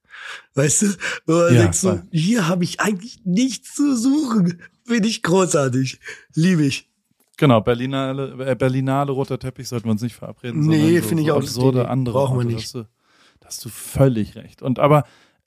Weißt 0.56 0.82
du? 0.82 0.88
Wo 1.26 1.34
man 1.34 1.54
Ja, 1.54 1.62
denkt 1.62 1.76
so, 1.76 2.02
hier 2.12 2.48
habe 2.48 2.64
ich 2.64 2.80
eigentlich 2.80 3.20
nichts 3.24 3.76
zu 3.76 3.96
suchen. 3.96 4.62
Finde 4.86 5.08
ich 5.08 5.24
großartig. 5.24 6.00
Liebe 6.36 6.64
ich. 6.66 6.90
Genau, 7.38 7.62
Berlinale, 7.62 8.46
äh, 8.46 8.56
Berlinale 8.56 9.12
roter 9.12 9.40
Teppich 9.40 9.68
sollten 9.68 9.86
wir 9.86 9.92
uns 9.92 10.02
nicht 10.02 10.16
verabreden. 10.16 10.62
Nee, 10.68 11.00
so, 11.00 11.08
finde 11.08 11.24
ich 11.24 11.30
so 11.30 11.36
auch, 11.36 11.40
das 11.42 11.50
absurde 11.50 11.88
andere 11.88 12.14
Brauchen 12.14 12.40
wir 12.40 12.46
nicht. 12.46 12.58
Da 12.58 12.64
hast, 12.64 12.76
du, 12.76 12.84
da 13.40 13.48
hast 13.48 13.66
du 13.66 13.70
völlig 13.70 14.36
recht. 14.36 14.62
Und 14.62 14.80
aber 14.80 15.06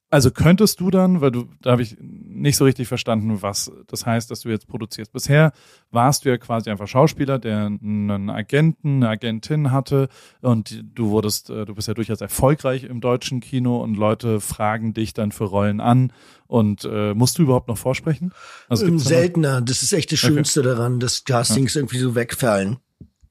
also 0.08 0.30
könntest 0.30 0.80
du 0.80 0.90
dann, 0.90 1.20
weil 1.20 1.32
du, 1.32 1.48
da 1.62 1.72
habe 1.72 1.82
ich 1.82 1.96
nicht 2.00 2.56
so 2.56 2.64
richtig 2.64 2.86
verstanden, 2.86 3.42
was 3.42 3.72
das 3.88 4.06
heißt, 4.06 4.30
dass 4.30 4.40
du 4.40 4.48
jetzt 4.48 4.68
produzierst. 4.68 5.12
Bisher 5.12 5.52
warst 5.90 6.24
du 6.24 6.28
ja 6.28 6.38
quasi 6.38 6.70
einfach 6.70 6.86
Schauspieler, 6.86 7.38
der 7.38 7.66
einen 7.66 8.30
Agenten, 8.30 8.96
eine 9.02 9.08
Agentin 9.08 9.72
hatte 9.72 10.08
und 10.42 10.84
du 10.94 11.10
wurdest, 11.10 11.50
äh, 11.50 11.64
du 11.64 11.74
bist 11.74 11.88
ja 11.88 11.94
durchaus 11.94 12.20
erfolgreich 12.20 12.84
im 12.84 13.00
deutschen 13.00 13.40
Kino 13.40 13.82
und 13.82 13.96
Leute 13.96 14.40
fragen 14.40 14.94
dich 14.94 15.12
dann 15.12 15.32
für 15.32 15.44
Rollen 15.44 15.80
an 15.80 16.12
und 16.46 16.84
äh, 16.84 17.12
musst 17.14 17.38
du 17.38 17.42
überhaupt 17.42 17.68
noch 17.68 17.78
vorsprechen? 17.78 18.32
Also 18.68 18.86
Ähm, 18.86 19.00
seltener. 19.00 19.60
Das 19.60 19.82
ist 19.82 19.92
echt 19.92 20.12
das 20.12 20.20
Schönste 20.20 20.62
daran, 20.62 21.00
dass 21.00 21.24
Castings 21.24 21.74
irgendwie 21.74 21.98
so 21.98 22.14
wegfallen. 22.14 22.78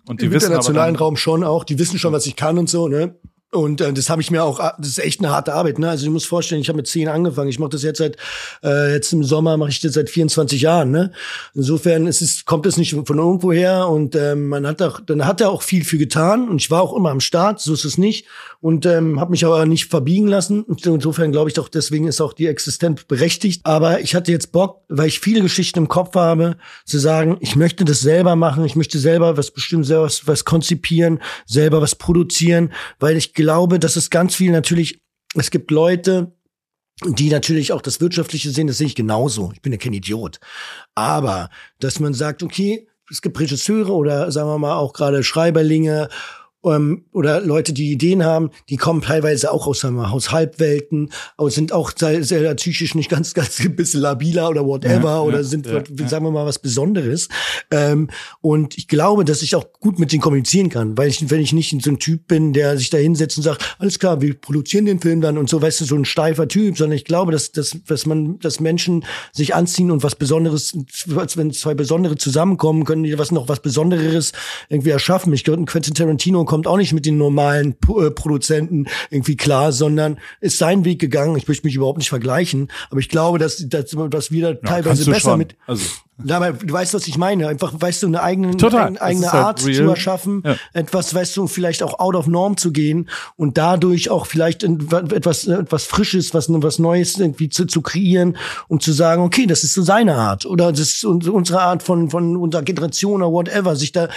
Und 0.08 0.22
die 0.22 0.26
Im 0.26 0.32
wissen 0.34 0.48
internationalen 0.48 0.96
dann, 0.96 1.02
Raum 1.02 1.18
schon 1.18 1.44
auch. 1.44 1.64
Die 1.64 1.80
wissen 1.80 1.98
schon, 1.98 2.14
was 2.14 2.26
ich 2.28 2.36
kann 2.36 2.58
und 2.58 2.70
so, 2.70 2.88
ne? 2.88 3.16
Und 3.56 3.82
äh, 3.82 3.94
das 3.94 4.10
habe 4.10 4.22
ich 4.22 4.32
mir 4.32 4.44
auch, 4.44 4.60
das 4.78 4.88
ist 4.88 5.00
echt 5.00 5.20
eine 5.20 5.32
harte 5.32 5.54
Arbeit. 5.54 5.80
Ne? 5.80 5.90
Also 5.90 6.06
ich 6.06 6.12
muss 6.12 6.26
vorstellen, 6.26 6.62
ich 6.62 6.68
habe 6.68 6.78
mit 6.78 6.88
zehn 6.88 7.08
angefangen. 7.08 7.50
Ich 7.50 7.60
mache 7.60 7.70
das 7.72 7.84
jetzt 7.84 8.00
seit, 8.00 8.18
äh, 8.64 8.94
jetzt 8.94 9.14
im 9.14 9.24
Sommer 9.24 9.58
mache 9.58 9.70
ich 9.70 9.80
das 9.80 9.94
seit 9.94 10.10
24 10.10 10.62
Jahren. 10.62 10.92
Ne? 10.92 11.12
Insofern 11.54 12.08
ist 12.08 12.22
es, 12.22 12.46
kommt 12.46 12.66
es 12.66 12.78
nicht 12.78 12.94
von 12.94 13.18
irgendwo 13.18 13.52
her 13.52 13.88
und 13.88 14.16
ähm, 14.16 14.50
man 14.50 14.68
hat 14.68 14.82
auch, 14.82 15.00
dann 15.00 15.26
hat 15.26 15.42
er 15.42 15.50
auch 15.50 15.62
viel 15.62 15.86
für 15.86 15.98
getan 15.98 16.50
und 16.50 16.62
ich 16.62 16.70
war 16.70 16.82
auch 16.82 16.96
immer 16.96 17.10
am 17.10 17.22
Start, 17.22 17.62
so 17.62 17.74
ist 17.74 17.86
es 17.86 17.98
nicht 17.98 18.26
und 18.62 18.86
ähm, 18.86 19.20
habe 19.20 19.32
mich 19.32 19.46
aber 19.46 19.66
nicht 19.66 19.86
verbiegen 19.86 20.28
lassen. 20.28 20.64
Und 20.64 20.86
insofern 20.86 21.32
glaube 21.32 21.50
ich 21.50 21.54
doch, 21.54 21.70
deswegen 21.70 22.08
ist 22.08 22.20
auch 22.20 22.34
die 22.34 22.48
Existenz 22.48 23.04
berechtigt. 23.04 23.62
Aber 23.64 24.02
ich 24.02 24.16
hatte 24.16 24.32
jetzt 24.32 24.52
Bock, 24.52 24.82
weil 24.90 25.08
ich 25.08 25.20
viele 25.20 25.42
Geschichten 25.42 25.80
im 25.80 25.88
Kopf 25.88 26.16
habe, 26.16 26.58
zu 26.84 26.98
sagen, 26.98 27.38
ich 27.40 27.56
möchte 27.56 27.86
das 27.86 28.02
selber 28.02 28.36
machen, 28.36 28.66
ich 28.66 28.76
möchte 28.76 29.00
selber 29.00 29.38
was 29.38 29.52
bestimmt, 29.52 29.86
selber 29.86 30.06
was, 30.06 30.28
was 30.28 30.46
konzipieren, 30.46 31.22
selber 31.46 31.82
was 31.82 31.96
produzieren, 31.96 32.74
weil 33.00 33.18
ich 33.18 33.34
glaube, 33.34 33.45
dass 33.80 33.96
es 33.96 34.10
ganz 34.10 34.36
viel 34.36 34.52
natürlich, 34.52 35.00
es 35.36 35.52
gibt 35.52 35.72
Leute, 35.72 36.34
die 37.04 37.30
natürlich 37.30 37.74
auch 37.74 37.82
das 37.82 38.00
Wirtschaftliche 38.00 38.50
sehen, 38.52 38.68
das 38.68 38.78
sehe 38.78 38.88
ich 38.88 38.96
genauso. 38.96 39.52
Ich 39.54 39.62
bin 39.62 39.74
ja 39.74 39.78
kein 39.78 39.94
Idiot. 39.94 40.40
Aber, 40.96 41.50
dass 41.80 42.00
man 42.00 42.14
sagt, 42.14 42.42
okay, 42.42 42.88
es 43.10 43.22
gibt 43.22 43.40
Regisseure 43.40 43.94
oder 43.94 44.32
sagen 44.32 44.50
wir 44.50 44.58
mal 44.58 44.78
auch 44.78 44.94
gerade 44.94 45.24
Schreiberlinge 45.24 46.10
ähm, 46.66 47.06
oder 47.12 47.42
Leute, 47.42 47.74
die 47.74 47.92
Ideen 47.92 48.24
haben, 48.24 48.50
die 48.70 48.78
kommen 48.78 49.02
teilweise 49.02 49.52
auch 49.52 49.68
aus, 49.68 49.82
sagen 49.82 49.96
wir, 49.96 50.12
aus 50.12 50.32
Halbwelten, 50.32 51.12
aber 51.38 51.50
sind 51.52 51.72
auch 51.72 51.92
sehr, 51.96 52.24
psychisch 52.56 52.96
nicht 52.96 53.10
ganz, 53.10 53.34
ganz 53.36 53.60
ein 53.60 53.76
bisschen 53.76 54.02
labiler 54.02 54.50
oder 54.50 54.66
whatever 54.66 55.10
Ja, 55.10 55.22
oder 55.22 55.38
ja, 55.38 55.44
sind, 55.44 55.66
ja, 55.68 55.84
sagen 56.08 56.26
wir 56.26 56.32
mal, 56.32 56.46
was 56.46 56.60
Besonderes. 56.60 57.30
Ähm, 57.72 58.10
und 58.42 58.78
ich 58.78 58.88
glaube, 58.88 59.26
dass 59.26 59.42
ich 59.42 59.56
auch 59.56 59.66
gut 59.80 60.00
mit 60.00 60.12
denen 60.12 60.22
kommunizieren 60.22 60.70
kann, 60.70 60.98
weil 60.98 61.10
ich, 61.10 61.30
wenn 61.30 61.42
ich 61.42 61.54
nicht 61.54 61.82
so 61.84 61.90
ein 61.90 62.00
Typ 62.00 62.28
bin, 62.28 62.54
der 62.54 62.78
sich 62.78 62.90
da 62.90 62.98
hinsetzt 62.98 63.38
und 63.38 63.44
sagt, 63.44 63.76
alles 63.80 64.00
klar, 64.00 64.22
wir 64.22 64.34
produzieren 64.34 64.86
den 64.86 65.00
Film 65.00 65.22
dann 65.22 65.38
und 65.38 65.50
so, 65.50 65.62
weißt 65.62 65.82
du, 65.82 65.86
so 65.86 65.96
ein 65.96 66.06
steifer 66.06 66.48
Typ, 66.48 66.78
sondern 66.78 66.98
ich 66.98 67.06
glaube, 67.06 67.32
dass, 67.32 67.52
dass, 67.52 67.78
dass 67.88 68.06
man, 68.06 68.40
dass 68.40 68.60
Menschen 68.60 69.06
sich 69.32 69.56
anziehen 69.56 69.92
und 69.92 70.04
was 70.04 70.16
Besonderes, 70.16 70.78
als 71.16 71.38
wenn 71.38 71.52
zwei 71.52 71.74
Besondere 71.74 72.16
zusammenkommen, 72.16 72.86
können 72.86 73.04
die 73.04 73.18
was 73.18 73.32
noch 73.32 73.48
was 73.48 73.60
Besonderes 73.60 74.32
irgendwie 74.70 74.90
erschaffen. 74.90 75.34
Ich 75.34 75.44
glaube, 75.44 75.64
Quentin 75.66 75.94
Tarantino 75.94 76.46
kommt 76.56 76.68
auch 76.68 76.78
nicht 76.78 76.94
mit 76.94 77.06
den 77.06 77.18
normalen 77.18 77.74
P 77.74 77.92
äh, 78.06 78.12
Produzenten 78.12 78.86
irgendwie 79.10 79.36
klar, 79.36 79.74
sondern 79.74 80.20
ist 80.40 80.58
seinen 80.58 80.86
Weg 80.86 81.00
gegangen. 81.00 81.36
Ich 81.36 81.50
möchte 81.50 81.68
mich 81.68 81.76
überhaupt 81.76 81.98
nicht 81.98 82.08
vergleichen, 82.08 82.72
aber 82.90 83.02
ich 83.02 83.10
glaube, 83.10 83.40
dass, 83.40 83.68
dass, 83.68 83.94
dass 84.10 84.32
wir 84.32 84.42
da 84.42 84.50
Ja, 84.52 84.56
teilweise 84.56 85.04
besser 85.04 85.32
schon. 85.32 85.40
mit, 85.40 85.58
Also, 85.68 85.84
na, 86.18 86.38
aber 86.38 86.54
du 86.54 86.74
weißt, 86.74 86.94
was 86.94 87.08
ich 87.08 87.18
meine. 87.18 87.48
Einfach, 87.50 87.74
weißt 87.78 88.04
du, 88.04 88.08
eine 88.08 88.24
eigene, 88.24 88.50
eine 88.52 89.02
eigene 89.02 89.32
halt 89.34 89.44
Art 89.44 89.66
real. 89.66 89.76
zu 89.76 89.84
erschaffen, 89.84 90.44
Ja. 90.46 90.56
etwas, 90.74 91.14
weißt 91.14 91.36
du, 91.36 91.48
vielleicht 91.48 91.84
auch 91.84 92.00
out 92.00 92.16
of 92.16 92.28
norm 92.28 92.56
zu 92.56 92.72
gehen 92.72 93.10
und 93.36 93.58
dadurch 93.58 94.10
auch 94.10 94.26
vielleicht 94.26 94.64
etwas, 94.64 95.46
etwas 95.48 95.84
Frisches, 95.86 96.34
was, 96.34 96.48
was 96.50 96.80
Neues 96.80 97.20
irgendwie 97.20 97.50
zu, 97.50 97.66
zu 97.66 97.82
kreieren 97.82 98.38
und 98.70 98.82
zu 98.82 98.94
sagen, 98.94 99.24
okay, 99.24 99.46
das 99.46 99.64
ist 99.66 99.74
so 99.74 99.82
seine 99.82 100.16
Art 100.16 100.46
oder 100.46 100.72
das 100.72 100.80
ist 100.80 101.04
un- 101.06 101.28
unsere 101.28 101.62
Art 101.62 101.84
von, 101.84 102.10
von 102.10 102.38
unserer 102.38 102.64
Generation 102.64 103.22
oder 103.22 103.32
whatever, 103.34 103.76
sich 103.76 103.92
da 103.92 104.08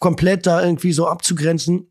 komplett 0.00 0.46
da 0.46 0.62
irgendwie 0.64 0.92
so 0.92 1.06
abzugrenzen 1.06 1.86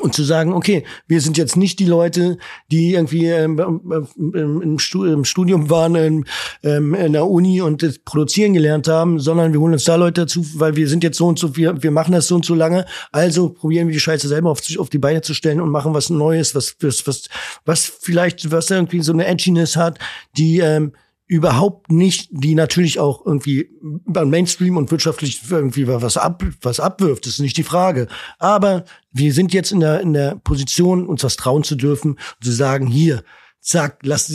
und 0.00 0.14
zu 0.14 0.24
sagen, 0.24 0.54
okay, 0.54 0.84
wir 1.06 1.20
sind 1.20 1.36
jetzt 1.36 1.56
nicht 1.56 1.78
die 1.78 1.86
Leute, 1.86 2.38
die 2.70 2.94
irgendwie 2.94 3.26
ähm, 3.26 4.08
ähm, 4.34 4.62
im, 4.62 4.78
Stu 4.78 5.04
im 5.04 5.24
Studium 5.24 5.68
waren, 5.68 5.94
in, 5.96 6.24
ähm, 6.62 6.94
in 6.94 7.12
der 7.12 7.26
Uni 7.26 7.60
und 7.60 7.82
das 7.82 7.98
Produzieren 7.98 8.54
gelernt 8.54 8.88
haben, 8.88 9.18
sondern 9.20 9.52
wir 9.52 9.60
holen 9.60 9.74
uns 9.74 9.84
da 9.84 9.96
Leute 9.96 10.22
dazu, 10.22 10.44
weil 10.54 10.76
wir 10.76 10.88
sind 10.88 11.04
jetzt 11.04 11.18
so 11.18 11.26
und 11.26 11.38
so, 11.38 11.56
wir, 11.56 11.82
wir 11.82 11.90
machen 11.90 12.12
das 12.12 12.26
so 12.26 12.36
und 12.36 12.44
so 12.44 12.54
lange, 12.54 12.86
also 13.10 13.50
probieren 13.50 13.88
wir 13.88 13.92
die 13.92 14.00
Scheiße 14.00 14.28
selber 14.28 14.50
auf, 14.50 14.62
auf 14.78 14.88
die 14.88 14.98
Beine 14.98 15.20
zu 15.20 15.34
stellen 15.34 15.60
und 15.60 15.70
machen 15.70 15.92
was 15.92 16.08
Neues, 16.08 16.54
was, 16.54 16.76
was, 16.80 17.06
was, 17.06 17.24
was 17.66 17.84
vielleicht, 18.00 18.50
was 18.50 18.70
irgendwie 18.70 19.02
so 19.02 19.12
eine 19.12 19.26
Edginess 19.26 19.76
hat, 19.76 19.98
die 20.36 20.60
ähm, 20.60 20.92
überhaupt 21.32 21.90
nicht, 21.90 22.28
die 22.30 22.54
natürlich 22.54 22.98
auch 22.98 23.24
irgendwie 23.24 23.70
beim 23.80 24.30
Mainstream 24.30 24.76
und 24.76 24.90
wirtschaftlich 24.90 25.40
irgendwie 25.50 25.88
was 25.88 26.16
ab, 26.16 26.44
was 26.60 26.78
abwirft, 26.78 27.26
das 27.26 27.34
ist 27.34 27.40
nicht 27.40 27.56
die 27.56 27.62
Frage. 27.62 28.06
Aber 28.38 28.84
wir 29.12 29.32
sind 29.32 29.52
jetzt 29.52 29.72
in 29.72 29.80
der, 29.80 30.00
in 30.00 30.12
der 30.12 30.36
Position, 30.36 31.06
uns 31.06 31.24
was 31.24 31.36
trauen 31.36 31.64
zu 31.64 31.74
dürfen 31.74 32.18
zu 32.42 32.52
sagen, 32.52 32.86
hier, 32.86 33.24
zack, 33.60 34.00
lass, 34.02 34.26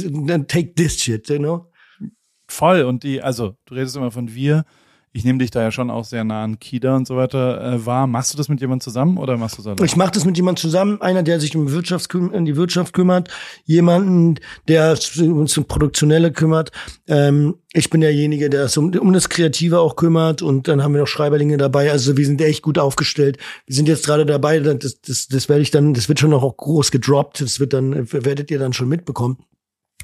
take 0.47 0.73
this 0.73 0.99
shit, 0.99 1.29
you 1.29 1.37
know? 1.37 1.67
voll. 2.47 2.83
Und 2.83 3.03
die, 3.03 3.21
also, 3.21 3.55
du 3.65 3.75
redest 3.75 3.95
immer 3.95 4.11
von 4.11 4.33
wir. 4.33 4.65
Ich 5.17 5.25
nehme 5.25 5.39
dich 5.39 5.49
da 5.49 5.63
ja 5.63 5.71
schon 5.71 5.89
auch 5.89 6.05
sehr 6.05 6.23
nah 6.23 6.43
an 6.43 6.59
Kida 6.59 6.95
und 6.95 7.07
so 7.07 7.15
weiter 7.17 7.73
äh, 7.73 7.85
wahr. 7.87 8.05
Machst 8.05 8.33
du 8.33 8.37
das 8.37 8.49
mit 8.49 8.61
jemandem 8.61 8.83
zusammen 8.83 9.17
oder 9.17 9.35
machst 9.35 9.57
du 9.57 9.63
das 9.63 9.71
allein? 9.71 9.83
Ich 9.83 9.95
mache 9.95 10.11
das 10.11 10.25
mit 10.25 10.37
jemandem 10.37 10.61
zusammen, 10.61 11.01
einer, 11.01 11.23
der 11.23 11.39
sich 11.39 11.55
um, 11.55 11.71
Wirtschafts 11.71 12.07
um 12.13 12.45
die 12.45 12.55
Wirtschaft 12.55 12.93
kümmert, 12.93 13.27
jemanden, 13.65 14.35
der 14.67 14.91
uns 14.91 15.57
um 15.57 15.65
Produktionelle 15.65 16.31
kümmert. 16.31 16.71
Ähm, 17.07 17.55
ich 17.73 17.89
bin 17.89 18.01
derjenige, 18.01 18.51
der 18.51 18.67
sich 18.67 18.77
um, 18.77 18.93
um 18.93 19.11
das 19.11 19.27
Kreative 19.27 19.79
auch 19.79 19.95
kümmert 19.95 20.43
und 20.43 20.67
dann 20.67 20.83
haben 20.83 20.93
wir 20.93 21.01
noch 21.01 21.07
Schreiberlinge 21.07 21.57
dabei. 21.57 21.89
Also 21.89 22.15
wir 22.15 22.25
sind 22.27 22.39
echt 22.39 22.61
gut 22.61 22.77
aufgestellt. 22.77 23.39
Wir 23.65 23.75
sind 23.75 23.87
jetzt 23.87 24.05
gerade 24.05 24.27
dabei, 24.27 24.59
das, 24.59 25.01
das, 25.01 25.27
das 25.29 25.49
werde 25.49 25.63
ich 25.63 25.71
dann, 25.71 25.95
das 25.95 26.09
wird 26.09 26.19
schon 26.19 26.29
noch 26.29 26.43
auch 26.43 26.57
groß 26.57 26.91
gedroppt, 26.91 27.41
das 27.41 27.59
wird 27.59 27.73
dann, 27.73 28.07
werdet 28.11 28.51
ihr 28.51 28.59
dann 28.59 28.73
schon 28.73 28.87
mitbekommen. 28.87 29.39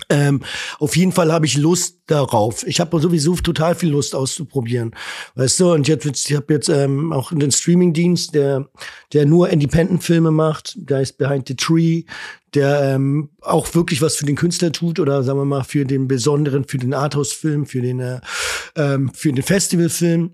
Ähm, 0.10 0.42
auf 0.80 0.96
jeden 0.96 1.12
Fall 1.12 1.32
habe 1.32 1.46
ich 1.46 1.58
Lust 1.58 2.00
darauf. 2.08 2.66
Ich 2.68 2.80
habe 2.80 3.00
sowieso 3.00 3.36
total 3.36 3.76
viel 3.76 3.90
Lust 3.90 4.16
auszuprobieren, 4.16 4.92
weißt 5.36 5.60
du. 5.60 5.72
Und 5.74 5.88
jetzt, 5.88 6.30
ich 6.30 6.36
habe 6.36 6.54
jetzt 6.54 6.70
ähm, 6.70 7.14
auch 7.14 7.32
einen 7.32 7.52
Streamingdienst, 7.52 8.34
der 8.34 8.70
der 9.14 9.26
nur 9.26 9.50
Independent-Filme 9.50 10.32
macht, 10.32 10.74
der 10.78 10.98
heißt 10.98 11.18
Behind 11.18 11.48
the 11.48 11.56
Tree, 11.56 12.04
der 12.54 12.96
ähm, 12.96 13.30
auch 13.42 13.74
wirklich 13.76 14.02
was 14.02 14.16
für 14.16 14.26
den 14.26 14.36
Künstler 14.36 14.72
tut 14.72 15.00
oder 15.00 15.24
sagen 15.24 15.40
wir 15.40 15.46
mal 15.46 15.64
für 15.64 15.86
den 15.86 16.08
besonderen, 16.08 16.66
für 16.66 16.78
den 16.78 16.94
Arthouse-Film, 16.94 17.66
für 17.66 17.82
den 17.82 18.00
äh, 18.00 18.20
ähm, 18.76 19.12
für 19.14 19.32
den 19.32 19.44
Festivalfilm. 19.44 20.32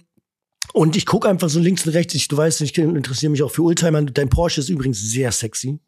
Und 0.74 0.96
ich 0.96 1.06
gucke 1.06 1.28
einfach 1.28 1.50
so 1.50 1.60
links 1.60 1.86
und 1.86 1.94
rechts. 1.94 2.14
Ich, 2.14 2.28
du 2.28 2.38
weißt, 2.38 2.62
ich 2.62 2.78
interessiere 2.78 3.32
mich 3.32 3.44
auch 3.44 3.52
für 3.52 3.64
Oldtimer. 3.64 4.04
Dein 4.04 4.30
Porsche 4.30 4.62
ist 4.62 4.70
übrigens 4.70 5.02
sehr 5.02 5.32
sexy. 5.32 5.80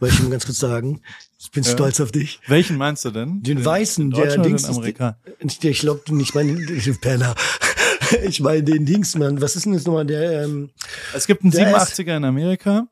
Wollte 0.00 0.14
ich 0.14 0.20
nur 0.22 0.30
ganz 0.30 0.46
kurz 0.46 0.58
sagen. 0.58 1.00
Ich 1.40 1.50
bin 1.50 1.62
Ja. 1.64 1.70
stolz 1.70 2.00
auf 2.00 2.12
dich. 2.12 2.40
Welchen 2.46 2.76
meinst 2.76 3.04
du 3.04 3.10
denn? 3.10 3.42
Den 3.42 3.64
weißen, 3.64 4.10
der 4.10 4.24
Deutschen 4.24 4.40
oder 4.40 4.48
Dings 4.48 4.62
den 4.62 4.70
ist- 4.70 4.76
Amerikaner? 4.76 5.18
Ich, 5.40 5.80
glaube, 5.80 6.00
ich 6.20 6.34
meine, 6.34 6.52
ich 6.72 7.00
Penner. 7.00 7.34
Ich 8.24 8.40
meine 8.40 8.62
den 8.62 8.86
Dings, 8.86 9.14
Mann. 9.16 9.40
Was 9.40 9.56
ist 9.56 9.66
denn 9.66 9.74
jetzt 9.74 9.86
nochmal 9.86 10.06
der? 10.06 10.44
Ähm, 10.44 10.70
Es 11.14 11.26
gibt 11.26 11.42
einen 11.42 11.50
Der 11.50 11.68
ist- 11.76 11.98
87er 11.98 12.16
in 12.16 12.24
Amerika. 12.24 12.86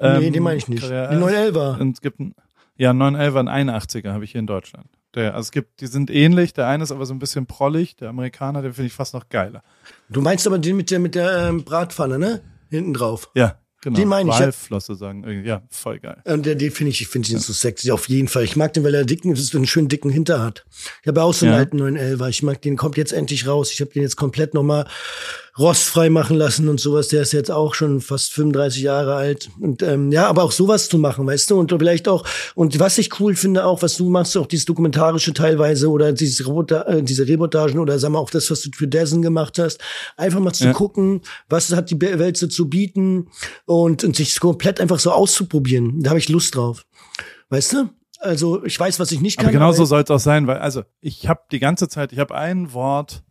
nee, 0.00 0.06
Ähm, 0.26 0.32
den 0.32 0.42
meine 0.42 0.56
ich 0.58 0.68
nicht. 0.68 0.82
Carrera 0.82 1.08
Den 1.12 1.22
S. 1.22 1.24
911er. 1.54 1.80
Und 1.80 1.92
es 1.96 2.00
gibt 2.00 2.20
einen, 2.20 2.34
ja, 2.76 2.90
911er, 2.92 3.48
ein 3.48 3.48
81er 3.68 4.12
habe 4.12 4.24
ich 4.24 4.32
hier 4.32 4.40
in 4.40 4.46
Deutschland. 4.46 4.86
Der, 5.14 5.34
also 5.34 5.46
es 5.46 5.52
gibt, 5.52 5.80
die 5.80 5.86
sind 5.86 6.10
ähnlich. 6.10 6.52
Der 6.54 6.66
eine 6.66 6.82
ist 6.82 6.92
aber 6.92 7.06
so 7.06 7.14
ein 7.14 7.18
bisschen 7.18 7.46
prollig. 7.46 7.96
Der 7.96 8.08
Amerikaner, 8.10 8.62
den 8.62 8.72
finde 8.74 8.88
ich 8.88 8.92
fast 8.92 9.14
noch 9.14 9.28
geiler. 9.28 9.62
Du 10.08 10.20
meinst 10.20 10.46
aber 10.46 10.58
den 10.58 10.76
mit 10.76 10.90
der 10.90 10.98
mit 10.98 11.14
der 11.14 11.48
ähm, 11.48 11.64
Bratpfanne, 11.64 12.18
ne? 12.18 12.40
Hinten 12.68 12.92
drauf. 12.94 13.30
Ja, 13.34 13.58
genau. 13.88 13.98
Den 14.00 14.08
meine 14.08 14.30
ich, 14.30 14.36
ja. 14.38 14.46
Walflosse 14.46 14.94
sagen. 14.94 15.44
Ja, 15.44 15.62
voll 15.70 15.98
geil. 15.98 16.22
Und 16.24 16.46
der, 16.46 16.54
den 16.54 16.70
finde 16.70 16.90
ich, 16.90 17.00
ich 17.00 17.08
finde 17.08 17.30
ihn 17.30 17.38
so 17.38 17.52
sexy, 17.52 17.90
auf 17.90 18.08
jeden 18.08 18.28
Fall. 18.28 18.44
Ich 18.44 18.56
mag 18.56 18.72
den, 18.72 18.84
weil 18.84 18.94
er 18.94 19.04
dicken, 19.04 19.34
so 19.36 19.58
einen 19.58 19.66
schönen 19.66 19.88
dicken 19.88 20.10
Hinter 20.10 20.42
hat. 20.42 20.64
Ich 21.02 21.08
habe 21.08 21.22
auch 21.22 21.34
so 21.34 21.46
einen 21.46 21.54
Ja. 21.54 21.58
alten 21.60 21.80
911er. 21.80 22.28
Ich 22.28 22.42
mag 22.42 22.62
den, 22.62 22.76
kommt 22.76 22.96
jetzt 22.96 23.12
endlich 23.12 23.46
raus. 23.46 23.72
Ich 23.72 23.80
habe 23.80 23.90
den 23.92 24.02
jetzt 24.02 24.16
komplett 24.16 24.54
nochmal 24.54 24.86
rostfrei 25.58 26.10
machen 26.10 26.36
lassen 26.36 26.68
und 26.68 26.78
sowas. 26.80 27.08
Der 27.08 27.22
ist 27.22 27.32
jetzt 27.32 27.50
auch 27.50 27.74
schon 27.74 28.00
fast 28.00 28.32
35 28.32 28.82
Jahre 28.82 29.14
alt. 29.14 29.50
Und 29.60 29.82
ähm, 29.82 30.12
ja, 30.12 30.26
aber 30.28 30.44
auch 30.44 30.52
sowas 30.52 30.88
zu 30.88 30.98
machen, 30.98 31.26
weißt 31.26 31.50
du? 31.50 31.58
Und 31.58 31.70
vielleicht 31.70 32.08
auch, 32.08 32.24
und 32.54 32.78
was 32.78 32.98
ich 32.98 33.18
cool 33.20 33.34
finde 33.34 33.64
auch, 33.64 33.82
was 33.82 33.96
du 33.96 34.08
machst, 34.08 34.36
auch 34.36 34.46
dieses 34.46 34.66
Dokumentarische 34.66 35.32
teilweise 35.32 35.90
oder 35.90 36.12
dieses 36.12 36.46
Reporta 36.46 36.82
äh, 36.82 37.02
diese 37.02 37.26
Reportagen 37.26 37.78
oder 37.78 37.98
sag 37.98 38.10
mal 38.10 38.18
auch 38.18 38.30
das, 38.30 38.50
was 38.50 38.62
du 38.62 38.70
für 38.74 38.88
Dessen 38.88 39.22
gemacht 39.22 39.58
hast. 39.58 39.80
Einfach 40.16 40.40
mal 40.40 40.52
zu 40.52 40.64
Ja. 40.64 40.72
gucken, 40.72 41.22
was 41.48 41.72
hat 41.72 41.90
die 41.90 42.00
Welt 42.00 42.36
so 42.36 42.46
zu 42.46 42.68
bieten 42.68 43.28
und, 43.66 44.04
und 44.04 44.16
sich 44.16 44.38
komplett 44.40 44.80
einfach 44.80 44.98
so 44.98 45.10
auszuprobieren. 45.12 46.02
Da 46.02 46.10
habe 46.10 46.18
ich 46.18 46.28
Lust 46.28 46.54
drauf. 46.54 46.84
Weißt 47.50 47.72
du? 47.72 47.88
Also 48.20 48.64
ich 48.64 48.78
weiß, 48.78 48.98
was 48.98 49.12
ich 49.12 49.20
nicht 49.20 49.36
kann. 49.36 49.46
Aber 49.46 49.52
genau 49.52 49.72
so 49.72 49.84
soll 49.84 50.02
es 50.02 50.10
auch 50.10 50.18
sein, 50.18 50.46
weil, 50.46 50.58
also, 50.58 50.82
ich 51.00 51.28
habe 51.28 51.40
die 51.52 51.60
ganze 51.60 51.88
Zeit, 51.88 52.12
ich 52.12 52.18
habe 52.18 52.34
ein 52.34 52.72
Wort, 52.72 53.22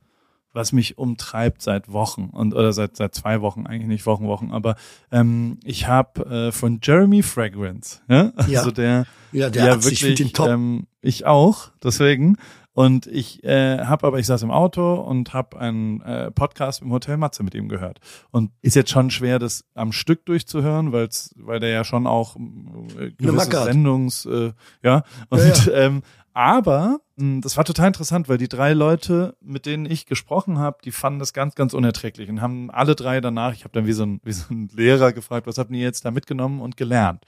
was 0.58 0.74
mich 0.74 0.98
umtreibt 0.98 1.62
seit 1.62 1.92
Wochen 1.94 2.30
und 2.34 2.54
oder 2.54 2.74
seit 2.74 2.98
seit 2.98 3.16
zwei 3.16 3.42
Wochen 3.42 3.66
eigentlich 3.66 3.88
nicht 3.88 4.06
Wochen 4.06 4.28
Wochen, 4.28 4.52
aber 4.52 4.76
ähm, 5.12 5.60
ich 5.64 5.88
habe 5.88 6.48
äh, 6.48 6.52
von 6.52 6.80
Jeremy 6.84 7.24
Fragrance, 7.24 8.02
ja, 8.10 8.32
also 8.36 8.52
Ja. 8.52 8.72
der 8.72 9.06
Ja, 9.32 9.50
der 9.50 9.66
ja 9.66 9.76
ich 9.76 9.84
wirklich, 9.84 10.04
find 10.04 10.20
den 10.20 10.34
top. 10.34 10.50
Ähm, 10.50 10.88
ich 11.02 11.26
auch, 11.26 11.70
deswegen. 11.84 12.38
Und 12.74 13.08
ich 13.08 13.44
äh, 13.44 13.80
habe 13.86 14.06
aber, 14.06 14.20
ich 14.20 14.28
saß 14.28 14.44
im 14.44 14.52
Auto 14.52 14.94
und 14.96 15.34
habe 15.34 15.60
einen 15.60 16.00
äh, 16.02 16.30
Podcast 16.30 16.84
im 16.84 16.92
Hotel 16.92 17.18
Matze 17.18 17.42
mit 17.42 17.56
ihm 17.56 17.70
gehört. 17.70 18.00
Und 18.30 18.52
ist 18.62 18.76
jetzt 18.76 18.92
schon 18.92 19.10
schwer, 19.10 19.40
das 19.40 19.66
am 19.74 19.92
Stück 19.92 20.28
durchzuhören, 20.28 20.92
weil's, 20.92 21.34
weil 21.38 21.60
der 21.60 21.70
ja 21.70 21.84
schon 21.84 22.06
auch 22.06 22.36
äh, 22.36 23.10
gewisse. 23.18 23.64
Sendungs, 23.64 24.26
äh, 24.28 24.52
ja. 24.84 25.02
Und 25.30 25.40
Ja, 25.40 25.74
Ähm, 25.74 26.04
aber 26.34 27.00
das 27.20 27.58
war 27.58 27.66
total 27.66 27.88
interessant, 27.88 28.30
weil 28.30 28.38
die 28.38 28.48
drei 28.48 28.74
Leute, 28.74 29.36
mit 29.42 29.66
denen 29.66 29.88
ich 29.90 30.06
gesprochen 30.06 30.60
habe, 30.60 30.78
die 30.86 30.92
fanden 30.92 31.18
das 31.18 31.34
ganz, 31.34 31.56
ganz 31.56 31.74
unerträglich 31.74 32.30
und 32.30 32.42
haben 32.42 32.70
alle 32.70 32.94
drei 32.94 33.22
danach, 33.22 33.54
ich 33.54 33.64
habe 33.64 33.72
dann 33.74 33.88
wie 33.88 33.94
so, 33.94 34.06
ein, 34.06 34.22
wie 34.24 34.34
so 34.34 34.54
ein 34.54 34.70
Lehrer 34.72 35.14
gefragt, 35.14 35.48
was 35.48 35.58
habt 35.58 35.72
ihr 35.72 35.80
jetzt 35.80 36.06
da 36.06 36.12
mitgenommen 36.12 36.62
und 36.62 36.78
gelernt? 36.78 37.24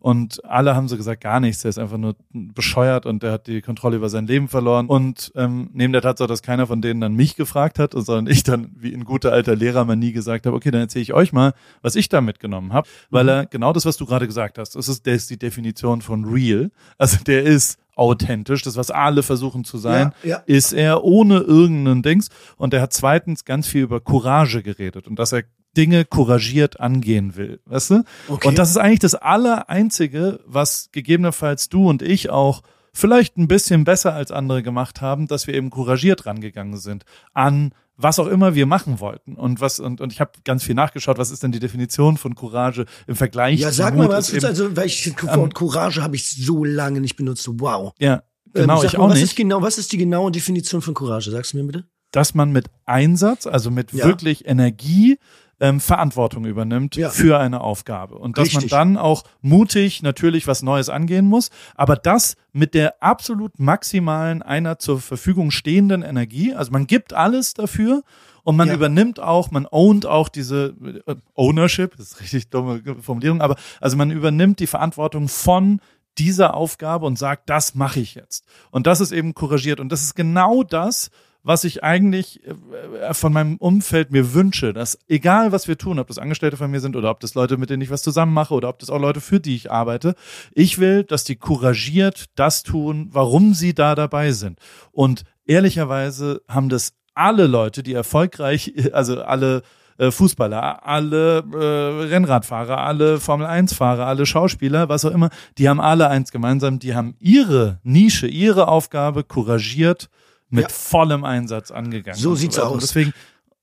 Und 0.00 0.42
alle 0.44 0.74
haben 0.74 0.88
so 0.88 0.96
gesagt, 0.96 1.22
gar 1.22 1.40
nichts, 1.40 1.60
der 1.62 1.68
ist 1.68 1.78
einfach 1.78 1.98
nur 1.98 2.16
bescheuert 2.32 3.04
und 3.04 3.22
der 3.22 3.32
hat 3.32 3.46
die 3.46 3.60
Kontrolle 3.60 3.96
über 3.96 4.08
sein 4.08 4.26
Leben 4.26 4.48
verloren. 4.48 4.86
Und 4.86 5.32
ähm, 5.34 5.70
neben 5.72 5.92
der 5.92 6.02
Tatsache, 6.02 6.28
dass 6.28 6.42
keiner 6.42 6.66
von 6.66 6.82
denen 6.82 7.00
dann 7.00 7.14
mich 7.14 7.36
gefragt 7.36 7.78
hat, 7.78 7.92
sondern 7.94 8.26
ich 8.26 8.42
dann 8.42 8.70
wie 8.76 8.92
in 8.92 9.04
guter 9.04 9.32
alter 9.32 9.56
Lehrer 9.56 9.84
mal 9.84 9.96
nie 9.96 10.12
gesagt 10.12 10.46
habe, 10.46 10.56
okay, 10.56 10.70
dann 10.70 10.82
erzähle 10.82 11.02
ich 11.02 11.14
euch 11.14 11.32
mal, 11.32 11.52
was 11.82 11.96
ich 11.96 12.08
da 12.08 12.20
mitgenommen 12.20 12.72
habe, 12.72 12.88
weil 13.10 13.28
er 13.28 13.46
genau 13.46 13.72
das, 13.72 13.84
was 13.84 13.96
du 13.96 14.06
gerade 14.06 14.26
gesagt 14.26 14.58
hast, 14.58 14.76
das 14.76 14.88
ist, 14.88 15.04
der 15.04 15.14
ist 15.14 15.28
die 15.28 15.38
Definition 15.38 16.02
von 16.02 16.24
real. 16.24 16.70
Also 16.98 17.18
der 17.24 17.42
ist 17.42 17.78
authentisch, 17.96 18.62
das 18.62 18.76
was 18.76 18.90
alle 18.90 19.22
versuchen 19.22 19.64
zu 19.64 19.78
sein, 19.78 20.12
Ja, 20.22 20.30
ja. 20.30 20.42
ist 20.46 20.72
er 20.72 21.04
ohne 21.04 21.38
irgendeinen 21.38 22.02
Dings 22.02 22.28
und 22.56 22.74
er 22.74 22.82
hat 22.82 22.92
zweitens 22.92 23.44
ganz 23.44 23.66
viel 23.66 23.82
über 23.82 24.00
Courage 24.00 24.62
geredet 24.62 25.06
und 25.08 25.18
dass 25.18 25.32
er 25.32 25.44
Dinge 25.76 26.04
couragiert 26.04 26.80
angehen 26.80 27.36
will, 27.36 27.60
weißt 27.66 27.90
du? 27.90 28.04
Okay. 28.28 28.48
Und 28.48 28.58
das 28.58 28.70
ist 28.70 28.76
eigentlich 28.76 29.00
das 29.00 29.14
Allereinzige, 29.14 30.40
was 30.46 30.90
gegebenenfalls 30.92 31.68
du 31.68 31.88
und 31.88 32.02
ich 32.02 32.30
auch 32.30 32.62
vielleicht 32.92 33.36
ein 33.36 33.48
bisschen 33.48 33.84
besser 33.84 34.14
als 34.14 34.30
andere 34.30 34.62
gemacht 34.62 35.00
haben, 35.00 35.26
dass 35.26 35.46
wir 35.46 35.54
eben 35.54 35.70
couragiert 35.70 36.26
rangegangen 36.26 36.78
sind 36.78 37.04
an 37.32 37.72
was 37.96 38.18
auch 38.18 38.26
immer 38.26 38.54
wir 38.54 38.66
machen 38.66 39.00
wollten 39.00 39.34
und 39.34 39.60
was 39.60 39.80
und, 39.80 40.00
und 40.00 40.12
ich 40.12 40.20
habe 40.20 40.32
ganz 40.44 40.64
viel 40.64 40.74
nachgeschaut, 40.74 41.18
was 41.18 41.30
ist 41.30 41.42
denn 41.42 41.52
die 41.52 41.60
Definition 41.60 42.16
von 42.16 42.34
Courage 42.34 42.86
im 43.06 43.16
Vergleich 43.16 43.60
Ja, 43.60 43.70
zu 43.70 43.76
sag 43.76 43.94
Mut 43.94 44.08
mal, 44.08 44.16
was 44.16 44.28
ist 44.28 44.36
eben, 44.36 44.46
also, 44.46 44.76
weil 44.76 44.86
ich 44.86 45.14
Wort 45.22 45.54
Courage 45.54 46.02
habe 46.02 46.16
ich 46.16 46.28
so 46.28 46.64
lange 46.64 47.00
nicht 47.00 47.16
benutzt. 47.16 47.48
Wow. 47.52 47.92
ja 47.98 48.22
genau 48.52 48.74
Ähm, 48.76 48.80
sag 48.82 48.92
ich 48.92 48.98
mal, 48.98 49.04
auch 49.04 49.08
was 49.10 49.14
nicht 49.14 49.24
Ist 49.24 49.36
genau, 49.36 49.62
was 49.62 49.78
ist 49.78 49.92
die 49.92 49.98
genaue 49.98 50.30
Definition 50.30 50.80
von 50.82 50.94
Courage? 50.94 51.30
Sagst 51.30 51.52
du 51.52 51.58
mir 51.58 51.64
bitte? 51.64 51.84
dass 52.14 52.32
man 52.32 52.52
mit 52.52 52.70
Einsatz, 52.86 53.44
also 53.46 53.72
mit 53.72 53.92
Ja. 53.92 54.04
wirklich 54.04 54.46
Energie, 54.46 55.18
ähm, 55.60 55.80
Verantwortung 55.80 56.44
übernimmt 56.44 56.96
Ja. 56.96 57.10
für 57.10 57.38
eine 57.38 57.60
Aufgabe. 57.60 58.16
Und 58.16 58.38
dass 58.38 58.46
Richtig. 58.48 58.70
man 58.72 58.94
dann 58.94 58.96
auch 58.96 59.24
mutig 59.40 60.02
natürlich 60.02 60.46
was 60.46 60.62
Neues 60.62 60.88
angehen 60.88 61.26
muss, 61.26 61.50
aber 61.74 61.96
das 61.96 62.36
mit 62.52 62.74
der 62.74 63.02
absolut 63.02 63.58
maximalen 63.58 64.42
einer 64.42 64.78
zur 64.78 65.00
Verfügung 65.00 65.50
stehenden 65.50 66.02
Energie. 66.02 66.54
Also 66.54 66.72
man 66.72 66.86
gibt 66.86 67.12
alles 67.12 67.54
dafür 67.54 68.02
und 68.42 68.56
man 68.56 68.68
Ja. 68.68 68.74
übernimmt 68.74 69.20
auch, 69.20 69.50
man 69.50 69.66
ownt 69.70 70.06
auch 70.06 70.28
diese 70.28 70.74
äh, 71.06 71.14
Ownership, 71.34 71.96
das 71.96 72.08
ist 72.12 72.20
richtig 72.20 72.50
dumme 72.50 72.82
Formulierung, 73.00 73.40
aber 73.40 73.56
also 73.80 73.96
man 73.96 74.10
übernimmt 74.10 74.60
die 74.60 74.66
Verantwortung 74.66 75.28
von 75.28 75.80
dieser 76.18 76.54
Aufgabe 76.54 77.06
und 77.06 77.18
sagt, 77.18 77.50
das 77.50 77.74
mache 77.74 77.98
ich 78.00 78.14
jetzt. 78.14 78.44
Und 78.70 78.86
das 78.86 79.00
ist 79.00 79.10
eben 79.10 79.34
couragiert. 79.34 79.80
Und 79.80 79.90
das 79.90 80.02
ist 80.02 80.14
genau 80.14 80.62
das, 80.62 81.10
was 81.44 81.62
ich 81.64 81.84
eigentlich 81.84 82.40
äh, 82.44 83.14
von 83.14 83.32
meinem 83.32 83.56
Umfeld 83.58 84.10
mir 84.10 84.34
wünsche, 84.34 84.72
dass 84.72 84.98
egal 85.06 85.52
was 85.52 85.68
wir 85.68 85.78
tun, 85.78 85.98
ob 85.98 86.08
das 86.08 86.18
Angestellte 86.18 86.56
von 86.56 86.70
mir 86.70 86.80
sind 86.80 86.96
oder 86.96 87.10
ob 87.10 87.20
das 87.20 87.34
Leute, 87.34 87.58
mit 87.58 87.70
denen 87.70 87.82
ich 87.82 87.90
was 87.90 88.02
zusammen 88.02 88.32
mache 88.32 88.54
oder 88.54 88.70
ob 88.70 88.78
das 88.80 88.90
auch 88.90 88.98
Leute, 88.98 89.20
für 89.20 89.38
die 89.38 89.54
ich 89.54 89.70
arbeite, 89.70 90.14
ich 90.52 90.78
will, 90.78 91.04
dass 91.04 91.22
die 91.22 91.36
couragiert 91.36 92.24
das 92.34 92.62
tun, 92.62 93.10
warum 93.12 93.54
sie 93.54 93.74
da 93.74 93.94
dabei 93.94 94.32
sind. 94.32 94.58
Und 94.90 95.24
ehrlicherweise 95.44 96.40
haben 96.48 96.70
das 96.70 96.94
alle 97.14 97.46
Leute, 97.46 97.82
die 97.82 97.92
erfolgreich, 97.92 98.72
also 98.92 99.22
alle 99.22 99.62
äh, 99.98 100.10
Fußballer, 100.10 100.86
alle 100.86 101.44
äh, 101.52 102.06
Rennradfahrer, 102.06 102.78
alle 102.78 103.20
Formel-1-Fahrer, 103.20 104.06
alle 104.06 104.24
Schauspieler, 104.24 104.88
was 104.88 105.04
auch 105.04 105.12
immer, 105.12 105.28
die 105.58 105.68
haben 105.68 105.80
alle 105.80 106.08
eins 106.08 106.32
gemeinsam, 106.32 106.78
die 106.78 106.94
haben 106.94 107.16
ihre 107.20 107.80
Nische, 107.82 108.26
ihre 108.26 108.68
Aufgabe 108.68 109.24
couragiert 109.24 110.08
mit 110.54 110.62
Ja. 110.64 110.68
vollem 110.68 111.24
Einsatz 111.24 111.70
angegangen. 111.70 112.18
So 112.18 112.34
sieht's 112.34 112.58
aus. 112.58 112.72
Und 112.72 112.82
deswegen, 112.82 113.12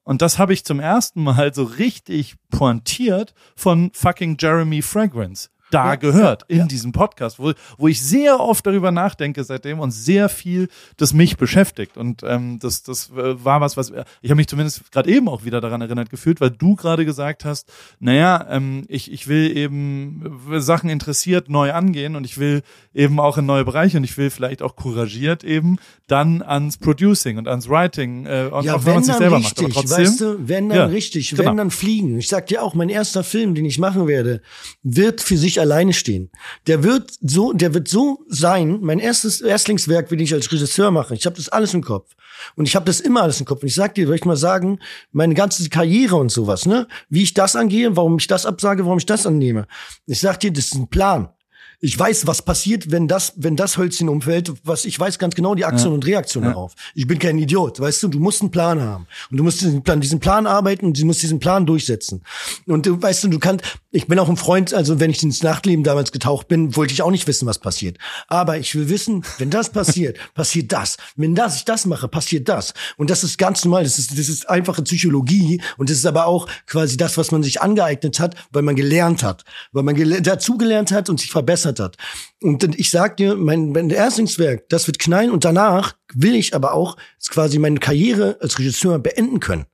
und 0.04 0.22
das 0.22 0.38
habe 0.38 0.54
ich 0.54 0.64
zum 0.66 0.80
ersten 0.80 1.24
Mal 1.24 1.54
so 1.54 1.64
richtig 1.64 2.36
pointiert 2.50 3.34
von 3.56 3.92
fucking 3.94 4.38
Jeremy 4.40 4.82
Fragrance 4.82 5.50
da 5.74 5.88
Ja, 5.88 5.96
gehört 5.96 6.44
ja, 6.44 6.56
in 6.56 6.60
ja. 6.60 6.66
diesem 6.68 6.92
Podcast, 6.92 7.40
wo, 7.40 7.54
wo 7.78 7.88
ich 7.88 8.02
sehr 8.02 8.40
oft 8.40 8.66
darüber 8.66 8.92
nachdenke 8.92 9.44
seitdem 9.44 9.80
und 9.80 9.92
sehr 9.92 10.30
viel 10.30 10.70
das 10.98 11.14
mich 11.14 11.38
beschäftigt. 11.38 11.98
Und 11.98 12.22
ähm, 12.24 12.60
das, 12.60 12.84
das 12.84 13.10
äh, 13.10 13.44
war 13.44 13.60
was, 13.62 13.78
was 13.78 13.92
ich 14.22 14.30
habe 14.30 14.36
mich 14.38 14.48
zumindest 14.48 14.92
gerade 14.92 15.10
eben 15.10 15.28
auch 15.28 15.44
wieder 15.44 15.62
daran 15.62 15.82
erinnert 15.82 16.10
gefühlt, 16.10 16.40
weil 16.42 16.52
du 16.52 16.76
gerade 16.76 17.06
gesagt 17.06 17.44
hast, 17.46 17.72
naja, 18.00 18.46
ähm, 18.50 18.84
ich, 18.88 19.12
ich 19.12 19.28
will 19.28 19.58
eben 19.58 20.42
äh, 20.52 20.60
Sachen 20.60 20.90
interessiert 20.90 21.50
neu 21.50 21.72
angehen 21.74 22.16
und 22.16 22.26
ich 22.26 22.38
will 22.38 22.62
eben 22.94 23.20
auch 23.20 23.38
in 23.38 23.46
neue 23.46 23.66
Bereiche 23.66 23.98
und 23.98 24.04
ich 24.04 24.18
will 24.18 24.30
vielleicht 24.30 24.62
auch 24.62 24.76
couragiert 24.76 25.44
eben 25.44 25.78
dann 26.08 26.42
ans 26.42 26.78
Producing 26.78 27.38
und 27.38 27.48
ans 27.48 27.70
Writing 27.70 28.26
äh, 28.26 28.50
und 28.52 28.66
Ja, 28.66 28.76
auch 28.76 28.86
wenn 28.86 28.92
wenn 28.92 29.02
man 29.02 29.08
dann 29.08 29.18
selber 29.18 29.38
richtig, 29.38 29.62
macht, 29.64 29.78
aber 29.78 29.88
trotzdem. 29.88 30.06
weißt 30.06 30.22
du, 30.22 30.48
wenn 30.48 30.70
dann 30.70 30.90
richtig, 30.90 31.30
genau. 31.32 31.50
wenn 31.50 31.58
dann 31.58 31.72
fliegen. 31.72 32.18
Ich 32.18 32.28
sag 32.28 32.48
dir 32.48 32.64
auch, 32.64 32.74
mein 32.74 32.90
erster 32.90 33.24
Film, 33.24 33.56
den 33.56 33.66
ich 33.66 33.80
machen 33.80 34.08
werde, 34.08 34.42
wird 34.84 35.22
für 35.22 35.38
sich 35.38 35.61
alleine 35.62 35.94
stehen. 35.94 36.30
Der 36.68 36.84
wird 36.84 37.14
so, 37.22 37.54
der 37.54 37.74
wird 37.74 37.88
so 37.88 38.26
sein. 38.28 38.80
Mein 38.82 39.00
erstes 39.00 39.42
Erstlingswerk 39.42 40.12
will 40.12 40.22
ich 40.22 40.34
als 40.34 40.52
Regisseur 40.52 40.92
machen. 40.92 41.16
Ich 41.16 41.26
habe 41.26 41.36
das 41.36 41.50
alles 41.50 41.74
im 41.74 41.82
Kopf 41.82 42.16
und 42.56 42.68
ich 42.68 42.76
habe 42.76 42.86
das 42.86 43.00
immer 43.00 43.22
alles 43.24 43.40
im 43.40 43.46
Kopf. 43.46 43.62
Und 43.62 43.68
ich 43.68 43.76
sag 43.76 43.96
dir, 43.96 44.06
soll 44.06 44.16
ich 44.16 44.26
mal 44.26 44.36
sagen, 44.36 44.80
meine 45.12 45.34
ganze 45.34 45.68
Karriere 45.70 46.16
und 46.16 46.32
sowas, 46.32 46.66
ne, 46.66 46.88
wie 47.10 47.24
ich 47.24 47.34
das 47.34 47.56
angehe, 47.56 47.96
warum 47.96 48.18
ich 48.18 48.28
das 48.28 48.46
absage, 48.46 48.86
warum 48.86 48.98
ich 48.98 49.06
das 49.06 49.26
annehme. 49.26 49.68
Ich 50.06 50.20
sag 50.20 50.40
dir, 50.40 50.52
das 50.52 50.66
ist 50.66 50.76
ein 50.76 50.90
Plan. 50.90 51.30
Ich 51.84 51.98
weiß, 51.98 52.28
was 52.28 52.44
passiert, 52.44 52.92
wenn 52.92 53.08
das, 53.08 53.34
wenn 53.38 53.56
das 53.56 53.76
Hölzchen 53.76 54.08
umfällt. 54.08 54.54
Was 54.64 54.86
ich 54.86 55.00
weiß 55.00 55.18
ganz 55.18 55.34
genau 55.34 55.56
die 55.56 55.66
Aktion 55.66 55.94
und 55.94 56.06
Reaktion 56.06 56.44
darauf. 56.44 56.74
Ich 56.94 57.08
bin 57.08 57.18
kein 57.18 57.40
Idiot, 57.40 57.80
weißt 57.80 58.04
du. 58.04 58.08
Du 58.08 58.20
musst 58.20 58.42
einen 58.42 58.52
Plan 58.52 58.80
haben 58.80 59.08
und 59.32 59.38
du 59.38 59.44
musst 59.44 59.62
diesen 59.62 59.82
Plan, 59.82 60.00
diesen 60.00 60.20
Plan 60.20 60.46
arbeiten 60.46 60.86
und 60.86 61.00
du 61.00 61.06
musst 61.08 61.24
diesen 61.24 61.40
Plan 61.40 61.66
durchsetzen. 61.66 62.22
Und 62.68 62.86
du 62.86 63.02
weißt 63.02 63.24
du, 63.24 63.30
du 63.30 63.40
kannst. 63.40 63.66
Ich 63.90 64.06
bin 64.06 64.20
auch 64.20 64.30
ein 64.30 64.38
Freund. 64.38 64.76
Also 64.76 65.00
wenn 65.00 65.10
ich 65.10 65.24
ins 65.24 65.42
Nachtleben 65.42 65.84
damals 65.84 66.12
getaucht 66.12 66.48
bin, 66.48 66.76
wollte 66.76 66.94
ich 66.94 67.02
auch 67.02 67.10
nicht 67.10 67.26
wissen, 67.28 67.48
was 67.48 67.58
passiert. 67.58 67.98
Aber 68.28 68.60
ich 68.60 68.76
will 68.76 68.88
wissen, 68.88 69.24
wenn 69.40 69.50
das 69.50 69.72
passiert, 69.72 70.20
passiert 70.36 70.72
das. 70.72 70.98
Wenn 71.16 71.34
das 71.34 71.58
ich 71.58 71.66
das 71.66 71.88
mache, 71.88 72.08
passiert 72.08 72.48
das. 72.48 72.76
Und 72.98 73.10
das 73.10 73.24
ist 73.24 73.40
ganz 73.40 73.66
normal. 73.66 73.86
Das 73.86 73.98
ist 73.98 74.12
das 74.12 74.30
ist 74.30 74.48
einfache 74.48 74.84
Psychologie 74.84 75.60
und 75.78 75.90
das 75.90 75.98
ist 75.98 76.06
aber 76.06 76.28
auch 76.28 76.48
quasi 76.68 76.96
das, 76.96 77.18
was 77.18 77.32
man 77.32 77.42
sich 77.42 77.60
angeeignet 77.60 78.20
hat, 78.20 78.36
weil 78.52 78.62
man 78.62 78.76
gelernt 78.76 79.24
hat, 79.24 79.46
weil 79.72 79.82
man 79.82 79.96
gele 79.96 80.22
dazugelernt 80.22 80.92
hat 80.92 81.10
und 81.10 81.20
sich 81.20 81.32
verbessert 81.32 81.71
hat. 81.80 81.98
Und 82.42 82.80
ich 82.80 82.92
sag 82.92 83.18
dir, 83.18 83.36
mein, 83.36 83.72
mein 83.72 83.90
Erstlingswerk, 83.90 84.68
das 84.70 84.88
wird 84.88 85.00
knallen 85.00 85.32
und 85.32 85.46
danach 85.46 85.96
will 86.14 86.36
ich 86.36 86.56
aber 86.56 86.74
auch 86.74 86.98
quasi 87.30 87.60
meine 87.60 87.80
Karriere 87.80 88.38
als 88.42 88.60
Regisseur 88.60 89.00
beenden 89.00 89.40
können. 89.40 89.66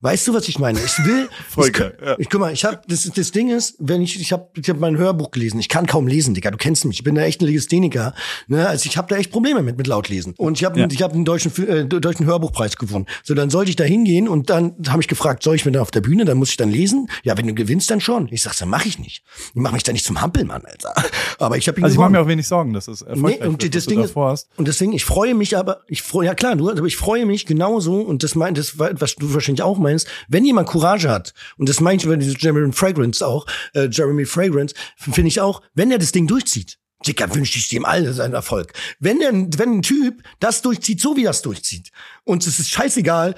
Weißt 0.00 0.28
du, 0.28 0.34
was 0.34 0.46
ich 0.48 0.58
meine? 0.58 0.78
Ich 0.78 1.04
will. 1.04 1.28
Voll 1.48 1.70
ich, 1.70 1.78
ja. 1.78 2.16
ich 2.18 2.28
guck 2.28 2.40
mal, 2.40 2.52
ich 2.52 2.64
habe 2.64 2.80
das, 2.86 3.10
das 3.14 3.30
Ding 3.32 3.50
ist, 3.50 3.76
wenn 3.78 4.02
ich 4.02 4.20
ich 4.20 4.32
habe 4.32 4.48
ich 4.54 4.68
hab 4.68 4.78
mein 4.78 4.96
Hörbuch 4.98 5.30
gelesen. 5.30 5.58
Ich 5.58 5.68
kann 5.68 5.86
kaum 5.86 6.06
lesen, 6.06 6.34
Digga. 6.34 6.50
Du 6.50 6.58
kennst 6.58 6.84
mich. 6.84 6.98
Ich 6.98 7.04
bin 7.04 7.14
da 7.14 7.22
echt 7.22 7.40
ein 7.40 7.46
Legastheniker. 7.46 8.14
Ne? 8.46 8.68
Also 8.68 8.86
ich 8.86 8.96
habe 8.96 9.08
da 9.08 9.16
echt 9.16 9.30
Probleme 9.30 9.62
mit 9.62 9.78
mit 9.78 9.86
lautlesen. 9.86 10.34
Und 10.36 10.58
ich 10.58 10.64
habe 10.64 10.78
Ja. 10.78 10.86
ich 10.90 11.02
habe 11.02 11.14
einen 11.14 11.24
deutschen 11.24 11.50
äh, 11.66 11.86
deutschen 11.86 12.26
Hörbuchpreis 12.26 12.76
gewonnen. 12.76 13.06
So 13.22 13.34
dann 13.34 13.50
sollte 13.50 13.70
ich 13.70 13.76
da 13.76 13.84
hingehen 13.84 14.28
und 14.28 14.50
dann 14.50 14.74
habe 14.88 15.00
ich 15.00 15.08
gefragt, 15.08 15.42
soll 15.42 15.56
ich 15.56 15.64
mir 15.64 15.72
dann 15.72 15.82
auf 15.82 15.90
der 15.90 16.02
Bühne, 16.02 16.24
dann 16.24 16.36
muss 16.36 16.50
ich 16.50 16.56
dann 16.56 16.70
lesen? 16.70 17.08
Ja, 17.22 17.36
wenn 17.38 17.46
du 17.46 17.54
gewinnst, 17.54 17.90
dann 17.90 18.00
schon. 18.00 18.28
Ich 18.30 18.42
sag, 18.42 18.56
dann 18.58 18.68
mache 18.68 18.88
ich 18.88 18.98
nicht. 18.98 19.22
Ich 19.54 19.54
mache 19.54 19.74
mich 19.74 19.82
da 19.82 19.92
nicht 19.92 20.04
zum 20.04 20.20
Hampelmann, 20.20 20.62
Alter. 20.64 20.94
Aber 21.38 21.56
ich 21.56 21.68
habe 21.68 21.82
Also 21.82 21.94
ich 21.94 21.98
mache 21.98 22.10
mir 22.10 22.20
auch 22.20 22.28
wenig 22.28 22.46
Sorgen, 22.46 22.72
dass 22.72 22.88
es 22.88 23.02
erfolgreich 23.02 23.40
Nee, 23.40 23.46
und 23.46 23.62
wird, 23.62 23.74
das 23.74 23.86
Ding 23.86 24.02
ist, 24.02 24.14
und 24.16 24.68
deswegen, 24.68 24.92
ich 24.92 25.04
freue 25.04 25.34
mich 25.34 25.56
aber, 25.56 25.82
ich 25.88 26.02
freue, 26.02 26.26
ja 26.26 26.34
klar, 26.34 26.56
du, 26.56 26.70
aber 26.70 26.86
ich 26.86 26.96
freue 26.96 27.26
mich 27.26 27.46
genauso, 27.46 28.00
und 28.00 28.22
das 28.22 28.34
meint, 28.34 28.58
das, 28.58 28.78
was 28.78 29.14
du 29.16 29.34
wahrscheinlich 29.34 29.62
auch 29.62 29.78
meinst, 29.78 29.85
wenn 30.28 30.44
jemand 30.44 30.68
Courage 30.68 31.08
hat, 31.08 31.32
und 31.56 31.68
das 31.68 31.80
meint 31.80 32.04
über 32.04 32.16
diese 32.16 32.36
Jeremy 32.38 32.72
Fragrance 32.72 33.26
auch, 33.26 33.46
äh, 33.74 33.88
Jeremy 33.90 34.24
Fragrance, 34.24 34.74
finde 34.96 35.28
ich 35.28 35.40
auch, 35.40 35.62
wenn 35.74 35.90
er 35.90 35.98
das 35.98 36.12
Ding 36.12 36.26
durchzieht, 36.26 36.78
Dicker, 37.06 37.34
wünsche 37.34 37.58
ich 37.58 37.68
dem 37.68 37.84
all 37.84 38.12
seinen 38.12 38.34
Erfolg. 38.34 38.72
Wenn 38.98 39.18
der, 39.18 39.32
wenn 39.32 39.78
ein 39.78 39.82
Typ 39.82 40.22
das 40.40 40.62
durchzieht, 40.62 41.00
so 41.00 41.16
wie 41.16 41.24
das 41.24 41.42
durchzieht, 41.42 41.90
und 42.24 42.44
es 42.44 42.58
ist 42.58 42.70
scheißegal, 42.70 43.36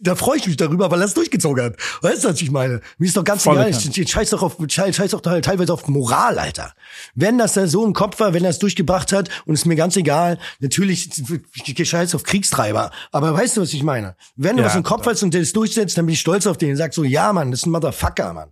da 0.00 0.14
freue 0.14 0.36
ich 0.36 0.46
mich 0.46 0.58
darüber, 0.58 0.90
weil 0.90 1.00
er 1.00 1.06
es 1.06 1.14
durchgezogen 1.14 1.64
hat. 1.64 1.76
Weißt 2.02 2.24
du, 2.24 2.28
was 2.28 2.42
ich 2.42 2.50
meine? 2.50 2.82
Mir 2.98 3.06
ist 3.06 3.16
doch 3.16 3.24
ganz 3.24 3.44
Volle 3.44 3.66
egal. 3.66 3.80
Ich, 3.80 3.98
ich 3.98 4.10
scheiß 4.10 4.28
doch 4.28 4.42
auf, 4.42 4.58
scheiß, 4.68 4.94
scheiß 4.94 5.12
doch 5.12 5.22
teilweise 5.22 5.72
auf 5.72 5.88
Moral, 5.88 6.38
Alter. 6.38 6.74
Wenn 7.14 7.38
das 7.38 7.54
da 7.54 7.66
so 7.66 7.84
im 7.86 7.94
Kopf 7.94 8.20
war, 8.20 8.34
wenn 8.34 8.44
er 8.44 8.50
es 8.50 8.58
durchgebracht 8.58 9.12
hat, 9.12 9.30
und 9.46 9.54
ist 9.54 9.64
mir 9.64 9.74
ganz 9.74 9.96
egal, 9.96 10.38
natürlich, 10.60 11.10
ich 11.54 11.88
scheiß 11.88 12.14
auf 12.14 12.24
Kriegstreiber. 12.24 12.90
Aber 13.10 13.32
weißt 13.32 13.56
du, 13.56 13.62
was 13.62 13.72
ich 13.72 13.82
meine? 13.82 14.16
Wenn 14.36 14.56
du 14.56 14.62
Ja, 14.62 14.68
was 14.68 14.76
im 14.76 14.82
Kopf 14.82 15.06
hast 15.06 15.22
und 15.22 15.32
der 15.32 15.40
es 15.40 15.54
durchsetzt, 15.54 15.96
dann 15.96 16.04
bin 16.04 16.12
ich 16.12 16.20
stolz 16.20 16.46
auf 16.46 16.58
den 16.58 16.72
und 16.72 16.76
sag 16.76 16.92
so, 16.92 17.04
ja, 17.04 17.32
Mann, 17.32 17.50
das 17.50 17.60
ist 17.60 17.66
ein 17.66 17.70
Motherfucker, 17.70 18.34
Mann. 18.34 18.50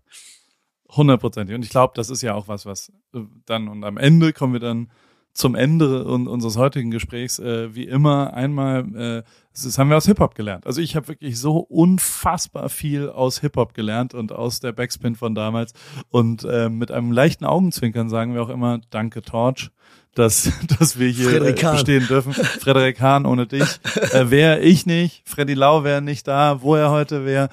Hundertprozentig. 0.96 1.54
Und 1.54 1.64
ich 1.64 1.70
glaube, 1.70 1.92
das 1.96 2.10
ist 2.10 2.22
ja 2.22 2.34
auch 2.34 2.48
was, 2.48 2.66
was 2.66 2.90
äh, 3.14 3.20
dann 3.46 3.68
und 3.68 3.84
am 3.84 3.96
Ende 3.96 4.32
kommen 4.32 4.52
wir 4.52 4.60
dann 4.60 4.88
zum 5.34 5.56
Ende 5.56 6.06
un 6.06 6.28
unseres 6.28 6.56
heutigen 6.56 6.92
Gesprächs 6.92 7.40
äh, 7.40 7.74
wie 7.74 7.84
immer 7.84 8.34
einmal, 8.34 8.84
äh, 8.94 9.22
das 9.52 9.78
haben 9.78 9.90
wir 9.90 9.96
aus 9.96 10.06
Hip-Hop 10.06 10.36
gelernt. 10.36 10.64
Also 10.64 10.80
ich 10.80 10.94
habe 10.94 11.08
wirklich 11.08 11.38
so 11.38 11.58
unfassbar 11.58 12.68
viel 12.68 13.08
aus 13.10 13.40
Hip-Hop 13.40 13.74
gelernt 13.74 14.14
und 14.14 14.32
aus 14.32 14.60
der 14.60 14.72
Backspin 14.72 15.16
von 15.16 15.34
damals. 15.34 15.72
Und 16.10 16.44
äh, 16.44 16.68
mit 16.68 16.92
einem 16.92 17.10
leichten 17.10 17.44
Augenzwinkern 17.44 18.08
sagen 18.08 18.34
wir 18.34 18.42
auch 18.42 18.48
immer, 18.48 18.80
danke 18.90 19.22
Torch, 19.22 19.70
dass, 20.14 20.52
dass 20.78 21.00
wir 21.00 21.08
hier 21.08 21.42
äh, 21.42 21.52
bestehen 21.52 22.06
dürfen. 22.06 22.32
Frederik 22.32 23.00
Hahn 23.00 23.26
ohne 23.26 23.48
dich. 23.48 23.80
Äh, 24.12 24.30
wäre 24.30 24.60
ich 24.60 24.86
nicht, 24.86 25.22
Freddy 25.24 25.54
Lau 25.54 25.82
wäre 25.82 26.00
nicht 26.00 26.28
da, 26.28 26.62
wo 26.62 26.76
er 26.76 26.90
heute 26.90 27.24
wäre. 27.24 27.48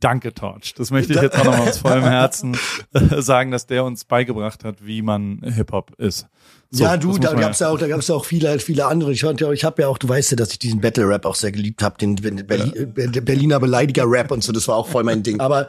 Danke, 0.00 0.34
Torch. 0.34 0.74
Das 0.74 0.90
möchte 0.90 1.14
ich 1.14 1.20
jetzt 1.22 1.38
auch 1.38 1.44
nochmal 1.44 1.68
aus 1.68 1.78
vollem 1.78 2.04
Herzen 2.04 2.56
sagen, 2.92 3.50
dass 3.50 3.66
der 3.66 3.84
uns 3.84 4.04
beigebracht 4.04 4.62
hat, 4.64 4.84
wie 4.86 5.00
man 5.02 5.40
Hip-Hop 5.42 5.92
ist. 5.98 6.28
So, 6.70 6.82
ja, 6.84 6.96
du, 6.96 7.16
da 7.18 7.32
gab's 7.34 7.60
ja 7.60 7.68
auch, 7.68 7.78
da 7.78 7.86
gab's 7.86 8.08
ja 8.08 8.14
auch 8.16 8.24
viele, 8.24 8.58
viele 8.58 8.86
andere. 8.86 9.12
Ich, 9.12 9.20
fand 9.20 9.40
ja, 9.40 9.50
ich 9.52 9.64
habe 9.64 9.82
ja 9.82 9.88
auch, 9.88 9.98
du 9.98 10.08
weißt 10.08 10.32
ja, 10.32 10.36
dass 10.36 10.50
ich 10.50 10.58
diesen 10.58 10.80
Battle 10.80 11.08
Rap 11.08 11.24
auch 11.24 11.36
sehr 11.36 11.52
geliebt 11.52 11.82
habe, 11.82 11.96
den 11.98 12.16
Berli 12.16 12.70
äh, 12.76 12.86
Berliner 13.20 13.60
Beleidiger 13.60 14.04
Rap 14.06 14.30
und 14.32 14.42
so. 14.42 14.52
Das 14.52 14.66
war 14.68 14.76
auch 14.76 14.88
voll 14.88 15.04
mein 15.04 15.22
Ding. 15.22 15.38
Aber 15.46 15.68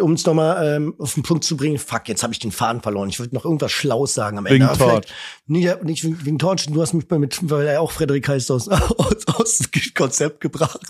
um 0.00 0.12
es 0.12 0.26
nochmal 0.26 0.76
ähm, 0.76 0.94
auf 0.98 1.14
den 1.14 1.22
Punkt 1.22 1.44
zu 1.44 1.56
bringen, 1.56 1.78
fuck, 1.78 2.08
jetzt 2.08 2.22
habe 2.22 2.32
ich 2.32 2.38
den 2.38 2.52
Faden 2.52 2.82
verloren. 2.82 3.08
Ich 3.08 3.18
wollte 3.20 3.34
noch 3.34 3.44
irgendwas 3.44 3.72
Schlaues 3.72 4.12
sagen 4.14 4.38
am 4.38 4.44
Wegen 4.44 4.64
Ende. 4.64 4.76
Torch. 4.78 4.90
vielleicht- 4.90 5.12
Nicht, 5.46 5.82
nicht 5.84 6.04
wegen 6.04 6.24
wegen 6.24 6.38
Torch. 6.38 6.66
Du 6.66 6.80
hast 6.82 6.92
mich 6.92 7.08
bei 7.08 7.18
mit, 7.18 7.38
weil 7.50 7.66
er 7.66 7.80
auch 7.80 7.90
Frederik 7.90 8.28
heißt 8.28 8.50
aus 8.50 8.68
aus, 8.68 9.26
aus 9.26 9.58
dem 9.58 9.94
Konzept 9.94 10.40
gebracht. 10.40 10.80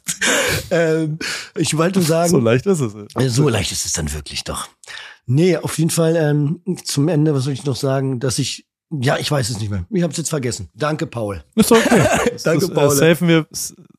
ähm, 0.71 1.19
ich 1.57 1.77
wollte 1.77 2.03
sagen, 2.03 2.31
So 2.31 2.39
leicht 2.41 2.67
ist 2.67 2.81
es. 2.81 2.93
ja, 3.19 3.29
So 3.29 3.49
leicht 3.49 3.73
ist 3.73 3.87
es 3.87 3.93
dann 3.93 4.13
wirklich 4.13 4.45
doch. 4.45 4.69
Nee, 5.27 5.57
auf 5.57 5.79
jeden 5.79 5.91
Fall 5.91 6.17
ähm, 6.17 6.61
zum 6.85 7.09
Ende, 7.09 7.35
was 7.35 7.45
soll 7.45 7.53
ich 7.55 7.65
noch 7.65 7.77
sagen, 7.77 8.21
dass 8.21 8.39
ich, 8.39 8.67
ja, 9.01 9.17
ich 9.19 9.31
weiß 9.31 9.51
es 9.51 9.59
nicht 9.61 9.71
mehr. 9.71 9.85
Ich 9.91 10.03
habe 10.03 10.11
es 10.11 10.17
jetzt 10.17 10.31
vergessen. 10.31 10.69
Danke, 10.75 11.07
Paul. 11.07 11.43
Ist 11.55 11.73
okay. 11.73 12.03
Danke, 12.45 12.67
das, 12.67 12.75
Paul. 12.75 12.91
safen 12.91 13.29
wir, 13.29 13.47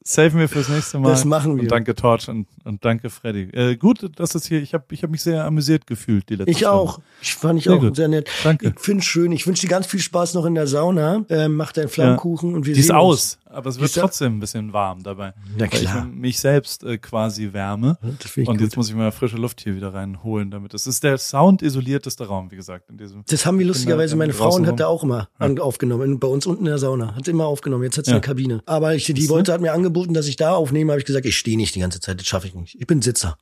s- 0.05 0.13
safen 0.13 0.39
wir 0.39 0.47
fürs 0.49 0.69
nächste 0.69 0.99
Mal. 0.99 1.09
Das 1.09 1.25
machen 1.25 1.55
wir. 1.55 1.63
Und 1.63 1.71
danke 1.71 1.95
Torch 1.95 2.29
und, 2.29 2.47
und 2.63 2.85
danke 2.85 3.09
Freddy. 3.09 3.49
Äh, 3.53 3.75
gut, 3.77 4.09
dass 4.19 4.35
es 4.35 4.45
hier, 4.45 4.61
ich 4.61 4.73
habe 4.73 4.85
ich 4.91 5.03
hab 5.03 5.09
mich 5.09 5.21
sehr 5.21 5.43
amüsiert 5.45 5.87
gefühlt 5.87 6.29
die 6.29 6.35
letzte 6.35 6.51
Ich 6.51 6.57
Stunde. 6.59 6.73
auch. 6.73 6.99
Ich 7.21 7.33
fand 7.35 7.57
ich 7.59 7.65
Sehr 7.65 7.73
auch 7.73 7.79
gut. 7.79 7.95
sehr 7.95 8.07
nett. 8.07 8.29
Danke. 8.43 8.73
Ich 8.75 8.79
finde 8.79 9.03
schön. 9.03 9.31
Ich 9.31 9.45
wünsche 9.47 9.61
dir 9.63 9.69
ganz 9.69 9.87
viel 9.87 9.99
Spaß 9.99 10.33
noch 10.35 10.45
in 10.45 10.55
der 10.55 10.67
Sauna. 10.67 11.25
Ähm, 11.29 11.55
mach 11.55 11.71
deinen 11.71 11.89
Flammkuchen 11.89 12.53
und 12.53 12.65
wir 12.65 12.73
Die 12.73 12.79
ist 12.81 12.87
sehen 12.87 12.95
aus, 12.95 13.39
aber 13.45 13.69
es 13.69 13.77
wird 13.79 13.89
ist 13.89 13.95
ja- 13.95 14.03
trotzdem 14.03 14.37
ein 14.37 14.39
bisschen 14.39 14.73
warm 14.73 15.01
dabei. 15.03 15.33
Na 15.57 15.61
Weil 15.65 15.73
ich 15.73 15.79
klar. 15.89 16.05
mich 16.05 16.39
selbst 16.39 16.83
äh, 16.83 16.97
quasi 16.97 17.51
wärme. 17.53 17.97
Das 18.21 18.35
ich 18.37 18.47
Und 18.47 18.57
gut. 18.57 18.61
jetzt 18.65 18.77
muss 18.77 18.89
ich 18.89 18.95
mal 18.95 19.11
frische 19.11 19.37
Luft 19.37 19.61
hier 19.61 19.75
wieder 19.75 19.93
reinholen, 19.93 20.51
damit 20.51 20.73
es 20.73 20.85
ist 20.87 21.03
der 21.03 21.17
soundisolierteste 21.17 22.27
Raum, 22.27 22.51
wie 22.51 22.55
gesagt, 22.57 22.89
in 22.89 22.97
diesem. 22.97 23.23
Das 23.27 23.45
haben 23.45 23.57
wir 23.59 23.65
lustigerweise, 23.65 24.15
meine 24.15 24.33
Frauen 24.33 24.67
hat 24.67 24.79
da 24.79 24.87
auch 24.87 25.03
immer 25.03 25.29
an, 25.39 25.57
aufgenommen, 25.59 26.19
bei 26.19 26.27
uns 26.27 26.45
unten 26.45 26.65
in 26.65 26.69
der 26.69 26.77
Sauna. 26.77 27.15
Hat 27.15 27.27
immer 27.27 27.45
aufgenommen, 27.45 27.83
jetzt 27.83 27.97
hat 27.97 28.05
sie 28.05 28.11
Ja. 28.11 28.17
eine 28.17 28.21
Kabine. 28.21 28.61
Aber 28.65 28.93
ich, 28.95 29.05
die 29.05 29.29
wollte, 29.29 29.53
hat 29.53 29.61
mir 29.61 29.71
angeboten, 29.95 30.13
dass 30.13 30.27
ich 30.27 30.35
da 30.35 30.53
aufnehme, 30.53 30.91
habe 30.91 30.99
ich 30.99 31.05
gesagt, 31.05 31.25
ich 31.25 31.37
stehe 31.37 31.57
nicht 31.57 31.75
die 31.75 31.79
ganze 31.79 31.99
Zeit, 31.99 32.19
das 32.19 32.27
schaffe 32.27 32.47
ich 32.47 32.55
nicht. 32.55 32.75
Ich 32.79 32.87
bin 32.87 33.01
Sitzer. 33.01 33.37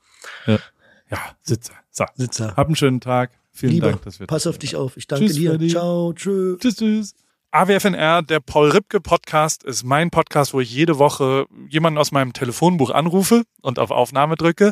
Ja, 0.46 0.60
ja 1.10 1.20
Sitzer. 1.42 1.74
So. 1.92 2.06
Sitzer. 2.16 2.56
Hab 2.56 2.68
einen 2.68 2.76
schönen 2.76 3.02
Tag. 3.02 3.32
Vielen 3.52 3.74
Lieber, 3.74 3.90
Dank, 3.90 4.04
dass 4.04 4.20
wir 4.20 4.28
pass 4.28 4.48
auf 4.48 4.58
dich 4.58 4.76
auf. 4.76 4.98
Ich 4.98 5.08
danke 5.08 5.26
Tschüss, 5.26 5.36
dir. 5.36 5.52
Freddy. 5.52 5.70
Ciao, 5.70 6.14
tschö. 6.14 6.58
Tschüss, 6.58 6.76
tschüss. 6.76 7.16
AWFNR, 7.52 8.24
der 8.24 8.40
Paul 8.40 8.72
Ripke 8.72 9.00
Podcast, 9.00 9.64
ist 9.64 9.84
mein 9.84 10.10
Podcast, 10.10 10.56
wo 10.56 10.60
ich 10.60 10.74
jede 10.74 10.98
Woche 10.98 11.46
jemanden 11.70 12.00
aus 12.00 12.12
meinem 12.12 12.34
Telefonbuch 12.34 12.90
anrufe 12.90 13.44
und 13.62 13.78
auf 13.78 13.92
Aufnahme 13.92 14.36
drücke. 14.38 14.72